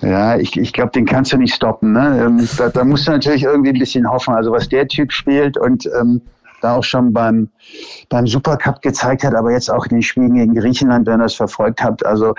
Ja, 0.00 0.36
ich, 0.36 0.56
ich 0.56 0.72
glaube, 0.72 0.90
den 0.90 1.06
kannst 1.06 1.32
du 1.32 1.36
nicht 1.36 1.54
stoppen. 1.54 1.92
Ne? 1.92 2.24
Ähm, 2.26 2.48
da, 2.58 2.68
da 2.68 2.84
musst 2.84 3.06
du 3.06 3.12
natürlich 3.12 3.44
irgendwie 3.44 3.70
ein 3.70 3.78
bisschen 3.78 4.08
hoffen. 4.10 4.34
Also 4.34 4.50
was 4.50 4.68
der 4.68 4.88
Typ 4.88 5.12
spielt 5.12 5.56
und 5.56 5.88
ähm, 6.00 6.20
da 6.62 6.76
auch 6.76 6.84
schon 6.84 7.12
beim, 7.12 7.48
beim 8.08 8.26
Supercup 8.26 8.82
gezeigt 8.82 9.24
hat, 9.24 9.34
aber 9.34 9.52
jetzt 9.52 9.70
auch 9.70 9.84
in 9.86 9.96
den 9.96 10.02
Spielen 10.02 10.34
gegen 10.34 10.54
Griechenland, 10.54 11.06
wenn 11.06 11.20
ihr 11.20 11.24
das 11.24 11.34
verfolgt 11.34 11.82
habt. 11.82 12.04
Also 12.04 12.34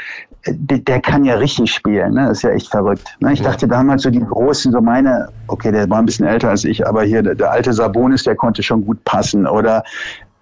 der, 0.47 0.79
der 0.79 1.01
kann 1.01 1.23
ja 1.23 1.35
richtig 1.35 1.71
spielen, 1.71 2.13
ne? 2.13 2.27
Das 2.27 2.37
ist 2.37 2.43
ja 2.43 2.51
echt 2.51 2.69
verrückt. 2.69 3.03
Ne? 3.19 3.33
Ich 3.33 3.39
ja. 3.39 3.45
dachte 3.45 3.67
damals 3.67 4.03
so 4.03 4.09
die 4.09 4.23
Großen, 4.23 4.71
so 4.71 4.81
meine, 4.81 5.29
okay, 5.47 5.71
der 5.71 5.89
war 5.89 5.99
ein 5.99 6.05
bisschen 6.05 6.25
älter 6.25 6.49
als 6.49 6.63
ich, 6.63 6.85
aber 6.85 7.03
hier 7.03 7.21
der, 7.21 7.35
der 7.35 7.51
alte 7.51 7.73
Sabonis, 7.73 8.23
der 8.23 8.35
konnte 8.35 8.63
schon 8.63 8.85
gut 8.85 9.03
passen. 9.05 9.47
Oder 9.47 9.83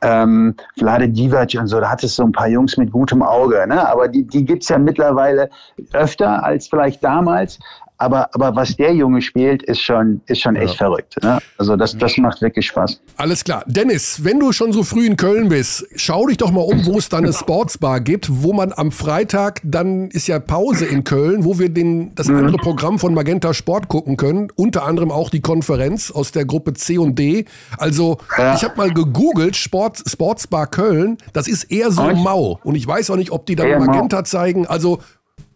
ähm, 0.02 0.56
Vlade 0.78 1.08
Divac 1.08 1.56
und 1.60 1.68
so, 1.68 1.80
da 1.80 1.90
hat 1.90 2.04
es 2.04 2.16
so 2.16 2.24
ein 2.24 2.32
paar 2.32 2.48
Jungs 2.48 2.78
mit 2.78 2.92
gutem 2.92 3.22
Auge, 3.22 3.66
ne? 3.68 3.88
aber 3.88 4.08
die, 4.08 4.26
die 4.26 4.44
gibt's 4.44 4.70
ja 4.70 4.80
mittlerweile 4.80 5.50
öfter 5.94 6.44
als 6.44 6.68
vielleicht 6.68 7.04
damals 7.04 7.60
aber, 8.02 8.34
aber 8.34 8.56
was 8.56 8.76
der 8.76 8.94
Junge 8.96 9.22
spielt, 9.22 9.62
ist 9.64 9.82
schon, 9.82 10.22
ist 10.26 10.42
schon 10.42 10.56
echt 10.56 10.74
ja. 10.74 10.88
verrückt. 10.88 11.22
Ne? 11.22 11.38
Also 11.60 11.76
das, 11.76 11.96
das 11.96 12.18
macht 12.18 12.42
wirklich 12.42 12.66
Spaß. 12.66 13.00
Alles 13.18 13.44
klar. 13.44 13.64
Dennis, 13.68 14.24
wenn 14.24 14.40
du 14.40 14.52
schon 14.52 14.74
so 14.74 14.82
früh 14.82 15.06
in 15.06 15.18
Köln 15.18 15.50
bist, 15.50 15.86
schau 15.96 16.26
dich 16.26 16.38
doch 16.38 16.50
mal 16.50 16.62
um, 16.62 16.84
wo 16.88 16.98
es 16.98 17.10
da 17.10 17.18
eine 17.18 17.32
Sportsbar 17.32 18.02
gibt, 18.02 18.28
wo 18.42 18.54
man 18.54 18.74
am 18.76 18.92
Freitag, 18.92 19.62
dann 19.64 20.10
ist 20.10 20.28
ja 20.28 20.40
Pause 20.40 20.86
in 20.86 21.04
Köln, 21.04 21.46
wo 21.46 21.60
wir 21.60 21.70
den, 21.70 22.16
das 22.16 22.28
mhm. 22.28 22.38
andere 22.38 22.58
Programm 22.58 22.98
von 22.98 23.14
Magenta 23.14 23.54
Sport 23.54 23.88
gucken 23.88 24.18
können. 24.18 24.48
Unter 24.56 24.84
anderem 24.84 25.12
auch 25.12 25.30
die 25.30 25.42
Konferenz 25.42 26.10
aus 26.10 26.32
der 26.32 26.46
Gruppe 26.46 26.74
C 26.74 26.98
und 26.98 27.20
D. 27.20 27.46
Also 27.78 28.18
ja. 28.36 28.56
ich 28.56 28.64
habe 28.64 28.78
mal 28.78 28.92
gegoogelt, 28.92 29.56
Sport, 29.56 30.02
Sportsbar 30.08 30.66
Köln, 30.66 31.18
das 31.34 31.48
ist 31.48 31.66
eher 31.66 31.92
so 31.92 32.02
mau. 32.16 32.60
Und 32.64 32.74
ich 32.74 32.88
weiß 32.88 33.12
auch 33.12 33.16
nicht, 33.16 33.32
ob 33.32 33.46
die 33.46 33.56
dann 33.56 33.86
Magenta 33.86 34.18
mau. 34.18 34.24
zeigen. 34.24 34.66
Also 34.66 35.00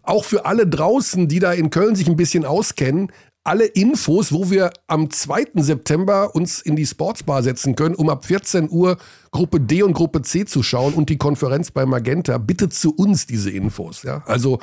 auch 0.08 0.24
für 0.24 0.46
alle 0.46 0.66
draußen, 0.66 1.28
die 1.28 1.38
da 1.38 1.52
in 1.52 1.70
Köln 1.70 1.94
sich 1.94 2.08
ein 2.08 2.16
bisschen 2.16 2.44
auskennen, 2.44 3.10
alle 3.46 3.64
Infos, 3.64 4.32
wo 4.32 4.50
wir 4.50 4.70
am 4.88 5.08
2. 5.08 5.46
September 5.56 6.34
uns 6.34 6.60
in 6.60 6.74
die 6.74 6.84
Sportsbar 6.84 7.42
setzen 7.44 7.76
können, 7.76 7.94
um 7.94 8.10
ab 8.10 8.24
14 8.24 8.68
Uhr 8.70 8.96
Gruppe 9.30 9.60
D 9.60 9.82
und 9.84 9.92
Gruppe 9.92 10.22
C 10.22 10.44
zu 10.44 10.62
schauen 10.64 10.94
und 10.94 11.10
die 11.10 11.16
Konferenz 11.16 11.70
bei 11.70 11.86
Magenta. 11.86 12.38
Bitte 12.38 12.68
zu 12.68 12.92
uns 12.94 13.26
diese 13.26 13.50
Infos. 13.50 14.02
Ja, 14.02 14.24
also 14.26 14.58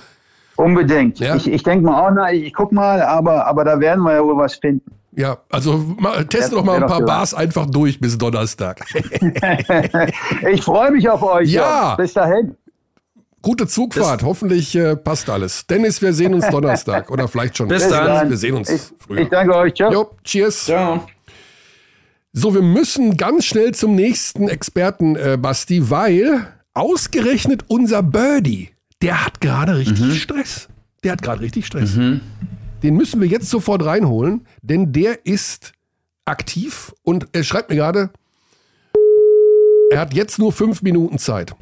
unbedingt. 0.58 1.20
Ja? 1.20 1.36
Ich, 1.36 1.50
ich 1.50 1.64
denke 1.64 1.86
mal, 1.86 2.10
oh 2.10 2.14
nein, 2.14 2.36
ich 2.36 2.54
guck 2.54 2.74
mal, 2.74 3.02
aber, 3.02 3.48
aber 3.48 3.64
da 3.64 3.80
werden 3.80 4.04
wir 4.04 4.14
ja 4.14 4.24
wohl 4.24 4.38
was 4.38 4.56
finden. 4.56 4.92
Ja, 5.16 5.38
also 5.50 5.78
mal, 5.78 6.26
teste 6.26 6.56
doch 6.56 6.66
mal 6.66 6.82
ein 6.82 6.90
paar 6.90 7.06
Bars 7.06 7.34
einfach 7.34 7.68
durch 7.68 8.00
bis 8.00 8.18
Donnerstag. 8.18 8.84
ich 10.52 10.62
freue 10.62 10.92
mich 10.92 11.08
auf 11.08 11.22
euch. 11.22 11.50
Ja. 11.52 11.96
Bis 11.96 12.14
dahin. 12.14 12.56
Gute 13.44 13.68
Zugfahrt. 13.68 14.22
Das 14.22 14.28
Hoffentlich 14.28 14.74
äh, 14.74 14.96
passt 14.96 15.30
alles. 15.30 15.68
Dennis, 15.68 16.02
wir 16.02 16.14
sehen 16.14 16.34
uns 16.34 16.48
Donnerstag. 16.48 17.12
Oder 17.12 17.28
vielleicht 17.28 17.58
schon. 17.58 17.68
Bis 17.68 17.88
dann. 17.90 18.30
Wir 18.30 18.38
sehen 18.38 18.56
uns 18.56 18.70
ich, 18.70 18.82
früher. 18.98 19.20
Ich 19.20 19.30
danke 19.30 19.54
euch. 19.56 19.74
Ciao. 19.76 19.92
Jo, 19.92 20.10
cheers. 20.24 20.66
Ciao. 20.66 21.06
So, 22.32 22.56
wir 22.56 22.62
müssen 22.62 23.18
ganz 23.18 23.46
schnell 23.46 23.74
zum 23.76 23.96
nächsten 23.96 24.48
Experten, 24.48 25.16
äh, 25.18 25.38
Basti, 25.40 25.90
weil 25.92 26.48
ausgerechnet 26.74 27.66
unser 27.68 28.02
Birdie, 28.02 28.70
der 29.02 29.26
hat 29.26 29.42
gerade 29.42 29.78
richtig 29.78 30.00
Mhm. 30.08 30.12
Stress. 30.14 30.70
Der 31.04 31.12
hat 31.12 31.22
gerade 31.22 31.42
richtig 31.42 31.68
Stress. 31.68 31.94
Den 31.94 32.96
müssen 32.96 33.20
wir 33.22 33.28
jetzt 33.28 33.50
sofort 33.50 33.84
reinholen, 33.84 34.48
denn 34.62 34.94
der 34.94 35.26
ist 35.26 35.74
aktiv 36.26 36.94
und 37.04 37.28
er 37.34 37.44
schreibt 37.44 37.70
mir 37.70 37.76
gerade, 37.76 38.10
er 39.92 40.00
hat 40.00 40.14
jetzt 40.14 40.40
nur 40.40 40.54
fünf 40.54 40.82
Minuten 40.82 41.20
Zeit. 41.20 41.54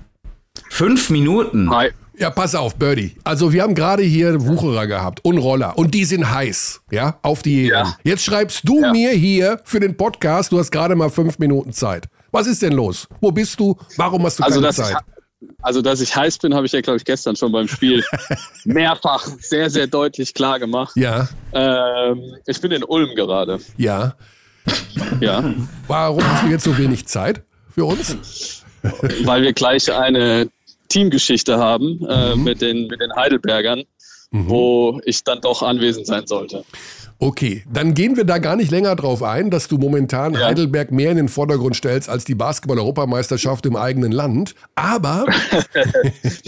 Fünf 0.70 1.10
Minuten. 1.10 1.70
Hi. 1.70 1.90
Ja, 2.18 2.30
pass 2.30 2.54
auf, 2.56 2.76
Birdie. 2.76 3.16
Also 3.24 3.52
wir 3.54 3.64
haben 3.64 3.74
gerade 3.74 4.04
hier 4.04 4.46
Wucherer 4.46 4.86
gehabt 4.86 5.24
und 5.24 5.38
Roller 5.38 5.78
und 5.78 5.94
die 5.94 6.06
sind 6.06 6.30
heiß, 6.30 6.82
ja, 6.92 7.18
auf 7.24 7.42
die 7.42 7.64
EM. 7.66 7.70
Ja. 7.72 7.98
Jetzt 8.04 8.24
schreibst 8.24 8.68
du 8.68 8.82
Ja. 8.82 8.92
mir 8.92 9.12
hier 9.12 9.60
für 9.64 9.80
den 9.80 9.98
Podcast, 9.98 10.52
du 10.52 10.60
hast 10.60 10.72
gerade 10.72 10.96
mal 10.96 11.10
fünf 11.10 11.40
Minuten 11.40 11.72
Zeit. 11.74 12.08
Was 12.32 12.48
ist 12.48 12.62
denn 12.62 12.74
los? 12.74 13.08
Wo 13.22 13.32
bist 13.32 13.60
du? 13.60 13.76
Warum 13.98 14.24
hast 14.26 14.40
du 14.40 14.44
Also 14.44 14.56
keine 14.62 14.68
dass, 14.68 14.78
ich, 14.80 14.94
Zeit? 14.94 15.04
also, 15.62 15.82
dass 15.82 16.00
ich 16.02 16.16
heiß 16.16 16.38
bin, 16.38 16.54
habe 16.54 16.66
ich 16.66 16.72
ja, 16.74 16.82
glaube 16.82 16.98
ich, 16.98 17.06
gestern 17.06 17.36
schon 17.36 17.52
beim 17.52 17.68
Spiel 17.68 18.04
mehrfach 18.66 19.26
sehr, 19.40 19.70
sehr 19.70 19.88
deutlich 19.88 20.34
klar 20.34 20.60
gemacht. 20.60 20.96
Ja, 20.96 21.28
Ähm, 21.54 22.22
ich 22.46 22.62
bin 22.62 22.72
in 22.72 22.84
Ulm 22.84 23.16
gerade. 23.16 23.60
ja. 23.78 24.16
Ja, 25.20 25.44
Warum 25.88 26.24
hast 26.24 26.44
du 26.44 26.50
jetzt 26.50 26.64
so 26.66 26.78
wenig 26.78 27.08
Zeit 27.08 27.42
für 27.74 27.86
uns? 27.86 28.61
Weil 29.24 29.42
wir 29.44 29.54
gleich 29.54 29.92
eine 29.92 30.50
Teamgeschichte 30.90 31.58
haben 31.58 32.06
äh, 32.08 32.36
Mhm. 32.36 32.44
mit, 32.44 32.62
den, 32.62 32.88
mit 32.88 33.00
den 33.02 33.16
Heidelbergern, 33.16 33.84
wo 34.32 35.00
ich 35.06 35.24
dann 35.24 35.40
doch 35.42 35.62
anwesend 35.62 36.08
sein 36.08 36.26
sollte. 36.28 36.64
Okay, 37.24 37.64
dann 37.72 37.94
gehen 37.94 38.18
wir 38.18 38.24
da 38.24 38.40
gar 38.40 38.56
nicht 38.56 38.72
länger 38.72 38.96
drauf 38.96 39.22
ein, 39.22 39.52
dass 39.52 39.68
du 39.68 39.78
momentan 39.78 40.34
Ja. 40.34 40.48
Heidelberg 40.48 40.92
mehr 40.92 41.12
in 41.12 41.18
den 41.18 41.30
Vordergrund 41.30 41.76
stellst 41.76 42.10
als 42.10 42.26
die 42.26 42.34
Basketball-Europameisterschaft 42.34 43.68
im 43.68 43.76
eigenen 43.76 44.12
Land. 44.12 44.56
Aber 44.74 45.28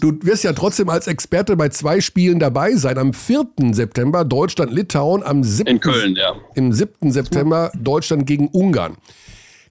du 0.00 0.18
wirst 0.22 0.42
ja 0.42 0.52
trotzdem 0.54 0.88
als 0.88 1.06
Experte 1.06 1.56
bei 1.56 1.68
zwei 1.68 2.00
Spielen 2.00 2.40
dabei 2.40 2.74
sein. 2.74 2.98
Am 2.98 3.12
4. 3.12 3.46
September 3.72 4.24
Deutschland-Litauen, 4.24 5.22
am 5.22 5.44
7. 5.44 5.68
In 5.68 5.80
Köln, 5.80 6.16
ja. 6.16 6.34
im 6.56 6.72
7. 6.72 7.12
September 7.12 7.70
Deutschland 7.80 8.26
gegen 8.26 8.48
Ungarn. 8.48 8.96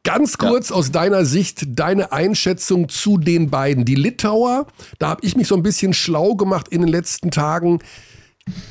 Ganz 0.05 0.37
kurz 0.37 0.69
aus 0.69 0.91
deiner 0.91 1.23
Sicht 1.23 1.79
deine 1.79 2.11
Einschätzung 2.11 2.89
zu 2.89 3.17
den 3.17 3.49
beiden. 3.49 3.85
Die 3.85 3.95
Litauer, 3.95 4.67
da 4.99 5.07
habe 5.07 5.25
ich 5.25 5.37
mich 5.37 5.47
so 5.47 5.55
ein 5.55 5.63
bisschen 5.63 5.93
schlau 5.93 6.35
gemacht 6.35 6.67
in 6.67 6.81
den 6.81 6.89
letzten 6.89 7.31
Tagen. 7.31 7.79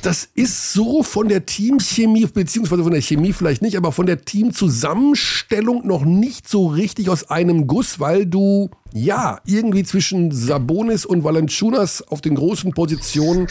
Das 0.03 0.29
ist 0.35 0.73
so 0.73 1.01
von 1.01 1.29
der 1.29 1.47
Teamchemie, 1.47 2.27
beziehungsweise 2.27 2.83
von 2.83 2.91
der 2.91 3.01
Chemie 3.01 3.33
vielleicht 3.33 3.63
nicht, 3.63 3.75
aber 3.75 3.91
von 3.91 4.05
der 4.05 4.21
Teamzusammenstellung 4.21 5.87
noch 5.87 6.05
nicht 6.05 6.47
so 6.47 6.67
richtig 6.67 7.09
aus 7.09 7.31
einem 7.31 7.65
Guss, 7.65 7.99
weil 7.99 8.27
du 8.27 8.69
ja 8.93 9.39
irgendwie 9.43 9.83
zwischen 9.83 10.31
Sabonis 10.31 11.03
und 11.03 11.23
Valanciunas 11.23 12.07
auf 12.07 12.21
den 12.21 12.35
großen 12.35 12.73
Positionen 12.73 13.47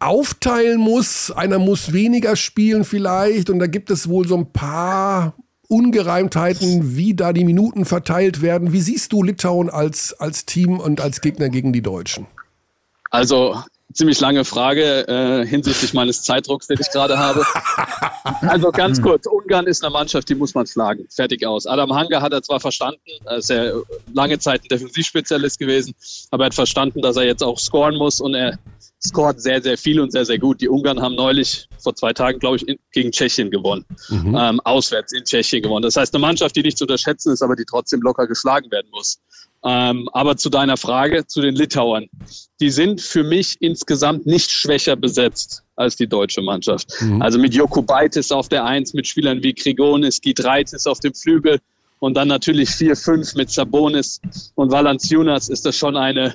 aufteilen 0.00 0.78
muss. 0.78 1.30
Einer 1.30 1.58
muss 1.58 1.94
weniger 1.94 2.36
spielen 2.36 2.84
vielleicht 2.84 3.48
und 3.48 3.58
da 3.58 3.66
gibt 3.66 3.90
es 3.90 4.10
wohl 4.10 4.28
so 4.28 4.36
ein 4.36 4.52
paar 4.52 5.34
Ungereimtheiten, 5.68 6.96
wie 6.96 7.14
da 7.14 7.32
die 7.32 7.44
Minuten 7.44 7.84
verteilt 7.84 8.40
werden. 8.42 8.72
Wie 8.72 8.80
siehst 8.80 9.12
du 9.12 9.22
Litauen 9.22 9.70
als, 9.70 10.14
als 10.18 10.46
Team 10.46 10.80
und 10.80 11.00
als 11.00 11.20
Gegner 11.20 11.50
gegen 11.50 11.72
die 11.72 11.82
Deutschen? 11.82 12.26
Also 13.10 13.56
ziemlich 13.92 14.20
lange 14.20 14.44
Frage 14.44 15.06
äh, 15.08 15.46
hinsichtlich 15.46 15.94
meines 15.94 16.22
Zeitdrucks, 16.22 16.66
den 16.66 16.78
ich 16.80 16.90
gerade 16.90 17.18
habe. 17.18 17.44
Also 18.42 18.70
ganz 18.70 19.00
kurz, 19.00 19.26
Ungarn 19.26 19.66
ist 19.66 19.82
eine 19.82 19.92
Mannschaft, 19.92 20.28
die 20.28 20.34
muss 20.34 20.54
man 20.54 20.66
schlagen. 20.66 21.06
Fertig 21.10 21.44
aus. 21.44 21.66
Adam 21.66 21.92
Hanga 21.92 22.20
hat 22.20 22.32
er 22.32 22.42
zwar 22.42 22.60
verstanden, 22.60 23.00
er 23.24 23.38
ist 23.38 23.50
ja 23.50 23.72
lange 24.12 24.38
Zeit 24.38 24.62
ein 24.62 24.68
Defensivspezialist 24.68 25.58
gewesen, 25.58 25.94
aber 26.30 26.44
er 26.44 26.46
hat 26.46 26.54
verstanden, 26.54 27.00
dass 27.00 27.16
er 27.16 27.24
jetzt 27.24 27.42
auch 27.42 27.58
scoren 27.58 27.96
muss 27.96 28.20
und 28.20 28.34
er 28.34 28.58
scoret 29.04 29.40
sehr, 29.40 29.62
sehr 29.62 29.78
viel 29.78 30.00
und 30.00 30.12
sehr, 30.12 30.24
sehr 30.24 30.38
gut. 30.38 30.60
Die 30.60 30.68
Ungarn 30.68 31.00
haben 31.00 31.14
neulich, 31.14 31.68
vor 31.78 31.94
zwei 31.94 32.12
Tagen, 32.12 32.38
glaube 32.38 32.56
ich, 32.56 32.68
in, 32.68 32.78
gegen 32.92 33.12
Tschechien 33.12 33.50
gewonnen. 33.50 33.84
Ähm, 34.36 34.60
auswärts 34.60 35.12
in 35.12 35.24
Tschechien 35.24 35.62
gewonnen. 35.62 35.82
Das 35.82 35.96
heißt, 35.96 36.14
eine 36.14 36.20
Mannschaft, 36.20 36.56
die 36.56 36.62
nicht 36.62 36.78
zu 36.78 36.84
unterschätzen 36.84 37.32
ist, 37.32 37.42
aber 37.42 37.54
die 37.54 37.64
trotzdem 37.64 38.00
locker 38.00 38.26
geschlagen 38.26 38.70
werden 38.70 38.88
muss. 38.90 39.20
Ähm, 39.64 40.08
aber 40.12 40.36
zu 40.36 40.50
deiner 40.50 40.76
Frage, 40.76 41.26
zu 41.26 41.40
den 41.40 41.54
Litauern. 41.54 42.06
Die 42.60 42.70
sind 42.70 43.00
für 43.00 43.24
mich 43.24 43.56
insgesamt 43.60 44.26
nicht 44.26 44.50
schwächer 44.50 44.96
besetzt 44.96 45.62
als 45.76 45.96
die 45.96 46.06
deutsche 46.06 46.42
Mannschaft. 46.42 46.92
Also 47.20 47.38
mit 47.38 47.54
Jokubaitis 47.54 48.30
auf 48.32 48.48
der 48.48 48.64
Eins, 48.64 48.94
mit 48.94 49.06
Spielern 49.06 49.42
wie 49.42 49.54
Grigonis, 49.54 50.20
Gidreitis 50.20 50.86
auf 50.86 51.00
dem 51.00 51.14
Flügel 51.14 51.58
und 52.00 52.16
dann 52.16 52.28
natürlich 52.28 52.70
4-5 52.70 53.36
mit 53.36 53.50
Sabonis 53.50 54.20
und 54.54 54.70
Valanciunas 54.70 55.48
ist 55.48 55.66
das 55.66 55.76
schon 55.76 55.96
eine, 55.96 56.34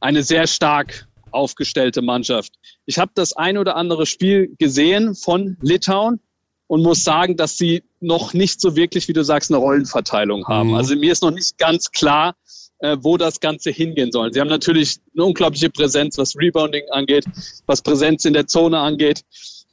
eine 0.00 0.22
sehr 0.22 0.46
stark 0.46 1.06
aufgestellte 1.34 2.02
Mannschaft. 2.02 2.52
Ich 2.86 2.98
habe 2.98 3.12
das 3.14 3.34
ein 3.34 3.58
oder 3.58 3.76
andere 3.76 4.06
Spiel 4.06 4.54
gesehen 4.58 5.14
von 5.14 5.56
Litauen 5.60 6.20
und 6.66 6.82
muss 6.82 7.04
sagen, 7.04 7.36
dass 7.36 7.58
sie 7.58 7.82
noch 8.00 8.34
nicht 8.34 8.60
so 8.60 8.76
wirklich, 8.76 9.08
wie 9.08 9.12
du 9.12 9.24
sagst, 9.24 9.50
eine 9.50 9.58
Rollenverteilung 9.58 10.46
haben. 10.46 10.70
Mhm. 10.70 10.74
Also 10.74 10.96
mir 10.96 11.12
ist 11.12 11.22
noch 11.22 11.30
nicht 11.30 11.58
ganz 11.58 11.90
klar, 11.90 12.34
äh, 12.78 12.96
wo 13.00 13.16
das 13.16 13.40
Ganze 13.40 13.70
hingehen 13.70 14.12
soll. 14.12 14.32
Sie 14.32 14.40
haben 14.40 14.48
natürlich 14.48 14.98
eine 15.14 15.24
unglaubliche 15.24 15.70
Präsenz, 15.70 16.18
was 16.18 16.36
Rebounding 16.36 16.82
angeht, 16.90 17.24
was 17.66 17.82
Präsenz 17.82 18.24
in 18.24 18.32
der 18.32 18.46
Zone 18.46 18.78
angeht. 18.78 19.22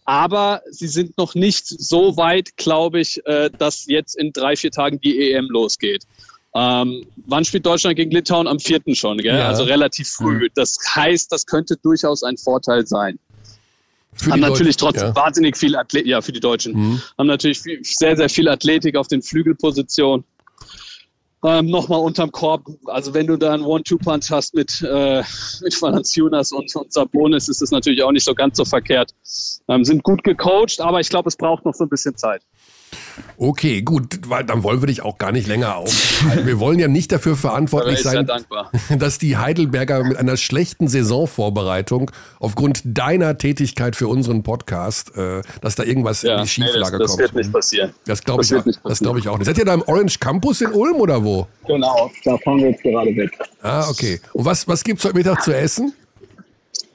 Aber 0.05 0.61
sie 0.69 0.87
sind 0.87 1.17
noch 1.17 1.35
nicht 1.35 1.67
so 1.67 2.17
weit, 2.17 2.57
glaube 2.57 2.99
ich, 3.01 3.25
äh, 3.25 3.49
dass 3.57 3.85
jetzt 3.87 4.17
in 4.17 4.33
drei, 4.33 4.55
vier 4.55 4.71
Tagen 4.71 4.99
die 4.99 5.31
EM 5.31 5.47
losgeht. 5.49 6.05
Ähm, 6.53 7.05
wann 7.27 7.45
spielt 7.45 7.65
Deutschland 7.65 7.95
gegen 7.95 8.11
Litauen? 8.11 8.47
Am 8.47 8.59
vierten 8.59 8.93
schon, 8.95 9.17
gell? 9.17 9.37
Ja. 9.37 9.47
also 9.47 9.63
relativ 9.63 10.09
früh. 10.09 10.49
Das 10.53 10.77
heißt, 10.95 11.31
das 11.31 11.45
könnte 11.45 11.77
durchaus 11.77 12.23
ein 12.23 12.37
Vorteil 12.37 12.85
sein 12.85 13.17
Für 14.13 14.31
haben 14.31 14.41
natürlich 14.41 14.75
Deutschen, 14.75 14.99
trotzdem 14.99 15.07
ja. 15.09 15.15
wahnsinnig 15.15 15.55
viel 15.55 15.75
Athletik, 15.77 16.09
ja, 16.09 16.21
für 16.21 16.33
die 16.33 16.41
Deutschen, 16.41 16.73
Mhm. 16.73 17.01
haben 17.17 17.27
natürlich 17.27 17.61
viel, 17.61 17.79
sehr, 17.83 18.17
sehr 18.17 18.29
viel 18.29 18.49
Athletik 18.49 18.97
auf 18.97 19.07
den 19.07 19.21
Flügelpositionen. 19.21 20.25
Ähm, 21.43 21.67
Nochmal 21.67 22.01
unterm 22.01 22.31
Korb, 22.31 22.67
also 22.85 23.15
wenn 23.15 23.25
du 23.25 23.35
da 23.35 23.53
einen 23.53 23.63
One-Two-Punch 23.63 24.29
hast 24.29 24.53
mit, 24.53 24.79
äh, 24.83 25.23
mit 25.61 25.81
Valanciunas 25.81 26.51
und, 26.51 26.75
und 26.75 26.93
Sabonis, 26.93 27.49
ist 27.49 27.61
das 27.63 27.71
natürlich 27.71 28.03
auch 28.03 28.11
nicht 28.11 28.25
so 28.25 28.35
ganz 28.35 28.57
so 28.57 28.65
verkehrt. 28.65 29.15
Ähm, 29.67 29.83
sind 29.83 30.03
gut 30.03 30.23
gecoacht, 30.23 30.79
aber 30.81 30.99
ich 30.99 31.09
glaube, 31.09 31.29
es 31.29 31.35
braucht 31.35 31.65
noch 31.65 31.73
so 31.73 31.85
ein 31.85 31.89
bisschen 31.89 32.15
Zeit. 32.15 32.43
Okay, 33.37 33.81
gut, 33.81 34.19
weil 34.27 34.43
dann 34.43 34.63
wollen 34.63 34.81
wir 34.81 34.87
dich 34.87 35.01
auch 35.01 35.17
gar 35.17 35.31
nicht 35.31 35.47
länger 35.47 35.75
aufhalten. 35.75 36.45
Wir 36.45 36.59
wollen 36.59 36.77
ja 36.77 36.87
nicht 36.87 37.11
dafür 37.11 37.35
verantwortlich 37.35 38.01
sein, 38.03 38.27
dass 38.99 39.17
die 39.17 39.37
Heidelberger 39.37 40.03
mit 40.03 40.17
einer 40.17 40.37
schlechten 40.37 40.87
Saisonvorbereitung 40.87 42.11
aufgrund 42.39 42.81
deiner 42.83 43.37
Tätigkeit 43.37 43.95
für 43.95 44.07
unseren 44.07 44.43
Podcast, 44.43 45.15
äh, 45.17 45.41
dass 45.61 45.75
da 45.75 45.83
irgendwas 45.83 46.21
Ja, 46.21 46.37
in 46.39 46.45
die 46.45 46.61
nee, 46.61 46.67
das, 46.67 46.73
Schieflage 46.73 46.99
das 46.99 47.11
kommt. 47.11 47.21
wird 47.21 47.35
nicht 47.35 47.51
passieren. 47.51 47.93
Das 48.05 48.23
glaube 48.23 48.43
ich, 48.43 48.53
das 48.83 48.99
glaub 48.99 49.17
ich 49.17 49.27
auch 49.27 49.37
nicht. 49.37 49.47
Seid 49.47 49.57
ihr 49.57 49.65
da 49.65 49.73
im 49.73 49.81
Orange 49.83 50.19
Campus 50.19 50.61
in 50.61 50.71
Ulm 50.71 50.97
oder 50.97 51.23
wo? 51.23 51.47
Genau, 51.65 52.11
da 52.23 52.37
fahren 52.37 52.59
wir 52.59 52.69
jetzt 52.71 52.83
gerade 52.83 53.15
weg. 53.15 53.31
Ah, 53.61 53.89
okay. 53.89 54.19
Und 54.33 54.45
was, 54.45 54.67
was 54.67 54.83
gibt's 54.83 55.03
heute 55.03 55.15
Mittag 55.15 55.41
zu 55.43 55.55
essen? 55.55 55.93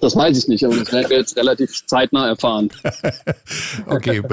Das 0.01 0.15
weiß 0.15 0.37
ich 0.37 0.47
nicht, 0.47 0.65
aber 0.65 0.77
das 0.77 0.93
werden 0.93 1.11
wir 1.11 1.19
jetzt 1.19 1.37
relativ 1.37 1.87
zeitnah 1.87 2.29
erfahren. 2.29 2.71
Okay. 3.87 4.23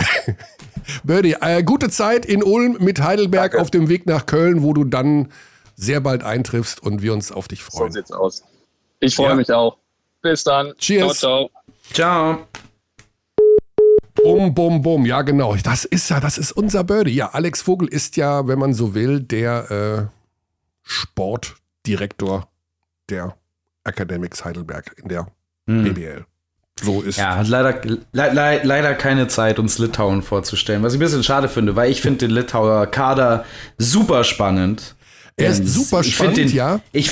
Birdie, 1.03 1.35
äh, 1.41 1.63
gute 1.63 1.89
Zeit 1.89 2.25
in 2.25 2.43
Ulm 2.43 2.77
mit 2.79 3.01
Heidelberg 3.01 3.55
auf 3.55 3.71
dem 3.71 3.89
Weg 3.89 4.05
nach 4.05 4.25
Köln, 4.25 4.63
wo 4.63 4.73
du 4.73 4.83
dann 4.83 5.29
sehr 5.75 5.99
bald 6.01 6.23
eintriffst 6.23 6.81
und 6.83 7.01
wir 7.01 7.13
uns 7.13 7.31
auf 7.31 7.47
dich 7.47 7.63
So 7.63 7.77
freuen. 7.79 7.91
sieht's 7.91 8.11
aus. 8.11 8.43
Ich 8.99 9.15
freue 9.15 9.29
Ja. 9.29 9.35
mich 9.35 9.51
auch. 9.51 9.77
Bis 10.21 10.43
dann. 10.43 10.73
Cheers. 10.77 11.19
Ciao, 11.19 11.49
ciao. 11.91 12.35
Ciao. 12.35 12.47
Bum, 14.23 14.53
bum, 14.53 14.81
bum. 14.81 15.05
Ja, 15.05 15.21
genau. 15.21 15.55
Das 15.55 15.83
ist 15.85 16.09
ja, 16.09 16.19
das 16.19 16.37
ist 16.37 16.51
unser 16.53 16.83
Birdie. 16.83 17.11
Ja, 17.15 17.29
Alex 17.31 17.61
Vogel 17.61 17.87
ist 17.89 18.15
ja, 18.15 18.47
wenn 18.47 18.57
man 18.59 18.73
so 18.73 18.93
will, 18.93 19.19
der 19.19 19.71
äh, 19.71 20.05
Sportdirektor 20.83 22.47
der 23.09 23.35
Academics 23.83 24.45
Heidelberg 24.45 24.95
in 25.01 25.09
der 25.09 25.27
BBL. 25.65 26.25
So 26.81 27.01
ist 27.01 27.17
Ja, 27.17 27.37
hat 27.37 27.47
leider, 27.47 27.81
le 27.85 28.01
le 28.11 28.61
leider 28.63 28.93
keine 28.95 29.27
Zeit, 29.27 29.59
uns 29.59 29.77
Litauen 29.77 30.21
vorzustellen. 30.21 30.83
Was 30.83 30.93
ich 30.93 30.99
ein 30.99 31.03
bisschen 31.03 31.23
schade 31.23 31.47
finde, 31.49 31.75
weil 31.75 31.91
ich 31.91 32.01
finde 32.01 32.27
den 32.27 32.31
Litauer 32.31 32.87
Kader 32.87 33.45
super 33.77 34.23
spannend. 34.23 34.95
Er 35.35 35.51
ist 35.51 35.67
super 35.67 36.01
ich 36.01 36.15
spannend, 36.15 36.37
den, 36.37 36.53
ja. 36.53 36.79
Ich, 36.91 37.11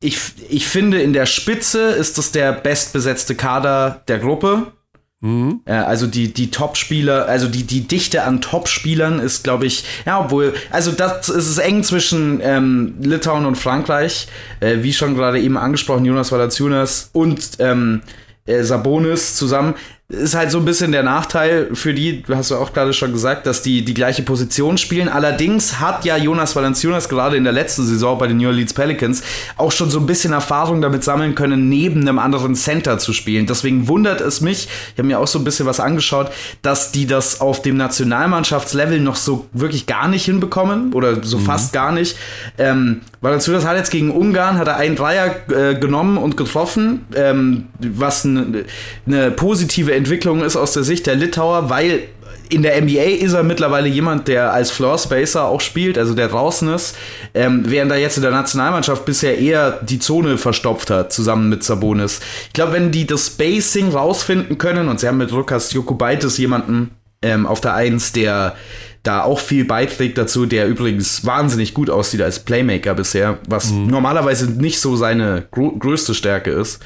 ich, 0.00 0.18
ich 0.48 0.66
finde, 0.66 1.00
in 1.00 1.12
der 1.12 1.26
Spitze 1.26 1.90
ist 1.90 2.18
das 2.18 2.32
der 2.32 2.52
bestbesetzte 2.52 3.34
Kader 3.34 4.02
der 4.08 4.18
Gruppe. 4.18 4.72
Mhm. 5.20 5.60
Äh, 5.66 5.74
also 5.74 6.06
die, 6.08 6.32
die 6.32 6.50
Top-Spieler, 6.50 7.26
also 7.26 7.48
die, 7.48 7.62
die 7.62 7.86
Dichte 7.86 8.24
an 8.24 8.40
Top-Spielern 8.40 9.20
ist, 9.20 9.44
glaube 9.44 9.66
ich, 9.66 9.84
ja, 10.04 10.20
obwohl, 10.20 10.52
also 10.70 10.90
das 10.90 11.28
ist 11.28 11.48
es 11.48 11.58
eng 11.58 11.84
zwischen 11.84 12.40
ähm, 12.42 12.94
Litauen 13.00 13.46
und 13.46 13.56
Frankreich, 13.56 14.26
äh, 14.58 14.78
wie 14.82 14.92
schon 14.92 15.14
gerade 15.14 15.40
eben 15.40 15.56
angesprochen, 15.56 16.04
Jonas 16.04 16.32
Valanciunas 16.32 17.10
und 17.12 17.40
ähm, 17.60 18.02
äh, 18.46 18.62
Sabonis 18.62 19.36
zusammen. 19.36 19.74
Ist 20.12 20.34
halt 20.34 20.50
so 20.50 20.58
ein 20.58 20.64
bisschen 20.66 20.92
der 20.92 21.02
Nachteil 21.02 21.70
für 21.72 21.94
die, 21.94 22.22
hast 22.28 22.50
du 22.50 22.56
auch 22.56 22.72
gerade 22.72 22.92
schon 22.92 23.12
gesagt, 23.12 23.46
dass 23.46 23.62
die 23.62 23.82
die 23.82 23.94
gleiche 23.94 24.22
Position 24.22 24.76
spielen. 24.76 25.08
Allerdings 25.08 25.80
hat 25.80 26.04
ja 26.04 26.18
Jonas 26.18 26.54
Valanciunas 26.54 27.08
gerade 27.08 27.36
in 27.36 27.44
der 27.44 27.52
letzten 27.52 27.84
Saison 27.84 28.18
bei 28.18 28.26
den 28.26 28.36
New 28.36 28.46
Orleans 28.46 28.74
Pelicans 28.74 29.22
auch 29.56 29.72
schon 29.72 29.90
so 29.90 29.98
ein 29.98 30.06
bisschen 30.06 30.34
Erfahrung 30.34 30.82
damit 30.82 31.02
sammeln 31.02 31.34
können, 31.34 31.70
neben 31.70 32.02
einem 32.02 32.18
anderen 32.18 32.54
Center 32.54 32.98
zu 32.98 33.14
spielen. 33.14 33.46
Deswegen 33.46 33.88
wundert 33.88 34.20
es 34.20 34.42
mich, 34.42 34.68
ich 34.92 34.98
habe 34.98 35.08
mir 35.08 35.18
auch 35.18 35.26
so 35.26 35.38
ein 35.38 35.44
bisschen 35.44 35.64
was 35.64 35.80
angeschaut, 35.80 36.30
dass 36.60 36.92
die 36.92 37.06
das 37.06 37.40
auf 37.40 37.62
dem 37.62 37.78
Nationalmannschaftslevel 37.78 39.00
noch 39.00 39.16
so 39.16 39.46
wirklich 39.54 39.86
gar 39.86 40.08
nicht 40.08 40.26
hinbekommen 40.26 40.92
oder 40.92 41.24
so 41.24 41.38
mhm. 41.38 41.44
fast 41.44 41.72
gar 41.72 41.90
nicht. 41.90 42.16
Ähm, 42.58 43.00
Valanciunas 43.22 43.64
hat 43.64 43.76
jetzt 43.76 43.90
gegen 43.90 44.10
Ungarn, 44.10 44.58
hat 44.58 44.68
er 44.68 44.76
einen 44.76 44.96
Dreier 44.96 45.36
äh, 45.48 45.74
genommen 45.76 46.18
und 46.18 46.36
getroffen, 46.36 47.06
ähm, 47.14 47.68
was 47.78 48.26
eine 48.26 48.64
ne 49.06 49.30
positive 49.30 50.01
Entwicklung 50.02 50.42
ist 50.42 50.56
aus 50.56 50.72
der 50.72 50.82
Sicht 50.82 51.06
der 51.06 51.14
Litauer, 51.14 51.70
weil 51.70 52.08
in 52.48 52.62
der 52.62 52.80
NBA 52.82 53.24
ist 53.24 53.34
er 53.34 53.44
mittlerweile 53.44 53.88
jemand, 53.88 54.26
der 54.28 54.52
als 54.52 54.70
Floor 54.70 54.98
Spacer 54.98 55.44
auch 55.44 55.60
spielt, 55.60 55.96
also 55.96 56.12
der 56.14 56.28
draußen 56.28 56.68
ist, 56.74 56.96
ähm, 57.34 57.62
während 57.66 57.92
er 57.92 57.98
jetzt 57.98 58.16
in 58.16 58.22
der 58.22 58.32
Nationalmannschaft 58.32 59.04
bisher 59.04 59.38
eher 59.38 59.78
die 59.82 60.00
Zone 60.00 60.36
verstopft 60.36 60.90
hat, 60.90 61.12
zusammen 61.12 61.48
mit 61.48 61.62
Sabonis. 61.62 62.20
Ich 62.48 62.52
glaube, 62.52 62.72
wenn 62.72 62.90
die 62.90 63.06
das 63.06 63.28
Spacing 63.28 63.92
rausfinden 63.92 64.58
können, 64.58 64.88
und 64.88 65.00
sie 65.00 65.08
haben 65.08 65.18
mit 65.18 65.30
Lukas 65.30 65.72
Jokubaitis 65.72 66.36
jemanden 66.36 66.90
ähm, 67.22 67.46
auf 67.46 67.60
der 67.60 67.74
Eins, 67.74 68.12
der 68.12 68.56
da 69.02 69.22
auch 69.22 69.40
viel 69.40 69.64
beiträgt 69.64 70.18
dazu, 70.18 70.44
der 70.44 70.68
übrigens 70.68 71.24
wahnsinnig 71.24 71.74
gut 71.74 71.90
aussieht 71.90 72.22
als 72.22 72.40
Playmaker 72.40 72.94
bisher, 72.94 73.38
was 73.48 73.70
mhm. 73.70 73.86
normalerweise 73.86 74.50
nicht 74.50 74.78
so 74.78 74.94
seine 74.94 75.46
größte 75.50 76.14
Stärke 76.14 76.50
ist. 76.50 76.80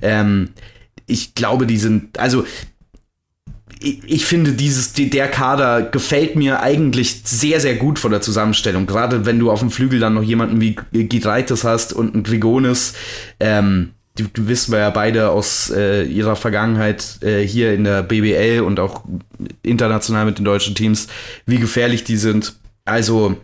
Ähm, 0.00 0.50
ich 1.08 1.34
glaube, 1.34 1.66
die 1.66 1.78
sind, 1.78 2.18
also 2.18 2.44
ich, 3.80 4.00
ich 4.04 4.26
finde, 4.26 4.52
dieses, 4.52 4.92
der 4.92 5.28
Kader 5.28 5.82
gefällt 5.82 6.36
mir 6.36 6.60
eigentlich 6.60 7.22
sehr, 7.24 7.60
sehr 7.60 7.76
gut 7.76 7.98
von 7.98 8.10
der 8.10 8.20
Zusammenstellung. 8.20 8.86
Gerade 8.86 9.26
wenn 9.26 9.38
du 9.38 9.50
auf 9.50 9.60
dem 9.60 9.70
Flügel 9.70 10.00
dann 10.00 10.14
noch 10.14 10.22
jemanden 10.22 10.60
wie 10.60 10.76
Gidreites 10.92 11.64
hast 11.64 11.92
und 11.92 12.14
einen 12.14 12.22
Grigonis, 12.22 12.94
ähm, 13.40 13.90
die, 14.18 14.24
die 14.24 14.48
wissen 14.48 14.72
wir 14.72 14.80
ja 14.80 14.90
beide 14.90 15.30
aus 15.30 15.70
äh, 15.70 16.02
ihrer 16.02 16.36
Vergangenheit 16.36 17.22
äh, 17.22 17.40
hier 17.40 17.72
in 17.72 17.84
der 17.84 18.02
BBL 18.02 18.60
und 18.60 18.80
auch 18.80 19.04
international 19.62 20.26
mit 20.26 20.38
den 20.38 20.44
deutschen 20.44 20.74
Teams, 20.74 21.06
wie 21.46 21.58
gefährlich 21.58 22.04
die 22.04 22.16
sind. 22.16 22.56
Also, 22.84 23.36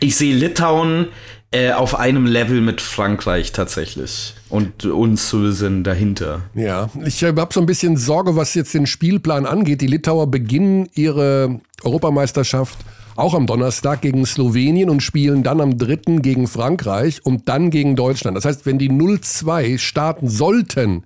ich 0.00 0.16
sehe 0.16 0.34
Litauen 0.34 1.08
äh, 1.50 1.72
auf 1.72 1.94
einem 1.94 2.26
Level 2.26 2.60
mit 2.60 2.80
Frankreich 2.80 3.52
tatsächlich. 3.52 4.34
Und 4.48 4.84
uns 4.84 5.30
sind 5.30 5.84
dahinter. 5.84 6.42
Ja, 6.54 6.90
ich 7.04 7.22
äh, 7.22 7.34
habe 7.34 7.54
so 7.54 7.60
ein 7.60 7.66
bisschen 7.66 7.96
Sorge, 7.96 8.36
was 8.36 8.54
jetzt 8.54 8.74
den 8.74 8.86
Spielplan 8.86 9.46
angeht. 9.46 9.80
Die 9.80 9.86
Litauer 9.86 10.30
beginnen 10.30 10.88
ihre 10.94 11.60
Europameisterschaft 11.82 12.78
auch 13.16 13.34
am 13.34 13.46
Donnerstag 13.46 14.02
gegen 14.02 14.24
Slowenien 14.26 14.90
und 14.90 15.02
spielen 15.02 15.42
dann 15.42 15.60
am 15.60 15.76
3. 15.76 16.20
gegen 16.20 16.46
Frankreich 16.46 17.26
und 17.26 17.48
dann 17.48 17.70
gegen 17.70 17.96
Deutschland. 17.96 18.36
Das 18.36 18.44
heißt, 18.44 18.64
wenn 18.64 18.78
die 18.78 18.90
0-2 18.90 19.78
starten 19.78 20.28
sollten, 20.28 21.04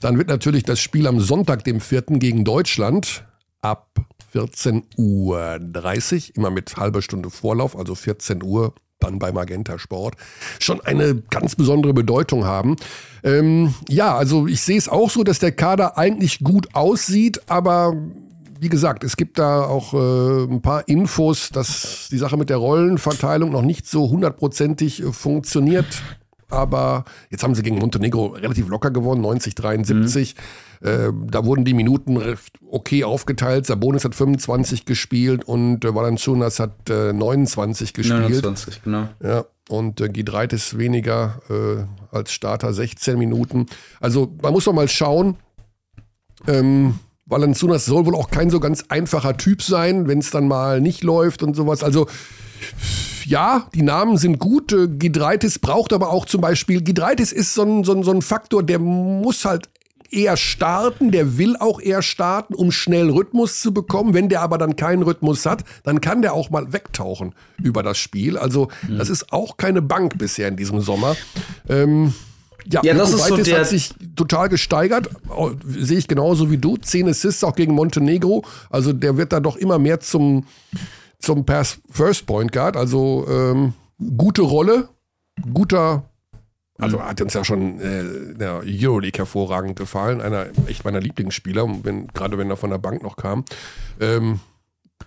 dann 0.00 0.18
wird 0.18 0.28
natürlich 0.28 0.64
das 0.64 0.80
Spiel 0.80 1.06
am 1.06 1.20
Sonntag, 1.20 1.62
dem 1.62 1.80
4. 1.80 2.02
gegen 2.18 2.44
Deutschland 2.44 3.24
ab 3.62 3.88
14.30 4.34 4.94
Uhr, 4.96 6.36
immer 6.36 6.50
mit 6.50 6.76
halber 6.76 7.00
Stunde 7.00 7.30
Vorlauf, 7.30 7.78
also 7.78 7.94
14 7.94 8.42
Uhr 8.42 8.74
dann 8.98 9.18
bei 9.18 9.32
Magenta 9.32 9.78
Sport, 9.78 10.16
schon 10.58 10.80
eine 10.80 11.16
ganz 11.30 11.54
besondere 11.54 11.94
Bedeutung 11.94 12.44
haben. 12.44 12.76
Ähm, 13.22 13.74
ja, 13.88 14.16
also 14.16 14.46
ich 14.46 14.60
sehe 14.62 14.78
es 14.78 14.88
auch 14.88 15.10
so, 15.10 15.22
dass 15.22 15.38
der 15.38 15.52
Kader 15.52 15.98
eigentlich 15.98 16.40
gut 16.40 16.74
aussieht, 16.74 17.40
aber 17.46 17.94
wie 18.60 18.68
gesagt, 18.68 19.04
es 19.04 19.16
gibt 19.16 19.38
da 19.38 19.64
auch 19.64 19.92
äh, 19.92 20.44
ein 20.44 20.62
paar 20.62 20.88
Infos, 20.88 21.50
dass 21.50 22.08
die 22.10 22.18
Sache 22.18 22.36
mit 22.36 22.48
der 22.48 22.56
Rollenverteilung 22.56 23.50
noch 23.50 23.62
nicht 23.62 23.86
so 23.86 24.08
hundertprozentig 24.08 25.02
äh, 25.02 25.12
funktioniert. 25.12 25.86
Aber 26.48 27.04
jetzt 27.30 27.42
haben 27.42 27.54
sie 27.54 27.62
gegen 27.62 27.78
Montenegro 27.78 28.26
relativ 28.26 28.68
locker 28.68 28.90
gewonnen, 28.90 29.20
90, 29.20 29.54
73. 29.54 30.34
Mhm. 30.80 30.88
Äh, 30.88 31.12
da 31.30 31.44
wurden 31.44 31.64
die 31.64 31.74
Minuten 31.74 32.36
okay 32.70 33.04
aufgeteilt. 33.04 33.66
Sabonis 33.66 34.04
hat 34.04 34.14
25 34.14 34.84
gespielt 34.84 35.44
und 35.44 35.84
äh, 35.84 35.94
Valanciunas 35.94 36.60
hat 36.60 36.88
äh, 36.88 37.12
29 37.12 37.94
gespielt. 37.94 38.20
29, 38.20 38.82
genau. 38.82 39.08
Ja, 39.22 39.44
und 39.68 40.00
äh, 40.00 40.08
Gidreit 40.08 40.52
ist 40.52 40.78
weniger 40.78 41.40
äh, 41.50 42.14
als 42.14 42.32
Starter, 42.32 42.72
16 42.72 43.18
Minuten. 43.18 43.66
Also 44.00 44.32
man 44.40 44.52
muss 44.52 44.64
doch 44.64 44.72
mal 44.72 44.88
schauen. 44.88 45.36
Ähm, 46.46 46.98
Valanciunas 47.26 47.84
soll 47.84 48.06
wohl 48.06 48.14
auch 48.14 48.30
kein 48.30 48.50
so 48.50 48.60
ganz 48.60 48.84
einfacher 48.88 49.36
Typ 49.36 49.62
sein, 49.62 50.06
wenn 50.06 50.20
es 50.20 50.30
dann 50.30 50.46
mal 50.46 50.80
nicht 50.80 51.02
läuft 51.02 51.42
und 51.42 51.54
sowas. 51.54 51.82
Also 51.82 52.06
ja, 53.24 53.66
die 53.74 53.82
Namen 53.82 54.16
sind 54.16 54.38
gut. 54.38 54.72
Äh, 54.72 54.88
Gidreitis 54.88 55.58
braucht 55.58 55.92
aber 55.92 56.10
auch 56.10 56.26
zum 56.26 56.40
Beispiel, 56.40 56.80
Gidreitis 56.80 57.32
ist 57.32 57.54
so 57.54 57.62
ein, 57.62 57.84
so, 57.84 57.92
ein, 57.92 58.04
so 58.04 58.12
ein 58.12 58.22
Faktor, 58.22 58.62
der 58.62 58.78
muss 58.78 59.44
halt 59.44 59.68
eher 60.10 60.36
starten, 60.36 61.10
der 61.10 61.36
will 61.36 61.56
auch 61.56 61.80
eher 61.80 62.00
starten, 62.00 62.54
um 62.54 62.70
schnell 62.70 63.10
Rhythmus 63.10 63.60
zu 63.60 63.74
bekommen. 63.74 64.14
Wenn 64.14 64.28
der 64.28 64.42
aber 64.42 64.56
dann 64.56 64.76
keinen 64.76 65.02
Rhythmus 65.02 65.44
hat, 65.46 65.64
dann 65.82 66.00
kann 66.00 66.22
der 66.22 66.32
auch 66.32 66.50
mal 66.50 66.72
wegtauchen 66.72 67.34
über 67.60 67.82
das 67.82 67.98
Spiel. 67.98 68.38
Also 68.38 68.68
das 68.88 69.10
ist 69.10 69.32
auch 69.32 69.56
keine 69.56 69.82
Bank 69.82 70.16
bisher 70.16 70.46
in 70.46 70.56
diesem 70.56 70.80
Sommer. 70.80 71.16
Ähm, 71.68 72.14
ja, 72.72 72.82
ja 72.82 72.94
das 72.94 73.12
ist 73.12 73.26
so 73.26 73.36
der 73.36 73.60
hat 73.60 73.68
sich 73.68 73.94
total 74.14 74.48
gesteigert. 74.48 75.08
Sehe 75.66 75.98
ich 75.98 76.08
genauso 76.08 76.50
wie 76.50 76.58
du. 76.58 76.76
Zehn 76.76 77.08
Assists 77.08 77.44
auch 77.44 77.54
gegen 77.54 77.74
Montenegro. 77.74 78.44
Also 78.70 78.92
der 78.92 79.16
wird 79.16 79.32
da 79.32 79.40
doch 79.40 79.56
immer 79.56 79.78
mehr 79.78 80.00
zum, 80.00 80.46
zum 81.18 81.44
Pass 81.44 81.78
First 81.90 82.26
Point 82.26 82.52
Guard. 82.52 82.76
Also 82.76 83.26
ähm, 83.28 83.74
gute 84.16 84.42
Rolle, 84.42 84.88
guter. 85.52 86.04
Also 86.78 87.00
hat 87.02 87.20
uns 87.22 87.32
ja 87.32 87.44
schon 87.44 87.80
äh, 87.80 88.34
der 88.34 88.62
Euroleague 88.64 89.18
hervorragend 89.18 89.76
gefallen. 89.76 90.20
Einer 90.20 90.46
echt 90.66 90.84
meiner 90.84 91.00
Lieblingsspieler, 91.00 91.66
wenn, 91.84 92.08
gerade 92.08 92.36
wenn 92.36 92.50
er 92.50 92.56
von 92.56 92.70
der 92.70 92.78
Bank 92.78 93.02
noch 93.02 93.16
kam. 93.16 93.44
Ähm, 94.00 94.40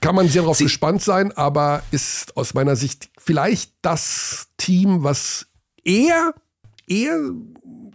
kann 0.02 0.16
man 0.16 0.28
sehr 0.28 0.44
darauf 0.44 0.58
gespannt 0.58 1.02
sein, 1.02 1.32
aber 1.34 1.84
ist 1.92 2.38
aus 2.38 2.54
meiner 2.54 2.76
Sicht 2.76 3.10
vielleicht 3.18 3.74
das 3.82 4.48
Team, 4.58 5.04
was 5.04 5.48
eher 5.84 6.34
eher 6.90 7.18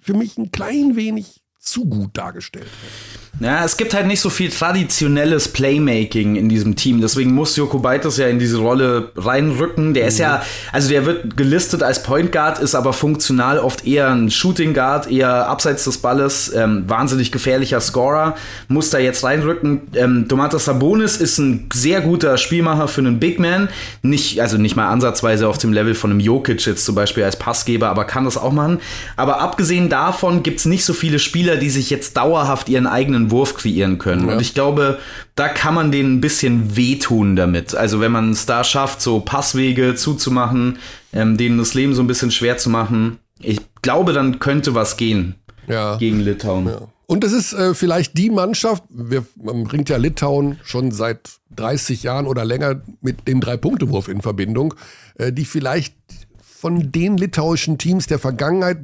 für 0.01 0.14
mich 0.14 0.38
ein 0.38 0.51
klein 0.51 0.97
wenig 0.97 1.42
zu 1.59 1.86
gut 1.86 2.16
dargestellt 2.16 2.64
wird. 2.66 3.24
Ja, 3.41 3.64
es 3.64 3.76
gibt 3.76 3.95
halt 3.95 4.07
nicht 4.07 4.20
so 4.20 4.30
viel 4.30 4.49
traditionelles 4.49 5.49
Playmaking 5.49 6.37
in 6.37 6.49
diesem 6.49 6.76
Team. 6.76 7.01
Deswegen 7.01 7.32
muss 7.32 7.57
Joko 7.57 7.80
Beites 7.80 8.16
ja 8.16 8.28
in 8.28 8.39
diese 8.39 8.59
Rolle 8.59 9.11
reinrücken. 9.16 9.93
Der 9.93 10.05
mhm. 10.05 10.09
ist 10.09 10.18
ja, 10.18 10.43
also 10.72 10.89
der 10.89 11.05
wird 11.05 11.37
gelistet 11.37 11.82
als 11.82 12.05
Point 12.05 12.30
Guard, 12.30 12.61
ist 12.61 12.76
aber 12.76 12.93
funktional 12.93 13.59
oft 13.59 13.87
eher 13.87 14.11
ein 14.11 14.30
Shooting 14.30 14.72
Guard, 14.72 15.11
eher 15.11 15.49
abseits 15.49 15.85
des 15.85 15.99
Balles, 15.99 16.53
ähm, 16.55 16.85
wahnsinnig 16.87 17.32
gefährlicher 17.32 17.80
Scorer. 17.80 18.37
Muss 18.68 18.91
da 18.91 18.99
jetzt 18.99 19.24
reinrücken. 19.24 19.82
Ähm, 19.95 20.28
Domantas 20.28 20.66
Sabonis 20.66 21.16
ist 21.16 21.39
ein 21.39 21.68
sehr 21.72 22.03
guter 22.03 22.39
Spielmacher 22.39 22.87
für 22.87 23.01
einen 23.01 23.18
Big 23.18 23.41
Man. 23.41 23.68
Nicht, 24.03 24.41
also 24.41 24.59
nicht 24.59 24.76
mal 24.76 24.89
ansatzweise 24.91 25.49
auf 25.49 25.59
dem 25.59 25.72
Level 25.72 25.97
von 25.97 26.12
einem 26.12 26.20
Jokic 26.20 26.64
jetzt 26.66 26.85
zum 26.85 26.95
Beispiel 26.95 27.24
als 27.24 27.37
Passgeber, 27.37 27.89
aber 27.89 28.05
kann 28.05 28.24
das 28.24 28.37
auch 28.37 28.53
machen. 28.53 28.80
Aber 29.16 29.41
abgesehen 29.41 29.89
davon 29.89 30.45
gibt's 30.45 30.66
nicht 30.66 30.85
so 30.85 30.93
viele 30.93 31.18
Spieler, 31.18 31.57
die 31.57 31.70
sich 31.70 31.91
jetzt 31.91 32.16
dauerhaft 32.16 32.68
ihren 32.68 32.87
eigenen 32.87 33.24
einen 33.25 33.31
Wurf 33.31 33.55
kreieren 33.55 33.99
können. 33.99 34.29
Ja. 34.29 34.35
Und 34.35 34.41
ich 34.41 34.55
glaube, 34.55 34.99
da 35.35 35.49
kann 35.49 35.75
man 35.75 35.91
denen 35.91 36.16
ein 36.16 36.20
bisschen 36.20 36.77
wehtun 36.77 37.37
damit. 37.37 37.75
Also 37.75 38.01
wenn 38.01 38.12
man 38.12 38.31
es 38.31 38.47
da 38.47 38.64
schafft, 38.64 39.01
so 39.01 39.20
Passwege 39.20 39.95
zuzumachen, 39.95 40.79
ähm, 41.13 41.37
denen 41.37 41.59
das 41.59 41.75
Leben 41.75 41.95
so 41.95 42.03
ein 42.03 42.07
bisschen 42.07 42.30
schwer 42.30 42.57
zu 42.59 42.71
machen, 42.71 43.18
ich 43.41 43.61
glaube, 43.83 44.13
dann 44.13 44.38
könnte 44.38 44.75
was 44.75 44.96
gehen 44.96 45.34
ja. 45.67 45.96
gegen 45.96 46.21
Litauen. 46.21 46.67
Ja. 46.67 46.88
Und 47.07 47.22
es 47.25 47.33
ist 47.33 47.53
äh, 47.53 47.75
vielleicht 47.75 48.17
die 48.17 48.30
Mannschaft, 48.30 48.83
wir, 48.88 49.26
man 49.37 49.64
bringt 49.64 49.88
ja 49.88 49.99
Litauen 49.99 50.59
schon 50.64 50.91
seit 50.91 51.21
30 51.57 52.03
Jahren 52.03 52.26
oder 52.26 52.45
länger 52.45 52.80
mit 53.03 53.29
dem 53.29 53.41
Drei-Punkte-Wurf 53.41 54.09
in 54.09 54.22
Verbindung, 54.22 54.75
äh, 55.17 55.33
die 55.33 55.45
vielleicht 55.45 55.95
von 56.41 56.91
den 56.91 57.18
litauischen 57.18 57.76
Teams 57.76 58.07
der 58.07 58.18
Vergangenheit 58.18 58.79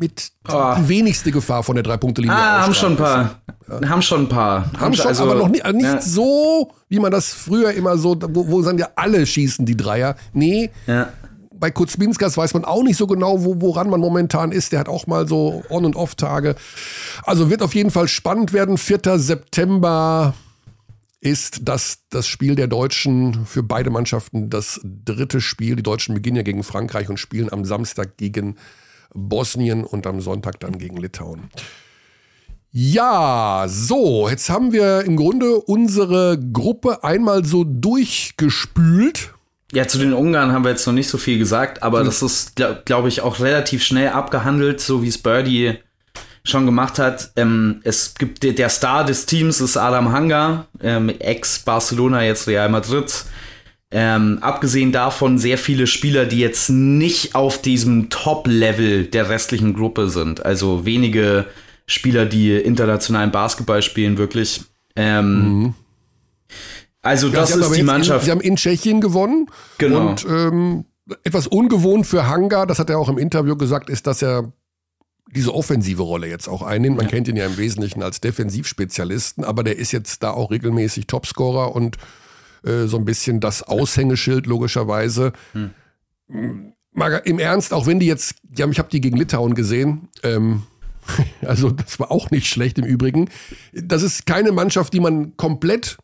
mit 0.00 0.32
oh. 0.48 0.74
die 0.78 0.88
wenigste 0.88 1.30
Gefahr 1.30 1.62
von 1.62 1.74
der 1.76 1.84
Drei-Punkte-Linie 1.84 2.34
Ah, 2.34 2.62
haben 2.62 2.74
schon 2.74 2.92
ein 2.92 2.96
paar. 2.96 3.42
Ja. 3.68 3.88
Haben 3.88 4.02
schon 4.02 4.22
ein 4.22 4.28
paar. 4.28 4.64
Haben, 4.64 4.80
haben 4.80 4.94
schon, 4.94 5.06
also, 5.06 5.24
aber 5.24 5.34
noch 5.34 5.48
nicht, 5.48 5.64
nicht 5.72 5.84
ja. 5.84 6.00
so, 6.00 6.72
wie 6.88 6.98
man 6.98 7.12
das 7.12 7.32
früher 7.32 7.72
immer 7.72 7.98
so, 7.98 8.16
wo, 8.30 8.48
wo 8.48 8.62
dann 8.62 8.78
ja 8.78 8.88
alle 8.96 9.24
schießen, 9.26 9.66
die 9.66 9.76
Dreier. 9.76 10.16
Nee. 10.32 10.70
Ja. 10.86 11.10
Bei 11.52 11.70
Kuzminskas 11.70 12.38
weiß 12.38 12.54
man 12.54 12.64
auch 12.64 12.82
nicht 12.82 12.96
so 12.96 13.06
genau, 13.06 13.44
wo, 13.44 13.60
woran 13.60 13.90
man 13.90 14.00
momentan 14.00 14.50
ist. 14.50 14.72
Der 14.72 14.80
hat 14.80 14.88
auch 14.88 15.06
mal 15.06 15.28
so 15.28 15.62
On- 15.68 15.84
und 15.84 15.94
Off-Tage. 15.94 16.56
Also 17.24 17.50
wird 17.50 17.62
auf 17.62 17.74
jeden 17.74 17.90
Fall 17.90 18.08
spannend 18.08 18.54
werden. 18.54 18.78
4. 18.78 19.18
September 19.18 20.32
ist 21.20 21.60
das 21.68 21.98
das 22.08 22.26
Spiel 22.26 22.54
der 22.54 22.66
Deutschen 22.66 23.44
für 23.44 23.62
beide 23.62 23.90
Mannschaften 23.90 24.48
das 24.48 24.80
dritte 24.82 25.42
Spiel. 25.42 25.76
Die 25.76 25.82
Deutschen 25.82 26.14
beginnen 26.14 26.36
ja 26.36 26.42
gegen 26.42 26.64
Frankreich 26.64 27.10
und 27.10 27.18
spielen 27.18 27.52
am 27.52 27.66
Samstag 27.66 28.16
gegen 28.16 28.56
Bosnien 29.14 29.84
und 29.84 30.06
am 30.06 30.20
Sonntag 30.20 30.60
dann 30.60 30.78
gegen 30.78 30.96
Litauen. 30.96 31.50
Ja, 32.72 33.64
so, 33.68 34.28
jetzt 34.28 34.48
haben 34.48 34.72
wir 34.72 35.00
im 35.04 35.16
Grunde 35.16 35.56
unsere 35.56 36.38
Gruppe 36.38 37.02
einmal 37.02 37.44
so 37.44 37.64
durchgespült. 37.64 39.34
Ja, 39.72 39.88
zu 39.88 39.98
den 39.98 40.12
Ungarn 40.12 40.52
haben 40.52 40.64
wir 40.64 40.70
jetzt 40.70 40.86
noch 40.86 40.94
nicht 40.94 41.08
so 41.08 41.18
viel 41.18 41.38
gesagt, 41.38 41.82
aber 41.82 42.04
das 42.04 42.22
ist, 42.22 42.56
glaube 42.56 42.82
glaub 42.84 43.06
ich, 43.06 43.22
auch 43.22 43.40
relativ 43.40 43.82
schnell 43.82 44.10
abgehandelt, 44.10 44.80
so 44.80 45.02
wie 45.02 45.08
es 45.08 45.18
Birdie 45.18 45.78
schon 46.44 46.66
gemacht 46.66 46.98
hat. 46.98 47.32
Ähm, 47.36 47.80
es 47.84 48.14
gibt 48.14 48.42
der 48.42 48.68
Star 48.68 49.04
des 49.04 49.26
Teams 49.26 49.60
ist 49.60 49.76
Adam 49.76 50.12
Hanga, 50.12 50.66
ähm, 50.80 51.08
ex-Barcelona, 51.08 52.24
jetzt 52.24 52.46
Real 52.46 52.68
Madrid. 52.68 53.24
Ähm, 53.92 54.38
abgesehen 54.40 54.92
davon 54.92 55.38
sehr 55.38 55.58
viele 55.58 55.88
Spieler, 55.88 56.24
die 56.24 56.38
jetzt 56.38 56.70
nicht 56.70 57.34
auf 57.34 57.60
diesem 57.60 58.08
Top-Level 58.08 59.06
der 59.06 59.28
restlichen 59.28 59.74
Gruppe 59.74 60.08
sind. 60.08 60.44
Also 60.44 60.84
wenige 60.84 61.46
Spieler, 61.86 62.24
die 62.24 62.52
internationalen 62.54 63.32
Basketball 63.32 63.82
spielen, 63.82 64.16
wirklich. 64.16 64.62
Ähm, 64.94 65.62
mhm. 65.62 65.74
Also 67.02 67.28
ja, 67.28 67.34
das 67.34 67.56
ist 67.56 67.74
die 67.74 67.82
Mannschaft. 67.82 68.20
In, 68.20 68.24
sie 68.26 68.30
haben 68.30 68.40
in 68.40 68.56
Tschechien 68.56 69.00
gewonnen. 69.00 69.46
Genau. 69.78 70.10
Und 70.10 70.24
ähm, 70.28 70.84
etwas 71.24 71.48
ungewohnt 71.48 72.06
für 72.06 72.28
Hanga, 72.28 72.66
das 72.66 72.78
hat 72.78 72.90
er 72.90 72.98
auch 72.98 73.08
im 73.08 73.18
Interview 73.18 73.56
gesagt, 73.56 73.90
ist, 73.90 74.06
dass 74.06 74.22
er 74.22 74.52
diese 75.34 75.54
offensive 75.54 76.02
Rolle 76.02 76.28
jetzt 76.28 76.48
auch 76.48 76.62
einnimmt. 76.62 76.96
Man 76.96 77.06
ja. 77.06 77.10
kennt 77.10 77.28
ihn 77.28 77.36
ja 77.36 77.46
im 77.46 77.56
Wesentlichen 77.56 78.02
als 78.02 78.20
Defensivspezialisten, 78.20 79.44
aber 79.44 79.62
der 79.62 79.78
ist 79.78 79.92
jetzt 79.92 80.22
da 80.22 80.30
auch 80.30 80.50
regelmäßig 80.50 81.06
Topscorer 81.06 81.74
und 81.74 81.96
äh, 82.64 82.86
so 82.86 82.96
ein 82.96 83.04
bisschen 83.04 83.40
das 83.40 83.62
Aushängeschild 83.62 84.46
logischerweise. 84.46 85.32
Hm. 85.52 85.70
Im 87.24 87.38
Ernst, 87.38 87.72
auch 87.72 87.86
wenn 87.86 88.00
die 88.00 88.06
jetzt, 88.06 88.34
ja, 88.56 88.68
ich 88.68 88.78
habe 88.78 88.90
die 88.90 89.00
gegen 89.00 89.16
Litauen 89.16 89.54
gesehen, 89.54 90.08
ähm, 90.22 90.62
also 91.42 91.70
das 91.70 91.98
war 91.98 92.10
auch 92.10 92.30
nicht 92.30 92.46
schlecht 92.46 92.78
im 92.78 92.84
Übrigen. 92.84 93.28
Das 93.72 94.02
ist 94.02 94.26
keine 94.26 94.52
Mannschaft, 94.52 94.92
die 94.92 95.00
man 95.00 95.36
komplett 95.36 95.98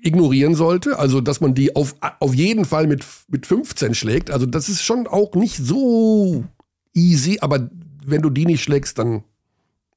ignorieren 0.00 0.54
sollte. 0.54 0.98
Also, 0.98 1.20
dass 1.20 1.40
man 1.40 1.54
die 1.54 1.74
auf, 1.76 1.94
auf 2.20 2.34
jeden 2.34 2.64
Fall 2.64 2.86
mit, 2.86 3.04
mit 3.28 3.46
15 3.46 3.94
schlägt. 3.94 4.30
Also, 4.30 4.46
das 4.46 4.68
ist 4.68 4.82
schon 4.82 5.06
auch 5.06 5.34
nicht 5.34 5.56
so 5.56 6.44
easy, 6.94 7.38
aber 7.40 7.68
wenn 8.04 8.22
du 8.22 8.30
die 8.30 8.46
nicht 8.46 8.62
schlägst, 8.62 8.98
dann. 8.98 9.24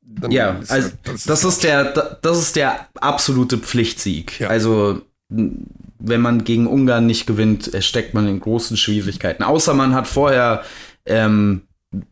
dann 0.04 0.32
ja, 0.32 0.60
also 0.68 0.90
das, 1.04 1.24
das, 1.24 1.44
ist 1.44 1.64
der, 1.64 2.18
das 2.22 2.40
ist 2.40 2.56
der 2.56 2.88
absolute 2.96 3.58
Pflichtsieg. 3.58 4.40
Ja. 4.40 4.50
Also, 4.50 5.02
wenn 5.32 6.22
man 6.22 6.44
gegen 6.44 6.68
Ungarn 6.68 7.06
nicht 7.06 7.26
gewinnt, 7.26 7.72
steckt 7.80 8.14
man 8.14 8.28
in 8.28 8.40
großen 8.40 8.76
Schwierigkeiten. 8.76 9.44
Außer 9.44 9.74
man 9.74 9.94
hat 9.94 10.08
vorher 10.08 10.64
ähm, 11.06 11.62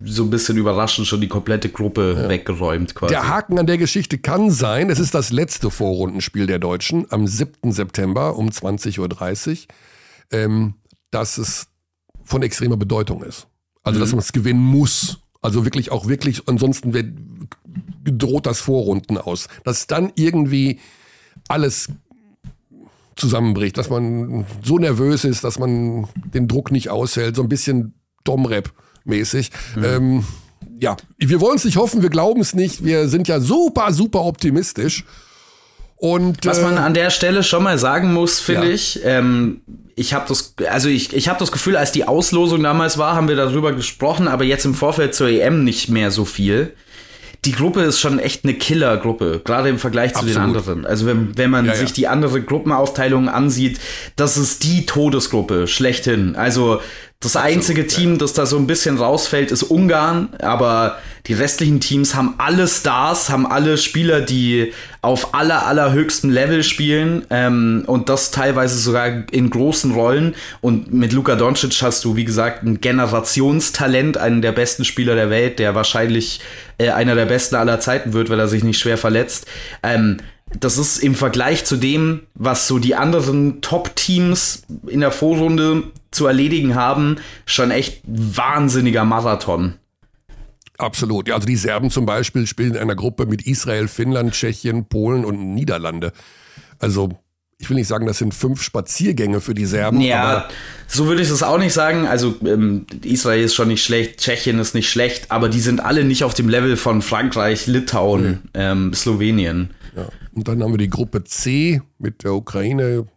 so 0.04 0.24
ein 0.24 0.30
bisschen 0.30 0.58
überraschend 0.58 1.08
schon 1.08 1.22
die 1.22 1.28
komplette 1.28 1.70
Gruppe 1.70 2.16
ja. 2.18 2.30
weggeräumt 2.30 2.96
quasi. 2.96 3.14
Der 3.14 3.28
Haken 3.28 3.60
an 3.60 3.66
der 3.66 3.78
Geschichte 3.78 4.18
kann 4.18 4.52
sein, 4.52 4.90
es 4.90 5.00
ist 5.00 5.14
das 5.14 5.32
letzte 5.32 5.72
Vorrundenspiel 5.72 6.48
der 6.48 6.60
Deutschen 6.60 7.08
am 7.12 7.28
7. 7.28 7.72
September 7.72 8.36
um 8.38 8.50
20.30 8.50 9.00
Uhr, 9.00 9.68
ähm, 10.32 10.74
dass 11.12 11.38
es 11.38 11.68
von 12.24 12.42
extremer 12.44 12.78
Bedeutung 12.78 13.24
ist. 13.24 13.48
Also, 13.84 13.98
mhm. 13.98 14.02
dass 14.02 14.12
man 14.12 14.20
es 14.20 14.32
gewinnen 14.32 14.62
muss. 14.62 15.20
Also 15.42 15.64
wirklich 15.64 15.92
auch 15.92 16.08
wirklich, 16.08 16.48
ansonsten 16.48 16.94
wird, 16.94 17.14
droht 18.04 18.46
das 18.46 18.60
Vorrunden 18.60 19.18
aus. 19.18 19.48
Dass 19.64 19.88
dann 19.88 20.12
irgendwie 20.16 20.80
alles 21.48 21.88
zusammenbricht, 23.20 23.78
dass 23.78 23.90
man 23.90 24.46
so 24.64 24.78
nervös 24.78 25.24
ist, 25.24 25.44
dass 25.44 25.60
man 25.60 26.08
den 26.34 26.48
Druck 26.48 26.72
nicht 26.72 26.90
aushält, 26.90 27.36
so 27.36 27.44
ein 27.44 27.50
bisschen 27.50 27.94
Domrep 28.24 28.72
mäßig. 29.06 29.52
Mhm. 29.76 29.84
Ähm, 29.84 30.24
ja, 30.80 30.96
wir 31.18 31.42
wollen 31.42 31.58
es 31.58 31.66
nicht 31.66 31.78
hoffen, 31.78 32.02
wir 32.02 32.10
glauben 32.10 32.42
es 32.42 32.54
nicht. 32.54 32.84
Wir 32.84 33.08
sind 33.08 33.28
ja 33.28 33.40
super, 33.40 33.92
super 33.92 34.24
optimistisch. 34.24 35.04
Und, 35.98 36.46
Was 36.46 36.62
man 36.62 36.78
äh, 36.78 36.80
an 36.80 36.94
der 36.94 37.10
Stelle 37.10 37.44
schon 37.44 37.64
mal 37.64 37.78
sagen 37.78 38.14
muss, 38.14 38.40
finde 38.40 38.70
ja. 38.70 38.74
ich, 38.74 39.02
ähm, 39.04 39.62
ich 39.96 40.14
habe 40.14 40.26
das, 40.30 40.56
also 40.70 40.88
ich, 40.88 41.14
ich 41.14 41.28
habe 41.28 41.40
das 41.40 41.52
Gefühl, 41.52 41.76
als 41.76 41.92
die 41.92 42.08
Auslosung 42.08 42.64
damals 42.64 42.98
war, 42.98 43.16
haben 43.18 43.28
wir 43.28 43.36
darüber 43.36 43.74
gesprochen, 43.74 44.30
aber 44.30 44.46
jetzt 44.46 44.64
im 44.64 44.76
Vorfeld 44.76 45.14
zur 45.14 45.28
EM 45.28 45.66
nicht 45.66 45.90
mehr 45.90 46.10
so 46.10 46.24
viel 46.24 46.74
die 47.46 47.54
Gruppe 47.54 47.82
ist 47.82 48.00
schon 48.00 48.20
echt 48.20 48.44
eine 48.44 48.54
Killer-Gruppe, 48.54 49.42
gerade 49.44 49.70
im 49.70 49.80
Vergleich 49.80 50.14
zu 50.14 50.20
Absolut. 50.20 50.36
den 50.36 50.42
anderen. 50.42 50.86
Also 50.86 51.06
wenn, 51.06 51.38
wenn 51.38 51.50
man 51.50 51.66
ja, 51.66 51.76
sich 51.76 51.90
ja. 51.90 51.96
die 51.96 52.08
andere 52.08 52.42
Gruppenaufteilung 52.42 53.30
ansieht, 53.30 53.80
das 54.18 54.38
ist 54.38 54.64
die 54.64 54.86
Todesgruppe 54.86 55.68
schlechthin. 55.68 56.36
Also 56.36 56.82
das 57.22 57.36
einzige 57.36 57.82
Absolut, 57.82 58.06
Team, 58.06 58.18
das 58.18 58.32
da 58.32 58.46
so 58.46 58.58
ein 58.58 58.66
bisschen 58.66 58.98
rausfällt, 58.98 59.52
ist 59.52 59.64
Ungarn, 59.64 60.30
aber 60.40 61.00
die 61.28 61.34
restlichen 61.34 61.82
Teams 61.82 62.16
haben 62.16 62.36
alle 62.38 62.66
Stars, 62.66 63.30
haben 63.30 63.46
alle 63.46 63.78
Spieler, 63.78 64.22
die 64.22 64.72
auf 65.02 65.34
aller, 65.34 65.66
allerhöchstem 65.66 66.30
Level 66.30 66.64
spielen 66.64 67.26
ähm, 67.30 67.84
und 67.88 68.08
das 68.08 68.32
teilweise 68.32 68.78
sogar 68.78 69.30
in 69.32 69.50
großen 69.50 69.92
Rollen. 69.92 70.34
Und 70.62 70.94
mit 70.94 71.12
Luka 71.12 71.36
Doncic 71.36 71.82
hast 71.82 72.06
du, 72.06 72.16
wie 72.16 72.24
gesagt, 72.24 72.64
ein 72.64 72.80
Generationstalent, 72.80 74.18
einen 74.18 74.42
der 74.42 74.54
besten 74.54 74.86
Spieler 74.86 75.16
der 75.16 75.30
Welt, 75.30 75.60
der 75.60 75.76
wahrscheinlich 75.76 76.40
äh, 76.78 76.92
einer 76.92 77.16
der 77.16 77.26
besten 77.26 77.56
aller 77.56 77.82
Zeiten 77.82 78.14
wird, 78.14 78.30
weil 78.30 78.40
er 78.40 78.48
sich 78.48 78.64
nicht 78.64 78.80
schwer 78.80 78.98
verletzt. 78.98 79.46
Ähm, 79.84 80.22
das 80.58 80.78
ist 80.78 81.00
im 81.00 81.16
Vergleich 81.16 81.66
zu 81.66 81.76
dem, 81.76 82.22
was 82.34 82.68
so 82.68 82.80
die 82.80 82.96
anderen 82.96 83.62
Top-Teams 83.62 84.64
in 84.88 85.02
der 85.02 85.12
Vorrunde 85.12 85.84
zu 86.12 86.26
erledigen 86.26 86.76
haben, 86.76 87.18
schon 87.46 87.72
echt 87.72 88.02
wahnsinniger 88.06 89.06
Marathon. 89.06 89.76
Absolut. 90.78 91.28
Ja, 91.28 91.36
also 91.36 91.46
die 91.46 91.58
Serben 91.58 91.90
zum 91.90 92.06
Beispiel 92.06 92.48
spielen 92.48 92.76
in 92.76 92.78
einer 92.78 92.96
Gruppe 92.96 93.26
mit 93.26 93.46
Israel, 93.46 93.88
Finnland, 93.88 94.34
Tschechien, 94.34 94.86
Polen 94.86 95.26
und 95.26 95.54
Niederlande. 95.54 96.14
Also 96.80 97.10
ich 97.62 97.70
will 97.70 97.76
nicht 97.76 97.88
sagen, 97.88 98.08
das 98.08 98.18
sind 98.18 98.34
fünf 98.34 98.62
Spaziergänge 98.62 99.42
für 99.42 99.54
die 99.54 99.66
Serben. 99.66 100.00
Ja, 100.00 100.48
so 100.88 101.08
würde 101.08 101.22
ich 101.22 101.28
das 101.28 101.44
auch 101.44 101.58
nicht 101.58 101.74
sagen. 101.74 102.08
Also 102.08 102.36
ähm, 102.46 102.86
Israel 103.04 103.44
ist 103.44 103.54
schon 103.54 103.68
nicht 103.68 103.84
schlecht, 103.84 104.22
Tschechien 104.22 104.58
ist 104.60 104.74
nicht 104.74 104.90
schlecht, 104.90 105.30
aber 105.30 105.50
die 105.50 105.60
sind 105.60 105.82
alle 105.82 106.06
nicht 106.06 106.24
auf 106.24 106.34
dem 106.34 106.48
Level 106.48 106.78
von 106.78 107.02
Frankreich, 107.02 107.68
Litauen, 107.68 108.24
mhm. 108.24 108.40
ähm, 108.54 108.94
Slowenien. 108.94 109.72
Ja. 109.94 110.08
Und 110.34 110.48
dann 110.48 110.64
haben 110.64 110.72
wir 110.72 110.78
die 110.78 110.90
Gruppe 110.90 111.26
C 111.26 111.82
mit 111.98 112.24
der 112.24 112.34
Ukraine, 112.34 113.08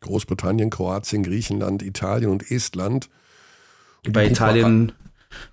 Großbritannien, 0.00 0.70
Kroatien, 0.70 1.22
Griechenland, 1.22 1.82
Italien 1.82 2.30
und 2.30 2.50
Estland. 2.50 3.08
Und 4.06 4.12
bei 4.12 4.26
Italien, 4.26 4.92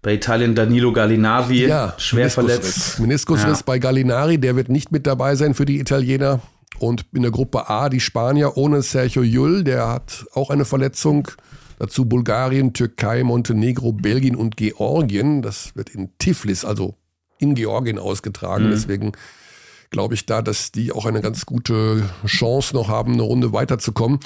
bei 0.02 0.14
Italien 0.14 0.56
Danilo 0.56 0.94
Gallinari, 0.94 1.68
ja, 1.68 1.94
schwer 1.98 2.30
verletzt. 2.30 3.00
Meniskusriss 3.00 3.60
ja. 3.60 3.64
bei 3.66 3.80
Gallinari, 3.80 4.38
der 4.38 4.56
wird 4.56 4.70
nicht 4.70 4.92
mit 4.92 5.08
dabei 5.08 5.36
sein 5.36 5.54
für 5.54 5.66
die 5.66 5.80
Italiener. 5.80 6.42
Und 6.80 7.06
in 7.14 7.22
der 7.22 7.32
Gruppe 7.32 7.70
A 7.70 7.90
die 7.90 8.00
Spanier 8.00 8.58
ohne 8.58 8.82
Sergio 8.82 9.24
Llull, 9.24 9.64
der 9.64 9.88
hat 9.88 10.26
auch 10.34 10.50
eine 10.50 10.66
Verletzung. 10.66 11.28
Dazu 11.80 12.06
Bulgarien, 12.06 12.74
Türkei, 12.74 13.24
Montenegro, 13.24 13.92
Belgien 13.92 14.36
und 14.36 14.56
Georgien. 14.56 15.42
Das 15.42 15.76
wird 15.76 15.90
in 15.90 16.18
Tiflis, 16.20 16.64
also 16.64 16.96
in 17.38 17.56
Georgien 17.56 18.00
ausgetragen. 18.00 18.68
Mhm. 18.68 18.72
Deswegen 18.72 19.12
glaube 19.96 20.14
ich 20.14 20.26
da, 20.26 20.42
dass 20.42 20.74
die 20.74 20.92
auch 20.92 21.06
eine 21.06 21.22
ganz 21.22 21.46
gute 21.46 22.04
Chance 22.26 22.76
noch 22.76 22.90
haben, 22.90 23.14
eine 23.14 23.22
Runde 23.22 23.54
weiterzukommen. 23.54 24.20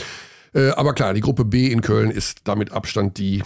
Äh, 0.55 0.69
aber 0.69 0.95
klar, 0.95 1.13
die 1.13 1.21
Gruppe 1.21 1.45
B 1.45 1.67
in 1.67 1.81
Köln 1.81 2.09
ist 2.09 2.39
damit 2.45 2.71
Abstand 2.71 3.19
die, 3.19 3.43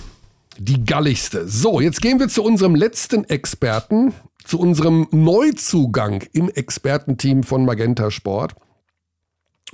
die 0.58 0.86
galligste. 0.86 1.50
So, 1.50 1.82
jetzt 1.82 2.02
gehen 2.02 2.22
wir 2.22 2.30
zu 2.30 2.42
unserem 2.42 2.76
letzten 2.76 3.26
Experten, 3.26 4.14
zu 4.46 4.58
unserem 4.58 5.10
Neuzugang 5.12 6.24
im 6.32 6.48
Expertenteam 6.48 7.44
von 7.44 7.66
Magenta 7.66 8.10
Sport. 8.10 8.56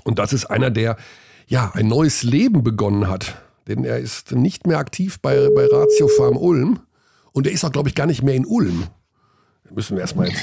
Und 0.03 0.17
das 0.17 0.33
ist 0.33 0.45
einer, 0.45 0.71
der 0.71 0.97
ja 1.45 1.69
ein 1.75 1.87
neues 1.87 2.23
Leben 2.23 2.63
begonnen 2.63 3.09
hat. 3.09 3.43
Denn 3.67 3.85
er 3.85 3.99
ist 3.99 4.31
nicht 4.31 4.65
mehr 4.65 4.79
aktiv 4.79 5.19
bei, 5.21 5.49
bei 5.55 5.67
Ratio 5.67 6.07
Farm 6.07 6.35
Ulm. 6.35 6.79
Und 7.31 7.45
er 7.45 7.53
ist 7.53 7.63
auch, 7.63 7.71
glaube 7.71 7.89
ich, 7.89 7.95
gar 7.95 8.07
nicht 8.07 8.23
mehr 8.23 8.33
in 8.33 8.47
Ulm. 8.47 8.87
Müssen 9.69 9.97
wir 9.97 10.01
erstmal 10.01 10.29
jetzt. 10.29 10.41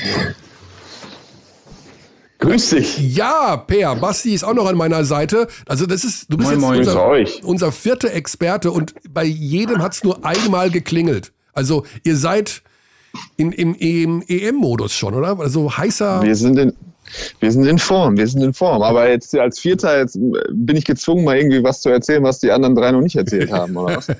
Grüß 2.47 2.70
dich. 2.70 3.16
Ja, 3.16 3.56
Per, 3.56 3.97
Basti 3.97 4.32
ist 4.32 4.44
auch 4.44 4.55
noch 4.55 4.66
an 4.66 4.77
meiner 4.77 5.05
Seite. 5.05 5.48
Also 5.66 5.85
das 5.86 6.05
ist, 6.05 6.32
du 6.32 6.36
bist 6.36 6.56
moin, 6.56 6.78
jetzt 6.78 6.94
moin. 6.94 7.27
Unser, 7.27 7.48
unser 7.48 7.73
vierter 7.73 8.12
Experte 8.12 8.70
und 8.70 8.94
bei 9.10 9.24
jedem 9.24 9.82
hat 9.82 9.94
es 9.94 10.05
nur 10.05 10.24
einmal 10.24 10.70
geklingelt. 10.70 11.32
Also 11.52 11.85
ihr 12.05 12.16
seid 12.16 12.62
in, 13.36 13.51
im, 13.51 13.74
im 13.74 14.23
EM-Modus 14.28 14.94
schon, 14.94 15.14
oder? 15.14 15.40
Also 15.40 15.77
heißer. 15.77 16.23
Wir 16.23 16.36
sind 16.36 16.56
in, 16.59 16.73
wir 17.41 17.53
sind 17.53 17.66
in 17.66 17.78
Form, 17.78 18.16
wir 18.16 18.27
sind 18.27 18.43
in 18.43 18.53
Form. 18.53 18.83
Aber 18.83 19.09
jetzt 19.09 19.35
als 19.37 19.59
Vierter 19.59 19.99
jetzt 19.99 20.19
bin 20.51 20.77
ich 20.77 20.85
gezwungen, 20.85 21.24
mal 21.24 21.37
irgendwie 21.37 21.62
was 21.62 21.81
zu 21.81 21.89
erzählen, 21.89 22.23
was 22.23 22.39
die 22.41 22.51
anderen 22.51 22.74
drei 22.74 22.91
noch 22.93 23.01
nicht 23.01 23.16
erzählt 23.16 23.51
haben, 23.51 23.77
oder 23.77 23.97
was? 23.97 24.09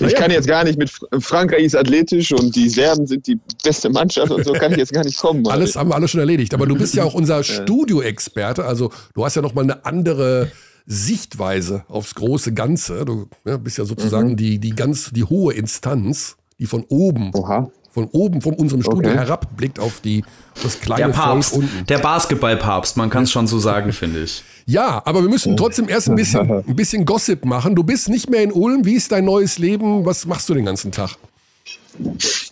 Ich 0.00 0.14
kann 0.14 0.30
jetzt 0.30 0.48
gar 0.48 0.64
nicht 0.64 0.78
mit 0.78 0.90
Frankreich 1.20 1.64
ist 1.64 1.76
athletisch 1.76 2.32
und 2.32 2.54
die 2.54 2.68
Serben 2.68 3.06
sind 3.06 3.26
die 3.26 3.38
beste 3.64 3.88
Mannschaft 3.88 4.30
und 4.30 4.44
so 4.44 4.52
kann 4.52 4.72
ich 4.72 4.78
jetzt 4.78 4.92
gar 4.92 5.04
nicht 5.04 5.18
kommen. 5.18 5.46
Alles 5.48 5.76
haben 5.76 5.90
wir 5.90 5.94
alles 5.94 6.10
schon 6.10 6.20
erledigt. 6.20 6.54
Aber 6.54 6.66
du 6.66 6.76
bist 6.76 6.94
ja 6.94 7.04
auch 7.04 7.14
unser 7.14 7.42
Studio-Experte. 7.44 8.64
Also 8.64 8.90
du 9.14 9.24
hast 9.24 9.36
ja 9.36 9.42
noch 9.42 9.54
mal 9.54 9.62
eine 9.62 9.84
andere 9.84 10.50
Sichtweise 10.86 11.84
aufs 11.88 12.14
große 12.14 12.52
Ganze. 12.52 13.04
Du 13.04 13.28
ja, 13.44 13.56
bist 13.56 13.78
ja 13.78 13.84
sozusagen 13.84 14.30
mhm. 14.30 14.36
die, 14.36 14.58
die 14.58 14.70
ganz, 14.70 15.10
die 15.12 15.24
hohe 15.24 15.54
Instanz, 15.54 16.36
die 16.58 16.66
von 16.66 16.84
oben 16.88 17.32
Oha 17.34 17.70
von 17.96 18.08
oben, 18.12 18.42
von 18.42 18.52
unserem 18.52 18.82
Studio 18.82 19.10
Okay. 19.10 19.18
herabblickt 19.20 19.80
auf 19.80 20.00
die 20.00 20.22
das 20.62 20.78
Der 20.78 20.84
kleine 20.86 21.12
Papst, 21.14 21.50
Volk 21.54 21.62
unten. 21.62 21.86
der 21.86 21.96
Basketballpapst, 21.98 22.98
man 22.98 23.08
kann 23.08 23.22
es 23.24 23.30
schon 23.30 23.46
so 23.46 23.58
sagen, 23.58 23.90
finde 23.94 24.22
ich. 24.22 24.44
Ja, 24.66 25.00
aber 25.06 25.22
wir 25.22 25.30
müssen 25.30 25.56
trotzdem 25.56 25.88
erst 25.88 26.10
ein 26.10 26.14
bisschen, 26.16 26.50
ein 26.68 26.76
bisschen 26.76 27.06
Gossip 27.06 27.46
machen. 27.46 27.74
Du 27.74 27.84
bist 27.84 28.10
nicht 28.10 28.28
mehr 28.28 28.42
in 28.42 28.52
Ulm. 28.52 28.84
Wie 28.84 28.92
ist 28.94 29.12
dein 29.12 29.24
neues 29.24 29.58
Leben? 29.58 30.04
Was 30.04 30.26
machst 30.26 30.46
du 30.50 30.54
den 30.54 30.66
ganzen 30.66 30.92
Tag? 30.92 31.16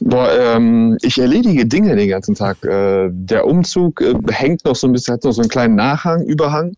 Boah, 0.00 0.30
ähm, 0.32 0.96
ich 1.02 1.18
erledige 1.18 1.66
Dinge 1.66 1.94
den 1.94 2.08
ganzen 2.08 2.34
Tag. 2.34 2.64
Äh, 2.64 3.10
der 3.12 3.46
Umzug 3.46 4.00
äh, 4.00 4.14
hängt 4.30 4.64
noch 4.64 4.74
so 4.76 4.86
ein 4.86 4.92
bisschen, 4.94 5.12
hat 5.14 5.24
noch 5.24 5.32
so 5.32 5.42
einen 5.42 5.50
kleinen 5.50 5.74
Nachhang, 5.74 6.22
Überhang. 6.24 6.72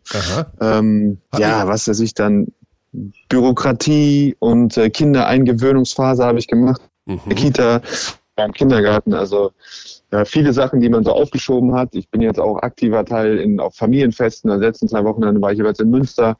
Ähm, 0.61 1.19
Hat 1.31 1.41
ja, 1.41 1.61
er- 1.61 1.69
was 1.69 1.87
weiß 1.87 2.01
ich 2.01 2.15
dann, 2.15 2.49
Bürokratie 3.29 4.37
und 4.39 4.77
äh, 4.77 4.91
Kindereingewöhnungsphase 4.91 6.25
habe 6.25 6.39
ich 6.39 6.49
gemacht. 6.49 6.81
Mhm. 7.07 7.21
Kita, 7.35 7.83
beim 8.37 8.53
Kindergarten, 8.53 9.15
also 9.15 9.51
ja, 10.13 10.25
viele 10.25 10.53
Sachen, 10.53 10.81
die 10.81 10.89
man 10.89 11.03
so 11.03 11.13
aufgeschoben 11.13 11.75
hat. 11.75 11.95
Ich 11.95 12.09
bin 12.09 12.21
jetzt 12.21 12.39
auch 12.39 12.59
aktiver 12.63 13.05
Teil 13.05 13.39
in 13.39 13.59
auf 13.59 13.75
Familienfesten. 13.75 14.51
Also 14.51 14.63
letzten 14.65 14.89
zwei 14.89 15.03
Wochen 15.05 15.23
war 15.43 15.53
ich 15.53 15.59
jeweils 15.59 15.81
in 15.81 15.91
Münster. 15.91 16.37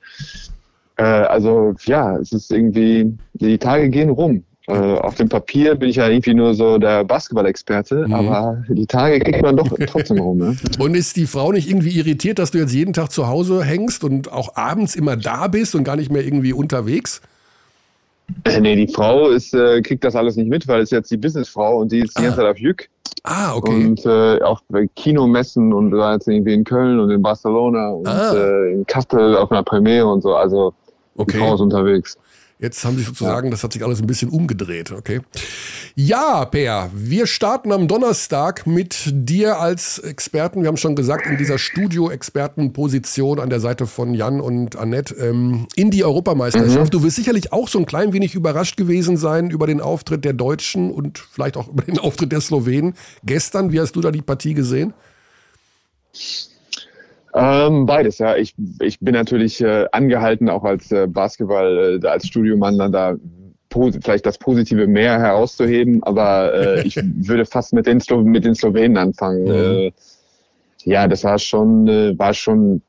Äh, 0.97 1.03
also 1.03 1.75
ja, 1.85 2.17
es 2.19 2.33
ist 2.33 2.53
irgendwie, 2.53 3.13
die 3.35 3.59
Tage 3.59 3.89
gehen 3.91 4.11
rum. 4.11 4.45
Äh, 4.69 4.73
auf 4.73 5.15
dem 5.15 5.29
Papier 5.29 5.77
bin 5.77 5.89
ich 5.89 5.97
ja 5.97 6.09
irgendwie 6.09 6.35
nur 6.35 6.53
so 6.55 6.79
der 6.79 7.05
Basketball-Experte, 7.05 8.07
Mhm. 8.09 8.15
aber 8.15 8.65
die 8.69 8.87
Tage 8.87 9.21
kriegt 9.21 9.41
man 9.43 9.57
doch 9.57 9.69
trotzdem 9.87 10.19
rum. 10.19 10.39
Ne? 10.39 10.57
Und 10.81 10.97
ist 10.97 11.17
die 11.17 11.27
Frau 11.27 11.53
nicht 11.53 11.69
irgendwie 11.69 11.97
irritiert, 11.97 12.39
dass 12.41 12.51
du 12.51 12.59
jetzt 12.59 12.75
jeden 12.75 12.93
Tag 12.93 13.13
zu 13.13 13.29
Hause 13.29 13.63
hängst 13.63 14.03
und 14.03 14.33
auch 14.33 14.57
abends 14.57 14.97
immer 14.97 15.17
da 15.17 15.47
bist 15.47 15.75
und 15.77 15.85
gar 15.85 15.95
nicht 15.97 16.11
mehr 16.11 16.25
irgendwie 16.25 16.53
unterwegs? 16.53 17.21
Äh, 18.45 18.61
Nee, 18.61 18.77
die 18.87 18.93
Frau 18.93 19.29
ist, 19.29 19.55
äh, 19.55 19.81
kriegt 19.83 20.05
das 20.05 20.17
alles 20.17 20.37
nicht 20.37 20.49
mit, 20.49 20.67
weil 20.69 20.81
es 20.83 20.91
jetzt 20.91 21.11
die 21.11 21.17
Businessfrau 21.17 21.79
und 21.79 21.93
die 21.93 22.01
ist 22.01 22.19
die 22.19 22.23
ganze 22.23 22.39
Zeit 22.39 22.47
auf 22.51 22.59
Jück 22.59 22.89
Ah, 23.23 23.55
okay. 23.55 23.73
und 23.87 24.07
äh, 24.07 24.41
auch 24.43 24.61
bei 24.69 24.87
Kinomessen 24.97 25.73
und 25.73 25.93
war 25.93 26.15
jetzt 26.15 26.29
irgendwie 26.29 26.55
in 26.55 26.65
Köln 26.65 26.99
und 27.01 27.11
in 27.11 27.23
Barcelona 27.23 27.91
und 27.91 28.07
Ah. 28.09 28.35
äh, 28.35 28.73
in 28.73 28.87
Kassel 28.87 29.37
auf 29.37 29.51
einer 29.51 29.63
Premiere 29.63 30.07
und 30.07 30.23
so. 30.23 30.35
Also 30.35 30.75
die 31.19 31.37
Frau 31.37 31.45
Okay. 31.47 31.55
ist 31.55 31.61
unterwegs. 31.61 32.19
Jetzt 32.59 32.83
haben 32.87 32.97
sich 32.97 33.07
sozusagen, 33.07 33.51
das 33.51 33.63
hat 33.63 33.75
sich 33.75 33.85
alles 33.85 34.01
ein 34.01 34.07
bisschen 34.07 34.31
umgedreht, 34.31 34.91
okay? 34.91 35.21
Ja, 35.95 36.47
Per, 36.47 36.91
wir 36.95 37.27
starten 37.27 37.71
am 37.71 37.87
Donnerstag 37.87 38.67
mit 38.67 39.11
dir 39.13 39.61
als 39.61 39.99
Experten. 39.99 40.63
Wir 40.63 40.69
haben 40.69 40.79
schon 40.79 40.97
gesagt, 40.97 41.27
in 41.27 41.37
dieser 41.37 41.59
Studio-Expertenposition 41.59 43.41
an 43.41 43.51
der 43.51 43.61
Seite 43.61 43.87
von 43.87 44.15
Jan 44.15 44.41
und 44.41 44.75
Annette 44.77 45.15
ähm, 45.17 45.67
in 45.75 45.91
die 45.91 46.03
Europameisterschaft. 46.03 46.95
Du 46.95 47.03
wirst 47.03 47.17
sicherlich 47.17 47.53
auch 47.53 47.69
so 47.69 47.79
ein 47.79 47.85
klein 47.85 48.15
wenig 48.15 48.35
überrascht 48.35 48.79
gewesen 48.79 49.19
sein 49.19 49.51
über 49.51 49.67
den 49.67 49.83
Auftritt 49.83 50.25
der 50.25 50.33
Deutschen 50.33 50.91
und 50.91 51.19
vielleicht 51.19 51.59
auch 51.59 51.69
über 51.73 51.83
den 51.83 51.99
Auftritt 51.99 52.33
der 52.33 52.41
Slowenen. 52.41 52.95
Gestern, 53.23 53.71
wie 53.71 53.81
hast 53.81 53.93
du 53.97 54.01
da 54.01 54.11
die 54.11 54.23
Partie 54.23 54.55
gesehen? 54.55 54.95
Ähm, 57.37 57.85
beides, 57.85 58.19
ja. 58.19 58.35
Ich, 58.37 58.55
ich 58.81 58.99
bin 59.01 59.13
natürlich 59.13 59.61
äh, 59.61 59.87
angehalten, 59.93 60.49
auch 60.49 60.65
als 60.65 60.91
äh, 60.91 61.07
Basketball, 61.07 62.01
äh, 62.03 62.07
als 62.07 62.27
Studiomann 62.27 62.79
dann 62.79 62.93
da 62.93 63.15
vielleicht 64.03 64.25
das 64.25 64.39
Positive 64.39 64.87
mehr 64.87 65.21
herauszuheben, 65.21 66.03
aber 66.03 66.55
äh, 66.55 66.87
ich 66.87 66.97
würde 67.03 67.45
fast 67.45 67.75
mit 67.75 67.87
den, 67.87 68.01
Slo 68.01 68.23
mit 68.23 68.45
den 68.45 68.55
Slowenen 68.55 68.97
anfangen. 68.97 69.43
Mhm. 69.45 69.51
Äh, 69.51 69.93
ja, 70.85 71.07
das 71.07 71.25
war 71.25 71.39
schon, 71.39 71.87
äh, 71.89 72.19
war 72.19 72.33
schon 72.33 72.81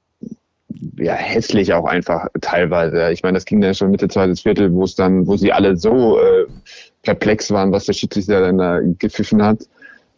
ja, 0.97 1.13
hässlich 1.13 1.73
auch 1.73 1.85
einfach 1.85 2.27
teilweise. 2.39 3.11
Ich 3.11 3.23
meine, 3.23 3.35
das 3.35 3.45
ging 3.45 3.59
dann 3.59 3.73
schon 3.73 3.91
Mitte 3.91 4.07
zweites 4.07 4.41
Viertel, 4.41 4.71
wo 4.73 4.83
es 4.83 4.95
dann, 4.95 5.27
wo 5.27 5.35
sie 5.35 5.51
alle 5.51 5.75
so 5.75 6.19
äh, 6.19 6.45
perplex 7.03 7.51
waren, 7.51 7.71
was 7.71 7.85
der 7.85 7.93
Schiedsrichter 7.93 8.41
dann 8.41 8.57
da 8.57 8.79
gepfiffen 8.99 9.43
hat. 9.43 9.67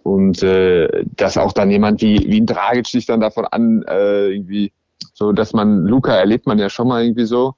Und 0.04 0.42
äh, 0.44 1.04
dass 1.16 1.38
auch 1.38 1.54
dann 1.54 1.70
jemand 1.72 2.02
wie, 2.02 2.26
wie 2.28 2.42
ein 2.42 2.46
Dragic 2.46 2.88
sich 2.88 3.06
dann 3.06 3.20
davon 3.20 3.46
an, 3.46 3.84
äh, 3.88 4.30
irgendwie, 4.30 4.72
so 5.14 5.32
dass 5.32 5.54
man, 5.54 5.86
Luca 5.86 6.14
erlebt 6.16 6.48
man 6.48 6.58
ja 6.58 6.70
schon 6.70 6.88
mal 6.88 7.04
irgendwie 7.04 7.26
so. 7.26 7.54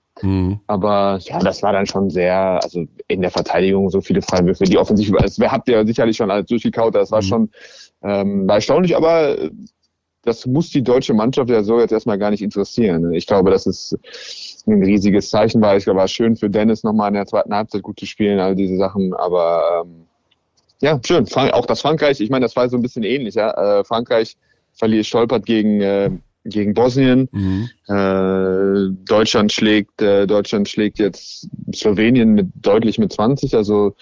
Aber 0.67 1.19
ja, 1.21 1.39
das 1.39 1.63
war 1.63 1.71
dann 1.73 1.85
schon 1.85 2.09
sehr, 2.09 2.59
also 2.61 2.85
in 3.07 3.21
der 3.21 3.31
Verteidigung 3.31 3.89
so 3.89 4.01
viele 4.01 4.21
Freiwürfe, 4.21 4.65
die 4.65 4.77
offensiv, 4.77 5.11
das 5.17 5.39
habt 5.39 5.69
ihr 5.69 5.85
sicherlich 5.85 6.17
schon 6.17 6.29
alles 6.29 6.47
durchgekaut, 6.47 6.95
das 6.95 7.11
war 7.11 7.21
Mhm. 7.21 7.25
schon 7.25 7.49
ähm, 8.03 8.47
war 8.47 8.55
erstaunlich, 8.55 8.95
aber 8.95 9.37
äh, 9.39 9.51
das 10.23 10.45
muss 10.45 10.69
die 10.69 10.83
deutsche 10.83 11.13
Mannschaft 11.13 11.49
ja 11.49 11.63
so 11.63 11.79
jetzt 11.79 11.91
erstmal 11.91 12.17
gar 12.17 12.29
nicht 12.29 12.41
interessieren. 12.43 13.01
ne? 13.03 13.17
Ich 13.17 13.25
glaube, 13.25 13.51
das 13.51 13.65
ist 13.65 13.97
ein 14.67 14.83
riesiges 14.83 15.29
Zeichen 15.29 15.61
war. 15.61 15.75
Ich 15.77 15.85
glaube, 15.85 15.99
war 15.99 16.07
schön 16.07 16.35
für 16.35 16.49
Dennis 16.49 16.83
nochmal 16.83 17.07
in 17.07 17.15
der 17.15 17.25
zweiten 17.25 17.53
Halbzeit 17.53 17.81
gut 17.81 17.99
zu 17.99 18.05
spielen, 18.05 18.39
all 18.39 18.55
diese 18.55 18.77
Sachen, 18.77 19.13
aber 19.13 19.83
ähm, 19.85 20.05
ja, 20.81 20.99
schön. 21.05 21.25
Frank 21.27 21.53
auch 21.53 21.65
das 21.65 21.81
Frankreich, 21.81 22.19
ich 22.19 22.29
meine, 22.29 22.45
das 22.45 22.55
war 22.55 22.67
so 22.69 22.77
ein 22.77 22.81
bisschen 22.81 23.03
ähnlich, 23.03 23.35
ja. 23.35 23.79
Äh, 23.79 23.83
Frankreich 23.83 24.35
verliert, 24.73 25.05
stolpert 25.05 25.45
gegen, 25.45 25.81
äh, 25.81 26.11
gegen 26.43 26.73
Bosnien. 26.73 27.29
Äh, 27.87 28.93
Deutschland 29.05 29.51
schlägt, 29.51 30.01
äh, 30.01 30.25
Deutschland 30.25 30.67
schlägt 30.67 30.99
jetzt 30.99 31.47
Slowenien 31.73 32.33
mit 32.33 32.47
deutlich 32.55 32.97
mit 32.97 33.13
20. 33.13 33.55
Also 33.55 33.95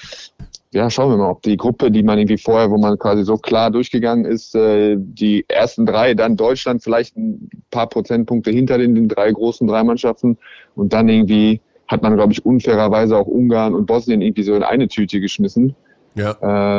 ja, 0.71 0.89
schauen 0.89 1.09
wir 1.09 1.17
mal, 1.17 1.31
ob 1.31 1.41
die 1.41 1.57
Gruppe, 1.57 1.89
die 1.89 2.03
man 2.03 2.19
irgendwie 2.19 2.37
vorher, 2.37 2.69
wo 2.69 2.77
man 2.77 2.97
quasi 2.99 3.23
so 3.23 3.37
klar 3.37 3.71
durchgegangen 3.71 4.25
ist, 4.25 4.53
äh, 4.55 4.95
die 4.97 5.43
ersten 5.47 5.85
drei, 5.85 6.13
dann 6.13 6.37
Deutschland 6.37 6.83
vielleicht 6.83 7.17
ein 7.17 7.49
paar 7.71 7.89
Prozentpunkte 7.89 8.51
hinter 8.51 8.77
den, 8.77 8.93
den 8.93 9.07
drei 9.07 9.31
großen 9.31 9.67
drei 9.67 9.83
Mannschaften 9.83 10.37
und 10.75 10.93
dann 10.93 11.09
irgendwie 11.09 11.59
hat 11.87 12.03
man, 12.03 12.15
glaube 12.15 12.33
ich, 12.33 12.45
unfairerweise 12.45 13.17
auch 13.17 13.25
Ungarn 13.25 13.73
und 13.73 13.87
Bosnien 13.87 14.21
irgendwie 14.21 14.43
so 14.43 14.53
in 14.53 14.61
eine 14.61 14.87
Tüte 14.87 15.19
geschmissen. 15.19 15.75
Ja. 16.15 16.35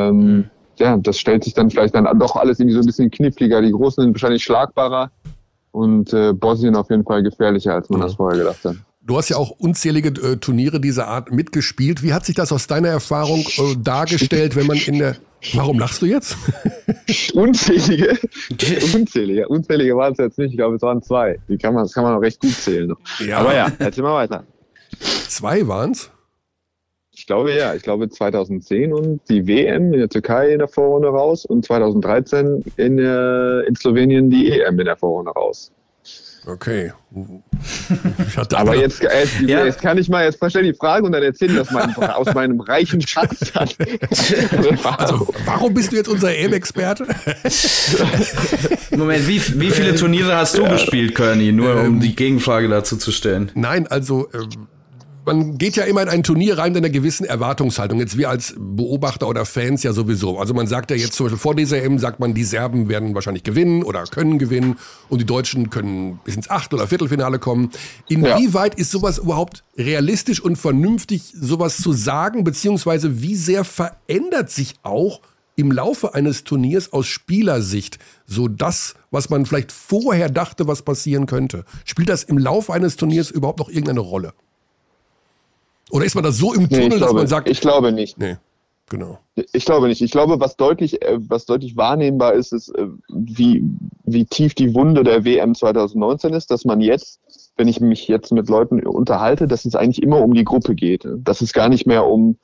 Ähm, 0.09 0.51
ja, 0.79 0.97
das 0.97 1.19
stellt 1.19 1.45
sich 1.45 1.55
dann 1.55 1.71
vielleicht 1.71 1.95
dann 1.95 2.07
doch 2.19 2.37
alles 2.37 2.59
irgendwie 2.59 2.75
so 2.75 2.81
ein 2.81 2.87
bisschen 2.87 3.11
kniffliger. 3.11 3.61
Die 3.63 3.71
Großen 3.73 4.03
sind 4.03 4.15
wahrscheinlich 4.15 4.43
schlagbarer 4.43 5.11
und 5.73 6.13
äh, 6.13 6.33
Bosnien 6.33 6.75
auf 6.77 6.91
jeden 6.91 7.05
Fall 7.05 7.23
gefährlicher, 7.23 7.75
als 7.75 7.89
man 7.91 8.01
Ja. 8.01 8.07
das 8.07 8.15
vorher 8.17 8.39
gedacht 8.39 8.65
hat. 8.65 8.77
Du 9.03 9.17
hast 9.17 9.29
ja 9.29 9.37
auch 9.37 9.51
unzählige 9.51 10.09
äh, 10.21 10.37
Turniere 10.37 10.81
dieser 10.81 11.09
Art 11.09 11.33
mitgespielt. 11.33 12.03
Wie 12.03 12.13
hat 12.13 12.25
sich 12.27 12.35
das 12.35 12.53
aus 12.53 12.67
deiner 12.67 12.89
Erfahrung 12.89 13.41
äh, 13.41 13.77
dargestellt, 13.83 14.57
wenn 14.57 14.67
man 14.67 14.77
in 14.77 14.99
der... 14.99 15.17
Warum 15.55 15.79
lachst 15.79 16.03
du 16.03 16.07
jetzt? 16.07 16.37
Unzählige, 17.35 18.19
unzählige, 18.95 19.49
unzählige 19.49 19.97
waren 19.97 20.13
es 20.13 20.19
jetzt 20.19 20.39
nicht. 20.39 20.51
Ich 20.51 20.57
glaube, 20.59 20.77
es 20.77 20.83
waren 20.83 21.03
zwei. 21.03 21.39
Die 21.49 21.57
kann 21.57 21.73
man, 21.75 21.85
das 21.85 21.93
kann 21.95 22.05
man 22.05 22.15
auch 22.15 22.21
recht 22.21 22.41
gut 22.41 22.53
zählen. 22.55 22.93
Ja. 23.27 23.39
Aber 23.39 23.55
ja, 23.55 23.73
erzähl 23.79 24.05
mal 24.05 24.15
weiter. 24.15 24.45
Zwei 25.29 25.67
waren's? 25.67 26.05
Ich 26.05 26.20
glaube 27.31 27.55
ja, 27.55 27.75
ich 27.75 27.83
glaube 27.85 28.09
2010 28.09 28.93
und 28.93 29.21
die 29.29 29.47
WM 29.47 29.93
in 29.93 30.01
der 30.01 30.09
Türkei 30.09 30.51
in 30.51 30.59
der 30.59 30.67
Vorrunde 30.67 31.11
raus 31.11 31.45
und 31.45 31.65
2013 31.65 32.65
in, 32.77 32.99
äh, 32.99 33.61
in 33.69 33.77
Slowenien 33.77 34.31
die 34.31 34.51
EM 34.51 34.81
in 34.81 34.87
der 34.87 34.97
Vorrunde 34.97 35.31
raus. 35.31 35.71
Okay. 36.45 36.93
Ich 38.27 38.37
hatte 38.37 38.57
Aber 38.57 38.75
jetzt, 38.75 39.03
jetzt, 39.03 39.41
Ja. 39.41 39.65
jetzt 39.65 39.81
kann 39.81 39.99
ich 39.99 40.09
mal, 40.09 40.25
jetzt 40.25 40.39
stell 40.49 40.63
die 40.63 40.73
Frage 40.73 41.05
und 41.05 41.13
dann 41.13 41.23
erzähle 41.23 41.53
ich 41.53 41.59
das 41.59 41.71
mein, 41.71 41.95
aus 41.97 42.33
meinem 42.35 42.61
reichen 42.61 43.01
Schatz. 43.07 43.53
Also, 44.83 45.29
warum 45.45 45.75
bist 45.75 45.93
du 45.93 45.97
jetzt 45.97 46.09
unser 46.09 46.35
EM-Experte? 46.35 47.05
Moment, 48.97 49.29
wie, 49.29 49.61
wie 49.61 49.71
viele 49.71 49.95
Turniere 49.95 50.35
hast 50.37 50.57
du 50.57 50.65
gespielt, 50.65 51.15
Kearney? 51.15 51.53
Nur 51.53 51.81
um 51.83 52.01
die 52.01 52.17
Gegenfrage 52.17 52.69
dazu 52.69 52.97
zu 52.97 53.13
stellen. 53.13 53.51
Nein, 53.55 53.87
also 53.89 54.29
ähm, 54.33 54.69
man 55.25 55.59
geht 55.59 55.77
ja 55.77 55.85
immer 55.85 56.03
in 56.03 56.09
ein 56.09 56.23
Turnier 56.23 56.59
rein 56.59 56.73
mit 56.73 56.85
einer 56.85 56.93
gewissen 56.93 57.25
Erwartungshaltung. 57.25 57.99
Jetzt 57.99 58.17
wir 58.17 58.31
als 58.31 58.55
Beobachter 58.59 59.29
oder 59.29 59.45
Fans 59.45 59.83
ja 59.83 59.93
sowieso. 59.93 60.39
Also 60.39 60.55
man 60.55 60.67
sagt 60.67 60.91
ja 60.91 60.97
jetzt 60.97 61.15
zum 61.15 61.27
Beispiel 61.27 61.39
vor 61.39 61.55
dieser 61.55 61.83
EM, 61.83 61.99
sagt 61.99 62.21
man, 62.21 62.35
die 62.35 62.45
Serben 62.45 62.89
werden 62.89 63.15
wahrscheinlich 63.15 63.43
gewinnen 63.43 63.83
oder 63.83 64.05
können 64.05 64.39
gewinnen 64.39 64.79
und 65.09 65.21
die 65.21 65.27
Deutschen 65.27 65.71
können 65.71 66.21
bis 66.25 66.37
ins 66.37 66.51
Acht- 66.51 66.73
oder 66.75 66.87
Viertelfinale 66.87 67.39
kommen. 67.39 67.71
Inwieweit 68.09 68.75
ist 68.77 68.91
sowas 68.91 69.19
überhaupt 69.19 69.65
realistisch 69.77 70.41
und 70.41 70.57
vernünftig, 70.57 71.33
sowas 71.35 71.79
zu 71.79 71.93
sagen, 71.93 72.45
beziehungsweise 72.45 73.23
wie 73.23 73.37
sehr 73.37 73.65
verändert 73.65 74.51
sich 74.51 74.75
auch 74.83 75.21
im 75.57 75.71
Laufe 75.71 76.15
eines 76.15 76.45
Turniers 76.45 76.93
aus 76.93 77.07
Spielersicht 77.07 77.99
so 78.25 78.49
das, 78.49 78.95
was 79.11 79.29
man 79.29 79.45
vielleicht 79.45 79.73
vorher 79.73 80.31
dachte, 80.31 80.67
was 80.67 80.83
passieren 80.83 81.27
könnte? 81.27 81.65
Spielt 81.85 82.09
das 82.09 82.23
im 82.23 82.39
Laufe 82.39 82.73
eines 82.73 82.97
Turniers 82.97 83.31
überhaupt 83.31 83.59
noch 83.59 83.69
irgendeine 83.69 84.01
Rolle? 84.01 84.33
Oder 85.91 86.05
ist 86.05 86.15
man 86.15 86.25
da 86.25 86.33
so 86.33 86.53
im 86.53 86.63
Nee, 86.63 86.69
Tunnel, 86.69 86.83
ich, 86.85 86.89
dass 86.91 86.99
glaube, 87.01 87.15
man 87.15 87.27
sagt, 87.27 87.49
ich 87.49 87.61
glaube 87.61 87.93
nicht. 87.93 88.19
nee, 88.19 88.37
genau. 88.89 89.19
Ich 89.53 89.65
glaube 89.65 89.89
nicht. 89.89 90.03
Ich 90.03 90.11
glaube, 90.11 90.41
was 90.41 90.57
deutlich, 90.57 91.03
äh, 91.03 91.19
was 91.19 91.47
deutlich 91.47 91.77
wahrnehmbar 91.77 92.35
ist, 92.35 92.53
ist, 92.53 92.69
äh, 92.71 92.87
wie, 93.09 93.63
wie 94.05 94.25
tief 94.25 94.55
die 94.55 94.75
Wunde 94.75 95.05
der 95.05 95.25
WM 95.25 95.55
2019 95.55 96.33
ist, 96.35 96.51
dass 96.51 96.65
man 96.65 96.81
jetzt, 96.81 97.21
wenn 97.57 97.69
ich 97.69 97.81
mich 97.81 98.09
jetzt 98.09 98.33
mit 98.33 98.49
Leuten 98.49 98.85
unterhalte, 98.87 99.47
dass 99.47 99.65
es 99.65 99.75
eigentlich 99.75 100.03
immer 100.03 100.21
um 100.21 100.35
die 100.35 100.45
Gruppe 100.45 100.75
geht. 100.75 101.07
Dass 101.19 101.41
es 101.41 101.53
gar 101.53 101.69
nicht 101.69 101.87
mehr 101.87 102.07
um, 102.07 102.37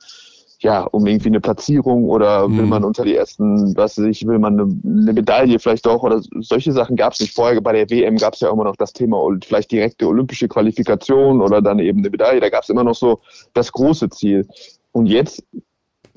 ja, 0.59 0.83
um 0.83 1.05
irgendwie 1.05 1.29
eine 1.29 1.39
Platzierung 1.39 2.05
oder 2.05 2.49
will 2.49 2.63
Mhm. 2.63 2.69
man 2.69 2.83
unter 2.83 3.03
die 3.03 3.15
ersten, 3.15 3.75
was 3.77 3.97
weiß 3.97 4.05
ich, 4.05 4.25
will 4.25 4.39
man 4.39 4.59
eine, 4.59 4.75
eine 4.83 5.13
Medaille 5.13 5.59
vielleicht 5.59 5.87
auch 5.87 6.01
oder 6.01 6.21
solche 6.39 6.71
Sachen 6.71 6.95
gab 6.95 7.13
es 7.13 7.19
nicht. 7.19 7.35
Vorher 7.35 7.61
bei 7.61 7.73
der 7.73 7.89
WM 7.89 8.17
gab 8.17 8.33
es 8.33 8.39
ja 8.39 8.51
immer 8.51 8.63
noch 8.63 8.75
das 8.75 8.91
Thema 8.91 9.21
und 9.21 9.45
vielleicht 9.45 9.71
direkte 9.71 10.07
olympische 10.07 10.47
Qualifikation 10.47 11.41
oder 11.41 11.61
dann 11.61 11.77
eben 11.79 11.99
eine 11.99 12.09
Medaille. 12.09 12.39
Da 12.39 12.49
gab 12.49 12.63
es 12.63 12.69
immer 12.69 12.83
noch 12.83 12.95
so 12.95 13.19
das 13.53 13.71
große 13.71 14.09
Ziel. 14.09 14.47
Und 14.93 15.05
jetzt 15.05 15.43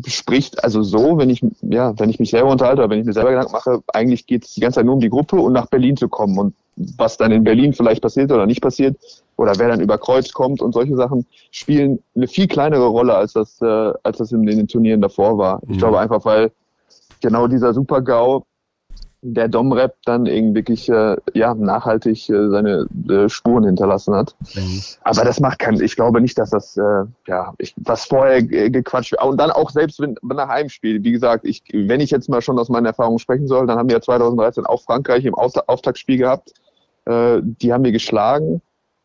spricht 0.07 0.65
also 0.65 0.83
so, 0.83 1.19
wenn 1.19 1.29
ich, 1.29 1.45
ja, 1.61 1.93
wenn 1.99 2.09
ich 2.09 2.19
mich 2.19 2.31
selber 2.31 2.51
unterhalte 2.51 2.81
oder 2.83 2.91
wenn 2.91 3.01
ich 3.01 3.07
mir 3.07 3.13
selber 3.13 3.31
Gedanken 3.31 3.53
mache, 3.53 3.81
eigentlich 3.93 4.27
geht 4.27 4.47
es 4.47 4.55
die 4.55 4.61
ganze 4.61 4.77
Zeit 4.77 4.87
nur 4.87 4.95
um 4.95 5.01
die 5.01 5.11
Gruppe 5.11 5.37
und 5.37 5.53
nach 5.53 5.67
Berlin 5.67 5.99
zu 5.99 6.09
kommen 6.09 6.39
und 6.39 6.55
was 6.97 7.19
dann 7.19 7.31
in 7.31 7.45
Berlin 7.45 7.75
vielleicht 7.75 8.01
passiert 8.01 8.33
oder 8.33 8.47
nicht 8.47 8.63
passiert 8.63 8.97
oder 9.41 9.55
wer 9.57 9.69
dann 9.69 9.81
über 9.81 9.97
Kreuz 9.97 10.33
kommt 10.33 10.61
und 10.61 10.73
solche 10.75 10.97
Sachen 10.97 11.25
spielen 11.51 12.03
eine 12.15 12.29
viel 12.29 12.47
kleinere 12.47 12.87
Rolle, 12.87 13.15
als 13.15 13.33
das, 13.33 13.59
äh, 13.63 13.93
als 14.03 14.19
das 14.19 14.33
in 14.33 14.45
den 14.45 14.69
Turnieren 14.69 15.01
davor 15.01 15.39
war. 15.39 15.61
Ich 15.63 15.71
Mhm. 15.71 15.79
glaube 15.79 15.99
einfach, 15.99 16.23
weil 16.27 16.53
genau 17.23 17.47
dieser 17.47 17.73
Super-GAU 17.73 18.45
der 19.23 19.49
Dom-Rap 19.49 19.97
dann 20.05 20.27
irgendwie 20.27 20.57
wirklich 20.57 20.91
äh, 20.91 21.17
ja, 21.33 21.55
nachhaltig 21.55 22.29
äh, 22.29 22.51
seine 22.51 22.87
äh, 23.09 23.31
Spuren 23.31 23.65
hinterlassen 23.65 24.15
hat. 24.15 24.37
Aber 25.05 25.25
das 25.25 25.41
macht 25.41 25.59
keinen, 25.59 25.83
ich 25.83 25.97
glaube 25.97 26.21
nicht, 26.21 26.39
dass 26.39 26.51
das, 26.51 26.77
äh, 26.77 27.05
ja, 27.27 27.55
ich, 27.57 27.75
was 27.79 28.05
vorher 28.05 28.39
äh, 28.39 28.69
gequatscht 28.71 29.13
wird. 29.13 29.23
Und 29.23 29.39
dann 29.39 29.51
auch 29.51 29.71
selbst 29.71 30.01
wenn, 30.01 30.17
nach 30.23 30.51
einem 30.51 30.69
Spiel, 30.69 31.03
wie 31.03 31.13
gesagt, 31.13 31.47
ich, 31.47 31.63
wenn 31.73 32.01
ich 32.01 32.11
jetzt 32.11 32.29
mal 32.29 32.43
schon 32.43 32.59
aus 32.59 32.69
meiner 32.69 32.89
Erfahrung 32.91 33.19
sprechen 33.19 33.47
soll, 33.47 33.67
dann 33.67 33.79
haben 33.79 33.89
wir 33.89 33.97
ja 33.97 34.03
2013 34.03 34.67
auch 34.67 34.83
Frankreich 34.83 35.25
im 35.25 35.35
Auft 35.35 35.67
Auftaktspiel 35.67 36.19
gehabt. 36.19 36.53
Äh, 37.07 37.41
die 37.43 37.73
haben 37.73 37.85
wir 37.85 37.93
geschlagen 37.93 38.61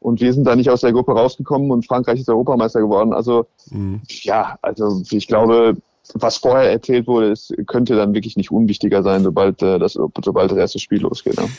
und 0.05 0.21
wir 0.21 0.33
sind 0.33 0.45
da 0.45 0.55
nicht 0.55 0.69
aus 0.69 0.81
der 0.81 0.93
Gruppe 0.93 1.13
rausgekommen 1.13 1.71
und 1.71 1.87
Frankreich 1.87 2.19
ist 2.19 2.29
Europameister 2.29 2.79
geworden. 2.79 3.11
Also 3.11 3.47
Mhm. 3.71 4.01
ja, 4.07 4.57
also 4.61 5.01
ich 5.09 5.27
glaube, 5.27 5.77
was 6.13 6.37
vorher 6.37 6.69
erzählt 6.71 7.07
wurde, 7.07 7.31
ist, 7.31 7.51
könnte 7.65 7.95
dann 7.95 8.13
wirklich 8.13 8.37
nicht 8.37 8.51
unwichtiger 8.51 9.01
sein, 9.01 9.23
sobald 9.23 9.63
äh, 9.63 9.79
das, 9.79 9.93
sobald 9.93 10.51
das 10.51 10.57
erste 10.59 10.77
Spiel 10.77 11.01
losgeht. 11.01 11.37
Ne? 11.37 11.49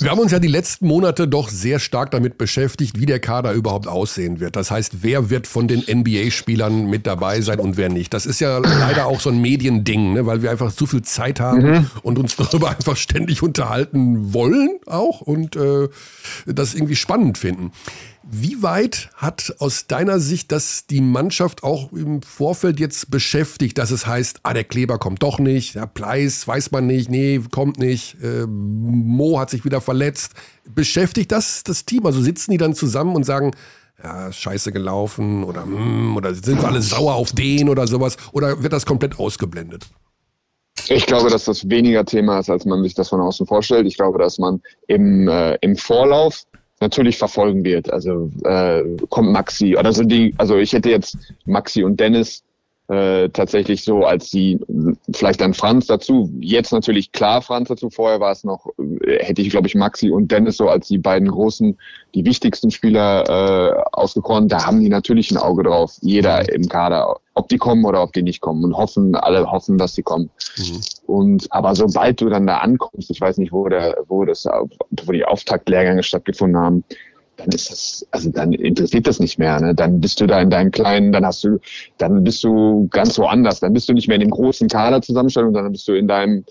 Wir 0.00 0.10
haben 0.10 0.18
uns 0.18 0.32
ja 0.32 0.38
die 0.38 0.48
letzten 0.48 0.86
Monate 0.86 1.28
doch 1.28 1.50
sehr 1.50 1.78
stark 1.78 2.10
damit 2.10 2.38
beschäftigt, 2.38 2.98
wie 2.98 3.04
der 3.04 3.20
Kader 3.20 3.52
überhaupt 3.52 3.86
aussehen 3.86 4.40
wird. 4.40 4.56
Das 4.56 4.70
heißt, 4.70 5.02
wer 5.02 5.28
wird 5.28 5.46
von 5.46 5.68
den 5.68 5.80
NBA-Spielern 5.80 6.86
mit 6.86 7.06
dabei 7.06 7.42
sein 7.42 7.60
und 7.60 7.76
wer 7.76 7.90
nicht. 7.90 8.14
Das 8.14 8.24
ist 8.24 8.40
ja 8.40 8.58
leider 8.58 9.04
auch 9.04 9.20
so 9.20 9.28
ein 9.28 9.42
Mediending, 9.42 10.14
ne? 10.14 10.24
weil 10.24 10.40
wir 10.40 10.50
einfach 10.50 10.72
zu 10.72 10.86
viel 10.86 11.02
Zeit 11.02 11.38
haben 11.38 11.90
und 12.02 12.18
uns 12.18 12.34
darüber 12.50 12.70
einfach 12.70 12.96
ständig 12.96 13.42
unterhalten 13.42 14.32
wollen 14.32 14.78
auch 14.86 15.20
und 15.20 15.56
äh, 15.56 15.88
das 16.46 16.72
irgendwie 16.72 16.96
spannend 16.96 17.36
finden. 17.36 17.70
Wie 18.32 18.62
weit 18.62 19.10
hat 19.16 19.56
aus 19.58 19.88
deiner 19.88 20.20
Sicht 20.20 20.52
das 20.52 20.86
die 20.86 21.00
Mannschaft 21.00 21.64
auch 21.64 21.90
im 21.92 22.22
Vorfeld 22.22 22.78
jetzt 22.78 23.10
beschäftigt, 23.10 23.76
dass 23.76 23.90
es 23.90 24.06
heißt, 24.06 24.40
ah, 24.44 24.54
der 24.54 24.62
Kleber 24.62 24.98
kommt 24.98 25.24
doch 25.24 25.40
nicht, 25.40 25.74
der 25.74 25.88
Pleis 25.88 26.46
weiß 26.46 26.70
man 26.70 26.86
nicht, 26.86 27.10
nee, 27.10 27.40
kommt 27.50 27.80
nicht, 27.80 28.22
äh, 28.22 28.46
Mo 28.46 29.40
hat 29.40 29.50
sich 29.50 29.64
wieder 29.64 29.80
verletzt. 29.80 30.34
Beschäftigt 30.64 31.32
das 31.32 31.64
das 31.64 31.84
Team? 31.86 32.06
Also 32.06 32.20
sitzen 32.20 32.52
die 32.52 32.56
dann 32.56 32.74
zusammen 32.74 33.16
und 33.16 33.24
sagen, 33.24 33.50
ja, 34.00 34.30
scheiße 34.30 34.70
gelaufen 34.70 35.42
oder, 35.42 35.66
mm, 35.66 36.16
oder 36.16 36.32
sind 36.32 36.62
wir 36.62 36.68
alle 36.68 36.82
sauer 36.82 37.14
auf 37.14 37.32
den 37.32 37.68
oder 37.68 37.88
sowas? 37.88 38.16
Oder 38.30 38.62
wird 38.62 38.72
das 38.72 38.86
komplett 38.86 39.18
ausgeblendet? 39.18 39.86
Ich 40.88 41.06
glaube, 41.06 41.30
dass 41.30 41.46
das 41.46 41.68
weniger 41.68 42.04
Thema 42.04 42.38
ist, 42.38 42.48
als 42.48 42.64
man 42.64 42.82
sich 42.84 42.94
das 42.94 43.08
von 43.08 43.20
außen 43.20 43.46
vorstellt. 43.46 43.86
Ich 43.86 43.96
glaube, 43.96 44.20
dass 44.20 44.38
man 44.38 44.62
im, 44.86 45.26
äh, 45.26 45.56
im 45.60 45.76
Vorlauf 45.76 46.44
natürlich 46.80 47.18
verfolgen 47.18 47.64
wird. 47.64 47.92
Also 47.92 48.30
äh, 48.44 48.82
kommt 49.08 49.30
Maxi 49.32 49.76
oder 49.76 49.92
so 49.92 50.02
die, 50.02 50.34
also 50.38 50.56
ich 50.56 50.72
hätte 50.72 50.90
jetzt 50.90 51.16
Maxi 51.44 51.84
und 51.84 52.00
Dennis 52.00 52.42
äh, 52.90 53.28
tatsächlich 53.28 53.84
so 53.84 54.04
als 54.04 54.30
die 54.30 54.58
vielleicht 55.14 55.40
dann 55.40 55.54
Franz 55.54 55.86
dazu. 55.86 56.28
Jetzt 56.40 56.72
natürlich 56.72 57.12
klar 57.12 57.40
Franz 57.40 57.68
dazu. 57.68 57.88
Vorher 57.88 58.18
war 58.18 58.32
es 58.32 58.42
noch, 58.42 58.66
äh, 59.04 59.24
hätte 59.24 59.42
ich 59.42 59.50
glaube 59.50 59.68
ich 59.68 59.76
Maxi 59.76 60.10
und 60.10 60.32
Dennis 60.32 60.56
so 60.56 60.68
als 60.68 60.88
die 60.88 60.98
beiden 60.98 61.28
großen, 61.28 61.78
die 62.14 62.24
wichtigsten 62.24 62.72
Spieler 62.72 63.28
äh, 63.28 63.82
ausgekoren. 63.92 64.48
Da 64.48 64.66
haben 64.66 64.80
die 64.80 64.88
natürlich 64.88 65.30
ein 65.30 65.36
Auge 65.36 65.62
drauf. 65.62 65.98
Jeder 66.00 66.52
im 66.52 66.68
Kader, 66.68 67.20
ob 67.34 67.48
die 67.48 67.58
kommen 67.58 67.84
oder 67.84 68.02
ob 68.02 68.12
die 68.12 68.22
nicht 68.22 68.40
kommen 68.40 68.64
und 68.64 68.76
hoffen, 68.76 69.14
alle 69.14 69.48
hoffen, 69.52 69.78
dass 69.78 69.94
sie 69.94 70.02
kommen. 70.02 70.30
Und 71.10 71.48
aber 71.50 71.74
sobald 71.74 72.20
du 72.20 72.28
dann 72.28 72.46
da 72.46 72.58
ankommst, 72.58 73.10
ich 73.10 73.20
weiß 73.20 73.38
nicht, 73.38 73.52
wo 73.52 73.68
der, 73.68 73.96
wo 74.06 74.24
das, 74.24 74.46
wo 74.46 75.12
die 75.12 75.24
Auftaktlehrgänge 75.24 76.04
stattgefunden 76.04 76.60
haben, 76.60 76.84
dann 77.36 77.48
ist 77.48 77.70
das, 77.70 78.06
also 78.12 78.30
dann 78.30 78.52
interessiert 78.52 79.08
das 79.08 79.18
nicht 79.18 79.38
mehr. 79.38 79.60
Ne? 79.60 79.74
Dann 79.74 80.00
bist 80.00 80.20
du 80.20 80.26
da 80.26 80.40
in 80.40 80.50
deinem 80.50 80.70
kleinen, 80.70 81.10
dann 81.10 81.26
hast 81.26 81.42
du, 81.42 81.58
dann 81.98 82.22
bist 82.22 82.44
du 82.44 82.86
ganz 82.92 83.18
woanders. 83.18 83.58
Dann 83.58 83.72
bist 83.72 83.88
du 83.88 83.92
nicht 83.92 84.06
mehr 84.06 84.16
in 84.16 84.20
dem 84.20 84.30
großen 84.30 84.68
Kader 84.68 85.02
Zusammenstellung, 85.02 85.52
sondern 85.52 85.72
bist 85.72 85.88
du 85.88 85.94
in 85.94 86.06
deinem, 86.06 86.44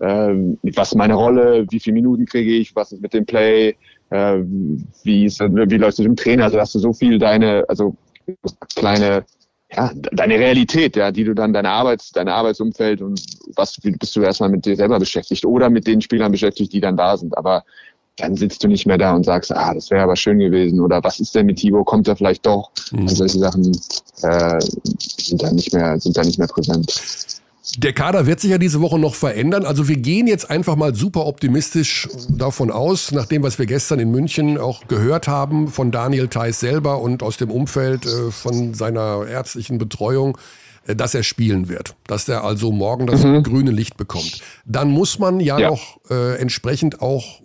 ähm, 0.00 0.58
was 0.76 0.92
ist 0.92 0.96
meine 0.96 1.14
Rolle, 1.14 1.66
wie 1.70 1.80
viele 1.80 1.94
Minuten 1.94 2.24
kriege 2.26 2.52
ich, 2.52 2.76
was 2.76 2.92
ist 2.92 3.02
mit 3.02 3.14
dem 3.14 3.26
Play, 3.26 3.74
äh, 4.10 4.38
wie 5.02 5.24
ist, 5.24 5.40
wie 5.40 5.76
läuft 5.76 5.94
es 5.94 5.98
mit 5.98 6.08
dem 6.08 6.16
Trainer? 6.16 6.44
Also 6.44 6.60
hast 6.60 6.74
du 6.76 6.78
so 6.78 6.92
viel 6.92 7.18
deine, 7.18 7.64
also 7.68 7.96
kleine 8.76 9.24
ja, 9.76 9.90
deine 9.94 10.38
Realität, 10.38 10.96
ja, 10.96 11.10
die 11.10 11.24
du 11.24 11.34
dann 11.34 11.52
deine 11.52 11.70
Arbeits, 11.70 12.12
dein 12.12 12.28
Arbeitsumfeld 12.28 13.02
und 13.02 13.20
was 13.56 13.76
bist 13.80 14.14
du 14.16 14.22
erstmal 14.22 14.50
mit 14.50 14.64
dir 14.64 14.76
selber 14.76 14.98
beschäftigt 14.98 15.44
oder 15.44 15.70
mit 15.70 15.86
den 15.86 16.00
Spielern 16.00 16.32
beschäftigt, 16.32 16.72
die 16.72 16.80
dann 16.80 16.96
da 16.96 17.16
sind. 17.16 17.36
Aber 17.36 17.64
dann 18.16 18.36
sitzt 18.36 18.62
du 18.62 18.68
nicht 18.68 18.86
mehr 18.86 18.98
da 18.98 19.14
und 19.14 19.24
sagst, 19.24 19.52
ah, 19.52 19.74
das 19.74 19.90
wäre 19.90 20.04
aber 20.04 20.16
schön 20.16 20.38
gewesen 20.38 20.80
oder 20.80 21.02
was 21.02 21.18
ist 21.18 21.34
denn 21.34 21.46
mit 21.46 21.58
Tibo, 21.58 21.82
kommt 21.82 22.06
er 22.06 22.16
vielleicht 22.16 22.46
doch? 22.46 22.70
Also 23.02 23.16
solche 23.16 23.38
Sachen 23.38 23.72
äh, 24.22 24.60
sind 24.98 25.42
da 25.42 25.50
nicht 25.50 25.72
mehr, 25.72 25.98
sind 25.98 26.16
da 26.16 26.22
nicht 26.22 26.38
mehr 26.38 26.48
präsent. 26.48 27.33
Der 27.78 27.92
Kader 27.94 28.26
wird 28.26 28.40
sich 28.40 28.50
ja 28.50 28.58
diese 28.58 28.80
Woche 28.82 28.98
noch 28.98 29.14
verändern. 29.14 29.64
Also 29.64 29.88
wir 29.88 29.96
gehen 29.96 30.26
jetzt 30.26 30.50
einfach 30.50 30.76
mal 30.76 30.94
super 30.94 31.26
optimistisch 31.26 32.08
davon 32.28 32.70
aus, 32.70 33.10
nach 33.10 33.24
dem, 33.26 33.42
was 33.42 33.58
wir 33.58 33.64
gestern 33.66 34.00
in 34.00 34.10
München 34.10 34.58
auch 34.58 34.86
gehört 34.86 35.28
haben 35.28 35.68
von 35.68 35.90
Daniel 35.90 36.28
Theiss 36.28 36.60
selber 36.60 37.00
und 37.00 37.22
aus 37.22 37.38
dem 37.38 37.50
Umfeld 37.50 38.04
äh, 38.04 38.30
von 38.30 38.74
seiner 38.74 39.26
ärztlichen 39.26 39.78
Betreuung, 39.78 40.36
äh, 40.86 40.94
dass 40.94 41.14
er 41.14 41.22
spielen 41.22 41.68
wird. 41.70 41.94
Dass 42.06 42.28
er 42.28 42.44
also 42.44 42.70
morgen 42.70 43.06
das 43.06 43.22
grüne 43.22 43.70
Licht 43.70 43.96
bekommt. 43.96 44.40
Dann 44.66 44.90
muss 44.90 45.18
man 45.18 45.40
ja, 45.40 45.58
Ja. 45.58 45.70
noch 45.70 45.98
äh, 46.10 46.36
entsprechend 46.36 47.00
auch 47.00 47.40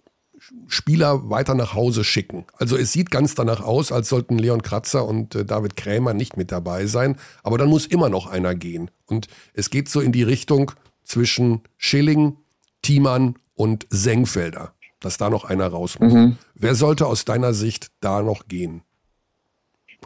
Spieler 0.70 1.30
weiter 1.30 1.56
nach 1.56 1.74
Hause 1.74 2.04
schicken. 2.04 2.46
Also 2.58 2.78
es 2.78 2.92
sieht 2.92 3.12
ganz 3.12 3.36
danach 3.36 3.62
aus, 3.62 3.92
als 3.92 4.10
sollten 4.10 4.38
Leon 4.38 4.62
Kratzer 4.62 5.06
und 5.06 5.36
äh, 5.36 5.46
David 5.46 5.76
Krämer 5.76 6.14
nicht 6.14 6.38
mit 6.38 6.52
dabei 6.52 6.86
sein. 6.86 7.18
Aber 7.44 7.58
dann 7.58 7.70
muss 7.70 7.86
immer 7.86 8.10
noch 8.10 8.28
einer 8.28 8.56
gehen. 8.56 8.90
Und 9.06 9.28
es 9.54 9.70
geht 9.70 9.90
so 9.90 10.00
in 10.00 10.12
die 10.12 10.24
Richtung 10.24 10.72
zwischen 11.04 11.62
Schilling, 11.78 12.38
Thiemann 12.82 13.36
und 13.56 13.88
Senkfelder, 13.90 14.74
dass 15.00 15.18
da 15.18 15.30
noch 15.30 15.44
einer 15.44 15.68
raus 15.68 16.00
muss. 16.00 16.36
Wer 16.56 16.76
sollte 16.76 17.08
aus 17.08 17.26
deiner 17.26 17.54
Sicht 17.54 17.92
da 18.00 18.22
noch 18.22 18.48
gehen? 18.48 18.84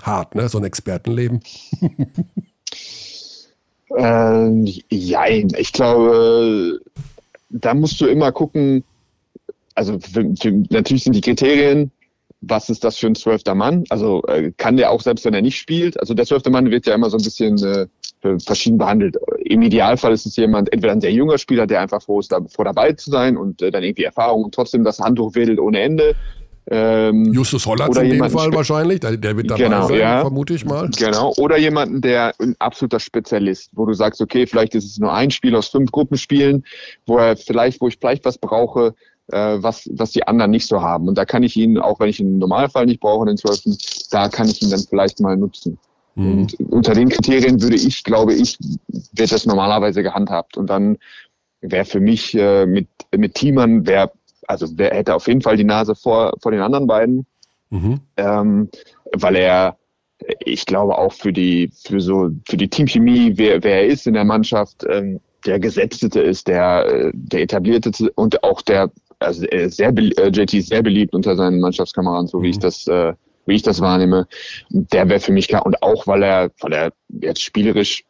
Hart, 0.01 0.33
ne? 0.33 0.49
So 0.49 0.57
ein 0.57 0.63
Expertenleben. 0.63 1.41
Ähm, 3.95 4.65
jein, 4.89 5.51
ich 5.57 5.71
glaube, 5.71 6.79
da 7.49 7.73
musst 7.73 8.01
du 8.01 8.07
immer 8.07 8.31
gucken, 8.31 8.83
also 9.75 9.99
für, 9.99 10.33
für, 10.39 10.51
natürlich 10.69 11.03
sind 11.03 11.15
die 11.15 11.21
Kriterien, 11.21 11.91
was 12.41 12.69
ist 12.69 12.83
das 12.83 12.97
für 12.97 13.07
ein 13.07 13.15
zwölfter 13.15 13.55
Mann? 13.55 13.85
Also 13.89 14.21
äh, 14.23 14.51
kann 14.57 14.75
der 14.75 14.91
auch, 14.91 15.01
selbst 15.01 15.23
wenn 15.23 15.33
er 15.33 15.41
nicht 15.41 15.57
spielt, 15.57 15.99
also 15.99 16.13
der 16.13 16.25
zwölfte 16.25 16.49
Mann 16.49 16.69
wird 16.71 16.85
ja 16.85 16.93
immer 16.93 17.09
so 17.09 17.17
ein 17.17 17.23
bisschen 17.23 17.57
äh, 17.63 17.87
verschieden 18.39 18.77
behandelt. 18.77 19.17
Im 19.45 19.61
Idealfall 19.61 20.11
ist 20.13 20.25
es 20.25 20.35
jemand, 20.35 20.71
entweder 20.73 20.93
ein 20.93 21.01
sehr 21.01 21.13
junger 21.13 21.37
Spieler, 21.37 21.67
der 21.67 21.81
einfach 21.81 22.01
froh 22.01 22.19
ist, 22.19 22.31
da, 22.31 22.39
vor 22.53 22.65
dabei 22.65 22.93
zu 22.93 23.09
sein 23.09 23.37
und 23.37 23.61
äh, 23.61 23.71
dann 23.71 23.83
irgendwie 23.83 24.03
Erfahrung 24.03 24.43
und 24.43 24.53
trotzdem 24.53 24.83
das 24.83 24.99
Handtuch 24.99 25.35
wedelt 25.35 25.59
ohne 25.59 25.79
Ende. 25.79 26.15
Ähm, 26.69 27.33
Justus 27.33 27.65
Hollatz 27.65 27.89
Oder 27.89 28.03
in 28.03 28.11
dem 28.11 28.29
Fall 28.29 28.47
spe- 28.47 28.55
wahrscheinlich. 28.55 29.01
Der, 29.01 29.17
der 29.17 29.35
wird 29.35 29.51
dabei 29.51 29.63
Genau, 29.63 29.87
sein, 29.87 29.99
ja. 29.99 30.21
vermute 30.21 30.53
ich 30.53 30.63
mal. 30.63 30.89
Genau. 30.97 31.33
Oder 31.37 31.57
jemanden, 31.57 31.99
der 31.99 32.33
ein 32.39 32.55
absoluter 32.59 33.01
Spezialist, 33.01 33.71
wo 33.73 33.85
du 33.85 33.93
sagst, 33.93 34.21
okay, 34.21 34.47
vielleicht 34.47 34.73
ist 34.75 34.85
es 34.85 34.97
nur 34.97 35.13
ein 35.13 35.29
Spiel 35.29 35.55
aus 35.57 35.67
fünf 35.67 35.91
Gruppenspielen, 35.91 36.63
wo 37.05 37.17
er 37.17 37.35
vielleicht, 37.35 37.81
wo 37.81 37.89
ich 37.89 37.97
vielleicht 37.99 38.23
was 38.23 38.37
brauche, 38.37 38.95
äh, 39.33 39.61
was, 39.61 39.89
was 39.93 40.11
die 40.11 40.27
anderen 40.27 40.51
nicht 40.51 40.67
so 40.67 40.81
haben. 40.81 41.07
Und 41.07 41.17
da 41.17 41.25
kann 41.25 41.43
ich 41.43 41.55
ihn, 41.57 41.77
auch 41.77 41.99
wenn 41.99 42.09
ich 42.09 42.19
ihn 42.19 42.33
im 42.33 42.39
Normalfall 42.39 42.85
nicht 42.85 42.99
brauche, 42.99 43.25
den 43.25 43.37
zwölften, 43.37 43.77
da 44.11 44.29
kann 44.29 44.47
ich 44.47 44.61
ihn 44.61 44.69
dann 44.69 44.79
vielleicht 44.87 45.19
mal 45.19 45.35
nutzen. 45.35 45.77
Und 46.15 46.59
unter 46.69 46.93
den 46.93 47.09
Kriterien 47.09 47.59
würde 47.61 47.75
ich, 47.75 48.03
glaube 48.03 48.33
ich, 48.33 48.59
wird 49.13 49.31
das 49.31 49.47
normalerweise 49.47 50.03
gehandhabt. 50.03 50.57
Und 50.57 50.69
dann 50.69 50.97
wäre 51.61 51.85
für 51.85 51.99
mich 51.99 52.35
äh, 52.35 52.67
mit, 52.67 52.87
mit 53.15 53.33
Teamern, 53.33 53.87
wer, 53.87 54.11
also 54.47 54.67
wer 54.75 54.91
hätte 54.91 55.15
auf 55.15 55.27
jeden 55.27 55.41
Fall 55.41 55.57
die 55.57 55.63
Nase 55.63 55.95
vor, 55.95 56.33
vor 56.39 56.51
den 56.51 56.61
anderen 56.61 56.85
beiden 56.85 57.25
Mhm. 57.73 58.01
ähm, 58.17 58.69
weil 59.13 59.35
er, 59.35 59.77
ich 60.45 60.67
glaube 60.67 60.95
auch 60.95 61.11
für 61.11 61.33
die, 61.33 61.71
für 61.73 61.99
so, 61.99 62.29
für 62.47 62.55
die 62.55 62.69
Teamchemie, 62.69 63.33
wer, 63.35 63.63
wer 63.63 63.81
er 63.81 63.87
ist 63.87 64.05
in 64.05 64.13
der 64.13 64.25
Mannschaft, 64.25 64.85
ähm, 64.87 65.19
der 65.45 65.59
Gesetzte 65.59 66.19
ist, 66.19 66.47
der, 66.47 66.85
äh, 66.85 67.11
der 67.13 67.41
etablierte 67.41 67.91
und 68.11 68.43
auch 68.43 68.61
der, 68.61 68.91
also 69.23 69.45
er 69.45 69.63
ist 69.63 69.77
sehr, 69.77 69.89
äh, 69.97 70.27
JT 70.29 70.53
ist 70.53 70.69
sehr 70.69 70.83
beliebt 70.83 71.13
unter 71.13 71.35
seinen 71.35 71.59
Mannschaftskameraden, 71.59 72.27
so 72.27 72.41
wie 72.41 72.49
ich 72.49 72.59
das, 72.59 72.87
äh, 72.87 73.13
wie 73.45 73.55
ich 73.55 73.63
das 73.63 73.81
wahrnehme. 73.81 74.27
Der 74.69 75.09
wäre 75.09 75.19
für 75.19 75.31
mich 75.33 75.47
klar 75.47 75.65
und 75.65 75.81
auch, 75.83 76.07
weil 76.07 76.23
er, 76.23 76.51
weil 76.61 76.73
er 76.73 76.91
jetzt 77.21 77.41
spielerisch 77.41 78.03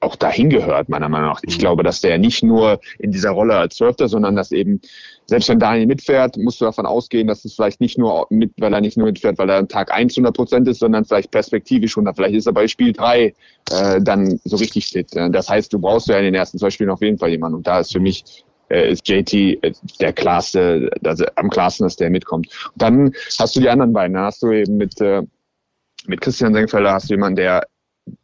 auch 0.00 0.16
dahin 0.16 0.48
gehört, 0.48 0.88
meiner 0.88 1.10
Meinung 1.10 1.28
nach. 1.28 1.40
Ich 1.46 1.56
Mhm. 1.56 1.60
glaube, 1.60 1.82
dass 1.82 2.00
der 2.00 2.16
nicht 2.16 2.42
nur 2.42 2.80
in 2.98 3.12
dieser 3.12 3.30
Rolle 3.30 3.54
als 3.54 3.76
Zwölfter, 3.76 4.08
sondern 4.08 4.34
dass 4.34 4.50
eben, 4.50 4.80
selbst 5.26 5.50
wenn 5.50 5.58
Daniel 5.58 5.86
mitfährt, 5.86 6.38
musst 6.38 6.58
du 6.60 6.64
davon 6.64 6.86
ausgehen, 6.86 7.28
dass 7.28 7.44
es 7.44 7.54
vielleicht 7.54 7.78
nicht 7.78 7.98
nur 7.98 8.26
mit, 8.30 8.52
weil 8.58 8.72
er 8.72 8.80
nicht 8.80 8.96
nur 8.96 9.06
mitfährt, 9.06 9.36
weil 9.38 9.50
er 9.50 9.58
an 9.58 9.68
Tag 9.68 9.92
1 9.92 10.16
100 10.16 10.34
Prozent 10.34 10.66
ist, 10.68 10.78
sondern 10.78 11.04
vielleicht 11.04 11.30
perspektivisch 11.30 11.94
100. 11.96 12.16
Vielleicht 12.16 12.34
ist 12.34 12.46
er 12.46 12.54
bei 12.54 12.66
Spiel 12.66 12.94
3 12.94 13.34
äh, 13.70 14.00
dann 14.00 14.40
so 14.44 14.56
richtig 14.56 14.86
fit. 14.88 15.14
Äh, 15.14 15.30
Das 15.30 15.50
heißt, 15.50 15.70
du 15.70 15.78
brauchst 15.78 16.08
ja 16.08 16.16
in 16.16 16.24
den 16.24 16.34
ersten 16.34 16.58
zwei 16.58 16.70
Spielen 16.70 16.90
auf 16.90 17.02
jeden 17.02 17.18
Fall 17.18 17.28
jemanden. 17.28 17.56
Und 17.58 17.66
da 17.66 17.80
ist 17.80 17.92
für 17.92 18.00
mich 18.00 18.24
äh, 18.70 18.92
ist 18.92 19.08
JT 19.08 19.32
äh, 19.34 19.72
der 20.00 20.12
klarste, 20.12 20.90
also 21.04 21.24
am 21.36 21.50
klarsten, 21.50 21.84
dass 21.84 21.96
der 21.96 22.10
mitkommt. 22.10 22.48
Und 22.72 22.82
dann 22.82 23.12
hast 23.38 23.56
du 23.56 23.60
die 23.60 23.68
anderen 23.68 23.92
beiden. 23.92 24.14
Da 24.14 24.24
hast 24.24 24.42
du 24.42 24.52
eben 24.52 24.76
mit, 24.76 25.00
äh, 25.00 25.22
mit 26.06 26.20
Christian 26.20 26.54
Senkfelder 26.54 26.92
hast 26.92 27.08
du 27.08 27.14
jemanden, 27.14 27.36
der 27.36 27.66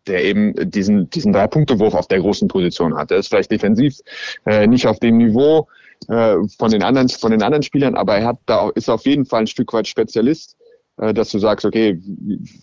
der 0.07 0.25
eben 0.25 0.55
diesen, 0.71 1.11
diesen 1.11 1.33
Drei-Punkte-Wurf 1.33 1.95
auf 1.95 2.09
der 2.09 2.21
großen 2.21 2.49
Position 2.49 2.97
hat. 2.97 3.11
Der 3.11 3.19
ist 3.19 3.29
vielleicht 3.29 3.51
defensiv 3.51 3.99
äh, 4.47 4.67
nicht 4.67 4.87
auf 4.87 4.99
dem 4.99 5.19
Niveau 5.19 5.69
äh, 6.09 6.37
von, 6.59 6.71
den 6.71 6.83
anderen, 6.83 7.09
von 7.09 7.31
den 7.31 7.43
anderen 7.43 7.63
Spielern, 7.63 7.95
aber 7.95 8.17
er 8.17 8.27
hat 8.29 8.39
da 8.47 8.71
ist 8.75 8.89
auf 8.89 9.07
jeden 9.07 9.27
Fall 9.27 9.41
ein 9.41 9.47
Stück 9.47 9.73
weit 9.73 9.89
Spezialist, 9.89 10.57
dass 10.97 11.31
du 11.31 11.39
sagst, 11.41 11.65
okay, 11.65 12.01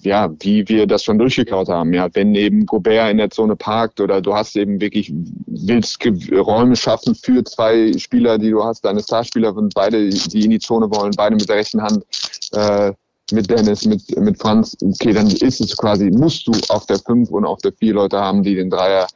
ja, 0.01 0.33
wie 0.39 0.67
wir 0.69 0.87
das 0.87 1.03
schon 1.03 1.19
durchgekaut 1.19 1.67
haben. 1.67 1.93
Ja, 1.93 2.07
wenn 2.13 2.33
eben 2.33 2.65
Gobert 2.65 3.11
in 3.11 3.17
der 3.17 3.29
Zone 3.29 3.57
parkt 3.57 3.99
oder 3.99 4.21
du 4.21 4.33
hast 4.33 4.55
eben 4.55 4.79
wirklich, 4.79 5.11
willst 5.47 5.99
Räume 6.31 6.75
schaffen 6.77 7.13
für 7.13 7.43
zwei 7.43 7.91
Spieler, 7.97 8.37
die 8.37 8.51
du 8.51 8.63
hast, 8.63 8.85
deine 8.85 9.01
Starspieler 9.01 9.55
und 9.55 9.73
beide, 9.73 10.09
die 10.09 10.45
in 10.45 10.51
die 10.51 10.59
Zone 10.59 10.89
wollen, 10.89 11.11
beide 11.17 11.35
mit 11.35 11.49
der 11.49 11.57
rechten 11.57 11.81
Hand, 11.81 12.05
äh, 12.53 12.93
mit 13.33 13.49
Dennis, 13.49 13.85
mit, 13.85 14.17
mit 14.17 14.37
Franz, 14.39 14.77
okay, 14.81 15.13
dann 15.13 15.27
ist 15.27 15.59
es 15.59 15.75
quasi, 15.75 16.09
musst 16.09 16.47
du 16.47 16.51
auf 16.69 16.85
der 16.85 16.99
5 16.99 17.29
und 17.31 17.45
auf 17.45 17.59
der 17.59 17.73
4 17.73 17.93
Leute 17.93 18.17
haben, 18.17 18.43
die 18.43 18.55
den 18.55 18.69
Dreier 18.69 19.07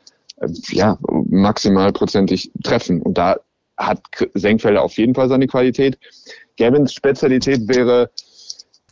äh, 0.41 0.47
ja, 0.71 0.97
maximal 1.29 1.91
prozentig 1.93 2.51
treffen. 2.63 3.01
Und 3.01 3.17
da 3.17 3.37
hat 3.77 4.01
Senkfelder 4.33 4.83
auf 4.83 4.97
jeden 4.97 5.15
Fall 5.15 5.29
seine 5.29 5.47
Qualität. 5.47 5.97
Gavins 6.57 6.93
Spezialität 6.93 7.67
wäre 7.67 8.09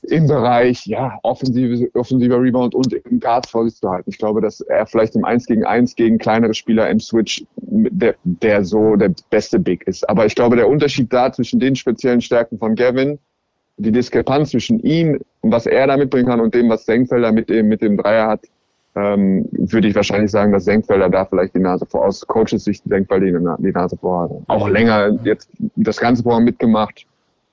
im 0.03 0.27
Bereich 0.27 0.85
ja, 0.85 1.17
offensive, 1.23 1.89
offensiver 1.93 2.41
Rebound 2.41 2.75
und 2.75 2.93
im 2.93 3.19
Guard 3.19 3.47
vorzuhalten. 3.47 4.09
Ich 4.09 4.17
glaube, 4.17 4.41
dass 4.41 4.61
er 4.61 4.85
vielleicht 4.85 5.15
im 5.15 5.25
1 5.25 5.45
gegen 5.45 5.65
1 5.65 5.95
gegen 5.95 6.17
kleinere 6.17 6.53
Spieler 6.53 6.89
im 6.89 6.99
Switch 6.99 7.45
der, 7.57 8.15
der 8.23 8.65
so 8.65 8.95
der 8.95 9.13
beste 9.30 9.59
Big 9.59 9.84
ist. 9.88 10.07
Aber 10.09 10.25
ich 10.25 10.35
glaube, 10.35 10.55
der 10.55 10.67
Unterschied 10.67 11.11
da 11.11 11.31
zwischen 11.31 11.59
den 11.59 11.75
speziellen 11.75 12.21
Stärken 12.21 12.57
von 12.57 12.75
Gavin 12.75 13.19
die 13.77 13.91
Diskrepanz 13.91 14.51
zwischen 14.51 14.80
ihm 14.80 15.19
und 15.41 15.51
was 15.51 15.65
er 15.65 15.88
da 15.88 15.97
mitbringen 15.97 16.27
kann 16.27 16.39
und 16.39 16.53
dem, 16.53 16.69
was 16.69 16.85
Senkfelder 16.85 17.31
mit 17.31 17.49
dem, 17.49 17.67
mit 17.67 17.81
dem 17.81 17.97
Dreier 17.97 18.27
hat, 18.27 18.41
ähm, 18.95 19.47
würde 19.51 19.88
ich 19.88 19.95
wahrscheinlich 19.95 20.30
sagen, 20.30 20.51
dass 20.51 20.65
Senkfelder 20.65 21.09
da 21.09 21.25
vielleicht 21.25 21.55
die 21.55 21.59
Nase 21.59 21.85
vor, 21.85 22.05
aus 22.05 22.25
Coaches 22.27 22.63
Sicht 22.63 22.84
Senkfelder 22.85 23.25
die, 23.25 23.63
die 23.63 23.71
Nase 23.71 23.97
vor 23.97 24.23
hat. 24.23 24.31
Auch 24.47 24.69
länger 24.69 25.17
jetzt 25.23 25.49
das 25.75 25.97
ganze 25.97 26.21
Programm 26.21 26.43
mitgemacht. 26.43 27.05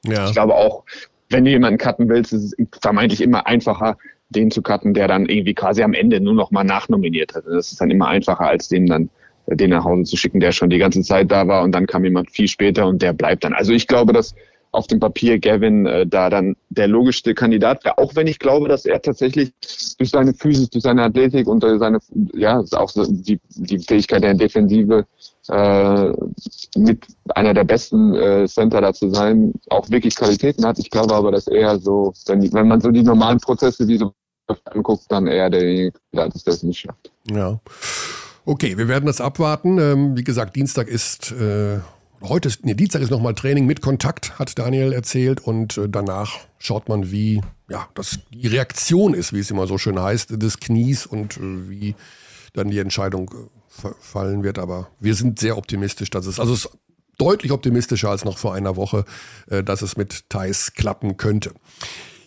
Ja. 0.05 0.27
Ich 0.27 0.33
glaube 0.33 0.55
auch, 0.55 0.85
wenn 1.31 1.45
du 1.45 1.51
jemanden 1.51 1.79
cutten 1.79 2.09
willst, 2.09 2.33
ist 2.33 2.55
es 2.59 2.67
vermeintlich 2.83 3.21
immer 3.21 3.47
einfacher, 3.47 3.97
den 4.31 4.51
zu 4.51 4.63
cutten, 4.63 4.95
der 4.95 5.09
dann 5.09 5.27
irgendwie 5.27 5.55
quasi 5.55 5.83
am 5.83 5.95
Ende 5.95 6.21
nur 6.21 6.35
noch 6.35 6.51
mal 6.51 6.65
nachnominiert 6.65 7.35
hat. 7.35 7.45
Das 7.47 7.73
ist 7.73 7.81
dann 7.81 7.91
immer 7.91 8.09
einfacher, 8.09 8.47
als 8.47 8.69
dem 8.69 8.87
dann 8.87 9.09
äh, 9.47 9.57
den 9.57 9.71
nach 9.71 9.85
Hause 9.85 10.05
zu 10.05 10.17
schicken, 10.17 10.41
der 10.41 10.53
schon 10.53 10.71
die 10.71 10.79
ganze 10.79 11.03
Zeit 11.03 11.31
da 11.31 11.49
war 11.49 11.63
und 11.63 11.73
dann 11.73 11.87
kam 11.87 12.05
jemand 12.05 12.31
viel 12.31 12.49
später 12.49 12.87
und 12.87 13.01
der 13.03 13.13
bleibt 13.13 13.45
dann. 13.45 13.53
Also 13.53 13.73
ich 13.73 13.87
glaube, 13.87 14.13
dass 14.13 14.35
auf 14.73 14.87
dem 14.87 15.01
Papier 15.01 15.39
Gavin 15.39 15.87
äh, 15.87 16.07
da 16.07 16.31
dann 16.31 16.57
der 16.69 16.89
logischste 16.89 17.35
Kandidat 17.35 17.85
wäre, 17.85 17.99
auch 17.99 18.15
wenn 18.15 18.27
ich 18.27 18.39
glaube, 18.39 18.69
dass 18.69 18.85
er 18.85 19.03
tatsächlich 19.03 19.53
durch 19.99 20.11
seine 20.11 20.33
Physis, 20.35 20.71
durch 20.71 20.85
seine 20.85 21.03
Athletik 21.03 21.47
und 21.49 21.63
durch 21.63 21.79
seine, 21.79 21.99
ja, 22.35 22.63
auch 22.73 22.93
die, 22.95 23.41
die 23.57 23.79
Fähigkeit 23.79 24.23
der 24.23 24.35
Defensive 24.35 25.07
äh, 25.49 26.13
mit 26.77 27.07
einer 27.35 27.55
der 27.55 27.65
besten 27.65 28.15
äh, 28.15 28.47
Center 28.47 28.81
da 28.81 28.93
zu 28.93 29.11
sein, 29.11 29.53
auch 29.71 29.91
wirklich 29.91 30.15
Qualitäten 30.15 30.65
hat. 30.65 30.79
Ich 30.79 30.91
glaube 30.91 31.15
aber, 31.15 31.33
dass 31.33 31.49
er 31.49 31.79
so, 31.79 32.13
wenn, 32.27 32.53
wenn 32.53 32.69
man 32.69 32.81
so 32.81 32.91
die 32.91 33.03
normalen 33.03 33.39
Prozesse 33.39 33.89
wie 33.89 33.99
so 33.99 34.13
anguckt, 34.65 35.05
dann 35.09 35.27
eher 35.27 35.51
derjenige 35.51 35.93
der 36.13 36.29
es 36.29 36.63
nicht 36.63 36.81
schafft. 36.81 37.11
Ja. 37.31 37.61
Okay, 38.45 38.77
wir 38.79 38.89
werden 38.89 39.07
das 39.07 39.21
abwarten. 39.21 39.79
Ähm, 39.79 40.17
wie 40.17 40.25
gesagt, 40.25 40.57
Dienstag 40.57 40.89
ist, 40.89 41.33
äh, 41.33 41.79
heute 42.23 42.49
ist, 42.49 42.65
nee, 42.65 42.75
Dienstag 42.75 43.03
ist 43.03 43.11
nochmal 43.11 43.35
Training 43.35 43.67
mit 43.67 43.81
Kontakt, 43.81 44.39
hat 44.39 44.59
Daniel 44.59 44.93
erzählt. 44.93 45.41
Und 45.41 45.79
äh, 45.79 45.89
danach 45.89 46.39
schaut 46.59 46.89
man, 46.89 47.11
wie, 47.11 47.41
ja, 47.69 47.89
das 47.95 48.21
die 48.33 48.47
Reaktion 48.47 49.15
ist, 49.15 49.33
wie 49.33 49.41
es 49.41 49.51
immer 49.51 49.67
so 49.67 49.79
schön 49.79 50.01
heißt, 50.01 50.43
des 50.43 50.61
Knies 50.61 51.07
und 51.07 51.37
äh, 51.37 51.71
wie 51.71 51.95
dann 52.53 52.71
die 52.71 52.79
Entscheidung 52.79 53.31
äh, 53.31 53.49
fa- 53.69 53.95
fallen 54.01 54.43
wird. 54.43 54.59
Aber 54.59 54.89
wir 55.01 55.15
sind 55.15 55.39
sehr 55.39 55.57
optimistisch, 55.57 56.11
dass 56.11 56.27
es, 56.27 56.41
also 56.41 56.53
es 56.53 56.67
ist 56.67 56.73
deutlich 57.19 57.53
optimistischer 57.53 58.09
als 58.09 58.25
noch 58.25 58.39
vor 58.39 58.55
einer 58.55 58.77
Woche, 58.77 59.05
äh, 59.49 59.63
dass 59.63 59.83
es 59.83 59.97
mit 59.97 60.29
Thais 60.29 60.73
klappen 60.75 61.17
könnte. 61.17 61.53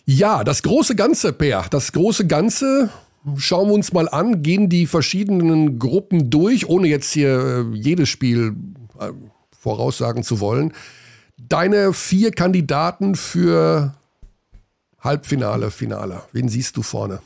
Ja, 0.06 0.44
das 0.44 0.62
große 0.62 0.96
Ganze, 0.96 1.32
Per, 1.32 1.66
das 1.70 1.92
große 1.92 2.26
Ganze 2.26 2.90
schauen 3.36 3.68
wir 3.68 3.74
uns 3.74 3.92
mal 3.92 4.08
an, 4.08 4.42
gehen 4.42 4.68
die 4.68 4.86
verschiedenen 4.86 5.78
Gruppen 5.78 6.28
durch, 6.28 6.68
ohne 6.68 6.88
jetzt 6.88 7.10
hier 7.10 7.64
äh, 7.72 7.76
jedes 7.76 8.10
Spiel 8.10 8.54
äh, 9.00 9.12
voraussagen 9.64 10.22
zu 10.22 10.40
wollen. 10.40 10.72
Deine 11.38 11.94
vier 11.94 12.32
Kandidaten 12.32 13.16
für 13.16 13.94
Halbfinale, 15.00 15.70
Finale. 15.70 16.22
Wen 16.32 16.48
siehst 16.48 16.76
du 16.76 16.82
vorne? 16.82 17.20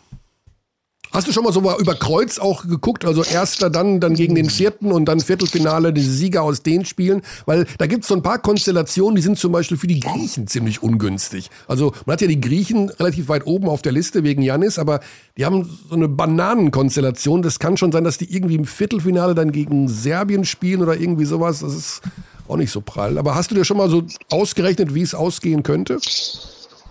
Hast 1.12 1.26
du 1.26 1.32
schon 1.32 1.44
mal 1.44 1.52
so 1.52 1.60
über 1.60 1.94
Kreuz 1.94 2.39
auch 2.39 2.66
geguckt? 2.66 3.05
Also 3.05 3.24
erster, 3.24 3.70
dann, 3.70 3.98
dann 3.98 4.14
gegen 4.14 4.35
den 4.35 4.51
vierten 4.51 4.93
und 4.93 5.06
dann 5.06 5.20
Viertelfinale, 5.20 5.93
die 5.93 6.02
Sieger 6.02 6.43
aus 6.43 6.62
den 6.62 6.85
Spielen? 6.85 7.22
Weil 7.47 7.66
da 7.78 7.86
gibt 7.86 8.02
es 8.02 8.09
so 8.09 8.14
ein 8.14 8.22
paar 8.22 8.39
Konstellationen, 8.39 9.16
die 9.16 9.22
sind 9.22 9.39
zum 9.39 9.52
Beispiel 9.52 9.78
für 9.78 9.86
die 9.86 10.01
Griechen 10.01 10.47
ziemlich 10.47 10.82
ungünstig. 10.82 11.51
Also 11.66 11.93
man 12.05 12.14
hat 12.14 12.20
ja 12.20 12.28
die 12.28 12.40
Griechen 12.40 12.90
relativ 12.90 13.28
weit 13.28 13.47
oben 13.47 13.68
auf 13.68 13.80
der 13.80 13.93
Liste 13.93 14.22
wegen 14.22 14.43
Janis, 14.43 14.78
aber 14.78 15.01
die 15.36 15.47
haben 15.47 15.68
so 15.89 15.94
eine 15.94 16.09
Bananenkonstellation. 16.09 17.43
Das 17.43 17.59
kann 17.59 17.76
schon 17.76 17.90
sein, 17.90 18.05
dass 18.05 18.18
die 18.18 18.32
irgendwie 18.35 18.56
im 18.56 18.66
Viertelfinale 18.66 19.35
dann 19.35 19.51
gegen 19.51 19.89
Serbien 19.89 20.44
spielen 20.44 20.82
oder 20.82 20.97
irgendwie 20.98 21.24
sowas. 21.24 21.60
Das 21.60 21.74
ist 21.74 22.02
auch 22.48 22.56
nicht 22.56 22.70
so 22.70 22.80
prall. 22.82 23.18
Aber 23.18 23.35
hast 23.35 23.51
du 23.51 23.55
dir 23.55 23.64
schon 23.64 23.78
mal 23.78 23.89
so 23.89 24.02
ausgerechnet, 24.30 24.94
wie 24.94 25.02
es 25.02 25.14
ausgehen 25.14 25.62
könnte? 25.62 25.98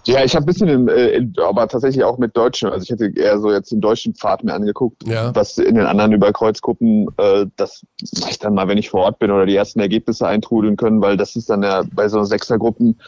Ja, 0.07 0.23
ich 0.23 0.35
habe 0.35 0.43
ein 0.43 0.45
bisschen, 0.45 0.67
im, 0.67 0.88
äh, 0.88 1.09
in- 1.09 1.34
aber 1.41 1.67
tatsächlich 1.67 2.03
auch 2.03 2.17
mit 2.17 2.35
Deutschen. 2.35 2.69
Also 2.69 2.84
ich 2.84 2.89
hätte 2.89 3.11
eher 3.15 3.39
so 3.39 3.51
jetzt 3.51 3.71
den 3.71 3.81
deutschen 3.81 4.15
Pfad 4.15 4.43
mir 4.43 4.53
angeguckt, 4.53 5.07
Ja. 5.07 5.34
was 5.35 5.57
in 5.57 5.75
den 5.75 5.85
anderen 5.85 6.13
Überkreuzgruppen, 6.13 7.07
äh, 7.17 7.45
das 7.57 7.84
mache 8.19 8.31
ich 8.31 8.39
dann 8.39 8.53
mal, 8.53 8.67
wenn 8.67 8.77
ich 8.77 8.89
vor 8.89 9.01
Ort 9.03 9.19
bin 9.19 9.31
oder 9.31 9.45
die 9.45 9.55
ersten 9.55 9.79
Ergebnisse 9.79 10.25
eintrudeln 10.27 10.77
können, 10.77 11.01
weil 11.01 11.17
das 11.17 11.35
ist 11.35 11.49
dann 11.49 11.61
ja 11.63 11.84
bei 11.93 12.07
so 12.07 12.23
Sechsergruppen, 12.23 12.99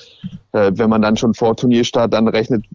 äh, 0.51 0.71
wenn 0.75 0.89
man 0.89 1.01
dann 1.01 1.17
schon 1.17 1.33
vor 1.33 1.55
Turnierstart 1.55 2.13
dann 2.13 2.27
rechnet, 2.27 2.65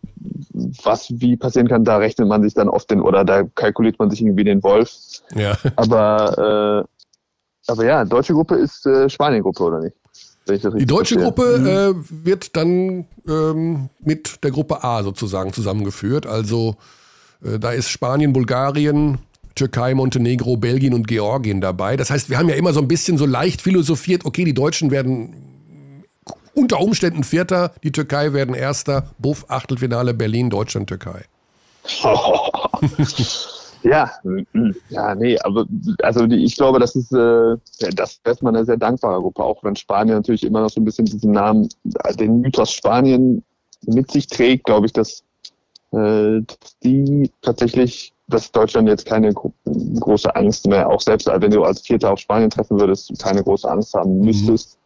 was 0.83 1.09
wie 1.11 1.37
passieren 1.37 1.69
kann, 1.69 1.85
da 1.85 1.97
rechnet 1.99 2.29
man 2.29 2.43
sich 2.43 2.55
dann 2.55 2.69
oft 2.69 2.91
den 2.91 3.01
oder 3.03 3.25
da 3.25 3.43
kalkuliert 3.55 3.99
man 3.99 4.11
sich 4.11 4.21
irgendwie 4.23 4.45
den 4.45 4.63
Wolf. 4.63 4.91
Ja. 5.35 5.57
Aber 5.77 6.85
äh, 6.87 6.91
aber 7.67 7.85
ja, 7.87 8.05
deutsche 8.05 8.35
Gruppe 8.35 8.57
ist 8.57 8.85
äh, 8.87 9.09
Spanien-Gruppe, 9.09 9.63
oder 9.65 9.81
nicht? 9.81 9.97
Die 10.47 10.87
deutsche. 10.87 11.17
Gruppe 11.17 11.95
äh, 11.97 12.27
wird 12.27 12.57
dann 12.57 13.07
ähm, 13.27 13.89
mit 14.01 14.45
der 14.45 14.51
Gruppe 14.51 14.85
A 14.85 15.03
sozusagen 15.03 15.53
zusammengeführt. 15.53 16.27
Also 16.27 16.77
äh, 17.43 17.59
da 17.59 17.71
ist 17.71 17.89
Spanien, 17.89 18.33
Bulgarien, 18.35 19.19
Türkei, 19.55 19.95
Montenegro, 19.95 20.57
Belgien 20.57 20.93
und 20.93 21.09
Georgien 21.09 21.61
dabei. 21.61 21.97
Das 21.97 22.11
heißt, 22.11 22.29
wir 22.29 22.39
haben 22.39 22.49
ja 22.49 22.57
immer 22.57 22.75
so 22.75 22.81
ein 22.81 22.89
bisschen 22.89 23.17
so 23.17 23.25
leicht 23.25 23.63
philosophiert, 23.63 24.27
okay, 24.27 24.45
die 24.45 24.55
Deutschen 24.55 24.91
werden 24.91 25.35
unter 26.53 26.81
Umständen 26.81 27.25
Vierter, 27.25 27.73
die 27.83 27.93
Türkei 27.93 28.33
werden 28.33 28.55
Erster, 28.55 29.11
Buff, 29.19 29.47
Achtelfinale, 29.49 30.13
Berlin, 30.13 30.51
Deutschland, 30.51 30.89
Türkei. 30.89 31.25
Ja, 33.85 34.11
mm, 34.25 34.71
ja, 34.89 35.15
nee, 35.15 35.39
aber 35.41 35.67
also 36.03 36.27
die, 36.27 36.43
ich 36.43 36.57
glaube, 36.57 36.79
das 36.79 36.97
ist 36.97 37.13
äh, 37.13 37.57
das 37.95 38.13
ist 38.13 38.21
erstmal 38.25 38.57
eine 38.57 38.65
sehr 38.65 38.79
dankbare 38.79 39.21
Gruppe, 39.21 39.45
auch 39.45 39.63
wenn 39.63 39.77
Spanien 39.77 40.17
natürlich 40.17 40.43
immer 40.43 40.63
noch 40.63 40.71
so 40.71 40.81
ein 40.81 40.85
bisschen 40.87 41.05
diesen 41.05 41.33
Namen, 41.33 41.69
den 42.19 42.41
Mythos 42.41 42.73
Spanien 42.73 43.43
mit 43.87 44.11
sich 44.11 44.27
trägt, 44.27 44.65
glaube 44.65 44.87
ich, 44.87 44.95
dass, 44.95 45.23
äh, 45.93 46.41
dass 46.41 46.79
die 46.83 47.31
tatsächlich, 47.43 48.15
dass 48.29 48.51
Deutschland 48.51 48.89
jetzt 48.89 49.05
keine 49.05 49.35
gro 49.35 49.53
große 50.01 50.35
Angst 50.35 50.67
mehr, 50.67 50.89
auch 50.89 51.03
selbst 51.03 51.27
wenn 51.27 51.51
du 51.51 51.63
als 51.65 51.83
Vierter 51.83 52.13
auf 52.13 52.19
Spanien 52.19 52.49
treffen 52.49 52.81
würdest, 52.81 53.13
keine 53.19 53.43
große 53.43 53.71
Angst 53.71 53.93
haben 53.93 54.21
müsstest. 54.21 54.79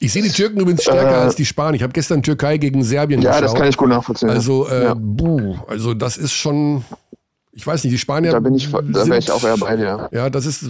Ich 0.00 0.12
sehe 0.12 0.22
die 0.22 0.30
Türken 0.30 0.58
übrigens 0.60 0.82
stärker 0.82 1.16
Äh, 1.16 1.20
als 1.22 1.36
die 1.36 1.46
Spanier. 1.46 1.76
Ich 1.76 1.82
habe 1.82 1.92
gestern 1.92 2.22
Türkei 2.22 2.58
gegen 2.58 2.82
Serbien 2.82 3.22
Ja, 3.22 3.30
geschaut. 3.30 3.44
das 3.44 3.54
kann 3.54 3.68
ich 3.68 3.76
gut 3.76 3.88
nachvollziehen. 3.88 4.28
Also, 4.28 4.66
äh, 4.68 4.84
Ja. 4.84 4.94
buh, 4.98 5.56
also 5.68 5.94
das 5.94 6.16
ist 6.18 6.32
schon, 6.32 6.84
ich 7.52 7.66
weiß 7.66 7.84
nicht, 7.84 7.92
die 7.92 7.98
Spanier. 7.98 8.32
da 8.32 8.40
bin 8.40 8.54
ich, 8.54 8.70
da 8.70 8.82
wäre 8.82 9.18
ich 9.18 9.30
auch 9.30 9.44
eher 9.44 9.58
bei 9.58 9.76
dir. 9.76 10.08
Ja, 10.10 10.30
das 10.30 10.46
ist, 10.46 10.64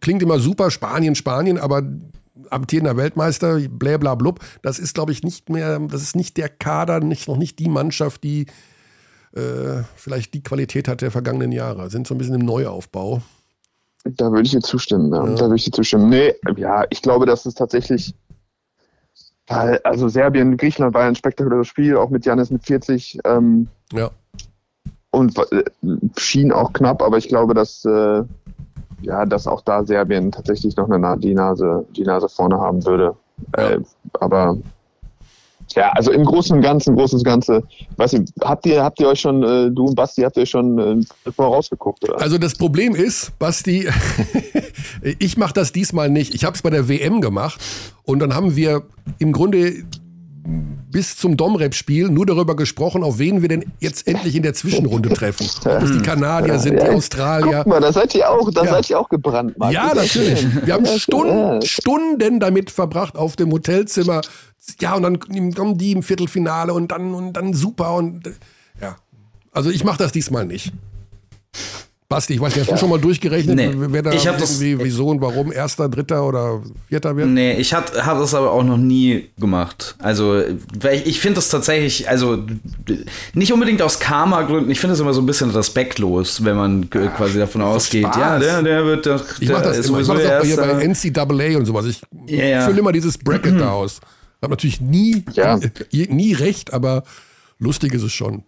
klingt 0.00 0.22
immer 0.22 0.38
super, 0.38 0.70
Spanien, 0.70 1.14
Spanien, 1.14 1.58
aber 1.58 1.82
amtierender 2.50 2.96
Weltmeister, 2.96 3.58
bla 3.70 3.96
bla 3.96 4.14
blub, 4.14 4.40
das 4.62 4.78
ist, 4.78 4.94
glaube 4.94 5.12
ich, 5.12 5.22
nicht 5.22 5.48
mehr, 5.48 5.78
das 5.78 6.02
ist 6.02 6.14
nicht 6.14 6.36
der 6.36 6.48
Kader, 6.48 7.00
nicht, 7.00 7.26
noch 7.26 7.38
nicht 7.38 7.58
die 7.58 7.68
Mannschaft, 7.68 8.22
die 8.22 8.46
äh, 9.32 9.82
vielleicht 9.96 10.34
die 10.34 10.42
Qualität 10.42 10.88
hat 10.88 11.00
der 11.00 11.10
vergangenen 11.10 11.52
Jahre. 11.52 11.90
Sind 11.90 12.06
so 12.06 12.14
ein 12.14 12.18
bisschen 12.18 12.34
im 12.34 12.46
Neuaufbau. 12.46 13.22
Da 14.04 14.30
würde 14.30 14.42
ich 14.42 14.50
dir 14.50 14.60
zustimmen, 14.60 15.12
ja. 15.12 15.26
Ja. 15.26 15.34
Da 15.34 15.42
würde 15.42 15.56
ich 15.56 15.64
dir 15.64 15.72
zustimmen. 15.72 16.08
Nee, 16.08 16.34
ja, 16.56 16.84
ich 16.90 17.02
glaube, 17.02 17.26
dass 17.26 17.44
es 17.44 17.54
tatsächlich, 17.54 18.14
also 19.48 20.08
Serbien, 20.08 20.56
Griechenland 20.56 20.94
war 20.94 21.04
ein 21.04 21.16
spektakuläres 21.16 21.66
Spiel, 21.66 21.96
auch 21.96 22.10
mit 22.10 22.24
Janis 22.24 22.50
mit 22.50 22.64
40, 22.64 23.18
ähm, 23.24 23.68
Ja. 23.92 24.10
Und 25.16 25.38
äh, 25.50 25.64
schien 26.18 26.52
auch 26.52 26.74
knapp, 26.74 27.02
aber 27.02 27.16
ich 27.16 27.28
glaube, 27.28 27.54
dass, 27.54 27.84
äh, 27.86 28.22
ja, 29.00 29.24
dass 29.24 29.46
auch 29.46 29.62
da 29.62 29.82
Serbien 29.82 30.30
tatsächlich 30.30 30.76
noch 30.76 30.90
eine, 30.90 31.16
die 31.18 31.34
Nase, 31.34 31.86
die 31.96 32.02
Nase 32.02 32.28
vorne 32.28 32.58
haben 32.58 32.84
würde. 32.84 33.16
Äh, 33.52 33.78
aber, 34.20 34.58
ja, 35.74 35.90
also 35.92 36.12
im 36.12 36.24
Großen 36.24 36.54
und 36.54 36.62
Ganzen, 36.62 36.94
Großes 36.96 37.24
Ganze, 37.24 37.62
weiß 37.96 38.12
ich, 38.12 38.30
habt 38.42 38.66
ihr, 38.66 38.84
habt 38.84 39.00
ihr 39.00 39.08
euch 39.08 39.20
schon, 39.20 39.42
äh, 39.42 39.70
du 39.70 39.86
und 39.86 39.94
Basti, 39.94 40.20
habt 40.20 40.36
ihr 40.36 40.42
euch 40.42 40.50
schon 40.50 40.78
äh, 40.78 41.32
vorausgeguckt, 41.32 42.04
oder? 42.04 42.20
Also 42.20 42.36
das 42.36 42.54
Problem 42.54 42.94
ist, 42.94 43.38
Basti, 43.38 43.88
ich 45.18 45.38
mache 45.38 45.54
das 45.54 45.72
diesmal 45.72 46.10
nicht. 46.10 46.34
Ich 46.34 46.44
habe 46.44 46.54
es 46.54 46.62
bei 46.62 46.70
der 46.70 46.90
WM 46.90 47.22
gemacht 47.22 47.58
und 48.04 48.18
dann 48.18 48.34
haben 48.34 48.54
wir 48.54 48.82
im 49.18 49.32
Grunde 49.32 49.84
bis 50.90 51.16
zum 51.16 51.36
Domrep-Spiel 51.36 52.08
nur 52.08 52.26
darüber 52.26 52.56
gesprochen, 52.56 53.02
auf 53.02 53.18
wen 53.18 53.42
wir 53.42 53.48
denn 53.48 53.72
jetzt 53.80 54.06
endlich 54.06 54.34
in 54.36 54.42
der 54.42 54.54
Zwischenrunde 54.54 55.10
treffen. 55.10 55.46
Ob 55.64 55.82
es 55.82 55.92
die 55.92 56.02
Kanadier 56.02 56.58
sind, 56.58 56.80
die 56.80 56.88
Australier. 56.88 57.58
Guck 57.58 57.66
mal, 57.66 57.80
da 57.80 57.92
seid 57.92 58.14
ihr 58.14 58.30
auch, 58.30 58.50
da 58.50 58.64
Ja. 58.64 58.70
seid 58.70 58.90
ihr 58.90 58.98
auch 58.98 59.08
gebrannt, 59.08 59.58
Mann. 59.58 59.72
Ja, 59.72 59.92
natürlich. 59.94 60.46
Wir 60.64 60.74
haben 60.74 60.86
Stunden. 60.86 61.62
Stunden 61.62 62.40
damit 62.40 62.70
verbracht 62.70 63.16
auf 63.16 63.36
dem 63.36 63.52
Hotelzimmer. 63.52 64.20
Ja, 64.80 64.94
und 64.94 65.02
dann 65.02 65.20
kommen 65.20 65.78
die 65.78 65.92
im 65.92 66.02
Viertelfinale 66.02 66.72
und 66.72 66.90
dann 66.92 67.14
und 67.14 67.32
dann 67.34 67.52
super 67.54 67.94
und 67.94 68.22
ja. 68.80 68.96
Also 69.52 69.70
ich 69.70 69.84
mache 69.84 69.98
das 69.98 70.12
diesmal 70.12 70.44
nicht. 70.44 70.72
Basti, 72.08 72.34
ich 72.34 72.40
weiß 72.40 72.54
nicht, 72.54 72.62
hast 72.64 72.72
du 72.72 72.76
schon 72.78 72.90
mal 72.90 73.00
durchgerechnet, 73.00 73.56
Nee. 73.56 73.70
wer 73.74 74.00
da 74.00 74.12
Ich 74.12 74.28
hab 74.28 74.38
das- 74.38 74.60
irgendwie, 74.60 74.84
wieso 74.84 75.08
und 75.08 75.20
warum 75.20 75.50
erster, 75.50 75.88
dritter 75.88 76.24
oder 76.24 76.62
vierter 76.88 77.16
wird? 77.16 77.26
Nee, 77.28 77.54
ich 77.54 77.74
habe 77.74 77.86
hab 78.06 78.18
das 78.20 78.32
aber 78.32 78.52
auch 78.52 78.62
noch 78.62 78.76
nie 78.76 79.28
gemacht. 79.40 79.96
Also, 79.98 80.40
weil 80.80 80.98
ich, 80.98 81.06
ich 81.06 81.20
finde 81.20 81.36
das 81.36 81.48
tatsächlich, 81.48 82.08
also 82.08 82.44
nicht 83.34 83.52
unbedingt 83.52 83.82
aus 83.82 83.98
Karma-Gründen, 83.98 84.70
ich 84.70 84.78
finde 84.78 84.94
es 84.94 85.00
immer 85.00 85.12
so 85.14 85.20
ein 85.20 85.26
bisschen 85.26 85.50
respektlos, 85.50 86.44
wenn 86.44 86.56
man 86.56 86.88
g- 86.90 87.08
quasi 87.16 87.40
davon 87.40 87.62
ausgeht, 87.62 88.04
Spaß. 88.06 88.16
ja, 88.18 88.38
der, 88.38 88.62
der 88.62 88.84
wird 88.84 89.06
doch, 89.06 89.24
Ich 89.40 89.48
mache 89.48 89.64
das, 89.64 89.84
immer. 89.88 89.98
Ich 90.00 90.06
mach 90.06 90.14
das 90.16 90.40
auch 90.40 90.44
hier 90.44 90.56
bei. 90.58 90.86
NCAA 90.86 91.56
und 91.58 91.66
sowas. 91.66 91.86
Ich 91.86 92.00
Ja, 92.28 92.44
ja. 92.44 92.60
fülle 92.66 92.78
immer 92.78 92.92
dieses 92.92 93.18
Bracket 93.18 93.60
da 93.60 93.70
aus. 93.72 94.00
Hab 94.40 94.50
natürlich 94.50 94.80
nie, 94.80 95.24
Ja. 95.32 95.58
nie 95.90 96.32
recht, 96.34 96.72
aber 96.72 97.02
lustig 97.58 97.94
ist 97.94 98.02
es 98.04 98.12
schon. 98.12 98.44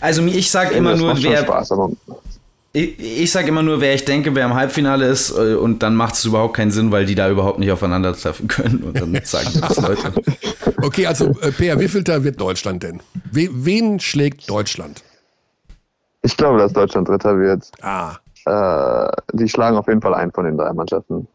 Also 0.00 0.24
ich 0.24 0.50
sag 0.52 0.70
immer 0.72 0.94
nur, 0.96 1.20
wer, 1.20 1.42
Spaß, 1.42 1.72
aber 1.72 1.90
ich, 2.74 3.22
ich 3.22 3.32
sag 3.32 3.48
immer 3.48 3.62
nur, 3.62 3.80
wer 3.80 3.94
ich 3.94 4.04
denke, 4.04 4.34
wer 4.34 4.44
im 4.44 4.54
Halbfinale 4.54 5.06
ist, 5.06 5.30
äh, 5.30 5.54
und 5.54 5.82
dann 5.82 5.94
macht 5.96 6.14
es 6.16 6.24
überhaupt 6.26 6.54
keinen 6.54 6.70
Sinn, 6.72 6.90
weil 6.90 7.06
die 7.06 7.14
da 7.14 7.30
überhaupt 7.30 7.58
nicht 7.58 7.70
aufeinandertreffen 7.72 8.48
können. 8.48 8.82
Und 8.82 9.00
dann 9.00 9.14
sagen 9.24 9.48
das 9.60 9.80
Leute. 9.80 10.12
Okay, 10.82 11.06
also 11.06 11.30
äh, 11.40 11.52
Peer, 11.52 11.80
wievielter 11.80 12.22
wird 12.24 12.40
Deutschland 12.40 12.82
denn? 12.82 13.00
We 13.30 13.48
wen 13.52 13.98
schlägt 14.00 14.50
Deutschland? 14.50 15.02
ich 16.22 16.36
glaube, 16.36 16.58
dass 16.58 16.72
Deutschland 16.72 17.08
Dritter 17.08 17.38
wird. 17.38 17.70
Ah, 17.82 18.16
Äh, 18.46 19.10
die 19.32 19.48
schlagen 19.48 19.76
auf 19.76 19.86
jeden 19.88 20.00
Fall 20.02 20.14
ein 20.14 20.30
von 20.32 20.44
den 20.44 20.56
drei 20.56 20.72
Mannschaften. 20.72 21.28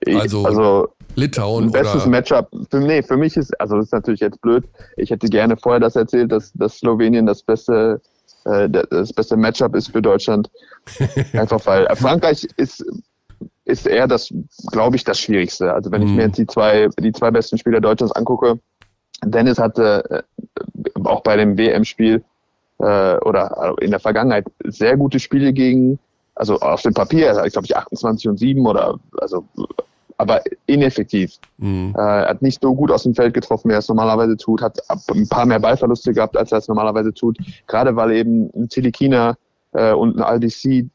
Ich, 0.00 0.18
Also, 0.18 0.44
also 0.44 0.88
Litauen 1.14 1.70
bestes 1.70 2.02
oder 2.02 2.10
Matchup. 2.10 2.48
Für, 2.70 2.80
nee, 2.80 3.02
für 3.02 3.16
mich 3.16 3.36
ist, 3.36 3.58
also 3.60 3.76
das 3.76 3.86
ist 3.86 3.92
natürlich 3.92 4.20
jetzt 4.20 4.40
blöd. 4.40 4.64
Ich 4.96 5.10
hätte 5.10 5.28
gerne 5.28 5.56
vorher 5.56 5.80
das 5.80 5.96
erzählt, 5.96 6.32
dass, 6.32 6.52
dass 6.54 6.78
Slowenien 6.78 7.26
das 7.26 7.42
beste, 7.42 8.00
äh, 8.46 8.68
das 8.68 9.12
beste 9.12 9.36
Matchup 9.36 9.74
ist 9.74 9.92
für 9.92 10.02
Deutschland. 10.02 10.50
Einfach 11.32 11.64
weil 11.66 11.86
äh, 11.86 11.96
Frankreich 11.96 12.46
ist, 12.56 12.84
ist 13.64 13.86
eher 13.86 14.06
das, 14.06 14.32
glaube 14.70 14.96
ich, 14.96 15.04
das 15.04 15.18
Schwierigste. 15.20 15.72
Also 15.72 15.90
wenn 15.90 16.02
ich 16.02 16.10
Mhm. 16.10 16.16
mir 16.16 16.22
jetzt 16.24 16.38
die 16.38 16.46
zwei, 16.46 16.88
die 16.98 17.12
zwei 17.12 17.30
besten 17.30 17.58
Spieler 17.58 17.80
Deutschlands 17.80 18.14
angucke, 18.14 18.58
Dennis 19.24 19.58
hatte 19.58 20.04
äh, 20.10 21.00
auch 21.04 21.22
bei 21.22 21.36
dem 21.36 21.56
WM-Spiel 21.56 22.24
äh, 22.78 23.16
oder 23.18 23.74
in 23.80 23.90
der 23.90 24.00
Vergangenheit 24.00 24.46
sehr 24.64 24.96
gute 24.96 25.20
Spiele 25.20 25.52
gegen, 25.52 25.98
also 26.34 26.58
auf 26.58 26.82
dem 26.82 26.94
Papier, 26.94 27.42
ich 27.44 27.52
glaube 27.52 27.66
ich 27.66 27.76
28 27.76 28.28
und 28.28 28.38
7 28.38 28.66
oder 28.66 28.98
also 29.20 29.44
aber 30.22 30.40
ineffektiv. 30.66 31.38
Mhm. 31.58 31.94
Äh, 31.96 32.00
hat 32.00 32.42
nicht 32.42 32.62
so 32.62 32.74
gut 32.74 32.90
aus 32.90 33.02
dem 33.02 33.14
Feld 33.14 33.34
getroffen, 33.34 33.68
wie 33.68 33.74
er 33.74 33.80
es 33.80 33.88
normalerweise 33.88 34.36
tut, 34.36 34.62
hat 34.62 34.78
ein 34.88 35.28
paar 35.28 35.44
mehr 35.44 35.58
Ballverluste 35.58 36.12
gehabt, 36.14 36.36
als 36.36 36.52
er 36.52 36.58
es 36.58 36.68
normalerweise 36.68 37.12
tut. 37.12 37.36
Gerade 37.66 37.94
weil 37.96 38.12
eben 38.12 38.48
ein 38.54 38.68
Tilikina 38.68 39.36
äh, 39.72 39.92
und 39.92 40.16
ein 40.16 40.22
Aldisi 40.22 40.88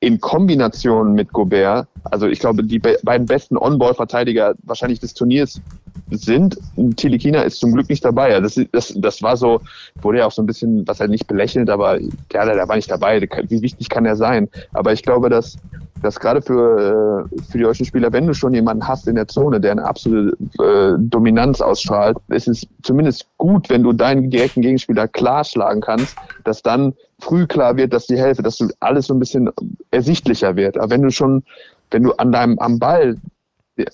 in 0.00 0.20
Kombination 0.20 1.14
mit 1.14 1.32
Gobert, 1.32 1.88
also 2.04 2.26
ich 2.26 2.38
glaube, 2.38 2.62
die 2.62 2.78
be 2.78 2.98
beiden 3.02 3.26
besten 3.26 3.56
On-Ball-Verteidiger 3.56 4.54
wahrscheinlich 4.62 5.00
des 5.00 5.14
Turniers 5.14 5.62
sind. 6.10 6.58
Tilikina 6.96 7.40
ist 7.40 7.58
zum 7.58 7.72
Glück 7.72 7.88
nicht 7.88 8.04
dabei. 8.04 8.38
Das, 8.40 8.60
das, 8.72 8.92
das 8.94 9.22
war 9.22 9.38
so, 9.38 9.62
wurde 10.02 10.18
ja 10.18 10.26
auch 10.26 10.32
so 10.32 10.42
ein 10.42 10.46
bisschen, 10.46 10.86
was 10.86 11.00
halt 11.00 11.10
nicht 11.10 11.26
belächelt, 11.26 11.70
aber 11.70 11.98
ja, 11.98 12.44
der, 12.44 12.54
der 12.54 12.68
war 12.68 12.76
nicht 12.76 12.90
dabei. 12.90 13.26
Wie 13.48 13.62
wichtig 13.62 13.88
kann 13.88 14.04
er 14.04 14.16
sein? 14.16 14.50
Aber 14.74 14.92
ich 14.92 15.02
glaube, 15.02 15.30
dass, 15.30 15.56
dass 16.04 16.20
gerade 16.20 16.42
für, 16.42 17.28
äh, 17.32 17.42
für 17.50 17.58
die 17.58 17.64
deutschen 17.64 17.86
Spieler, 17.86 18.12
wenn 18.12 18.26
du 18.26 18.34
schon 18.34 18.52
jemanden 18.52 18.86
hast 18.86 19.08
in 19.08 19.14
der 19.14 19.26
Zone, 19.26 19.58
der 19.58 19.72
eine 19.72 19.84
absolute 19.84 20.36
äh, 20.62 20.98
Dominanz 20.98 21.62
ausstrahlt, 21.62 22.18
ist 22.28 22.46
es 22.46 22.66
zumindest 22.82 23.26
gut, 23.38 23.70
wenn 23.70 23.82
du 23.82 23.92
deinen 23.94 24.30
direkten 24.30 24.60
Gegenspieler 24.60 25.08
klar 25.08 25.44
schlagen 25.44 25.80
kannst, 25.80 26.14
dass 26.44 26.62
dann 26.62 26.92
früh 27.20 27.46
klar 27.46 27.76
wird, 27.78 27.94
dass 27.94 28.06
die 28.06 28.18
Hälfte, 28.18 28.42
dass 28.42 28.58
du 28.58 28.68
alles 28.80 29.06
so 29.06 29.14
ein 29.14 29.18
bisschen 29.18 29.50
ersichtlicher 29.90 30.56
wird. 30.56 30.76
Aber 30.76 30.90
wenn 30.90 31.02
du 31.02 31.10
schon, 31.10 31.42
wenn 31.90 32.02
du 32.02 32.12
an 32.12 32.32
deinem 32.32 32.58
am 32.58 32.78
Ball 32.78 33.16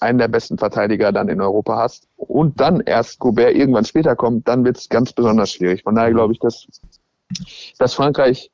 einen 0.00 0.18
der 0.18 0.28
besten 0.28 0.58
Verteidiger 0.58 1.12
dann 1.12 1.28
in 1.28 1.40
Europa 1.40 1.76
hast 1.76 2.08
und 2.16 2.60
dann 2.60 2.80
erst 2.80 3.20
Gobert 3.20 3.54
irgendwann 3.54 3.84
später 3.84 4.16
kommt, 4.16 4.48
dann 4.48 4.64
wird 4.64 4.78
es 4.78 4.88
ganz 4.88 5.12
besonders 5.12 5.52
schwierig. 5.52 5.84
Von 5.84 5.94
daher 5.94 6.10
glaube 6.10 6.32
ich, 6.32 6.40
dass, 6.40 6.66
dass 7.78 7.94
Frankreich 7.94 8.50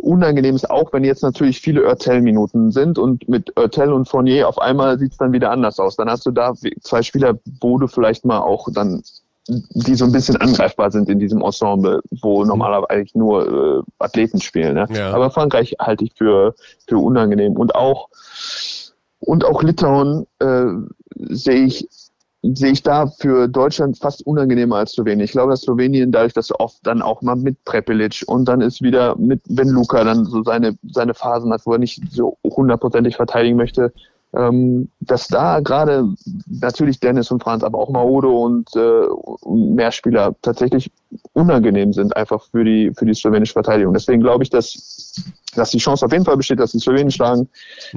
unangenehm 0.00 0.56
ist, 0.56 0.70
auch 0.70 0.92
wenn 0.92 1.04
jetzt 1.04 1.22
natürlich 1.22 1.60
viele 1.60 1.84
Oertel-Minuten 1.84 2.70
sind 2.72 2.98
und 2.98 3.28
mit 3.28 3.56
Oertel 3.58 3.92
und 3.92 4.08
Fournier 4.08 4.48
auf 4.48 4.58
einmal 4.58 4.98
sieht 4.98 5.12
es 5.12 5.18
dann 5.18 5.32
wieder 5.32 5.50
anders 5.50 5.78
aus. 5.78 5.96
Dann 5.96 6.10
hast 6.10 6.26
du 6.26 6.30
da 6.30 6.54
zwei 6.82 7.02
Spieler, 7.02 7.38
wo 7.60 7.78
du 7.78 7.86
vielleicht 7.86 8.24
mal 8.24 8.40
auch 8.40 8.68
dann 8.72 9.02
die 9.48 9.94
so 9.94 10.04
ein 10.04 10.12
bisschen 10.12 10.36
angreifbar 10.36 10.90
sind 10.90 11.08
in 11.08 11.20
diesem 11.20 11.40
Ensemble, 11.40 12.00
wo 12.20 12.44
normalerweise 12.44 12.90
eigentlich 12.90 13.14
nur 13.14 13.78
äh, 13.78 13.82
Athleten 14.00 14.40
spielen. 14.40 14.74
Ne? 14.74 14.86
Ja. 14.90 15.12
Aber 15.12 15.30
Frankreich 15.30 15.76
halte 15.78 16.04
ich 16.04 16.12
für, 16.16 16.54
für 16.88 16.98
unangenehm. 16.98 17.52
Und 17.52 17.74
auch 17.74 18.08
und 19.20 19.44
auch 19.44 19.62
Litauen 19.62 20.26
äh, 20.40 20.66
sehe 21.14 21.64
ich 21.64 21.88
sehe 22.42 22.72
ich 22.72 22.82
da 22.82 23.06
für 23.06 23.48
Deutschland 23.48 23.98
fast 23.98 24.26
unangenehmer 24.26 24.76
als 24.76 24.92
Slowenien. 24.92 25.24
Ich 25.24 25.32
glaube, 25.32 25.50
dass 25.50 25.62
Slowenien 25.62 26.12
dadurch, 26.12 26.32
dass 26.32 26.52
oft 26.58 26.78
dann 26.86 27.02
auch 27.02 27.22
mal 27.22 27.36
mit 27.36 27.64
Prepelic 27.64 28.22
und 28.26 28.46
dann 28.46 28.60
ist 28.60 28.82
wieder 28.82 29.16
mit, 29.16 29.42
wenn 29.48 29.68
Luca 29.68 30.04
dann 30.04 30.24
so 30.24 30.42
seine, 30.42 30.76
seine 30.90 31.14
Phasen 31.14 31.52
hat, 31.52 31.62
wo 31.64 31.72
er 31.72 31.78
nicht 31.78 32.02
so 32.10 32.38
hundertprozentig 32.44 33.16
verteidigen 33.16 33.56
möchte, 33.56 33.92
ähm, 34.34 34.90
dass 35.00 35.28
da 35.28 35.60
gerade 35.60 36.08
natürlich 36.46 37.00
Dennis 37.00 37.30
und 37.30 37.42
Franz, 37.42 37.62
aber 37.62 37.78
auch 37.78 37.88
Maodo 37.88 38.44
und 38.44 38.68
äh, 38.76 39.06
mehr 39.48 39.92
Spieler 39.92 40.34
tatsächlich 40.42 40.90
unangenehm 41.32 41.92
sind 41.92 42.14
einfach 42.16 42.44
für 42.50 42.64
die, 42.64 42.92
für 42.96 43.06
die 43.06 43.14
slowenische 43.14 43.54
Verteidigung. 43.54 43.94
Deswegen 43.94 44.20
glaube 44.20 44.44
ich, 44.44 44.50
dass, 44.50 45.22
dass 45.54 45.70
die 45.70 45.78
Chance 45.78 46.04
auf 46.04 46.12
jeden 46.12 46.24
Fall 46.24 46.36
besteht, 46.36 46.60
dass 46.60 46.72
die 46.72 46.80
Slowenen 46.80 47.10
schlagen. 47.10 47.48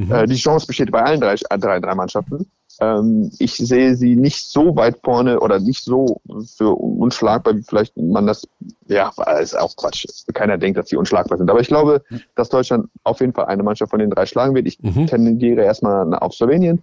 Äh, 0.09 0.27
die 0.27 0.35
Chance 0.35 0.65
besteht 0.65 0.91
bei 0.91 1.03
allen 1.03 1.19
drei, 1.19 1.35
drei, 1.35 1.79
drei 1.79 1.95
Mannschaften. 1.95 2.49
Ähm, 2.81 3.31
ich 3.39 3.55
sehe 3.57 3.95
sie 3.95 4.15
nicht 4.15 4.45
so 4.45 4.75
weit 4.75 4.97
vorne 5.03 5.39
oder 5.39 5.59
nicht 5.59 5.83
so 5.83 6.21
für 6.57 6.69
unschlagbar, 6.69 7.55
wie 7.55 7.61
vielleicht 7.63 7.97
man 7.97 8.27
das, 8.27 8.47
ja, 8.87 9.11
ist 9.41 9.57
auch 9.59 9.75
Quatsch. 9.75 10.05
Keiner 10.33 10.57
denkt, 10.57 10.77
dass 10.77 10.89
sie 10.89 10.95
unschlagbar 10.95 11.37
sind. 11.37 11.49
Aber 11.49 11.59
ich 11.59 11.67
glaube, 11.67 12.01
dass 12.35 12.49
Deutschland 12.49 12.87
auf 13.03 13.19
jeden 13.19 13.33
Fall 13.33 13.45
eine 13.45 13.63
Mannschaft 13.63 13.89
von 13.91 13.99
den 13.99 14.09
drei 14.09 14.25
schlagen 14.25 14.55
wird. 14.55 14.67
Ich 14.67 14.79
Mhm. 14.81 15.07
tendiere 15.07 15.63
erstmal 15.63 16.13
auf 16.15 16.33
Slowenien 16.33 16.81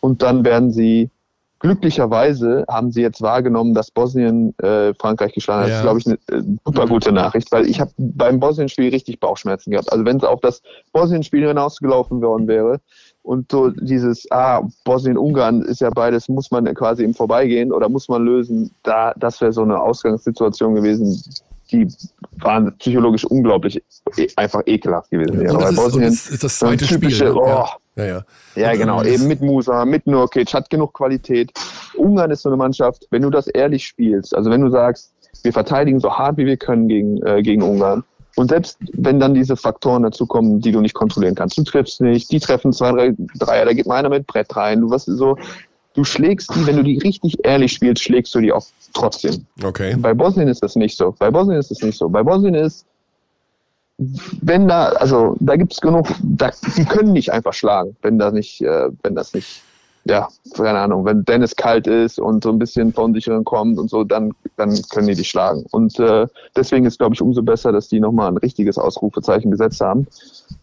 und 0.00 0.22
dann 0.22 0.44
werden 0.44 0.70
sie 0.72 1.10
glücklicherweise 1.60 2.64
haben 2.68 2.92
sie 2.92 3.00
jetzt 3.00 3.22
wahrgenommen, 3.22 3.72
dass 3.72 3.90
Bosnien 3.90 4.54
äh, 4.58 4.92
Frankreich 4.94 5.32
geschlagen 5.32 5.62
hat. 5.62 5.68
Ja. 5.70 5.74
Das 5.74 5.78
ist, 5.78 5.82
glaube 5.82 5.98
ich, 5.98 6.06
eine 6.06 6.40
äh, 6.40 6.44
super 6.64 6.86
gute 6.86 7.10
Nachricht, 7.10 7.50
weil 7.52 7.66
ich 7.66 7.80
habe 7.80 7.90
beim 7.96 8.38
Bosnien-Spiel 8.38 8.90
richtig 8.90 9.18
Bauchschmerzen 9.18 9.70
gehabt. 9.70 9.90
Also 9.90 10.04
wenn 10.04 10.18
es 10.18 10.24
auf 10.24 10.40
das 10.40 10.62
Bosnien-Spiel 10.92 11.48
hinausgelaufen 11.48 12.20
worden 12.20 12.48
wäre 12.48 12.80
und 13.24 13.50
so 13.50 13.70
dieses, 13.70 14.30
ah, 14.30 14.62
Bosnien-Ungarn 14.84 15.62
ist 15.62 15.80
ja 15.80 15.88
beides, 15.88 16.28
muss 16.28 16.50
man 16.50 16.66
quasi 16.74 17.04
im 17.04 17.14
Vorbeigehen 17.14 17.72
oder 17.72 17.88
muss 17.88 18.06
man 18.08 18.22
lösen, 18.22 18.70
da, 18.82 19.14
das 19.16 19.40
wäre 19.40 19.50
so 19.50 19.62
eine 19.62 19.80
Ausgangssituation 19.80 20.74
gewesen, 20.74 21.22
die 21.72 21.88
waren 22.36 22.76
psychologisch 22.76 23.24
unglaublich 23.24 23.82
e 24.18 24.28
einfach 24.36 24.60
ekelhaft 24.66 25.10
gewesen. 25.10 25.40
Wäre. 25.40 25.54
das 25.54 25.62
Weil 25.62 25.70
ist, 25.70 25.76
Bosnien 25.76 26.10
das 26.10 26.30
ist 26.30 26.44
das 26.44 26.58
so 26.58 26.66
zweite 26.66 26.84
typische, 26.84 27.28
Spiel. 27.28 27.32
Oh, 27.32 27.46
Ja. 27.46 27.68
Ja, 27.96 28.04
ja. 28.04 28.24
ja, 28.56 28.72
genau. 28.74 29.02
Eben 29.04 29.28
mit 29.28 29.40
Musa, 29.40 29.84
mit 29.84 30.06
Nurkic, 30.06 30.52
hat 30.52 30.68
genug 30.68 30.92
Qualität. 30.92 31.52
Ungarn 31.96 32.30
ist 32.30 32.42
so 32.42 32.48
eine 32.48 32.56
Mannschaft, 32.56 33.06
wenn 33.10 33.22
du 33.22 33.30
das 33.30 33.46
ehrlich 33.46 33.86
spielst, 33.86 34.34
also 34.36 34.50
wenn 34.50 34.60
du 34.60 34.68
sagst, 34.68 35.12
wir 35.44 35.52
verteidigen 35.52 36.00
so 36.00 36.12
hart 36.12 36.36
wie 36.36 36.44
wir 36.44 36.56
können 36.56 36.88
gegen, 36.88 37.22
äh, 37.24 37.40
gegen 37.42 37.62
Ungarn 37.62 38.02
Und 38.36 38.50
selbst 38.50 38.78
wenn 38.94 39.20
dann 39.20 39.34
diese 39.34 39.56
Faktoren 39.56 40.02
dazu 40.02 40.26
kommen, 40.26 40.60
die 40.60 40.72
du 40.72 40.80
nicht 40.80 40.94
kontrollieren 40.94 41.34
kannst, 41.34 41.56
du 41.56 41.62
triffst 41.62 42.00
nicht, 42.00 42.30
die 42.32 42.40
treffen 42.40 42.72
zwei, 42.72 42.92
drei 42.92 43.14
Dreier, 43.38 43.64
da 43.64 43.72
geht 43.72 43.86
mal 43.86 43.96
einer 43.96 44.08
mit 44.08 44.26
Brett 44.26 44.54
rein, 44.56 44.80
du 44.80 44.90
was 44.90 45.04
so, 45.04 45.36
du 45.94 46.04
schlägst 46.04 46.54
die, 46.54 46.66
wenn 46.66 46.76
du 46.76 46.82
die 46.82 46.98
richtig 46.98 47.36
ehrlich 47.44 47.72
spielst, 47.72 48.02
schlägst 48.02 48.34
du 48.34 48.40
die 48.40 48.52
auch 48.52 48.66
trotzdem. 48.92 49.46
Okay. 49.62 49.96
Bei 49.98 50.12
Bosnien 50.12 50.48
ist 50.48 50.62
das 50.62 50.76
nicht 50.76 50.96
so. 50.96 51.14
Bei 51.18 51.30
Bosnien 51.30 51.58
ist 51.58 51.70
das 51.70 51.80
nicht 51.80 51.96
so. 51.96 52.08
Bei 52.08 52.22
Bosnien 52.22 52.54
ist, 52.54 52.84
wenn 54.42 54.66
da, 54.66 54.86
also 54.86 55.36
da 55.40 55.56
gibt's 55.56 55.80
genug, 55.80 56.08
da, 56.22 56.50
die 56.76 56.84
können 56.84 57.12
nicht 57.12 57.32
einfach 57.32 57.52
schlagen, 57.52 57.96
wenn 58.02 58.18
da 58.18 58.30
nicht, 58.30 58.60
äh, 58.60 58.88
wenn 59.02 59.14
das 59.14 59.32
nicht, 59.34 59.62
ja, 60.06 60.28
keine 60.54 60.78
Ahnung, 60.78 61.04
wenn 61.06 61.24
Dennis 61.24 61.56
kalt 61.56 61.86
ist 61.86 62.18
und 62.18 62.44
so 62.44 62.50
ein 62.50 62.58
bisschen 62.58 62.92
von 62.92 63.14
sich 63.14 63.28
kommt 63.44 63.78
und 63.78 63.88
so, 63.88 64.04
dann, 64.04 64.32
dann 64.56 64.78
können 64.90 65.06
die 65.06 65.14
dich 65.14 65.30
schlagen. 65.30 65.64
Und 65.70 65.98
äh, 65.98 66.26
deswegen 66.54 66.84
ist, 66.84 66.98
glaube 66.98 67.14
ich, 67.14 67.22
umso 67.22 67.42
besser, 67.42 67.72
dass 67.72 67.88
die 67.88 68.00
nochmal 68.00 68.30
ein 68.30 68.36
richtiges 68.36 68.76
Ausrufezeichen 68.76 69.50
gesetzt 69.50 69.80
haben, 69.80 70.06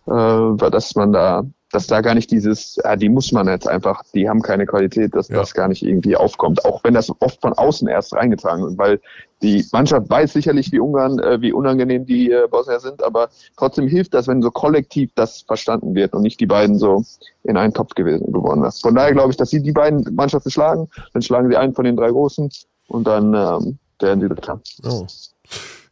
dass 0.06 0.95
man 0.95 1.14
da 1.14 1.44
dass 1.72 1.88
da 1.88 2.02
gar 2.02 2.15
nicht 2.15 2.32
dieses, 2.32 2.78
ja, 2.84 2.95
die 2.95 3.10
muss 3.10 3.32
man 3.32 3.48
jetzt 3.48 3.68
einfach, 3.68 4.03
die 4.14 4.28
haben 4.28 4.41
keine 4.41 4.65
Qualität, 4.65 5.15
dass 5.15 5.30
Ja. 5.30 5.38
das 5.38 5.53
gar 5.53 5.68
nicht 5.68 5.84
irgendwie 5.84 6.15
aufkommt. 6.15 6.65
Auch 6.65 6.84
wenn 6.84 6.94
das 6.94 7.11
oft 7.22 7.41
von 7.41 7.53
außen 7.53 7.88
erst 7.88 8.14
reingetragen 8.14 8.64
wird, 8.64 8.78
weil 8.78 8.99
die 9.41 9.65
Mannschaft 9.72 10.10
weiß 10.10 10.34
sicherlich, 10.34 10.72
wie 10.72 10.80
Ungarn, 10.80 11.19
äh, 11.19 11.41
wie 11.41 11.53
unangenehm 11.53 12.06
die 12.06 12.32
äh, 12.32 12.48
Bosnier 12.49 12.80
sind, 12.80 13.02
aber 13.03 13.30
trotzdem 13.57 13.88
hilft 13.88 14.14
das, 14.14 14.28
wenn 14.28 14.41
so 14.41 14.52
kollektiv 14.52 15.11
das 15.15 15.41
verstanden 15.44 15.95
wird 15.95 16.14
und 16.14 16.22
nicht 16.22 16.40
die 16.40 16.45
beiden 16.45 16.78
so 16.78 17.03
in 17.44 17.57
einen 17.57 17.73
Topf 17.73 17.95
gewesen 17.95 18.32
geworden 18.32 18.64
ist. 18.65 18.82
Von 18.82 18.94
daher 18.95 19.14
glaube 19.14 19.32
ich, 19.32 19.38
dass 19.38 19.49
sie 19.49 19.61
die 19.64 19.72
beiden 19.72 20.14
Mannschaften 20.14 20.52
schlagen, 20.52 20.90
dann 21.14 21.22
schlagen 21.22 21.49
sie 21.49 21.56
einen 21.57 21.73
von 21.73 21.86
den 21.86 21.95
drei 21.95 22.10
Großen 22.10 22.49
und 22.90 23.07
dann 23.07 23.34
ähm, 23.34 23.78
werden 23.99 24.22
sie 24.22 24.28
Dritter. 24.28 24.60
Oh. 24.84 25.07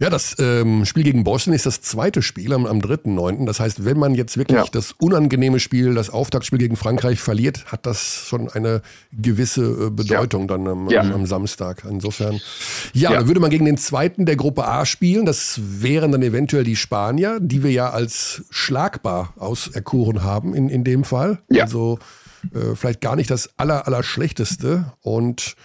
Ja, 0.02 0.10
das 0.10 0.38
ähm, 0.40 0.86
Spiel 0.86 1.04
gegen 1.04 1.26
Bosnien 1.26 1.54
ist 1.56 1.66
das 1.66 1.82
zweite 1.82 2.22
Spiel 2.22 2.54
am, 2.54 2.66
am 2.66 2.80
3.9. 2.80 3.46
Das 3.46 3.60
heißt, 3.60 3.84
wenn 3.84 4.00
man 4.00 4.16
jetzt 4.16 4.38
wirklich 4.38 4.58
Ja. 4.58 4.66
das 4.72 4.94
unangenehme 4.94 5.60
Spiel, 5.60 5.94
das 5.94 6.10
Auftaktspiel 6.10 6.58
gegen 6.58 6.78
Frankreich 6.78 7.20
verliert, 7.20 7.66
hat 7.66 7.86
das 7.86 8.24
schon 8.26 8.48
eine 8.50 8.82
gewisse 9.12 9.88
äh, 9.88 9.90
Bedeutung 9.90 10.48
dann 10.48 10.66
am, 10.68 10.90
Ja. 10.90 11.02
am, 11.02 11.12
am 11.12 11.26
Samstag. 11.26 11.84
Insofern, 11.90 12.40
ja, 12.94 13.12
Ja. 13.12 13.18
dann 13.18 13.28
würde 13.28 13.42
man 13.42 13.50
gegen 13.50 13.66
den 13.66 13.78
zweiten 13.78 14.26
der 14.26 14.38
Gruppe 14.38 14.66
A 14.66 14.86
spielen. 14.86 15.26
Das 15.26 15.60
wären 15.62 16.14
dann 16.14 16.22
eventuell 16.24 16.64
die 16.64 16.78
Spanier, 16.78 17.40
die 17.42 17.62
wir 17.62 17.72
ja 17.72 17.90
als 17.90 18.44
schlagbar 18.50 19.34
auserkoren 19.38 20.24
haben 20.24 20.54
in, 20.56 20.70
in 20.70 20.86
dem 20.86 21.04
Fall. 21.04 21.40
Ja. 21.50 21.66
Also 21.66 22.00
äh, 22.54 22.74
vielleicht 22.76 23.02
gar 23.02 23.18
nicht 23.18 23.30
das 23.32 23.50
aller, 23.58 23.86
aller 23.86 24.04
schlechteste. 24.04 24.94
Und 25.02 25.56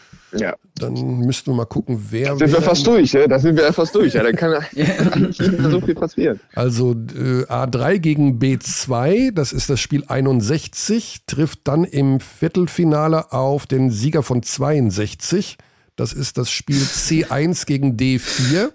Ja. 0.41 0.55
dann 0.77 0.95
müssten 1.21 1.51
wir 1.51 1.55
mal 1.57 1.65
gucken, 1.67 2.07
wer. 2.11 2.37
Sind 2.37 2.53
wir 2.53 2.63
fast 2.63 2.87
durch, 2.87 3.13
ja? 3.13 3.27
Da 3.29 3.39
sind 3.39 3.57
wir 3.57 3.73
fast 3.73 3.95
durch. 3.95 4.15
Ja, 4.15 4.23
da 4.23 4.33
kann 4.33 4.53
nicht 4.73 5.41
mehr 5.41 5.71
so 5.71 5.81
viel 5.81 5.95
passieren. 5.95 6.41
Also 6.55 6.93
äh, 6.93 7.45
A3 7.45 7.99
gegen 7.99 8.39
B2, 8.39 9.31
das 9.33 9.53
ist 9.53 9.71
das 9.71 9.81
Spiel 9.81 10.05
61, 10.07 11.21
trifft 11.27 11.61
dann 11.65 11.85
im 11.85 12.21
Viertelfinale 12.21 13.33
auf 13.33 13.67
den 13.67 13.91
Sieger 13.91 14.23
von 14.23 14.43
62. 14.43 15.57
Das 15.97 16.13
ist 16.13 16.39
das 16.39 16.51
Spiel 16.51 16.79
C1 16.83 17.67
gegen 17.67 17.97
D4. 17.97 18.71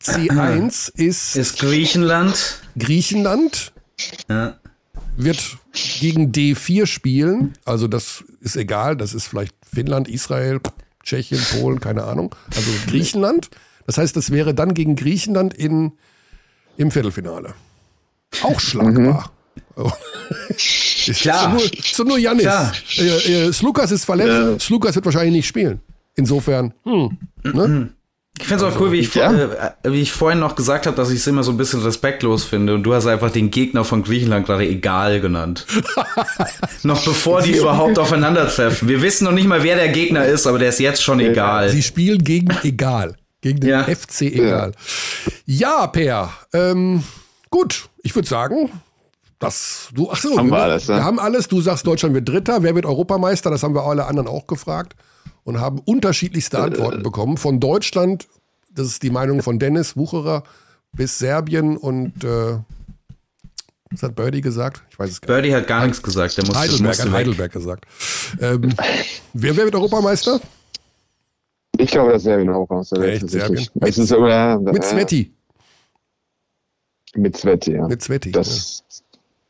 C1 0.00 0.92
ist, 0.94 1.36
Ist 1.36 1.58
Griechenland. 1.58 2.60
Griechenland, 2.78 3.72
Ja. 4.28 4.56
wird 5.16 5.58
gegen 6.00 6.30
D4 6.32 6.86
spielen. 6.86 7.54
Also 7.64 7.88
das 7.88 8.24
ist 8.40 8.56
egal, 8.56 8.96
das 8.96 9.14
ist 9.14 9.26
vielleicht 9.26 9.54
Finnland, 9.72 10.08
Israel, 10.08 10.60
Tschechien, 11.02 11.40
Polen, 11.52 11.80
keine 11.80 12.04
Ahnung. 12.04 12.34
Also 12.54 12.70
Griechenland. 12.86 13.50
Das 13.86 13.98
heißt, 13.98 14.16
das 14.16 14.30
wäre 14.30 14.54
dann 14.54 14.74
gegen 14.74 14.96
Griechenland 14.96 15.54
in, 15.54 15.92
im 16.76 16.90
Viertelfinale. 16.90 17.54
Auch 18.42 18.60
schlagbar. 18.60 19.32
Oh. 19.76 19.90
Ist 20.48 21.20
Klar. 21.20 21.42
So 21.42 21.48
nur, 21.48 21.70
so 21.82 22.04
nur 22.04 22.18
Janis. 22.18 22.44
Klar. 22.44 22.72
Äh, 22.98 23.46
äh, 23.48 23.52
Slukas 23.52 23.90
ist 23.90 24.04
verletzt. 24.04 24.28
Ja. 24.28 24.58
Slukas 24.58 24.94
wird 24.94 25.04
wahrscheinlich 25.04 25.32
nicht 25.32 25.46
spielen. 25.48 25.80
Insofern, 26.14 26.74
hm, 26.84 27.18
ne? 27.42 27.90
Ich 28.38 28.46
finde 28.46 28.66
es 28.66 28.74
auch 28.74 28.80
cool, 28.80 28.92
wie 28.92 29.00
ich, 29.00 29.14
Ja. 29.14 29.32
äh, 29.32 29.72
wie 29.84 30.00
ich 30.00 30.12
vorhin 30.12 30.38
noch 30.38 30.56
gesagt 30.56 30.86
habe, 30.86 30.96
dass 30.96 31.10
ich 31.10 31.16
es 31.16 31.26
immer 31.26 31.42
so 31.42 31.50
ein 31.50 31.56
bisschen 31.56 31.82
respektlos 31.82 32.44
finde 32.44 32.74
und 32.74 32.84
du 32.84 32.94
hast 32.94 33.06
einfach 33.06 33.30
den 33.30 33.50
Gegner 33.50 33.84
von 33.84 34.02
Griechenland 34.02 34.46
gerade 34.46 34.66
egal 34.66 35.20
genannt. 35.20 35.66
noch 36.82 37.04
bevor 37.04 37.42
die 37.42 37.56
überhaupt 37.56 37.98
aufeinandertreffen. 37.98 38.88
Wir 38.88 39.02
wissen 39.02 39.24
noch 39.24 39.32
nicht 39.32 39.46
mal, 39.46 39.62
wer 39.62 39.76
der 39.76 39.88
Gegner 39.88 40.24
ist, 40.24 40.46
aber 40.46 40.58
der 40.58 40.70
ist 40.70 40.80
jetzt 40.80 41.02
schon 41.02 41.20
egal. 41.20 41.68
Sie 41.68 41.82
spielen 41.82 42.22
gegen 42.24 42.56
egal. 42.62 43.16
Gegen 43.42 43.60
den 43.60 43.70
Ja. 43.70 43.82
FC 43.84 44.22
egal. 44.22 44.72
Ja, 45.44 45.86
Per. 45.88 46.30
Ähm, 46.52 47.02
gut, 47.50 47.88
ich 48.02 48.14
würde 48.14 48.28
sagen, 48.28 48.70
das, 49.38 49.88
du, 49.94 50.10
ach 50.10 50.18
so, 50.20 50.36
Haben 50.36 50.50
wir 50.50 50.58
alles, 50.62 50.88
ne? 50.88 50.96
wir 50.96 51.04
haben 51.04 51.18
alles. 51.18 51.48
Du 51.48 51.60
sagst, 51.60 51.86
Deutschland 51.86 52.14
wird 52.14 52.28
Dritter. 52.28 52.62
Wer 52.62 52.74
wird 52.74 52.84
Europameister? 52.86 53.50
Das 53.50 53.62
haben 53.62 53.74
wir 53.74 53.82
alle 53.82 54.06
anderen 54.06 54.28
auch 54.28 54.46
gefragt 54.46 54.94
und 55.50 55.60
haben 55.60 55.80
unterschiedlichste 55.80 56.56
Äh, 56.56 56.60
Antworten 56.60 57.02
bekommen. 57.02 57.36
Von 57.36 57.60
Deutschland, 57.60 58.28
das 58.72 58.86
ist 58.86 59.02
die 59.02 59.10
Meinung 59.10 59.42
von 59.42 59.58
Dennis 59.58 59.96
Wucherer, 59.96 60.44
bis 60.92 61.18
Serbien 61.18 61.76
und 61.76 62.24
äh, 62.24 62.58
was 63.90 64.02
hat 64.04 64.14
Birdie 64.14 64.40
gesagt? 64.40 64.82
Ich 64.90 64.98
weiß 64.98 65.10
es 65.10 65.20
gar 65.20 65.34
nicht. 65.34 65.42
Birdie 65.42 65.54
hat 65.54 65.66
gar 65.66 65.84
nichts 65.84 66.02
gesagt, 66.02 66.36
der 66.36 66.44
musste, 66.46 66.60
Heidelberg 66.60 66.86
musste 66.86 67.02
hat 67.02 67.08
weg. 67.10 67.16
Heidelberg 67.18 67.52
gesagt. 67.52 67.84
Ähm, 68.40 68.72
wer, 69.32 69.56
wer 69.56 69.64
wird 69.64 69.74
Europameister? 69.74 70.40
Ich 71.76 71.90
glaube, 71.90 72.12
das 72.12 72.22
Serbien 72.22 72.50
auch 72.50 72.68
aus. 72.70 72.92
Echt, 72.92 73.28
Serbien? 73.28 73.66
Es 73.80 73.98
ist 73.98 74.12
aber, 74.12 74.60
Mit 74.60 74.84
Sveti. 74.84 75.32
Mit 77.16 77.36
Sveti, 77.36 77.72
ja. 77.72 77.88
Mit 77.88 78.02
Sveti. 78.02 78.30
Das, 78.30 78.84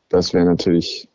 das 0.09 0.33
wäre 0.33 0.45
natürlich, 0.45 1.07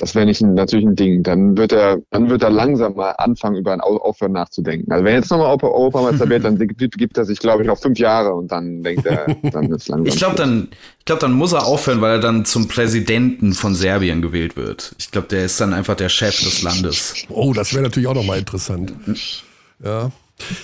das 0.00 0.14
wäre 0.14 0.24
nicht 0.24 0.40
ein, 0.40 0.54
natürlich 0.54 0.86
ein 0.86 0.96
Ding. 0.96 1.22
Dann 1.22 1.56
wird 1.56 1.72
er, 1.72 1.98
dann 2.10 2.30
wird 2.30 2.42
er 2.42 2.50
langsam 2.50 2.94
mal 2.94 3.10
anfangen, 3.12 3.56
über 3.56 3.72
ein 3.72 3.80
Au- 3.80 3.98
Aufhören 3.98 4.32
nachzudenken. 4.32 4.90
Also 4.90 5.04
wenn 5.04 5.12
er 5.12 5.18
jetzt 5.20 5.30
nochmal 5.30 5.48
Europa- 5.48 5.68
Europameister 5.68 6.28
wird, 6.28 6.44
dann 6.44 6.58
gibt, 6.58 6.96
gibt 6.96 7.18
er 7.18 7.24
sich, 7.24 7.38
glaube 7.38 7.62
ich, 7.62 7.68
noch 7.68 7.78
fünf 7.78 7.98
Jahre 7.98 8.32
und 8.32 8.50
dann 8.50 8.82
denkt 8.82 9.04
er, 9.06 9.26
dann 9.50 9.70
ist 9.72 9.88
langsam. 9.88 10.06
Ich 10.06 10.16
glaube, 10.16 10.36
dann, 10.36 10.68
ich 10.98 11.04
glaube, 11.04 11.20
dann 11.20 11.32
muss 11.32 11.52
er 11.52 11.66
aufhören, 11.66 12.00
weil 12.00 12.12
er 12.12 12.20
dann 12.20 12.44
zum 12.44 12.66
Präsidenten 12.66 13.52
von 13.52 13.74
Serbien 13.74 14.22
gewählt 14.22 14.56
wird. 14.56 14.94
Ich 14.98 15.10
glaube, 15.10 15.28
der 15.28 15.44
ist 15.44 15.60
dann 15.60 15.74
einfach 15.74 15.96
der 15.96 16.08
Chef 16.08 16.38
des 16.40 16.62
Landes. 16.62 17.14
Oh, 17.28 17.52
das 17.52 17.72
wäre 17.72 17.82
natürlich 17.82 18.08
auch 18.08 18.14
nochmal 18.14 18.38
interessant. 18.38 18.92
Ja, 19.84 20.10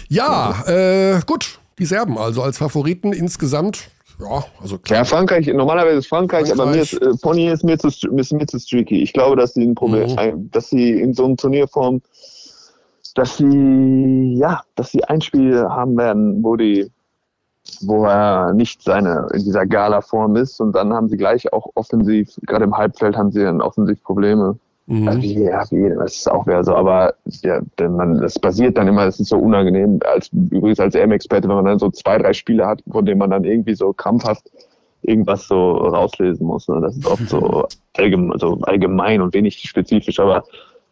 ja 0.09 0.65
äh, 0.67 1.21
gut. 1.27 1.59
Die 1.79 1.85
Serben 1.85 2.17
also 2.17 2.43
als 2.43 2.57
Favoriten 2.57 3.13
insgesamt. 3.13 3.91
Ja, 4.19 4.45
also 4.61 4.77
Ja, 4.77 4.83
klar. 4.83 5.05
Frankreich, 5.05 5.47
normalerweise 5.49 5.99
ist 5.99 6.07
Frankreich, 6.09 6.51
aber 6.53 6.67
mir 6.67 6.83
ist, 6.83 6.91
Frankreich. 6.91 7.15
äh, 7.15 7.19
Pony 7.21 7.49
ist 7.49 7.65
mir 7.65 7.79
zu, 7.79 7.89
ist 7.89 8.33
mir 8.33 8.47
zu 8.47 8.59
streaky. 8.59 9.03
Ich 9.03 9.13
glaube, 9.13 9.37
dass 9.37 9.55
sie 9.55 9.65
ein 9.65 9.75
Problem, 9.75 10.11
Mhm. 10.11 10.51
dass 10.51 10.71
sie 10.71 10.93
in 11.01 11.13
so 11.13 11.25
einem 11.27 11.37
Turnierform, 11.37 12.01
dass 13.15 13.37
sie, 13.37 14.35
ja, 14.39 14.63
dass 14.75 14.93
sie 14.93 15.05
ein 15.05 15.21
Spiel 15.21 15.63
haben 15.69 15.97
werden, 15.97 16.43
wo 16.43 16.57
die, 16.57 16.91
wo 17.83 18.05
er 18.07 18.53
nicht 18.55 18.83
seine, 18.83 19.27
in 19.35 19.45
dieser 19.45 19.67
Gala-Form 19.67 20.37
ist 20.37 20.61
und 20.61 20.73
dann 20.73 20.93
haben 20.93 21.09
sie 21.09 21.17
gleich 21.17 21.53
auch 21.53 21.69
offensiv, 21.75 22.39
gerade 22.47 22.65
im 22.65 22.77
Halbfeld 22.77 23.17
haben 23.17 23.33
sie 23.33 23.43
dann 23.43 23.61
offensiv 23.61 24.03
Probleme. 24.03 24.59
Mhm. 24.87 25.09
Also 25.09 25.23
wie, 25.23 25.43
ja, 25.43 25.65
das 25.99 26.17
ist 26.17 26.31
auch 26.31 26.47
wieder 26.47 26.63
so, 26.63 26.75
aber 26.75 27.15
ja, 27.43 27.61
denn 27.79 27.97
man, 27.97 28.21
das 28.21 28.39
basiert 28.39 28.79
dann 28.79 28.87
immer, 28.87 29.05
das 29.05 29.19
ist 29.19 29.29
so 29.29 29.39
unangenehm, 29.39 29.99
als 30.05 30.29
übrigens 30.33 30.79
als 30.79 30.95
EM-Experte, 30.95 31.49
wenn 31.49 31.57
man 31.57 31.65
dann 31.65 31.79
so 31.79 31.91
zwei, 31.91 32.19
drei 32.19 32.33
Spiele 32.33 32.67
hat, 32.67 32.83
von 32.91 33.05
denen 33.05 33.19
man 33.19 33.31
dann 33.31 33.45
irgendwie 33.45 33.75
so 33.75 33.93
krampfhaft 33.93 34.49
irgendwas 35.03 35.49
so 35.49 35.73
rauslesen 35.73 36.47
muss. 36.47 36.69
Ne? 36.69 36.81
Das 36.81 36.97
ist 36.97 37.07
oft 37.07 37.29
so 37.29 37.67
allgemein, 37.97 38.39
so 38.39 38.59
allgemein 38.63 39.21
und 39.21 39.35
wenig 39.35 39.59
spezifisch, 39.59 40.21
aber 40.21 40.45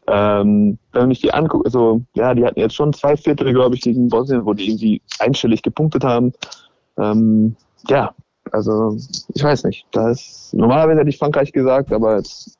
ähm, 0.06 0.76
wenn 0.92 1.10
ich 1.10 1.20
die 1.20 1.32
angucke, 1.32 1.64
also 1.64 2.02
ja, 2.14 2.34
die 2.34 2.44
hatten 2.44 2.58
jetzt 2.58 2.74
schon 2.74 2.92
zwei 2.92 3.16
Viertel, 3.16 3.52
glaube 3.52 3.76
ich, 3.76 3.82
gegen 3.82 4.08
Bosnien, 4.08 4.44
wo 4.44 4.52
die 4.54 4.68
irgendwie 4.68 5.02
einstellig 5.18 5.62
gepunktet 5.62 6.04
haben. 6.04 6.32
Ähm, 6.98 7.56
ja, 7.88 8.12
also 8.50 8.96
ich 9.34 9.42
weiß 9.42 9.64
nicht. 9.64 9.86
Da 9.92 10.10
ist, 10.10 10.52
normalerweise 10.52 11.00
hätte 11.00 11.10
ich 11.10 11.18
Frankreich 11.18 11.52
gesagt, 11.52 11.92
aber 11.92 12.16
jetzt 12.16 12.58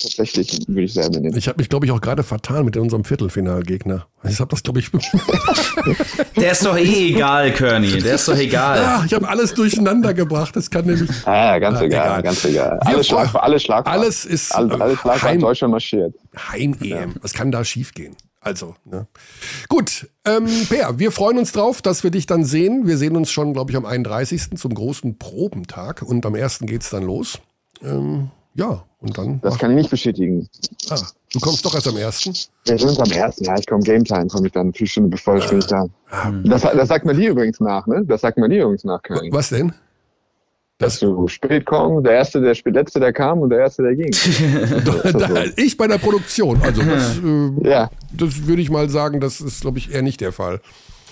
tatsächlich 0.00 0.60
würde 0.68 0.82
ich 0.82 0.92
Serbien 0.94 1.22
nehmen. 1.22 1.36
Ich 1.36 1.48
habe 1.48 1.58
mich, 1.58 1.68
glaube 1.68 1.86
ich, 1.86 1.92
auch 1.92 2.00
gerade 2.00 2.22
vertan 2.22 2.64
mit 2.64 2.76
unserem 2.76 3.04
Viertelfinalgegner. 3.04 4.06
Ich 4.28 4.40
habe 4.40 4.50
das, 4.50 4.62
glaube 4.62 4.80
ich. 4.80 4.90
Der 6.36 6.52
ist 6.52 6.64
doch 6.64 6.76
eh 6.76 7.10
egal, 7.14 7.52
Kearney. 7.52 8.00
Der 8.02 8.14
ist 8.14 8.28
doch 8.28 8.36
egal. 8.36 8.78
ah, 8.78 9.02
ich 9.06 9.12
habe 9.14 9.28
alles 9.28 9.54
durcheinander 9.54 10.14
gebracht. 10.14 10.56
Das 10.56 10.70
kann 10.70 10.86
nämlich. 10.86 11.10
Ah, 11.26 11.34
ja, 11.54 11.58
ganz 11.58 11.78
Ah, 11.78 11.82
egal, 11.84 12.06
egal. 12.06 12.22
ganz 12.22 12.44
egal. 12.44 12.78
Alles 12.80 13.06
Schlag, 13.06 13.34
alles 13.34 13.62
Schlag. 13.62 13.86
Alles 13.86 14.24
ist 14.24 14.54
alles, 14.54 14.80
alles 14.80 14.98
Schlag 15.00 15.22
Heim- 15.22 15.40
Deutschland 15.40 15.72
marschiert. 15.72 16.14
Heim-EM. 16.36 17.14
Was 17.22 17.32
kann 17.32 17.50
da 17.50 17.64
schiefgehen? 17.64 18.16
Also, 18.40 18.74
ne? 18.84 19.06
Gut, 19.68 20.08
ähm, 20.26 20.46
Per, 20.68 20.98
wir 20.98 21.12
freuen 21.12 21.38
uns 21.38 21.52
drauf, 21.52 21.80
dass 21.80 22.04
wir 22.04 22.10
dich 22.10 22.26
dann 22.26 22.44
sehen. 22.44 22.86
Wir 22.86 22.98
sehen 22.98 23.16
uns 23.16 23.30
schon, 23.30 23.54
glaube 23.54 23.70
ich, 23.70 23.76
am 23.76 23.86
31. 23.86 24.56
zum 24.58 24.74
großen 24.74 25.18
Probentag 25.18 26.02
und 26.02 26.26
am 26.26 26.34
1. 26.34 26.58
geht's 26.60 26.90
dann 26.90 27.04
los. 27.04 27.38
Ähm, 27.82 28.30
ja, 28.54 28.82
und 29.00 29.18
dann. 29.18 29.40
Das 29.42 29.58
kann 29.58 29.70
ich 29.72 29.76
nicht 29.76 29.90
bestätigen. 29.90 30.48
ah, 30.90 30.96
du 31.32 31.40
kommst 31.40 31.64
doch 31.64 31.74
erst 31.74 31.88
am 31.88 31.96
1. 31.96 32.48
Wir 32.66 32.78
sind 32.78 32.98
am 33.00 33.10
ersten, 33.10 33.44
ja, 33.44 33.56
ich 33.58 33.66
komme 33.66 33.82
Game 33.82 34.04
Time, 34.04 34.26
komme 34.28 34.46
ich 34.46 34.52
dann 34.52 34.72
vier 34.72 34.86
Stunden 34.86 35.10
bevor 35.10 35.36
ich 35.36 35.46
bin 35.48 35.58
ich 35.58 35.66
da. 35.66 35.86
Das, 36.44 36.62
das 36.62 36.88
sagt 36.88 37.04
man 37.04 37.16
dir 37.16 37.30
übrigens 37.30 37.60
nach, 37.60 37.86
ne? 37.86 38.04
Das 38.06 38.20
sagt 38.20 38.38
man 38.38 38.48
dir 38.50 38.62
übrigens 38.62 38.84
nach, 38.84 39.02
König. 39.02 39.32
Was 39.32 39.48
denn? 39.50 39.72
Dass 40.78 40.98
du 40.98 41.28
spät 41.28 41.66
kommst, 41.66 42.04
der 42.04 42.14
Erste, 42.14 42.40
der 42.40 42.52
spät 42.54 42.74
Letzte, 42.74 42.98
der 42.98 43.12
kam 43.12 43.38
und 43.40 43.50
der 43.50 43.60
Erste, 43.60 43.82
der 43.84 43.94
ging. 43.94 44.12
Ich 45.56 45.76
bei 45.76 45.86
der 45.86 45.98
Produktion. 45.98 46.60
Also 46.62 46.82
das, 46.84 47.18
äh, 47.18 47.68
Ja. 47.68 47.90
das 48.12 48.46
würde 48.46 48.60
ich 48.62 48.70
mal 48.70 48.88
sagen, 48.90 49.20
das 49.20 49.40
ist, 49.40 49.60
glaube 49.60 49.78
ich, 49.78 49.92
eher 49.92 50.02
nicht 50.02 50.20
der 50.20 50.32
Fall. 50.32 50.60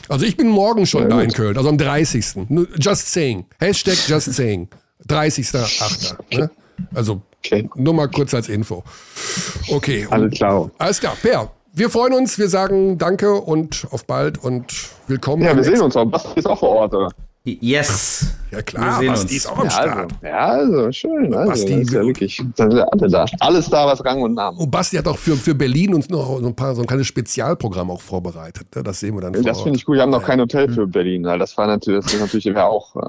Also 0.09 0.27
ich 0.27 0.37
bin 0.37 0.49
morgen 0.49 0.85
schon 0.85 1.03
Ja, 1.05 1.09
da 1.09 1.15
gut. 1.17 1.25
in 1.25 1.33
Köln, 1.33 1.57
also 1.57 1.69
am 1.69 1.79
30. 1.79 2.49
Nur 2.49 2.67
Just 2.77 3.13
saying. 3.13 3.47
Hashtag 3.61 3.97
just 4.09 4.33
saying. 4.35 4.69
30.8. 5.09 6.17
Ne? 6.39 6.51
Also 6.93 7.23
Okay. 7.45 7.69
nur 7.75 7.93
mal 7.95 8.09
kurz 8.09 8.33
als 8.35 8.49
Info. 8.49 8.85
Okay. 9.69 10.07
Alles 10.11 10.35
klar. 10.35 10.71
Alles 10.79 11.01
klar. 11.01 11.17
Per, 11.21 11.51
wir 11.73 11.91
freuen 11.91 12.13
uns, 12.15 12.39
wir 12.39 12.49
sagen 12.49 12.99
Danke 12.99 13.33
und 13.35 13.87
auf 13.91 14.05
bald 14.07 14.43
und 14.43 14.67
willkommen. 15.09 15.43
Ja, 15.43 15.57
wir 15.57 15.65
sehen 15.65 15.81
uns 15.81 15.97
auch. 15.97 16.05
Basti 16.05 16.39
ist 16.39 16.47
auch 16.47 16.59
vor 16.59 16.69
Ort, 16.71 16.95
oder? 16.95 17.11
Yes. 17.45 18.27
Ja 18.53 18.63
klar, 18.63 19.01
Wir 19.01 19.09
sehen 19.09 19.09
Basti 19.09 19.25
uns. 19.25 19.33
ist 19.33 19.47
auch 19.49 19.59
am 19.59 19.65
Ja, 19.67 19.71
also, 19.77 19.91
Start. 19.91 20.13
ja, 20.23 20.39
also 20.47 20.93
schön. 20.93 21.35
Also, 21.35 21.51
Basti, 21.51 21.73
ist 21.75 21.91
ja 21.91 22.01
wir- 22.01 22.07
wirklich, 22.07 22.43
da 22.55 22.71
sind 22.71 22.79
ja 22.79 22.85
alle 22.85 23.09
da. 23.09 23.27
Alles 23.41 23.69
da, 23.69 23.87
was 23.87 24.05
Rang 24.05 24.23
und 24.23 24.35
Namen. 24.35 24.59
Und 24.59 24.71
Basti 24.71 24.97
hat 24.97 25.09
auch 25.09 25.19
für, 25.19 25.35
für 25.37 25.55
Berlin 25.57 25.95
uns 25.95 26.09
noch 26.09 26.39
so 26.39 26.47
ein 26.47 26.55
paar 26.55 26.77
so 26.77 26.83
ein 26.83 26.87
kleines 26.87 27.09
Spezialprogramm 27.09 27.91
auch 27.91 28.01
vorbereitet. 28.01 28.69
ne? 28.77 28.85
Das 28.85 29.01
sehen 29.01 29.17
wir 29.17 29.23
dann 29.23 29.35
vor 29.35 29.43
Das 29.43 29.61
finde 29.63 29.77
ich 29.79 29.85
gut. 29.85 29.97
Wir 29.97 30.03
haben 30.03 30.11
noch 30.11 30.23
kein 30.23 30.41
Hotel 30.41 30.73
für 30.73 30.87
Berlin. 30.87 31.25
Das 31.25 31.57
war 31.59 31.67
natürlich, 31.67 32.05
das 32.05 32.15
ist 32.15 32.21
natürlich 32.21 32.57
auch, 32.57 32.95
äh, 32.95 33.01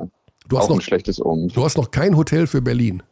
Du 0.49 0.57
hast 0.57 0.65
auch 0.65 0.69
ein 0.71 0.75
noch- 0.77 0.81
schlechtes 0.81 1.23
Omen. 1.23 1.49
Du 1.49 1.63
hast 1.63 1.77
noch 1.77 1.91
kein 1.91 2.17
Hotel 2.17 2.47
für 2.47 2.61
Berlin. 2.61 3.03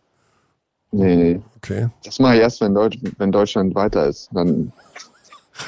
Nee, 0.91 1.15
nee. 1.15 1.41
Okay. 1.57 1.87
Das 2.03 2.19
mache 2.19 2.35
ich 2.35 2.41
erst, 2.41 2.59
wenn, 2.61 2.73
Deutsch, 2.73 2.97
wenn 3.17 3.31
Deutschland 3.31 3.73
weiter 3.75 4.07
ist. 4.07 4.29
Dann, 4.33 4.71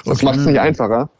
das 0.06 0.18
Okay. 0.18 0.26
macht 0.26 0.40
es 0.40 0.46
nicht 0.46 0.60
einfacher. 0.60 1.10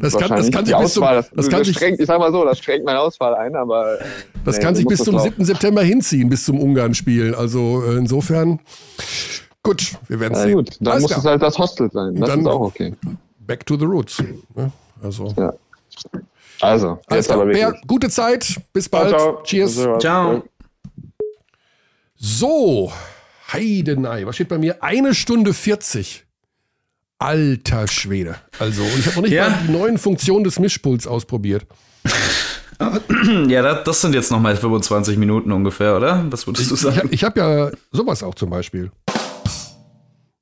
Das 0.00 0.16
kann- 0.16 0.30
das 0.30 0.50
kann 0.50 0.64
sich 0.66 0.76
bis 0.76 0.94
zum- 0.94 1.04
das, 1.04 1.30
das 1.30 1.48
kann 1.48 1.62
sich- 1.64 1.80
ich 1.80 2.06
sag 2.06 2.18
mal 2.18 2.32
so, 2.32 2.44
das 2.44 2.58
schränkt 2.58 2.84
meine 2.84 2.98
Auswahl 2.98 3.34
ein, 3.36 3.54
aber. 3.54 3.98
Das 4.44 4.56
nee, 4.56 4.62
kann 4.64 4.74
sich 4.74 4.84
bis 4.86 4.98
zum 5.04 5.14
auch- 5.16 5.22
7. 5.22 5.44
September 5.44 5.82
hinziehen, 5.82 6.28
bis 6.28 6.44
zum 6.44 6.58
Ungarn-Spiel. 6.60 7.34
Also 7.36 7.84
äh, 7.86 7.96
insofern, 7.98 8.58
gut, 9.62 9.92
wir 10.08 10.18
werden 10.18 10.32
Na 10.32 10.42
sehen. 10.42 10.54
gut, 10.54 10.76
dann 10.80 10.88
Alles 10.94 11.02
muss 11.02 11.10
klar. 11.12 11.20
es 11.20 11.24
halt 11.26 11.42
das 11.42 11.56
Hostel 11.58 11.88
sein. 11.92 12.16
Das 12.16 12.30
Dann- 12.30 12.40
ist 12.40 12.46
auch 12.48 12.60
okay. 12.60 12.94
Back 13.46 13.64
to 13.66 13.76
the 13.78 13.84
roots. 13.84 14.20
Ne? 14.56 14.72
Also, 15.02 15.32
Ja. 15.36 15.52
Also, 16.60 16.98
alles 17.06 17.26
klar. 17.26 17.46
Bär, 17.46 17.72
gute 17.86 18.08
Zeit, 18.08 18.60
bis 18.72 18.88
bald. 18.88 19.14
Cheers. 19.44 19.76
Ciao. 20.00 20.42
So, 22.16 22.90
Heidenei, 23.52 24.26
was 24.26 24.34
steht 24.36 24.48
bei 24.48 24.58
mir? 24.58 24.82
Eine 24.82 25.14
Stunde 25.14 25.54
40. 25.54 26.24
Alter 27.18 27.88
Schwede. 27.88 28.36
Also, 28.58 28.82
und 28.82 28.98
ich 28.98 29.06
habe 29.06 29.16
noch 29.16 29.22
nicht 29.22 29.32
Ja. 29.32 29.48
mal 29.48 29.58
die 29.66 29.72
neuen 29.72 29.98
Funktionen 29.98 30.44
des 30.44 30.58
Mischpuls 30.58 31.06
ausprobiert. 31.06 31.66
Ja, 33.48 33.60
das, 33.62 33.82
das 33.84 34.00
sind 34.02 34.14
jetzt 34.14 34.30
nochmal 34.30 34.56
25 34.56 35.18
Minuten 35.18 35.50
ungefähr, 35.50 35.96
oder? 35.96 36.24
Was 36.30 36.46
würdest 36.46 36.70
du 36.70 36.74
Ich, 36.76 36.80
ich 36.80 36.84
sagen? 36.86 36.96
habe 36.98 37.08
ich 37.14 37.24
hab 37.24 37.36
ja 37.36 37.70
sowas 37.90 38.22
auch 38.22 38.36
zum 38.36 38.50
Beispiel. 38.50 38.92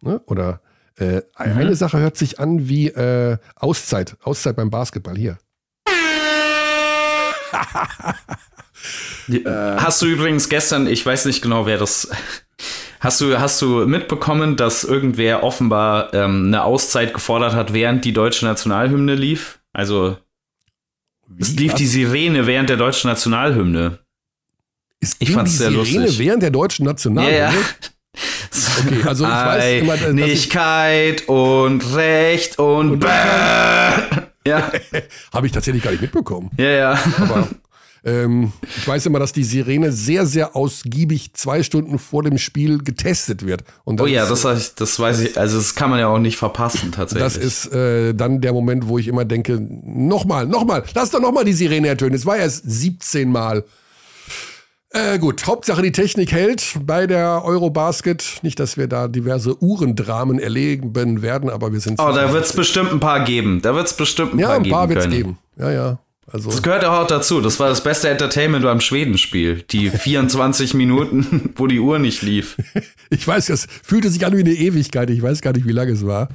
Ne? 0.03 0.21
Oder 0.27 0.61
äh, 0.99 1.23
eine 1.35 1.75
Sache 1.77 1.99
hört 1.99 2.19
sich 2.19 2.39
an 2.39 2.69
wie 2.69 2.89
äh, 2.89 3.39
Auszeit. 3.55 4.17
Auszeit 4.23 4.55
beim 4.57 4.69
Basketball 4.69 5.17
hier. 5.17 5.39
Hast 9.45 10.03
du 10.03 10.07
übrigens 10.07 10.49
gestern, 10.49 10.87
ich 10.87 11.05
weiß 11.05 11.25
nicht 11.27 11.43
genau, 11.43 11.67
wer 11.67 11.79
das. 11.79 12.09
Hast 13.01 13.21
du, 13.21 13.39
hast 13.39 13.61
du 13.63 13.87
mitbekommen, 13.87 14.57
dass 14.57 14.83
irgendwer 14.83 15.43
offenbar 15.43 16.13
ähm, 16.15 16.47
eine 16.47 16.65
Auszeit 16.65 17.13
gefordert 17.15 17.55
hat, 17.55 17.73
während 17.73 18.05
die 18.05 18.13
deutsche 18.13 18.47
Nationalhymne 18.47 19.15
lief? 19.15 19.59
Also, 19.73 20.17
es 21.39 21.53
Wie, 21.53 21.65
lief 21.65 21.73
was? 21.73 21.79
die 21.79 21.87
Sirene 21.87 22.47
während 22.47 22.69
der 22.71 22.77
deutschen 22.79 23.09
Nationalhymne. 23.11 23.99
Es 25.01 25.17
ich 25.19 25.31
fand's 25.33 25.53
die 25.53 25.57
sehr 25.59 25.71
Sirene 25.71 26.07
lustig. 26.07 26.19
während 26.19 26.43
der 26.43 26.51
deutschen 26.51 26.87
National. 26.87 27.31
Ja, 27.31 27.39
ja. 27.39 27.53
Okay, 28.81 29.03
also 29.05 29.25
ich 29.25 29.31
weiß 29.31 29.83
immer, 29.83 29.97
dass 29.99 30.03
ich- 30.15 30.23
Einigkeit 30.23 31.29
und 31.29 31.95
Recht 31.95 32.59
und, 32.59 32.93
Und 32.93 33.01
Bäh. 33.01 33.09
Ja, 34.47 34.71
Habe 35.35 35.47
ich 35.47 35.53
tatsächlich 35.53 35.83
gar 35.83 35.91
nicht 35.91 36.01
mitbekommen. 36.01 36.51
ja, 36.57 36.69
ja. 36.71 36.99
Aber 37.21 37.49
ähm, 38.07 38.53
ich 38.63 38.87
weiß 38.87 39.05
immer, 39.07 39.19
dass 39.19 39.33
die 39.33 39.43
Sirene 39.43 39.91
sehr, 39.91 40.27
sehr 40.27 40.55
ausgiebig 40.55 41.35
zwei 41.35 41.65
Stunden 41.65 41.99
vor 41.99 42.23
dem 42.23 42.39
Spiel 42.39 42.79
getestet 42.79 43.45
wird. 43.45 43.65
Oh 43.85 44.07
ja, 44.07 44.23
ist, 44.31 44.45
das, 44.45 44.77
das 44.77 45.01
weiß 45.01 45.21
ich, 45.21 45.37
also 45.37 45.57
das 45.59 45.75
kann 45.75 45.91
man 45.91 45.99
ja 45.99 46.07
auch 46.07 46.21
nicht 46.21 46.37
verpassen 46.37 46.93
tatsächlich. 46.93 47.25
Das 47.25 47.37
ist 47.37 47.73
äh, 47.73 48.15
dann 48.15 48.41
der 48.41 48.53
Moment, 48.53 48.87
wo 48.87 48.99
ich 48.99 49.09
immer 49.09 49.25
denke, 49.25 49.61
nochmal, 49.61 50.47
nochmal, 50.47 50.85
lass 50.95 51.11
doch 51.11 51.21
nochmal 51.21 51.45
die 51.45 51.53
Sirene 51.53 51.89
ertönen. 51.89 52.15
Es 52.15 52.25
war 52.25 52.37
erst 52.37 52.63
17 52.65 53.29
Mal. 53.31 53.65
Äh, 54.91 55.19
gut, 55.19 55.45
Hauptsache 55.47 55.83
die 55.83 55.91
Technik 55.91 56.31
hält 56.31 56.79
bei 56.87 57.09
der 57.09 57.43
Eurobasket. 57.45 58.39
Nicht, 58.43 58.61
dass 58.61 58.77
wir 58.77 58.87
da 58.87 59.09
diverse 59.09 59.61
Uhrendramen 59.61 60.39
erleben 60.39 60.95
werden, 61.23 61.51
aber 61.51 61.73
wir 61.73 61.81
sind. 61.81 61.99
Oh, 61.99 62.13
da 62.13 62.33
wird 62.33 62.45
es 62.45 62.53
bestimmt 62.53 62.93
ein 62.93 63.01
paar 63.01 63.25
geben. 63.25 63.61
Da 63.63 63.75
wird 63.75 63.89
es 63.89 63.95
bestimmt 63.95 64.35
ein 64.35 64.39
ja, 64.39 64.47
paar 64.47 64.57
ein 64.57 64.71
paar 64.71 64.87
geben 64.87 65.01
wird 65.01 65.07
es 65.07 65.13
geben. 65.13 65.39
Ja, 65.59 65.71
ja. 65.73 65.99
Also, 66.29 66.51
Das 66.51 66.63
gehört 66.63 66.85
auch 66.85 67.07
dazu. 67.07 67.41
Das 67.41 67.61
war 67.61 67.69
das 67.69 67.83
beste 67.85 68.09
Entertainment 68.09 68.65
beim 68.65 68.81
Schwedenspiel. 68.81 69.63
Die 69.71 69.91
24 69.91 70.75
Minuten, 70.75 71.53
wo 71.57 71.67
die 71.69 71.79
Uhr 71.79 71.99
nicht 72.01 72.23
lief. 72.23 72.57
ich 73.11 73.27
weiß, 73.27 73.49
es 73.51 73.67
fühlte 73.83 74.11
sich 74.11 74.27
an 74.27 74.37
wie 74.37 74.41
eine 74.41 74.53
Ewigkeit. 74.53 75.09
Ich 75.11 75.23
weiß 75.23 75.41
gar 75.41 75.53
nicht, 75.53 75.67
wie 75.67 75.73
lange 75.73 75.93
es 75.93 76.05
war. 76.05 76.29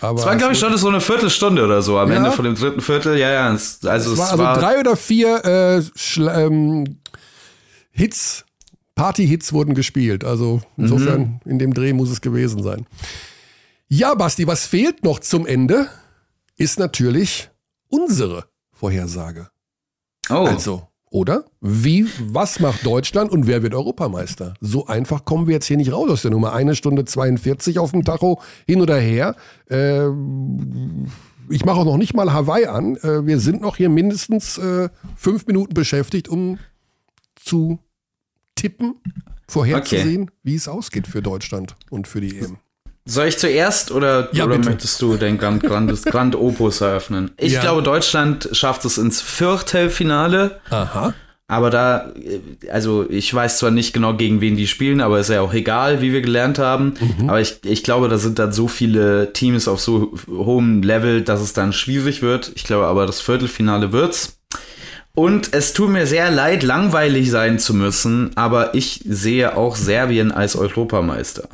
Aber 0.00 0.20
Es 0.20 0.26
war, 0.26 0.36
glaube 0.36 0.52
ich, 0.52 0.58
schon 0.60 0.76
so 0.76 0.88
eine 0.88 1.00
Viertelstunde 1.00 1.64
oder 1.64 1.82
so 1.82 1.98
am 1.98 2.10
Ja. 2.10 2.18
Ende 2.18 2.30
von 2.30 2.44
dem 2.44 2.54
dritten 2.54 2.80
Viertel. 2.80 3.16
Ja, 3.18 3.30
ja. 3.30 3.52
Es, 3.54 3.84
also 3.84 4.12
es 4.12 4.18
es 4.20 4.38
war 4.38 4.48
also 4.50 4.60
drei 4.60 4.78
oder 4.78 4.96
vier 4.96 5.44
äh, 5.44 5.82
ähm, 6.44 6.98
Hits, 7.90 8.44
Party-Hits 8.94 9.52
wurden 9.52 9.74
gespielt. 9.74 10.22
Also 10.24 10.60
insofern, 10.76 11.40
Mhm. 11.44 11.50
in 11.50 11.58
dem 11.58 11.74
Dreh 11.74 11.92
muss 11.92 12.10
es 12.10 12.20
gewesen 12.20 12.62
sein. 12.62 12.86
Ja, 13.88 14.14
Basti, 14.14 14.46
was 14.46 14.66
fehlt 14.66 15.02
noch 15.02 15.18
zum 15.18 15.46
Ende, 15.46 15.88
ist 16.56 16.78
natürlich 16.78 17.48
unsere 17.88 18.44
Vorhersage. 18.78 19.48
oh, 20.30 20.34
Also, 20.46 20.86
oder? 21.10 21.44
Wie, 21.60 22.06
was 22.20 22.60
macht 22.60 22.84
Deutschland 22.84 23.30
und 23.30 23.46
wer 23.46 23.62
wird 23.62 23.74
Europameister? 23.74 24.54
So 24.60 24.86
einfach 24.86 25.24
kommen 25.24 25.46
wir 25.46 25.54
jetzt 25.54 25.66
hier 25.66 25.76
nicht 25.78 25.92
raus 25.92 26.10
aus 26.10 26.22
der 26.22 26.30
Nummer. 26.30 26.52
Eine 26.52 26.74
Stunde 26.74 27.04
42 27.04 27.78
auf 27.78 27.92
dem 27.92 28.04
Tacho, 28.04 28.40
hin 28.66 28.80
oder 28.80 28.98
her. 28.98 29.34
Äh, 29.70 30.06
ich 31.50 31.64
mache 31.64 31.80
auch 31.80 31.84
noch 31.84 31.96
nicht 31.96 32.14
mal 32.14 32.32
Hawaii 32.32 32.66
an. 32.66 32.96
Äh, 32.96 33.26
wir 33.26 33.40
sind 33.40 33.62
noch 33.62 33.76
hier 33.76 33.88
mindestens 33.88 34.58
äh, 34.58 34.90
fünf 35.16 35.46
Minuten 35.46 35.74
beschäftigt, 35.74 36.28
um 36.28 36.58
zu 37.36 37.78
tippen, 38.54 38.96
vorherzusehen, 39.48 40.30
wie 40.42 40.56
es 40.56 40.68
ausgeht 40.68 41.06
für 41.06 41.22
Deutschland 41.22 41.74
und 41.90 42.06
für 42.06 42.20
die 42.20 42.38
EM. 42.38 42.58
Soll 43.10 43.26
ich 43.28 43.38
zuerst 43.38 43.90
oder, 43.90 44.28
Ja, 44.32 44.44
oder 44.44 44.56
bitte. 44.56 44.68
möchtest 44.70 45.00
du 45.00 45.16
den 45.16 45.38
Grand, 45.38 45.62
Grand, 45.62 46.04
Grand 46.04 46.36
Opus 46.36 46.80
eröffnen? 46.82 47.30
Ich 47.38 47.54
Ja. 47.54 47.60
glaube, 47.62 47.82
Deutschland 47.82 48.50
schafft 48.52 48.84
es 48.84 48.98
ins 48.98 49.22
Viertelfinale. 49.22 50.60
Aha. 50.70 51.14
Aber 51.50 51.70
da, 51.70 52.12
äh, 52.16 52.68
also 52.70 53.06
ich 53.08 53.32
weiß 53.32 53.56
zwar 53.58 53.70
nicht 53.70 53.94
genau, 53.94 54.12
gegen 54.14 54.42
wen 54.42 54.56
die 54.56 54.66
spielen, 54.66 55.00
aber 55.00 55.18
ist 55.20 55.30
ja 55.30 55.40
auch 55.40 55.54
egal, 55.54 56.02
wie 56.02 56.12
wir 56.12 56.20
gelernt 56.20 56.58
haben. 56.58 56.92
Mhm. 57.18 57.30
Aber 57.30 57.40
ich, 57.40 57.60
ich 57.64 57.82
glaube, 57.82 58.08
da 58.08 58.18
sind 58.18 58.38
dann 58.38 58.52
so 58.52 58.68
viele 58.68 59.32
Teams 59.32 59.66
auf 59.68 59.80
so 59.80 60.12
hohem 60.28 60.82
Level, 60.82 61.22
dass 61.22 61.40
es 61.40 61.54
dann 61.54 61.72
schwierig 61.72 62.20
wird. 62.20 62.52
Ich 62.54 62.64
glaube 62.64 62.86
aber, 62.86 63.06
das 63.06 63.22
Viertelfinale 63.22 63.92
wird's. 63.92 64.38
Und 65.14 65.54
es 65.54 65.72
tut 65.72 65.88
mir 65.88 66.06
sehr 66.06 66.30
leid, 66.30 66.62
langweilig 66.62 67.30
sein 67.30 67.58
zu 67.58 67.72
müssen, 67.74 68.30
aber 68.36 68.74
ich 68.74 69.00
sehe 69.08 69.56
auch 69.56 69.74
Serbien 69.74 70.30
als 70.30 70.54
Europameister. 70.54 71.48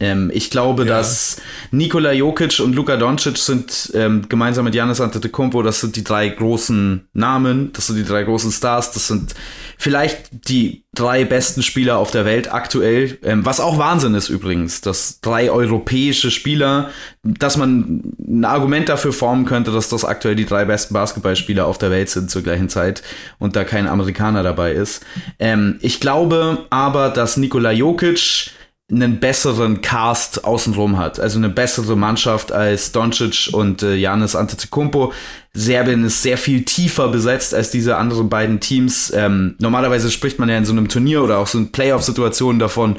Ähm, 0.00 0.30
ich 0.34 0.50
glaube, 0.50 0.84
dass 0.84 1.36
Nikola 1.70 2.12
Jokic 2.12 2.58
und 2.58 2.74
Luka 2.74 2.96
Doncic 2.96 3.38
sind 3.38 3.92
ähm, 3.94 4.28
gemeinsam 4.28 4.64
mit 4.64 4.74
Giannis 4.74 5.00
Antetokounmpo, 5.00 5.62
das 5.62 5.80
sind 5.80 5.94
die 5.94 6.02
drei 6.02 6.28
großen 6.28 7.06
Namen, 7.12 7.72
das 7.72 7.86
sind 7.86 7.96
die 7.96 8.04
drei 8.04 8.24
großen 8.24 8.50
Stars, 8.50 8.90
das 8.90 9.06
sind 9.06 9.34
vielleicht 9.78 10.48
die 10.48 10.84
drei 10.94 11.24
besten 11.24 11.62
Spieler 11.62 11.98
auf 11.98 12.10
der 12.10 12.24
Welt 12.24 12.52
aktuell, 12.52 13.18
ähm, 13.22 13.46
was 13.46 13.60
auch 13.60 13.78
Wahnsinn 13.78 14.14
ist 14.14 14.30
übrigens, 14.30 14.80
dass 14.80 15.20
drei 15.20 15.48
europäische 15.50 16.32
Spieler, 16.32 16.90
dass 17.22 17.56
man 17.56 18.14
ein 18.18 18.44
Argument 18.44 18.88
dafür 18.88 19.12
formen 19.12 19.44
könnte, 19.44 19.70
dass 19.70 19.88
das 19.88 20.04
aktuell 20.04 20.34
die 20.34 20.46
drei 20.46 20.64
besten 20.64 20.94
Basketballspieler 20.94 21.66
auf 21.66 21.78
der 21.78 21.90
Welt 21.90 22.10
sind 22.10 22.30
zur 22.30 22.42
gleichen 22.42 22.68
Zeit 22.68 23.04
und 23.38 23.54
da 23.54 23.62
kein 23.62 23.86
Amerikaner 23.86 24.42
dabei 24.42 24.72
ist. 24.72 25.04
Ähm, 25.38 25.78
ich 25.82 26.00
glaube 26.00 26.66
aber, 26.70 27.10
dass 27.10 27.36
Nikola 27.36 27.70
Jokic 27.70 28.50
einen 28.90 29.18
besseren 29.18 29.80
Cast 29.80 30.44
außenrum 30.44 30.98
hat, 30.98 31.18
also 31.18 31.38
eine 31.38 31.48
bessere 31.48 31.96
Mannschaft 31.96 32.52
als 32.52 32.92
Doncic 32.92 33.48
und 33.52 33.82
äh, 33.82 33.94
Janis 33.94 34.36
Antetokounmpo. 34.36 35.12
Serbien 35.54 36.04
ist 36.04 36.22
sehr 36.22 36.36
viel 36.36 36.64
tiefer 36.64 37.08
besetzt 37.08 37.54
als 37.54 37.70
diese 37.70 37.96
anderen 37.96 38.28
beiden 38.28 38.60
Teams. 38.60 39.10
Ähm, 39.14 39.56
normalerweise 39.58 40.10
spricht 40.10 40.38
man 40.38 40.50
ja 40.50 40.58
in 40.58 40.66
so 40.66 40.72
einem 40.72 40.88
Turnier 40.88 41.22
oder 41.22 41.38
auch 41.38 41.46
so 41.46 41.58
in 41.58 41.72
Playoff-Situationen 41.72 42.58
davon, 42.58 42.96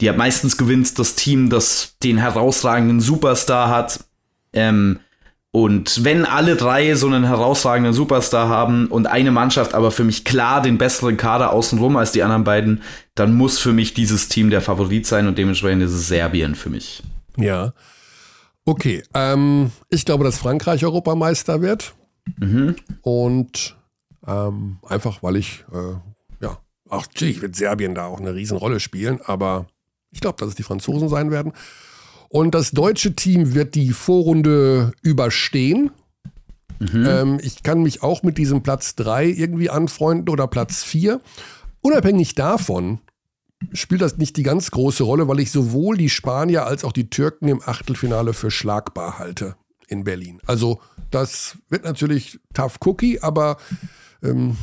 die 0.00 0.10
meistens 0.10 0.56
gewinnt 0.56 0.98
das 0.98 1.14
Team, 1.14 1.48
das 1.48 1.96
den 2.02 2.18
herausragenden 2.18 3.00
Superstar 3.00 3.68
hat. 3.68 4.00
Ähm, 4.52 4.98
Und 5.52 6.04
wenn 6.04 6.24
alle 6.24 6.54
drei 6.54 6.94
so 6.94 7.08
einen 7.08 7.24
herausragenden 7.24 7.92
Superstar 7.92 8.48
haben 8.48 8.86
und 8.86 9.08
eine 9.08 9.32
Mannschaft 9.32 9.74
aber 9.74 9.90
für 9.90 10.04
mich 10.04 10.24
klar 10.24 10.62
den 10.62 10.78
besseren 10.78 11.16
Kader 11.16 11.52
außenrum 11.52 11.96
als 11.96 12.12
die 12.12 12.22
anderen 12.22 12.44
beiden, 12.44 12.82
dann 13.16 13.34
muss 13.34 13.58
für 13.58 13.72
mich 13.72 13.92
dieses 13.92 14.28
Team 14.28 14.50
der 14.50 14.60
Favorit 14.60 15.06
sein 15.06 15.26
und 15.26 15.38
dementsprechend 15.38 15.82
ist 15.82 15.92
es 15.92 16.06
Serbien 16.06 16.54
für 16.54 16.70
mich. 16.70 17.02
Ja. 17.36 17.72
Okay, 18.64 19.02
ähm, 19.14 19.72
ich 19.88 20.04
glaube, 20.04 20.22
dass 20.22 20.38
Frankreich 20.38 20.84
Europameister 20.84 21.60
wird. 21.62 21.94
Mhm. 22.38 22.76
Und 23.02 23.76
ähm, 24.24 24.78
einfach, 24.86 25.22
weil 25.24 25.34
ich, 25.34 25.64
äh, 25.72 26.44
ja, 26.44 26.58
auch 26.88 27.06
natürlich 27.06 27.42
wird 27.42 27.56
Serbien 27.56 27.96
da 27.96 28.06
auch 28.06 28.20
eine 28.20 28.34
Riesenrolle 28.34 28.78
spielen, 28.78 29.20
aber 29.24 29.66
ich 30.12 30.20
glaube, 30.20 30.38
dass 30.38 30.50
es 30.50 30.54
die 30.54 30.62
Franzosen 30.62 31.08
sein 31.08 31.32
werden. 31.32 31.52
Und 32.30 32.54
das 32.54 32.70
deutsche 32.70 33.14
Team 33.14 33.54
wird 33.54 33.74
die 33.74 33.92
Vorrunde 33.92 34.92
überstehen. 35.02 35.90
Ähm, 36.80 37.38
ich 37.42 37.62
kann 37.62 37.82
mich 37.82 38.02
auch 38.02 38.22
mit 38.22 38.38
diesem 38.38 38.62
Platz 38.62 38.94
3 38.94 39.26
irgendwie 39.26 39.68
anfreunden 39.68 40.28
oder 40.28 40.46
Platz 40.46 40.82
4. 40.84 41.20
Unabhängig 41.82 42.36
davon 42.36 43.00
spielt 43.72 44.00
das 44.00 44.16
nicht 44.16 44.36
die 44.36 44.44
ganz 44.44 44.70
große 44.70 45.02
Rolle, 45.02 45.28
weil 45.28 45.40
ich 45.40 45.50
sowohl 45.50 45.96
die 45.96 46.08
Spanier 46.08 46.66
als 46.66 46.84
auch 46.84 46.92
die 46.92 47.10
Türken 47.10 47.48
im 47.48 47.60
Achtelfinale 47.64 48.32
für 48.32 48.50
schlagbar 48.50 49.18
halte 49.18 49.56
in 49.88 50.04
Berlin. 50.04 50.40
Also 50.46 50.80
das 51.10 51.58
wird 51.68 51.84
natürlich 51.84 52.38
tough 52.54 52.78
cookie, 52.86 53.20
aber 53.20 53.58
ähm, 54.22 54.56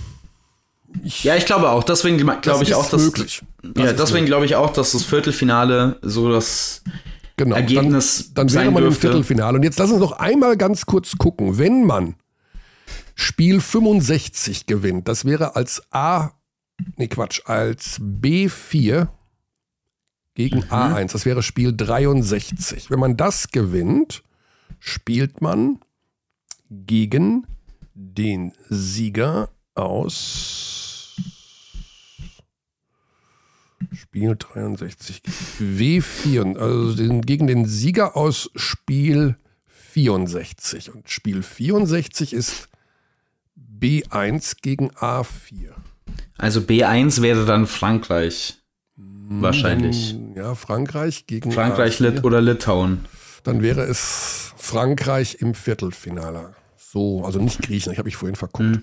ich, 1.04 1.26
Ja, 1.26 1.36
ich 1.36 1.46
glaube 1.46 1.70
auch. 1.70 1.84
Deswegen 1.84 2.18
glaube 2.18 2.64
ich 2.64 2.74
auch, 2.74 2.90
dass 2.90 3.04
möglich. 3.04 3.44
Das 3.62 3.86
ja, 3.86 3.94
deswegen 3.94 4.26
glaube 4.26 4.46
ich 4.46 4.56
auch, 4.56 4.72
dass 4.72 4.94
das 4.94 5.04
Viertelfinale 5.04 5.98
so 6.02 6.32
das 6.32 6.82
genau, 7.38 7.56
Ergebnis 7.56 8.34
dann, 8.34 8.48
dann 8.48 8.56
wäre 8.56 8.72
man 8.72 8.84
im 8.84 8.90
dürfte. 8.90 9.02
Viertelfinale. 9.02 9.58
Und 9.58 9.64
jetzt 9.64 9.80
lass 9.80 9.92
uns 9.92 10.00
noch 10.00 10.14
einmal 10.14 10.58
ganz 10.58 10.86
kurz 10.86 11.18
gucken. 11.18 11.58
Wenn 11.58 11.86
man 11.86 12.16
Spiel 13.16 13.62
65 13.62 14.66
gewinnt, 14.66 15.08
das 15.08 15.26
wäre 15.26 15.56
als 15.56 15.82
A, 15.92 16.32
nee 16.98 17.08
Quatsch, 17.08 17.42
als 17.46 18.00
B4 18.02 19.08
gegen 20.36 20.64
A1, 20.66 21.14
das 21.14 21.26
wäre 21.26 21.42
Spiel 21.42 21.76
63. 21.76 22.92
Wenn 22.92 23.00
man 23.00 23.18
das 23.18 23.50
gewinnt, 23.50 24.24
spielt 24.80 25.42
man 25.42 25.80
gegen 26.70 27.48
den 27.96 28.54
Sieger 28.70 29.50
aus 29.74 30.87
Spiel 34.18 34.36
63 34.36 35.22
W4, 35.60 36.58
also 36.58 36.96
den, 36.96 37.22
gegen 37.22 37.46
den 37.46 37.66
Sieger 37.68 38.18
aus 38.18 38.50
Spiel 38.56 39.38
64. 39.68 40.92
Und 40.92 41.08
Spiel 41.08 41.44
64 41.44 42.34
ist 42.34 42.68
B1 43.80 44.58
gegen 44.64 44.90
A4. 44.92 45.70
Also 46.36 46.62
B1 46.62 47.22
wäre 47.22 47.46
dann 47.46 47.68
Frankreich. 47.68 48.58
Wahrscheinlich. 48.96 50.16
Ja, 50.36 50.56
Frankreich 50.56 51.28
gegen 51.28 51.52
Frankreich 51.52 52.00
A4. 52.00 52.10
Lit 52.10 52.24
oder 52.24 52.42
Litauen. 52.42 53.06
Dann 53.44 53.62
wäre 53.62 53.84
es 53.84 54.54
Frankreich 54.58 55.38
im 55.42 55.54
Viertelfinale. 55.54 56.56
So, 56.76 57.24
also 57.24 57.40
nicht 57.40 57.62
Griechenland, 57.62 57.94
ich 57.94 58.00
habe 58.00 58.08
mich 58.08 58.16
vorhin 58.16 58.36
verguckt. 58.36 58.82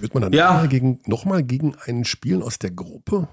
Wird 0.00 0.14
man 0.14 0.22
dann 0.22 0.32
Ja. 0.32 0.48
nochmal 0.52 0.68
gegen, 0.68 1.00
noch 1.06 1.24
mal 1.24 1.42
gegen 1.42 1.74
einen 1.86 2.04
spielen 2.04 2.42
aus 2.42 2.58
der 2.58 2.70
Gruppe? 2.70 3.28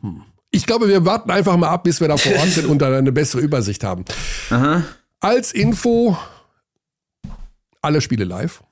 Hm. 0.00 0.22
Ich 0.50 0.66
glaube, 0.66 0.86
wir 0.88 1.04
warten 1.04 1.30
einfach 1.30 1.56
mal 1.56 1.68
ab, 1.68 1.84
bis 1.84 2.00
wir 2.00 2.08
da 2.08 2.16
vor 2.16 2.32
Ort 2.36 2.48
sind 2.50 2.66
und 2.68 2.78
dann 2.80 2.92
eine 2.94 3.10
bessere 3.12 3.40
Übersicht 3.40 3.82
haben. 3.82 4.04
Aha. 4.50 4.84
Als 5.20 5.52
Info, 5.52 6.16
alle 7.80 8.00
Spiele 8.00 8.24
live 8.24 8.62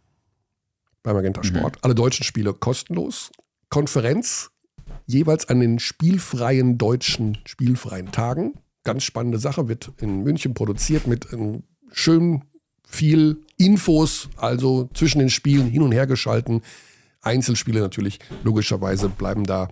beim 1.03 1.17
Magenta 1.17 1.43
Sport. 1.43 1.79
Alle 1.83 1.95
deutschen 1.95 2.25
Spiele 2.25 2.55
kostenlos. 2.55 3.31
Konferenz 3.69 4.51
jeweils 5.07 5.49
an 5.49 5.61
den 5.61 5.79
spielfreien 5.79 6.79
deutschen 6.79 7.39
spielfreien 7.45 8.13
Tagen. 8.13 8.55
Ganz 8.85 9.03
spannende 9.05 9.39
Sache, 9.39 9.69
wird 9.69 9.93
in 9.99 10.23
München 10.23 10.55
produziert 10.55 11.07
mit 11.07 11.33
ähm, 11.33 11.65
schön 11.91 12.45
viel 12.87 13.43
Infos, 13.57 14.29
also 14.37 14.89
zwischen 14.95 15.19
den 15.21 15.31
Spielen 15.31 15.69
hin 15.69 15.83
und 15.83 15.93
her 15.93 16.07
geschalten. 16.07 16.63
Einzelspiele 17.23 17.81
natürlich, 17.81 18.19
logischerweise 18.45 19.09
bleiben 19.09 19.45
da 19.45 19.69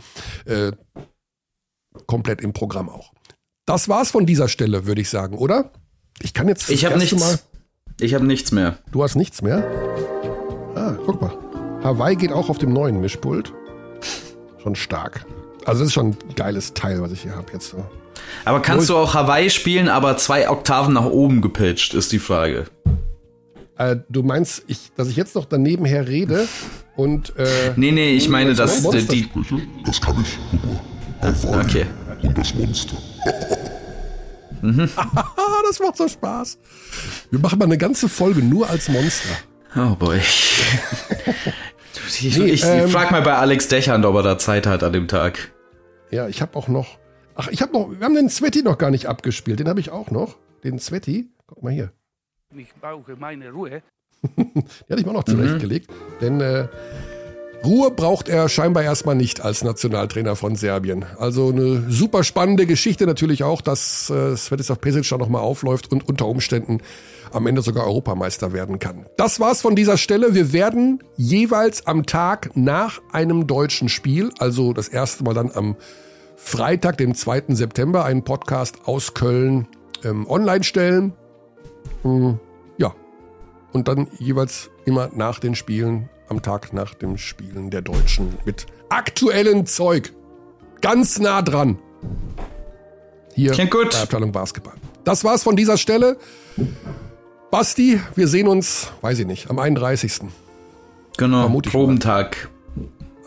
äh, 0.47 0.73
komplett 2.07 2.41
im 2.41 2.53
Programm 2.53 2.89
auch. 2.89 3.13
Das 3.67 3.89
war's 3.89 4.11
von 4.11 4.27
dieser 4.27 4.49
Stelle, 4.49 4.87
würde 4.87 5.01
ich 5.01 5.11
sagen, 5.11 5.37
oder? 5.37 5.71
Ich 6.23 6.35
kann 6.35 6.49
jetzt 6.49 6.71
Ich 6.71 6.85
habe 6.85 6.99
nichts. 6.99 7.45
Ich 8.01 8.15
habe 8.15 8.25
nichts 8.27 8.53
mehr. 8.53 8.79
Du 8.93 9.03
hast 9.03 9.15
nichts 9.15 9.43
mehr? 9.43 9.65
Ah, 10.75 10.97
guck 11.05 11.21
mal. 11.21 11.33
Hawaii 11.83 12.17
geht 12.17 12.33
auch 12.33 12.49
auf 12.49 12.59
dem 12.59 12.73
neuen 12.73 13.01
Mischpult. 13.01 13.53
Schon 14.63 14.75
stark. 14.75 15.27
Also 15.65 15.81
das 15.81 15.89
ist 15.89 15.93
schon 15.95 16.11
ein 16.11 16.35
geiles 16.35 16.75
Teil, 16.75 17.01
was 17.03 17.13
ich 17.13 17.23
hier 17.23 17.37
habe 17.37 17.53
jetzt. 17.53 17.75
Aber 18.45 18.61
kannst 18.61 18.89
du 18.89 18.97
auch 18.97 19.15
Hawaii 19.15 19.51
spielen, 19.51 19.89
aber 19.89 20.17
zwei 20.17 20.49
Oktaven 20.49 20.95
nach 20.95 21.07
oben 21.07 21.41
gepitcht, 21.41 21.95
ist 21.95 22.13
die 22.13 22.19
Frage. 22.19 22.67
Äh, 23.81 23.97
du 24.11 24.23
meinst, 24.23 24.65
ich, 24.67 24.93
dass 24.95 25.09
ich 25.09 25.17
jetzt 25.17 25.35
noch 25.35 25.47
daneben 25.47 25.87
her 25.87 26.07
rede 26.07 26.47
und 26.97 27.35
äh, 27.39 27.73
Nee, 27.77 27.93
nee, 27.93 28.11
ich 28.13 28.29
meine, 28.29 28.53
dass 28.55 28.83
Monster- 28.83 29.13
die. 29.13 29.23
Sprüche, 29.25 29.57
das 29.87 30.01
kann 30.01 30.17
ich. 30.21 30.39
Hawaii 31.23 31.65
Okay. 31.65 31.87
und 32.23 32.37
das 32.37 32.55
Monster. 32.55 32.97
ah, 34.97 35.63
das 35.67 35.81
macht 35.81 35.97
so 35.97 36.09
Spaß. 36.09 36.59
Wir 37.31 37.39
machen 37.39 37.59
mal 37.59 37.65
eine 37.65 37.79
ganze 37.79 38.09
Folge 38.09 38.43
nur 38.43 38.69
als 38.69 38.89
Monster. 38.89 39.31
Oh 39.77 39.95
boy. 39.97 40.21
Ich, 42.23 42.37
Nee, 42.39 42.47
ich, 42.47 42.65
ähm, 42.65 42.87
ich 42.87 42.93
frag 42.93 43.11
mal 43.13 43.23
bei 43.23 43.35
Alex 43.35 43.69
Dechand, 43.69 44.05
ob 44.05 44.15
er 44.17 44.23
da 44.23 44.39
Zeit 44.39 44.67
hat 44.67 44.83
an 44.83 44.93
dem 44.93 45.07
Tag. 45.07 45.53
Ja, 46.11 46.29
ich 46.29 46.43
habe 46.43 46.57
auch 46.57 46.67
noch. 46.69 46.99
Ach, 47.37 47.49
ich 47.49 47.63
habe 47.63 47.73
noch. 47.73 47.91
Wir 47.91 48.05
haben 48.05 48.15
den 48.15 48.29
Zwetti 48.29 48.63
noch 48.63 48.79
gar 48.79 48.91
nicht 48.91 49.07
abgespielt. 49.07 49.61
Den 49.61 49.69
habe 49.69 49.81
ich 49.81 49.91
auch 49.91 50.11
noch. 50.11 50.37
Den 50.65 50.79
Zwetti. 50.79 51.31
Guck 51.47 51.63
mal 51.63 51.73
hier. 51.73 51.93
Ich 52.57 52.75
brauche 52.81 53.17
meine 53.17 53.51
Ruhe. 53.51 53.83
Den 54.37 54.65
hatte 54.91 55.01
ich 55.01 55.07
mir 55.07 55.13
noch 55.13 55.25
zurechtgelegt. 55.25 55.91
Denn 56.21 56.41
äh, 56.41 56.67
Ruhe 57.65 57.91
braucht 57.91 58.29
er 58.29 58.49
scheinbar 58.49 58.83
erstmal 58.83 59.15
nicht 59.15 59.43
als 59.43 59.63
Nationaltrainer 59.63 60.35
von 60.35 60.57
Serbien. 60.57 61.05
Also 61.19 61.51
eine 61.51 61.91
super 61.91 62.25
spannende 62.25 62.67
Geschichte 62.67 63.07
natürlich 63.07 63.45
auch, 63.45 63.61
dass 63.61 64.11
äh, 64.11 64.37
Svetislav 64.37 64.81
Pesic 64.81 65.09
da 65.09 65.19
nochmal 65.19 65.43
aufläuft 65.43 65.93
und 65.93 66.09
unter 66.09 66.27
Umständen 66.27 66.79
am 67.33 67.47
Ende 67.47 67.63
sogar 67.63 67.87
Europameister 67.87 68.53
werden 68.53 68.79
kann. 68.79 69.07
Das 69.17 69.39
war's 69.41 69.61
von 69.61 69.77
dieser 69.77 69.97
Stelle. 69.97 70.35
Wir 70.35 70.53
werden 70.53 71.05
jeweils 71.17 71.87
am 71.87 72.07
Tag 72.07 72.51
nach 72.55 73.01
einem 73.13 73.47
deutschen 73.47 73.89
Spiel, 73.89 74.31
also 74.39 74.73
das 74.73 74.89
erste 74.89 75.23
Mal 75.23 75.35
dann 75.35 75.53
am 75.55 75.77
Freitag, 76.37 76.99
dem 76.99 77.15
2. 77.15 77.45
September, 77.49 78.05
einen 78.05 78.25
Podcast 78.25 78.87
aus 78.87 79.15
Köln 79.15 79.69
ähm, 80.03 80.27
online 80.29 80.65
stellen. 80.65 81.13
Mm, 82.03 82.33
ja, 82.79 82.95
und 83.73 83.89
dann 83.89 84.09
jeweils 84.19 84.71
immer 84.85 85.11
nach 85.15 85.39
den 85.39 85.55
Spielen, 85.55 86.09
am 86.29 86.43
Tag 86.43 86.73
nach 86.73 86.95
dem 86.95 87.19
Spielen 87.19 87.71
der 87.71 87.83
Deutschen 87.83 88.35
mit 88.45 88.67
aktuellem 88.89 89.67
Zeug. 89.67 90.13
Ganz 90.81 91.19
nah 91.19 91.43
dran. 91.43 91.79
Hier 93.35 93.53
Klingt 93.53 93.71
gut. 93.71 93.91
bei 93.91 94.01
Abteilung 94.03 94.33
Basketball. 94.33 94.75
Das 95.05 95.25
war's 95.25 95.43
von 95.43 95.57
dieser 95.57 95.77
Stelle. 95.77 96.17
Basti, 97.51 98.01
wir 98.15 98.29
sehen 98.29 98.49
uns, 98.49 98.89
weiß 99.01 99.19
ich 99.19 99.27
nicht, 99.27 99.51
am 99.51 99.59
31. 99.59 100.21
Genau. 101.17 101.41
Vermute 101.43 101.69
ich 101.69 101.75
mal. 101.75 101.81
Probentag. 101.81 102.49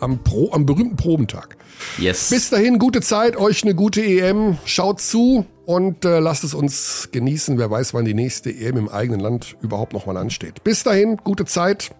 Am, 0.00 0.18
Pro, 0.22 0.50
am 0.52 0.66
berühmten 0.66 0.96
Probentag. 0.96 1.56
Yes. 1.98 2.30
Bis 2.30 2.50
dahin, 2.50 2.78
gute 2.78 3.00
Zeit, 3.00 3.36
euch 3.36 3.62
eine 3.62 3.74
gute 3.74 4.02
EM. 4.02 4.58
Schaut 4.64 5.00
zu 5.00 5.46
und 5.66 6.04
äh, 6.04 6.18
lasst 6.18 6.44
es 6.44 6.54
uns 6.54 7.08
genießen. 7.12 7.58
Wer 7.58 7.70
weiß, 7.70 7.94
wann 7.94 8.04
die 8.04 8.14
nächste 8.14 8.50
EM 8.50 8.76
im 8.76 8.88
eigenen 8.88 9.20
Land 9.20 9.56
überhaupt 9.60 9.92
nochmal 9.92 10.16
ansteht. 10.16 10.64
Bis 10.64 10.82
dahin, 10.82 11.16
gute 11.18 11.44
Zeit. 11.44 11.94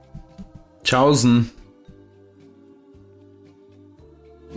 Tschaußen. 0.84 1.50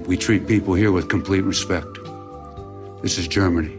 We 0.06 0.18
treat 0.18 0.48
people 0.48 0.76
here 0.76 0.94
with 0.94 1.08
complete 1.10 1.46
respect. 1.46 2.00
This 3.02 3.18
is 3.18 3.28
Germany. 3.28 3.77